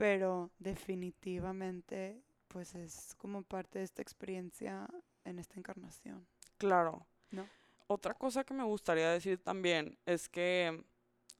Pero 0.00 0.50
definitivamente 0.58 2.22
pues 2.48 2.74
es 2.74 3.14
como 3.18 3.42
parte 3.42 3.80
de 3.80 3.84
esta 3.84 4.00
experiencia 4.00 4.88
en 5.26 5.38
esta 5.38 5.58
encarnación. 5.58 6.26
Claro. 6.56 7.06
¿No? 7.30 7.46
Otra 7.86 8.14
cosa 8.14 8.42
que 8.42 8.54
me 8.54 8.64
gustaría 8.64 9.10
decir 9.10 9.42
también 9.44 9.98
es 10.06 10.30
que, 10.30 10.82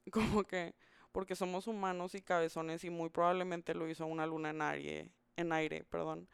como 0.13 0.45
que, 0.45 0.75
porque 1.11 1.35
somos 1.35 1.69
humanos 1.69 2.15
y 2.15 2.21
cabezones 2.21 2.85
y 2.85 2.91
muy 2.91 3.09
probablemente 3.09 3.75
lo 3.75 3.89
hizo 3.89 4.05
una 4.05 4.27
luna 4.27 4.51
en 4.51 4.61
aire, 4.61 5.09
en 5.37 5.53
aire, 5.55 5.85
perdón, 5.85 6.29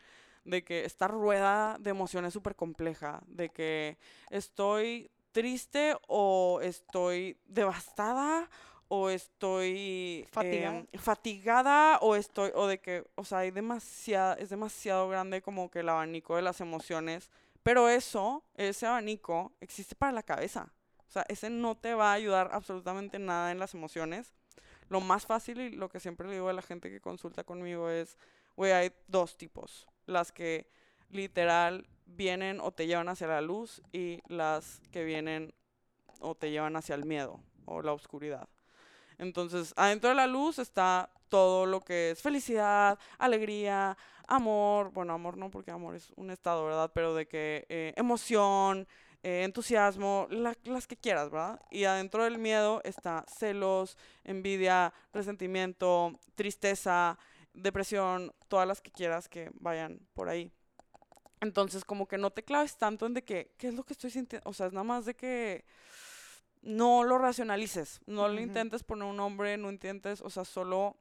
de 0.44 0.65
que 0.65 0.85
esta 0.85 1.07
rueda 1.07 1.77
de 1.78 1.90
emociones 1.90 2.32
súper 2.32 2.57
compleja, 2.57 3.23
de 3.28 3.51
que 3.51 3.98
estoy 4.31 5.12
triste 5.31 5.97
o 6.09 6.61
estoy 6.61 7.39
devastada 7.47 8.51
o 8.89 9.11
estoy 9.11 10.27
Fatigada. 10.31 10.79
em, 10.79 10.87
fatigada 10.99 11.99
o 12.01 12.15
estoy 12.15 12.51
o 12.55 12.67
de 12.67 12.79
que 12.79 13.05
o 13.15 13.25
sea 13.25 13.39
hay 13.39 13.51
demasiada 13.51 14.35
es 14.35 14.51
demasiado 14.51 15.09
grande 15.09 15.43
como 15.43 15.71
que 15.71 15.81
el 15.81 15.89
abanico 15.89 16.37
de 16.37 16.43
las 16.43 16.61
emociones 16.61 17.31
pero 17.63 17.89
eso 17.89 18.45
ese 18.55 18.87
abanico 18.87 19.53
existe 19.61 19.95
para 19.95 20.13
la 20.13 20.23
cabeza 20.23 20.73
o 21.09 21.11
sea 21.11 21.25
ese 21.29 21.51
no 21.51 21.77
te 21.77 21.95
va 21.95 22.11
a 22.11 22.15
ayudar 22.15 22.51
absolutamente 22.53 23.19
nada 23.19 23.51
en 23.51 23.59
las 23.59 23.75
emociones 23.75 24.35
lo 24.89 25.01
más 25.01 25.27
fácil 25.27 25.61
y 25.61 25.71
lo 25.71 25.89
que 25.89 25.99
siempre 25.99 26.29
le 26.29 26.35
digo 26.35 26.49
a 26.49 26.53
la 26.53 26.63
gente 26.63 26.91
que 26.91 27.01
consulta 27.01 27.43
conmigo 27.43 27.91
es 27.91 28.17
güey 28.55 28.73
hay 28.73 28.93
dos 29.09 29.37
tipos 29.37 29.89
las 30.07 30.31
que 30.31 30.71
literal 31.11 31.89
vienen 32.07 32.61
o 32.61 32.71
te 32.73 32.87
llevan 32.87 33.09
hacia 33.09 33.27
la 33.27 33.41
luz 33.41 33.83
y 33.93 34.21
las 34.29 34.81
que 34.93 35.05
vienen 35.05 35.53
o 36.21 36.35
te 36.35 36.51
llevan 36.51 36.77
hacia 36.77 36.95
el 36.95 37.05
miedo 37.05 37.41
o 37.65 37.83
la 37.83 37.93
oscuridad. 37.93 38.49
Entonces, 39.19 39.73
adentro 39.77 40.11
de 40.11 40.17
la 40.17 40.27
luz 40.27 40.59
está 40.59 41.11
todo 41.29 41.67
lo 41.67 41.81
que 41.81 42.11
es 42.13 42.21
felicidad, 42.23 42.99
alegría, 43.19 43.97
amor, 44.29 44.91
bueno, 44.93 45.13
amor 45.15 45.37
no 45.37 45.51
porque 45.51 45.71
amor 45.71 45.95
es 45.97 46.11
un 46.17 46.31
estado, 46.31 46.65
¿verdad? 46.65 46.91
Pero 46.95 47.15
de 47.15 47.27
que 47.27 47.67
eh, 47.69 47.93
emoción, 47.97 48.87
eh, 49.23 49.43
entusiasmo, 49.45 50.27
la- 50.31 50.57
las 50.65 50.87
que 50.87 50.97
quieras, 50.97 51.31
¿verdad? 51.31 51.61
Y 51.71 51.85
adentro 51.85 52.25
del 52.25 52.39
miedo 52.39 52.81
está 52.85 53.25
celos, 53.29 53.97
envidia, 54.25 54.93
resentimiento, 55.13 56.13
tristeza, 56.35 57.19
depresión, 57.55 58.33
todas 58.49 58.69
las 58.69 58.81
que 58.81 58.91
quieras 58.93 59.29
que 59.29 59.51
vayan 59.55 60.01
por 60.15 60.29
ahí. 60.29 60.53
Entonces, 61.41 61.85
como 61.85 62.07
que 62.09 62.19
no 62.19 62.31
te 62.31 62.43
claves 62.45 62.77
tanto 62.79 63.07
en 63.07 63.15
de 63.15 63.23
que, 63.25 63.53
¿qué 63.59 63.69
es 63.69 63.75
lo 63.75 63.85
que 63.85 63.93
estoy 63.93 64.11
sintiendo? 64.11 64.49
O 64.49 64.55
sea, 64.55 64.67
es 64.67 64.73
nada 64.73 64.85
más 64.85 65.05
de 65.05 65.15
que 65.15 65.65
no 66.67 67.05
lo 67.05 67.17
racionalices, 67.19 68.01
no 68.07 68.27
Ujú. 68.27 68.39
intentes 68.41 68.83
poner 68.83 69.05
un 69.05 69.17
nombre, 69.17 69.57
no 69.57 69.71
intentes, 69.71 70.21
o 70.21 70.29
sea, 70.31 70.45
solo 70.45 70.97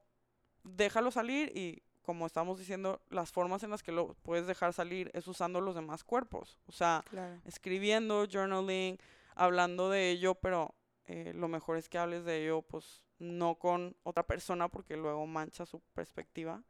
déjalo 0.63 1.09
salir 1.11 1.51
y 1.57 1.81
como 2.03 2.27
estamos 2.27 2.59
diciendo, 2.59 3.01
las 3.09 3.31
formas 3.31 3.63
en 3.63 3.71
las 3.71 3.81
que 3.81 3.91
lo 3.91 4.13
puedes 4.21 4.45
dejar 4.45 4.73
salir 4.73 5.09
es 5.15 5.27
usando 5.27 5.59
los 5.59 5.73
demás 5.73 6.03
cuerpos, 6.03 6.59
o 6.67 6.71
sea, 6.71 7.03
Claro. 7.09 7.41
escribiendo, 7.45 8.27
journaling, 8.31 8.99
hablando 9.33 9.89
de 9.89 10.11
ello, 10.11 10.35
pero 10.35 10.75
eh, 11.07 11.33
lo 11.35 11.47
mejor 11.47 11.77
es 11.77 11.89
que 11.89 11.97
hables 11.97 12.23
de 12.23 12.43
ello, 12.43 12.61
pues 12.61 13.01
no 13.17 13.55
con 13.55 13.95
otra 14.03 14.21
persona 14.23 14.67
porque 14.67 14.95
luego 14.97 15.25
mancha 15.25 15.65
su 15.65 15.79
perspectiva, 15.95 16.61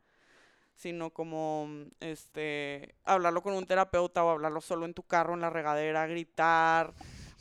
sino 0.73 1.09
como 1.09 1.67
este 1.99 2.95
hablarlo 3.03 3.41
con 3.41 3.53
un 3.55 3.65
terapeuta 3.65 4.23
o 4.23 4.29
hablarlo 4.29 4.61
solo 4.61 4.85
en 4.85 4.93
tu 4.93 5.03
carro, 5.03 5.33
en 5.33 5.41
la 5.41 5.49
regadera, 5.49 6.07
gritar, 6.07 6.93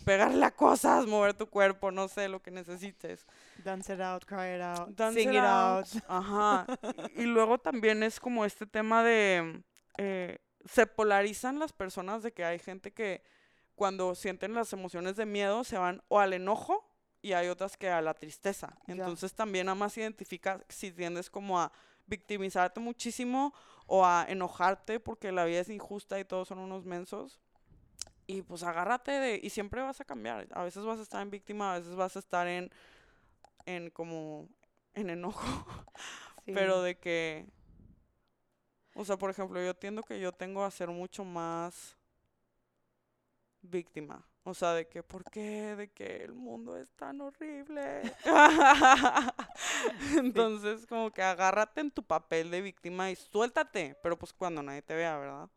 pegarle 0.04 0.44
a 0.44 0.50
cosas, 0.50 1.06
mover 1.06 1.34
tu 1.34 1.48
cuerpo, 1.48 1.90
no 1.90 2.08
sé, 2.08 2.28
lo 2.28 2.42
que 2.42 2.50
necesites. 2.50 3.26
Dance 3.64 3.92
it 3.92 4.00
out, 4.00 4.24
cry 4.24 4.56
it 4.56 4.62
out, 4.62 4.88
Dance 4.90 5.20
sing 5.20 5.30
it 5.30 5.36
it 5.36 5.40
out. 5.40 5.86
Ajá. 6.08 6.66
Y, 7.16 7.22
y 7.22 7.26
luego 7.26 7.58
también 7.58 8.02
es 8.02 8.20
como 8.20 8.44
este 8.44 8.66
tema 8.66 9.02
de 9.02 9.62
eh, 9.98 10.38
se 10.64 10.86
polarizan 10.86 11.58
las 11.58 11.72
personas 11.72 12.22
de 12.22 12.32
que 12.32 12.44
hay 12.44 12.58
gente 12.58 12.92
que 12.92 13.22
cuando 13.74 14.14
sienten 14.14 14.54
las 14.54 14.72
emociones 14.72 15.16
de 15.16 15.26
miedo 15.26 15.64
se 15.64 15.78
van 15.78 16.02
o 16.08 16.20
al 16.20 16.32
enojo 16.32 16.88
y 17.20 17.32
hay 17.32 17.48
otras 17.48 17.76
que 17.76 17.88
a 17.90 18.00
la 18.00 18.14
tristeza. 18.14 18.76
Entonces 18.86 19.34
también 19.34 19.66
nada 19.66 19.74
más 19.74 19.96
identifica 19.96 20.64
si 20.68 20.92
tiendes 20.92 21.30
como 21.30 21.60
a 21.60 21.72
victimizarte 22.06 22.80
muchísimo 22.80 23.54
o 23.86 24.04
a 24.04 24.26
enojarte 24.28 25.00
porque 25.00 25.32
la 25.32 25.44
vida 25.44 25.60
es 25.60 25.70
injusta 25.70 26.18
y 26.18 26.24
todos 26.24 26.48
son 26.48 26.58
unos 26.58 26.84
mensos. 26.84 27.40
Y 28.26 28.42
pues 28.42 28.62
agárrate 28.62 29.12
de, 29.12 29.40
y 29.42 29.50
siempre 29.50 29.82
vas 29.82 30.00
a 30.00 30.04
cambiar. 30.04 30.46
A 30.52 30.64
veces 30.64 30.84
vas 30.84 30.98
a 30.98 31.02
estar 31.02 31.20
en 31.22 31.30
víctima, 31.30 31.74
a 31.74 31.78
veces 31.78 31.94
vas 31.94 32.16
a 32.16 32.18
estar 32.18 32.46
en, 32.46 32.70
en 33.66 33.90
como, 33.90 34.48
en 34.94 35.10
enojo. 35.10 35.44
Pero 36.46 36.82
de 36.82 36.98
que, 36.98 37.46
o 38.94 39.04
sea, 39.04 39.16
por 39.16 39.30
ejemplo, 39.30 39.60
yo 39.60 39.70
entiendo 39.70 40.02
que 40.02 40.20
yo 40.20 40.32
tengo 40.32 40.64
a 40.64 40.70
ser 40.70 40.88
mucho 40.88 41.24
más 41.24 41.96
víctima. 43.62 44.24
O 44.46 44.52
sea, 44.52 44.74
de 44.74 44.86
que, 44.86 45.02
¿por 45.02 45.24
qué? 45.24 45.74
De 45.74 45.90
que 45.90 46.22
el 46.22 46.34
mundo 46.34 46.76
es 46.76 46.92
tan 46.92 47.20
horrible. 47.22 48.02
Entonces, 50.18 50.86
como 50.86 51.10
que 51.10 51.22
agárrate 51.22 51.80
en 51.80 51.90
tu 51.90 52.02
papel 52.02 52.50
de 52.50 52.60
víctima 52.60 53.10
y 53.10 53.16
suéltate, 53.16 53.96
pero 54.02 54.18
pues 54.18 54.34
cuando 54.34 54.62
nadie 54.62 54.82
te 54.82 54.94
vea, 54.94 55.16
¿verdad? 55.18 55.48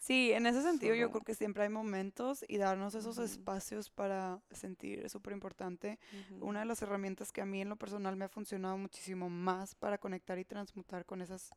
Sí, 0.00 0.32
en 0.32 0.46
ese 0.46 0.62
sentido 0.62 0.94
yo 0.94 1.08
Solo- 1.08 1.10
creo 1.12 1.24
que 1.24 1.34
siempre 1.34 1.62
hay 1.62 1.68
momentos 1.68 2.42
y 2.48 2.56
darnos 2.56 2.94
esos 2.94 3.18
Ujú. 3.18 3.26
espacios 3.26 3.90
para 3.90 4.40
sentir 4.50 5.00
es 5.04 5.12
súper 5.12 5.34
importante. 5.34 5.98
Una 6.40 6.60
de 6.60 6.64
las 6.64 6.80
herramientas 6.80 7.32
que 7.32 7.42
a 7.42 7.44
mí 7.44 7.60
en 7.60 7.68
lo 7.68 7.76
personal 7.76 8.16
me 8.16 8.24
ha 8.24 8.28
funcionado 8.30 8.78
muchísimo 8.78 9.28
más 9.28 9.74
para 9.74 9.98
conectar 9.98 10.38
y 10.38 10.44
transmutar 10.46 11.04
con 11.04 11.20
esas 11.20 11.50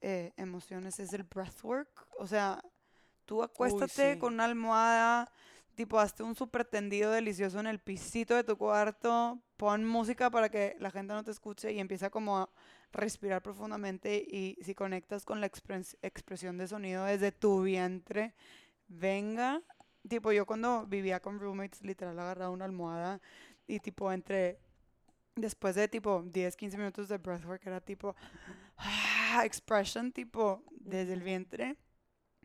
eh, 0.00 0.32
emociones 0.36 1.00
es 1.00 1.12
el 1.12 1.24
breathwork. 1.24 2.06
O 2.18 2.26
sea, 2.28 2.62
tú 3.24 3.42
acuéstate 3.42 4.12
sí. 4.14 4.18
con 4.20 4.34
una 4.34 4.44
almohada, 4.44 5.32
tipo, 5.74 5.98
hazte 5.98 6.22
un 6.22 6.36
súper 6.36 6.64
tendido 6.64 7.10
delicioso 7.10 7.58
en 7.58 7.66
el 7.66 7.80
pisito 7.80 8.36
de 8.36 8.44
tu 8.44 8.56
cuarto, 8.56 9.40
pon 9.62 9.84
música 9.86 10.28
para 10.28 10.48
que 10.48 10.74
la 10.80 10.90
gente 10.90 11.14
no 11.14 11.22
te 11.22 11.30
escuche 11.30 11.70
y 11.72 11.78
empieza 11.78 12.10
como 12.10 12.36
a 12.36 12.50
respirar 12.92 13.42
profundamente 13.42 14.16
y 14.16 14.58
si 14.60 14.74
conectas 14.74 15.24
con 15.24 15.40
la 15.40 15.46
expres- 15.46 15.96
expresión 16.02 16.58
de 16.58 16.66
sonido 16.66 17.04
desde 17.04 17.30
tu 17.30 17.62
vientre, 17.62 18.34
venga. 18.88 19.62
Tipo, 20.08 20.32
yo 20.32 20.46
cuando 20.46 20.84
vivía 20.88 21.20
con 21.20 21.38
roommates, 21.38 21.84
literal 21.84 22.18
agarraba 22.18 22.50
una 22.50 22.64
almohada 22.64 23.20
y 23.68 23.78
tipo 23.78 24.10
entre, 24.10 24.58
después 25.36 25.76
de 25.76 25.86
tipo 25.86 26.24
10, 26.24 26.56
15 26.56 26.76
minutos 26.76 27.08
de 27.08 27.18
breathwork 27.18 27.64
era 27.64 27.80
tipo, 27.80 28.16
ah, 28.78 29.42
expression 29.44 30.10
tipo 30.10 30.64
desde 30.72 31.12
el 31.12 31.22
vientre. 31.22 31.76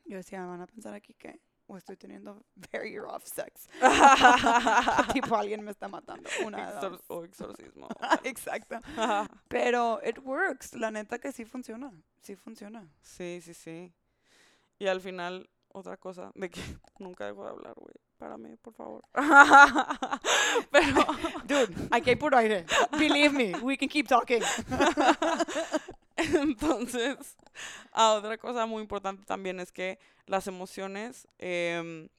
Yo 0.06 0.18
decía, 0.18 0.46
van 0.46 0.62
a 0.62 0.68
pensar 0.68 0.94
aquí 0.94 1.16
que 1.16 1.40
o 1.68 1.78
estoy 1.78 1.98
teniendo 1.98 2.44
very 2.72 2.98
rough 2.98 3.24
sex. 3.26 3.70
tipo 5.14 5.36
alguien 5.36 5.64
me 5.64 5.72
está 5.72 5.88
matando. 5.88 6.30
Una 6.46 6.72
Exor- 6.80 7.02
o 7.08 7.24
exorcismo. 7.24 7.88
Exacto. 8.24 8.80
Pero 9.48 10.00
it 10.06 10.18
works. 10.24 10.74
La 10.76 10.92
neta 10.92 11.20
que 11.20 11.32
sí 11.32 11.46
funciona. 11.46 11.92
Sí 12.22 12.36
funciona. 12.36 12.88
Sí, 13.02 13.40
sí, 13.42 13.54
sí. 13.54 13.94
Y 14.80 14.88
al 14.88 15.02
final, 15.02 15.50
otra 15.70 15.98
cosa, 15.98 16.32
de 16.36 16.50
que 16.50 16.62
nunca 17.00 17.26
dejo 17.26 17.44
de 17.44 17.50
hablar, 17.50 17.74
güey. 17.76 17.96
Párame, 18.18 18.58
por 18.58 18.74
favor. 18.74 19.04
Pero, 20.72 21.06
Dude, 21.46 21.88
aquí 21.92 22.10
hay 22.10 22.16
puro 22.16 22.36
aire. 22.38 22.66
Believe 22.98 23.30
me, 23.30 23.52
we 23.60 23.78
can 23.78 23.88
keep 23.88 24.08
talking. 24.08 24.42
entonces, 26.42 27.38
ah, 27.92 28.14
otra 28.14 28.38
cosa 28.38 28.66
muy 28.66 28.82
importante 28.82 29.24
también 29.26 29.60
es 29.60 29.72
que 29.72 30.00
las 30.26 30.48
emociones, 30.48 31.28
em, 31.38 32.10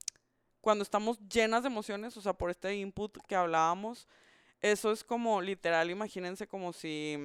cuando 0.61 0.83
estamos 0.83 1.19
llenas 1.29 1.63
de 1.63 1.69
emociones, 1.69 2.17
o 2.17 2.21
sea, 2.21 2.33
por 2.33 2.51
este 2.51 2.77
input 2.77 3.19
que 3.27 3.35
hablábamos, 3.35 4.07
eso 4.61 4.93
es 4.93 5.03
como 5.03 5.41
literal, 5.43 5.91
imagínense 5.91 6.47
como 6.47 6.73
si, 6.73 7.17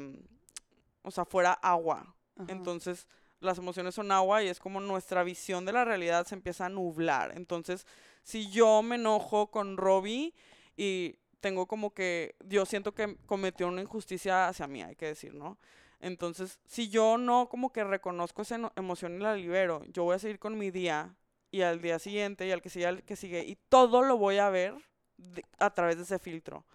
o 1.04 1.12
sea, 1.12 1.26
fuera 1.26 1.54
agua. 1.54 2.16
Ajá. 2.38 2.52
Entonces, 2.52 3.08
las 3.40 3.58
emociones 3.58 3.94
son 3.94 4.12
agua 4.12 4.42
y 4.42 4.48
es 4.48 4.60
como 4.60 4.80
nuestra 4.80 5.24
visión 5.24 5.66
de 5.66 5.74
la 5.74 5.86
realidad 5.86 6.26
se 6.26 6.36
empieza 6.36 6.66
a 6.66 6.70
nublar. 6.70 7.34
Entonces, 7.36 7.86
si 8.24 8.50
yo 8.50 8.82
me 8.82 8.96
enojo 8.96 9.52
con 9.52 9.78
Robbie 9.78 10.34
y 10.78 11.18
tengo 11.40 11.68
como 11.68 11.94
que, 11.94 12.36
yo 12.46 12.66
siento 12.66 12.94
que 12.94 13.18
cometió 13.26 13.68
una 13.68 13.82
injusticia 13.82 14.48
hacia 14.48 14.66
mí, 14.66 14.82
hay 14.82 14.96
que 14.96 15.08
decir, 15.08 15.34
¿no? 15.36 15.58
Entonces, 16.04 16.60
si 16.66 16.90
yo 16.90 17.18
no 17.18 17.48
como 17.48 17.72
que 17.72 17.84
reconozco 17.86 18.42
esa 18.42 18.72
emoción 18.76 19.16
y 19.16 19.20
la 19.20 19.36
libero, 19.36 19.84
yo 19.94 20.04
voy 20.04 20.16
a 20.16 20.20
seguir 20.20 20.38
con 20.38 20.58
mi 20.58 20.70
día 20.70 21.16
y 21.50 21.62
al 21.62 21.82
día 21.82 21.98
siguiente 21.98 22.46
y 22.46 22.52
al 22.52 22.62
que 22.62 22.70
sigue, 22.70 22.88
al 22.88 23.04
que 23.04 23.16
sigue, 23.16 23.46
y 23.46 23.58
todo 23.70 24.02
lo 24.02 24.18
voy 24.18 24.38
a 24.38 24.50
ver 24.50 24.76
de- 25.18 25.46
a 25.60 25.70
través 25.74 25.96
de 25.96 26.04
ese 26.04 26.20
filtro. 26.20 26.66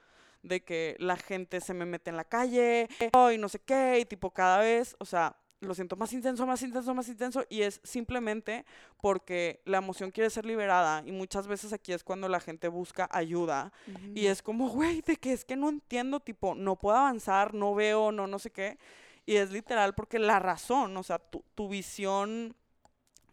De 0.42 0.64
que 0.64 0.96
la 0.98 1.16
gente 1.16 1.60
se 1.60 1.74
me 1.74 1.84
mete 1.84 2.08
en 2.08 2.16
la 2.16 2.24
calle, 2.24 2.88
oh, 3.12 3.30
y 3.30 3.36
no 3.36 3.50
sé 3.50 3.58
qué, 3.58 3.98
y 4.00 4.06
tipo 4.06 4.30
cada 4.30 4.60
vez, 4.60 4.96
o 4.98 5.04
sea, 5.04 5.36
lo 5.60 5.74
siento 5.74 5.96
más 5.96 6.12
intenso, 6.12 6.46
más 6.46 6.62
intenso, 6.62 6.94
más 6.94 7.08
intenso, 7.08 7.44
y 7.50 7.62
es 7.62 7.80
simplemente 7.82 8.64
porque 9.00 9.60
la 9.64 9.78
emoción 9.78 10.10
quiere 10.12 10.30
ser 10.30 10.46
liberada, 10.46 11.02
y 11.04 11.10
muchas 11.12 11.48
veces 11.48 11.72
aquí 11.72 11.92
es 11.92 12.02
cuando 12.02 12.28
la 12.28 12.40
gente 12.40 12.68
busca 12.68 13.08
ayuda, 13.10 13.72
y 14.14 14.26
es 14.26 14.40
como, 14.40 14.68
güey, 14.70 15.02
de 15.02 15.16
que 15.16 15.32
es 15.32 15.44
que 15.44 15.56
no 15.56 15.68
entiendo, 15.68 16.20
tipo, 16.20 16.54
no 16.54 16.76
puedo 16.76 16.96
avanzar, 16.96 17.52
no 17.52 17.74
veo, 17.74 18.10
no, 18.12 18.26
no 18.26 18.38
sé 18.38 18.50
qué. 18.50 18.78
Y 19.28 19.36
es 19.36 19.50
literal 19.50 19.94
porque 19.94 20.18
la 20.18 20.38
razón, 20.38 20.96
o 20.96 21.02
sea, 21.02 21.18
tu, 21.18 21.44
tu 21.54 21.68
visión 21.68 22.56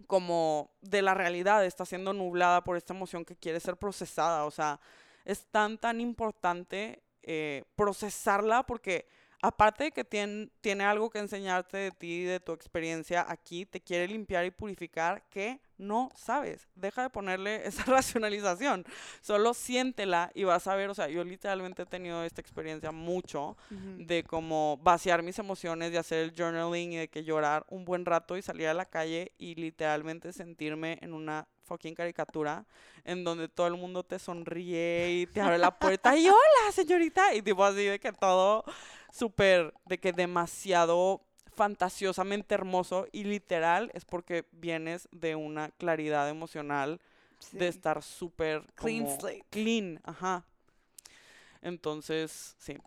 como 0.08 0.70
de 0.82 1.02
la 1.02 1.14
realidad 1.14 1.64
está 1.64 1.86
siendo 1.86 2.12
nublada 2.12 2.66
por 2.66 2.76
esta 2.76 2.94
emoción 2.94 3.24
que 3.24 3.38
quiere 3.38 3.62
ser 3.62 3.78
procesada. 3.78 4.44
O 4.44 4.52
sea, 4.52 4.78
es 5.24 5.46
tan, 5.46 5.78
tan 5.78 6.02
importante 6.02 7.02
eh, 7.24 7.64
procesarla 7.78 8.64
porque 8.64 9.08
aparte 9.42 9.86
de 9.86 9.92
que 9.94 10.04
tien- 10.04 10.52
tiene 10.60 10.84
algo 10.84 11.10
que 11.10 11.20
enseñarte 11.20 11.78
de 11.78 11.92
ti, 11.92 12.24
de 12.26 12.42
tu 12.42 12.52
experiencia 12.52 13.26
aquí, 13.30 13.66
te 13.66 13.80
quiere 13.80 14.10
limpiar 14.10 14.44
y 14.44 14.52
purificar 14.52 15.24
que 15.30 15.62
no 15.78 16.12
sabes. 16.16 16.68
Deja 16.76 17.04
de 17.04 17.10
ponerle 17.10 17.66
esa 17.68 17.84
racionalización. 17.84 18.86
Solo 19.22 19.54
siéntela 19.54 20.32
y 20.34 20.44
vas 20.44 20.68
a 20.68 20.76
ver, 20.76 20.90
o 20.90 20.94
sea, 20.94 21.08
yo 21.08 21.24
literalmente 21.24 21.84
he 21.84 21.86
tenido 21.86 22.24
esta 22.24 22.42
experiencia 22.42 22.92
mucho 22.92 23.58
de 23.70 24.24
como 24.24 24.78
vaciar 24.78 25.24
mis 25.24 25.40
emociones, 25.40 25.92
de 25.92 25.98
hacer 25.98 26.20
el 26.20 26.34
journaling 26.36 26.94
y 26.94 26.98
de 26.98 27.08
que 27.08 27.24
llorar 27.24 27.66
un 27.70 27.86
buen 27.86 28.06
rato 28.06 28.38
y 28.38 28.42
salir 28.42 28.68
a 28.68 28.74
la 28.74 28.86
calle 28.86 29.32
y 29.38 29.56
literalmente 29.56 30.34
sentirme 30.34 30.98
en 31.02 31.14
una 31.14 31.48
fucking 31.64 31.96
caricatura 31.96 32.66
en 33.04 33.24
donde 33.24 33.48
todo 33.48 33.68
el 33.68 33.76
mundo 33.76 34.04
te 34.04 34.20
sonríe 34.20 35.12
y 35.12 35.26
te 35.26 35.42
abre 35.42 35.58
la 35.58 35.78
puerta 35.78 36.16
y 36.16 36.28
hola 36.28 36.72
señorita 36.72 37.34
y 37.34 37.42
tipo 37.42 37.64
así 37.64 37.86
de 37.86 38.00
que 38.00 38.12
todo 38.12 38.64
súper, 39.12 39.74
de 39.86 39.98
que 39.98 40.12
demasiado 40.12 41.22
fantasiosamente 41.56 42.56
hermoso 42.56 43.08
y 43.12 43.24
literal 43.24 43.92
es 43.94 44.06
porque 44.06 44.46
vienes 44.52 45.08
de 45.12 45.36
una 45.36 45.70
claridad 45.72 46.30
emocional 46.30 47.00
de 47.52 47.68
estar 47.68 48.02
súper 48.02 48.64
Clean 48.76 49.08
slate. 49.08 49.46
clean, 49.50 50.00
ajá. 50.04 50.46
Entonces, 51.62 52.56
sí. 52.60 52.78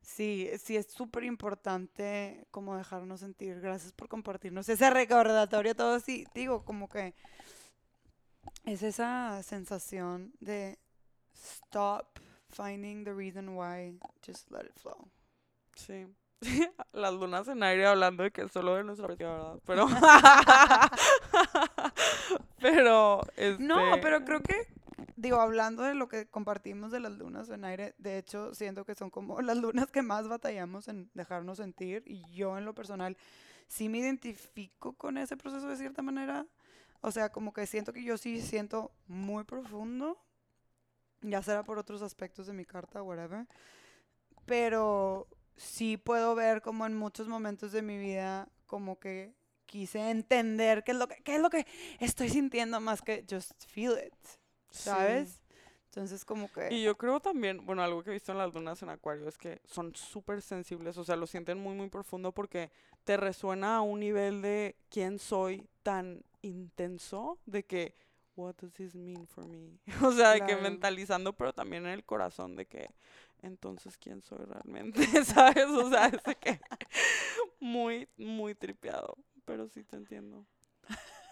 Sí, 0.00 0.48
sí, 0.62 0.76
es 0.76 0.86
súper 0.86 1.24
importante 1.24 2.46
como 2.52 2.76
dejarnos 2.76 3.20
sentir. 3.20 3.60
Gracias 3.60 3.92
por 3.92 4.08
compartirnos 4.08 4.68
ese 4.68 4.88
recordatorio 4.88 5.74
todo. 5.74 5.98
Sí, 5.98 6.26
digo, 6.32 6.64
como 6.64 6.88
que 6.88 7.12
es 8.64 8.82
esa 8.82 9.42
sensación 9.42 10.32
de 10.40 10.78
stop 11.34 12.20
finding 12.48 13.04
the 13.04 13.12
reason 13.12 13.48
why, 13.50 13.98
just 14.24 14.50
let 14.50 14.64
it 14.64 14.78
flow. 14.78 15.08
Sí. 15.76 16.06
Las 16.92 17.14
lunas 17.14 17.48
en 17.48 17.62
aire 17.62 17.86
hablando 17.86 18.22
de 18.22 18.30
que 18.30 18.48
solo 18.48 18.74
de 18.74 18.84
nuestra 18.84 19.06
¿verdad? 19.06 19.58
Pero. 19.64 19.86
pero. 22.60 23.20
No, 23.58 23.94
este, 23.94 24.02
pero 24.02 24.24
creo 24.24 24.42
que, 24.42 24.66
digo, 25.16 25.40
hablando 25.40 25.82
de 25.82 25.94
lo 25.94 26.08
que 26.08 26.26
compartimos 26.26 26.90
de 26.90 27.00
las 27.00 27.12
lunas 27.12 27.48
en 27.48 27.64
aire, 27.64 27.94
de 27.98 28.18
hecho, 28.18 28.54
siento 28.54 28.84
que 28.84 28.94
son 28.94 29.10
como 29.10 29.40
las 29.42 29.56
lunas 29.56 29.90
que 29.90 30.02
más 30.02 30.28
batallamos 30.28 30.88
en 30.88 31.10
dejarnos 31.14 31.58
sentir. 31.58 32.02
Y 32.06 32.22
yo, 32.34 32.58
en 32.58 32.64
lo 32.64 32.74
personal, 32.74 33.16
sí 33.68 33.88
me 33.88 33.98
identifico 33.98 34.94
con 34.94 35.18
ese 35.18 35.36
proceso 35.36 35.68
de 35.68 35.76
cierta 35.76 36.02
manera. 36.02 36.46
O 37.00 37.12
sea, 37.12 37.30
como 37.30 37.52
que 37.52 37.66
siento 37.66 37.92
que 37.92 38.02
yo 38.02 38.18
sí 38.18 38.40
siento 38.40 38.90
muy 39.06 39.44
profundo, 39.44 40.18
ya 41.20 41.42
será 41.42 41.62
por 41.62 41.78
otros 41.78 42.02
aspectos 42.02 42.46
de 42.46 42.52
mi 42.52 42.64
carta, 42.64 43.02
whatever. 43.02 43.46
Pero 44.46 45.28
sí 45.56 45.96
puedo 45.96 46.34
ver 46.34 46.62
como 46.62 46.86
en 46.86 46.96
muchos 46.96 47.28
momentos 47.28 47.72
de 47.72 47.82
mi 47.82 47.98
vida, 47.98 48.48
como 48.66 48.98
que 48.98 49.34
quise 49.66 50.10
entender 50.10 50.84
qué 50.84 50.92
es 50.92 50.98
lo 50.98 51.08
que, 51.08 51.16
qué 51.22 51.36
es 51.36 51.40
lo 51.40 51.50
que 51.50 51.66
estoy 51.98 52.28
sintiendo 52.28 52.80
más 52.80 53.02
que 53.02 53.24
just 53.28 53.52
feel 53.66 53.92
it, 54.04 54.14
sí. 54.70 54.82
¿sabes? 54.84 55.42
Entonces 55.86 56.24
como 56.24 56.52
que... 56.52 56.68
Y 56.74 56.82
yo 56.82 56.96
creo 56.96 57.20
también, 57.20 57.64
bueno, 57.64 57.82
algo 57.82 58.02
que 58.02 58.10
he 58.10 58.12
visto 58.12 58.30
en 58.30 58.38
las 58.38 58.52
lunas 58.52 58.82
en 58.82 58.90
Acuario 58.90 59.26
es 59.28 59.38
que 59.38 59.60
son 59.64 59.94
súper 59.94 60.42
sensibles, 60.42 60.98
o 60.98 61.04
sea, 61.04 61.16
lo 61.16 61.26
sienten 61.26 61.58
muy, 61.58 61.74
muy 61.74 61.88
profundo 61.88 62.32
porque 62.32 62.70
te 63.04 63.16
resuena 63.16 63.76
a 63.78 63.80
un 63.80 64.00
nivel 64.00 64.42
de 64.42 64.76
quién 64.90 65.18
soy 65.18 65.66
tan 65.82 66.22
intenso, 66.42 67.38
de 67.46 67.64
que, 67.64 67.94
what 68.36 68.54
does 68.60 68.72
this 68.74 68.94
mean 68.94 69.26
for 69.26 69.46
me? 69.46 69.78
O 70.04 70.12
sea, 70.12 70.32
de 70.32 70.40
que 70.40 70.46
Claro. 70.48 70.62
mentalizando, 70.62 71.32
pero 71.32 71.54
también 71.54 71.86
en 71.86 71.92
el 71.92 72.04
corazón, 72.04 72.56
de 72.56 72.66
que, 72.66 72.90
entonces, 73.46 73.96
¿quién 73.96 74.22
soy 74.22 74.44
realmente? 74.44 75.00
¿Sabes? 75.24 75.66
O 75.66 75.88
sea, 75.90 76.06
es 76.08 76.36
que 76.36 76.60
muy, 77.60 78.08
muy 78.16 78.54
tripeado, 78.54 79.16
pero 79.44 79.68
sí 79.68 79.84
te 79.84 79.96
entiendo. 79.96 80.46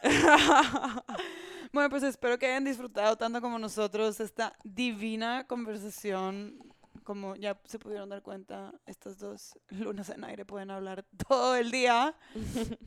Bueno, 1.72 1.90
pues 1.90 2.04
espero 2.04 2.38
que 2.38 2.46
hayan 2.46 2.62
disfrutado 2.62 3.16
tanto 3.16 3.40
como 3.40 3.58
nosotros 3.58 4.20
esta 4.20 4.56
divina 4.62 5.44
conversación. 5.48 6.56
Como 7.02 7.34
ya 7.34 7.60
se 7.64 7.80
pudieron 7.80 8.10
dar 8.10 8.22
cuenta, 8.22 8.72
estas 8.86 9.18
dos 9.18 9.58
lunas 9.70 10.08
en 10.10 10.22
aire 10.22 10.44
pueden 10.44 10.70
hablar 10.70 11.04
todo 11.26 11.56
el 11.56 11.72
día. 11.72 12.14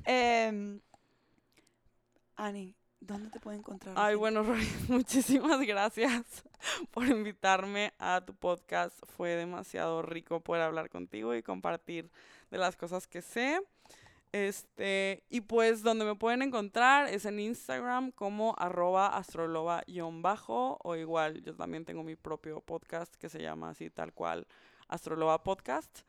Em, 0.06 0.80
Ani, 2.38 2.78
¿dónde 3.00 3.30
te 3.30 3.40
puede 3.40 3.58
encontrar? 3.58 3.96
Ay, 3.98 4.10
gente? 4.10 4.16
bueno, 4.18 4.44
Rory, 4.44 4.68
muchísimas 4.88 5.62
gracias 5.62 6.44
por 6.92 7.06
invitarme 7.08 7.94
a 8.00 8.22
tu 8.22 8.34
podcast. 8.36 8.98
Fue 9.16 9.30
demasiado 9.32 10.02
rico 10.02 10.42
poder 10.42 10.64
hablar 10.64 10.90
contigo 10.90 11.36
y 11.36 11.44
compartir 11.44 12.10
de 12.52 12.58
las 12.58 12.76
cosas 12.76 13.08
que 13.08 13.22
sé. 13.22 13.62
Este, 14.34 15.24
y 15.30 15.42
pues 15.42 15.84
donde 15.84 16.04
me 16.04 16.16
pueden 16.16 16.42
encontrar 16.42 17.08
es 17.08 17.26
en 17.26 17.40
Instagram 17.40 18.12
como 18.12 18.56
arroba 18.58 19.18
astroloba-bajo 19.18 20.80
o 20.84 20.96
igual 20.98 21.42
yo 21.44 21.56
también 21.56 21.86
tengo 21.86 22.04
mi 22.04 22.18
propio 22.18 22.60
podcast 22.60 23.16
que 23.16 23.30
se 23.30 23.42
llama 23.42 23.70
así 23.70 23.90
tal 23.90 24.14
cual 24.14 24.46
Astroloba 24.90 25.44
Podcast. 25.44 26.02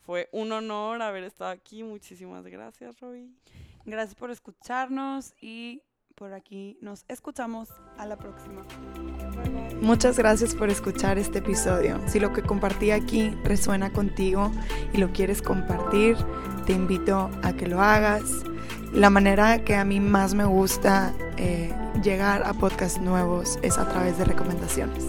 Fue 0.00 0.28
un 0.32 0.52
honor 0.52 1.02
haber 1.02 1.24
estado 1.24 1.50
aquí. 1.50 1.82
Muchísimas 1.82 2.44
gracias, 2.46 2.98
Roby. 3.00 3.30
Gracias 3.84 4.14
por 4.14 4.30
escucharnos 4.30 5.34
y 5.40 5.82
por 6.16 6.32
aquí 6.32 6.78
nos 6.80 7.04
escuchamos 7.08 7.68
a 7.98 8.06
la 8.06 8.16
próxima. 8.16 8.62
Muchas 9.82 10.16
gracias 10.16 10.54
por 10.54 10.70
escuchar 10.70 11.18
este 11.18 11.38
episodio. 11.38 12.00
Si 12.06 12.18
lo 12.18 12.32
que 12.32 12.42
compartí 12.42 12.90
aquí 12.90 13.30
resuena 13.44 13.92
contigo 13.92 14.50
y 14.94 14.96
lo 14.96 15.12
quieres 15.12 15.42
compartir, 15.42 16.16
te 16.66 16.72
invito 16.72 17.30
a 17.42 17.52
que 17.52 17.66
lo 17.66 17.82
hagas. 17.82 18.22
La 18.92 19.10
manera 19.10 19.62
que 19.62 19.76
a 19.76 19.84
mí 19.84 20.00
más 20.00 20.32
me 20.32 20.46
gusta 20.46 21.12
eh, 21.36 21.74
llegar 22.02 22.44
a 22.46 22.54
podcasts 22.54 23.00
nuevos 23.00 23.58
es 23.62 23.76
a 23.76 23.86
través 23.86 24.16
de 24.16 24.24
recomendaciones. 24.24 25.04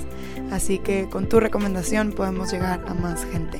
Así 0.52 0.80
que 0.80 1.08
con 1.10 1.30
tu 1.30 1.40
recomendación 1.40 2.12
podemos 2.12 2.52
llegar 2.52 2.84
a 2.86 2.94
más 2.94 3.24
gente. 3.26 3.60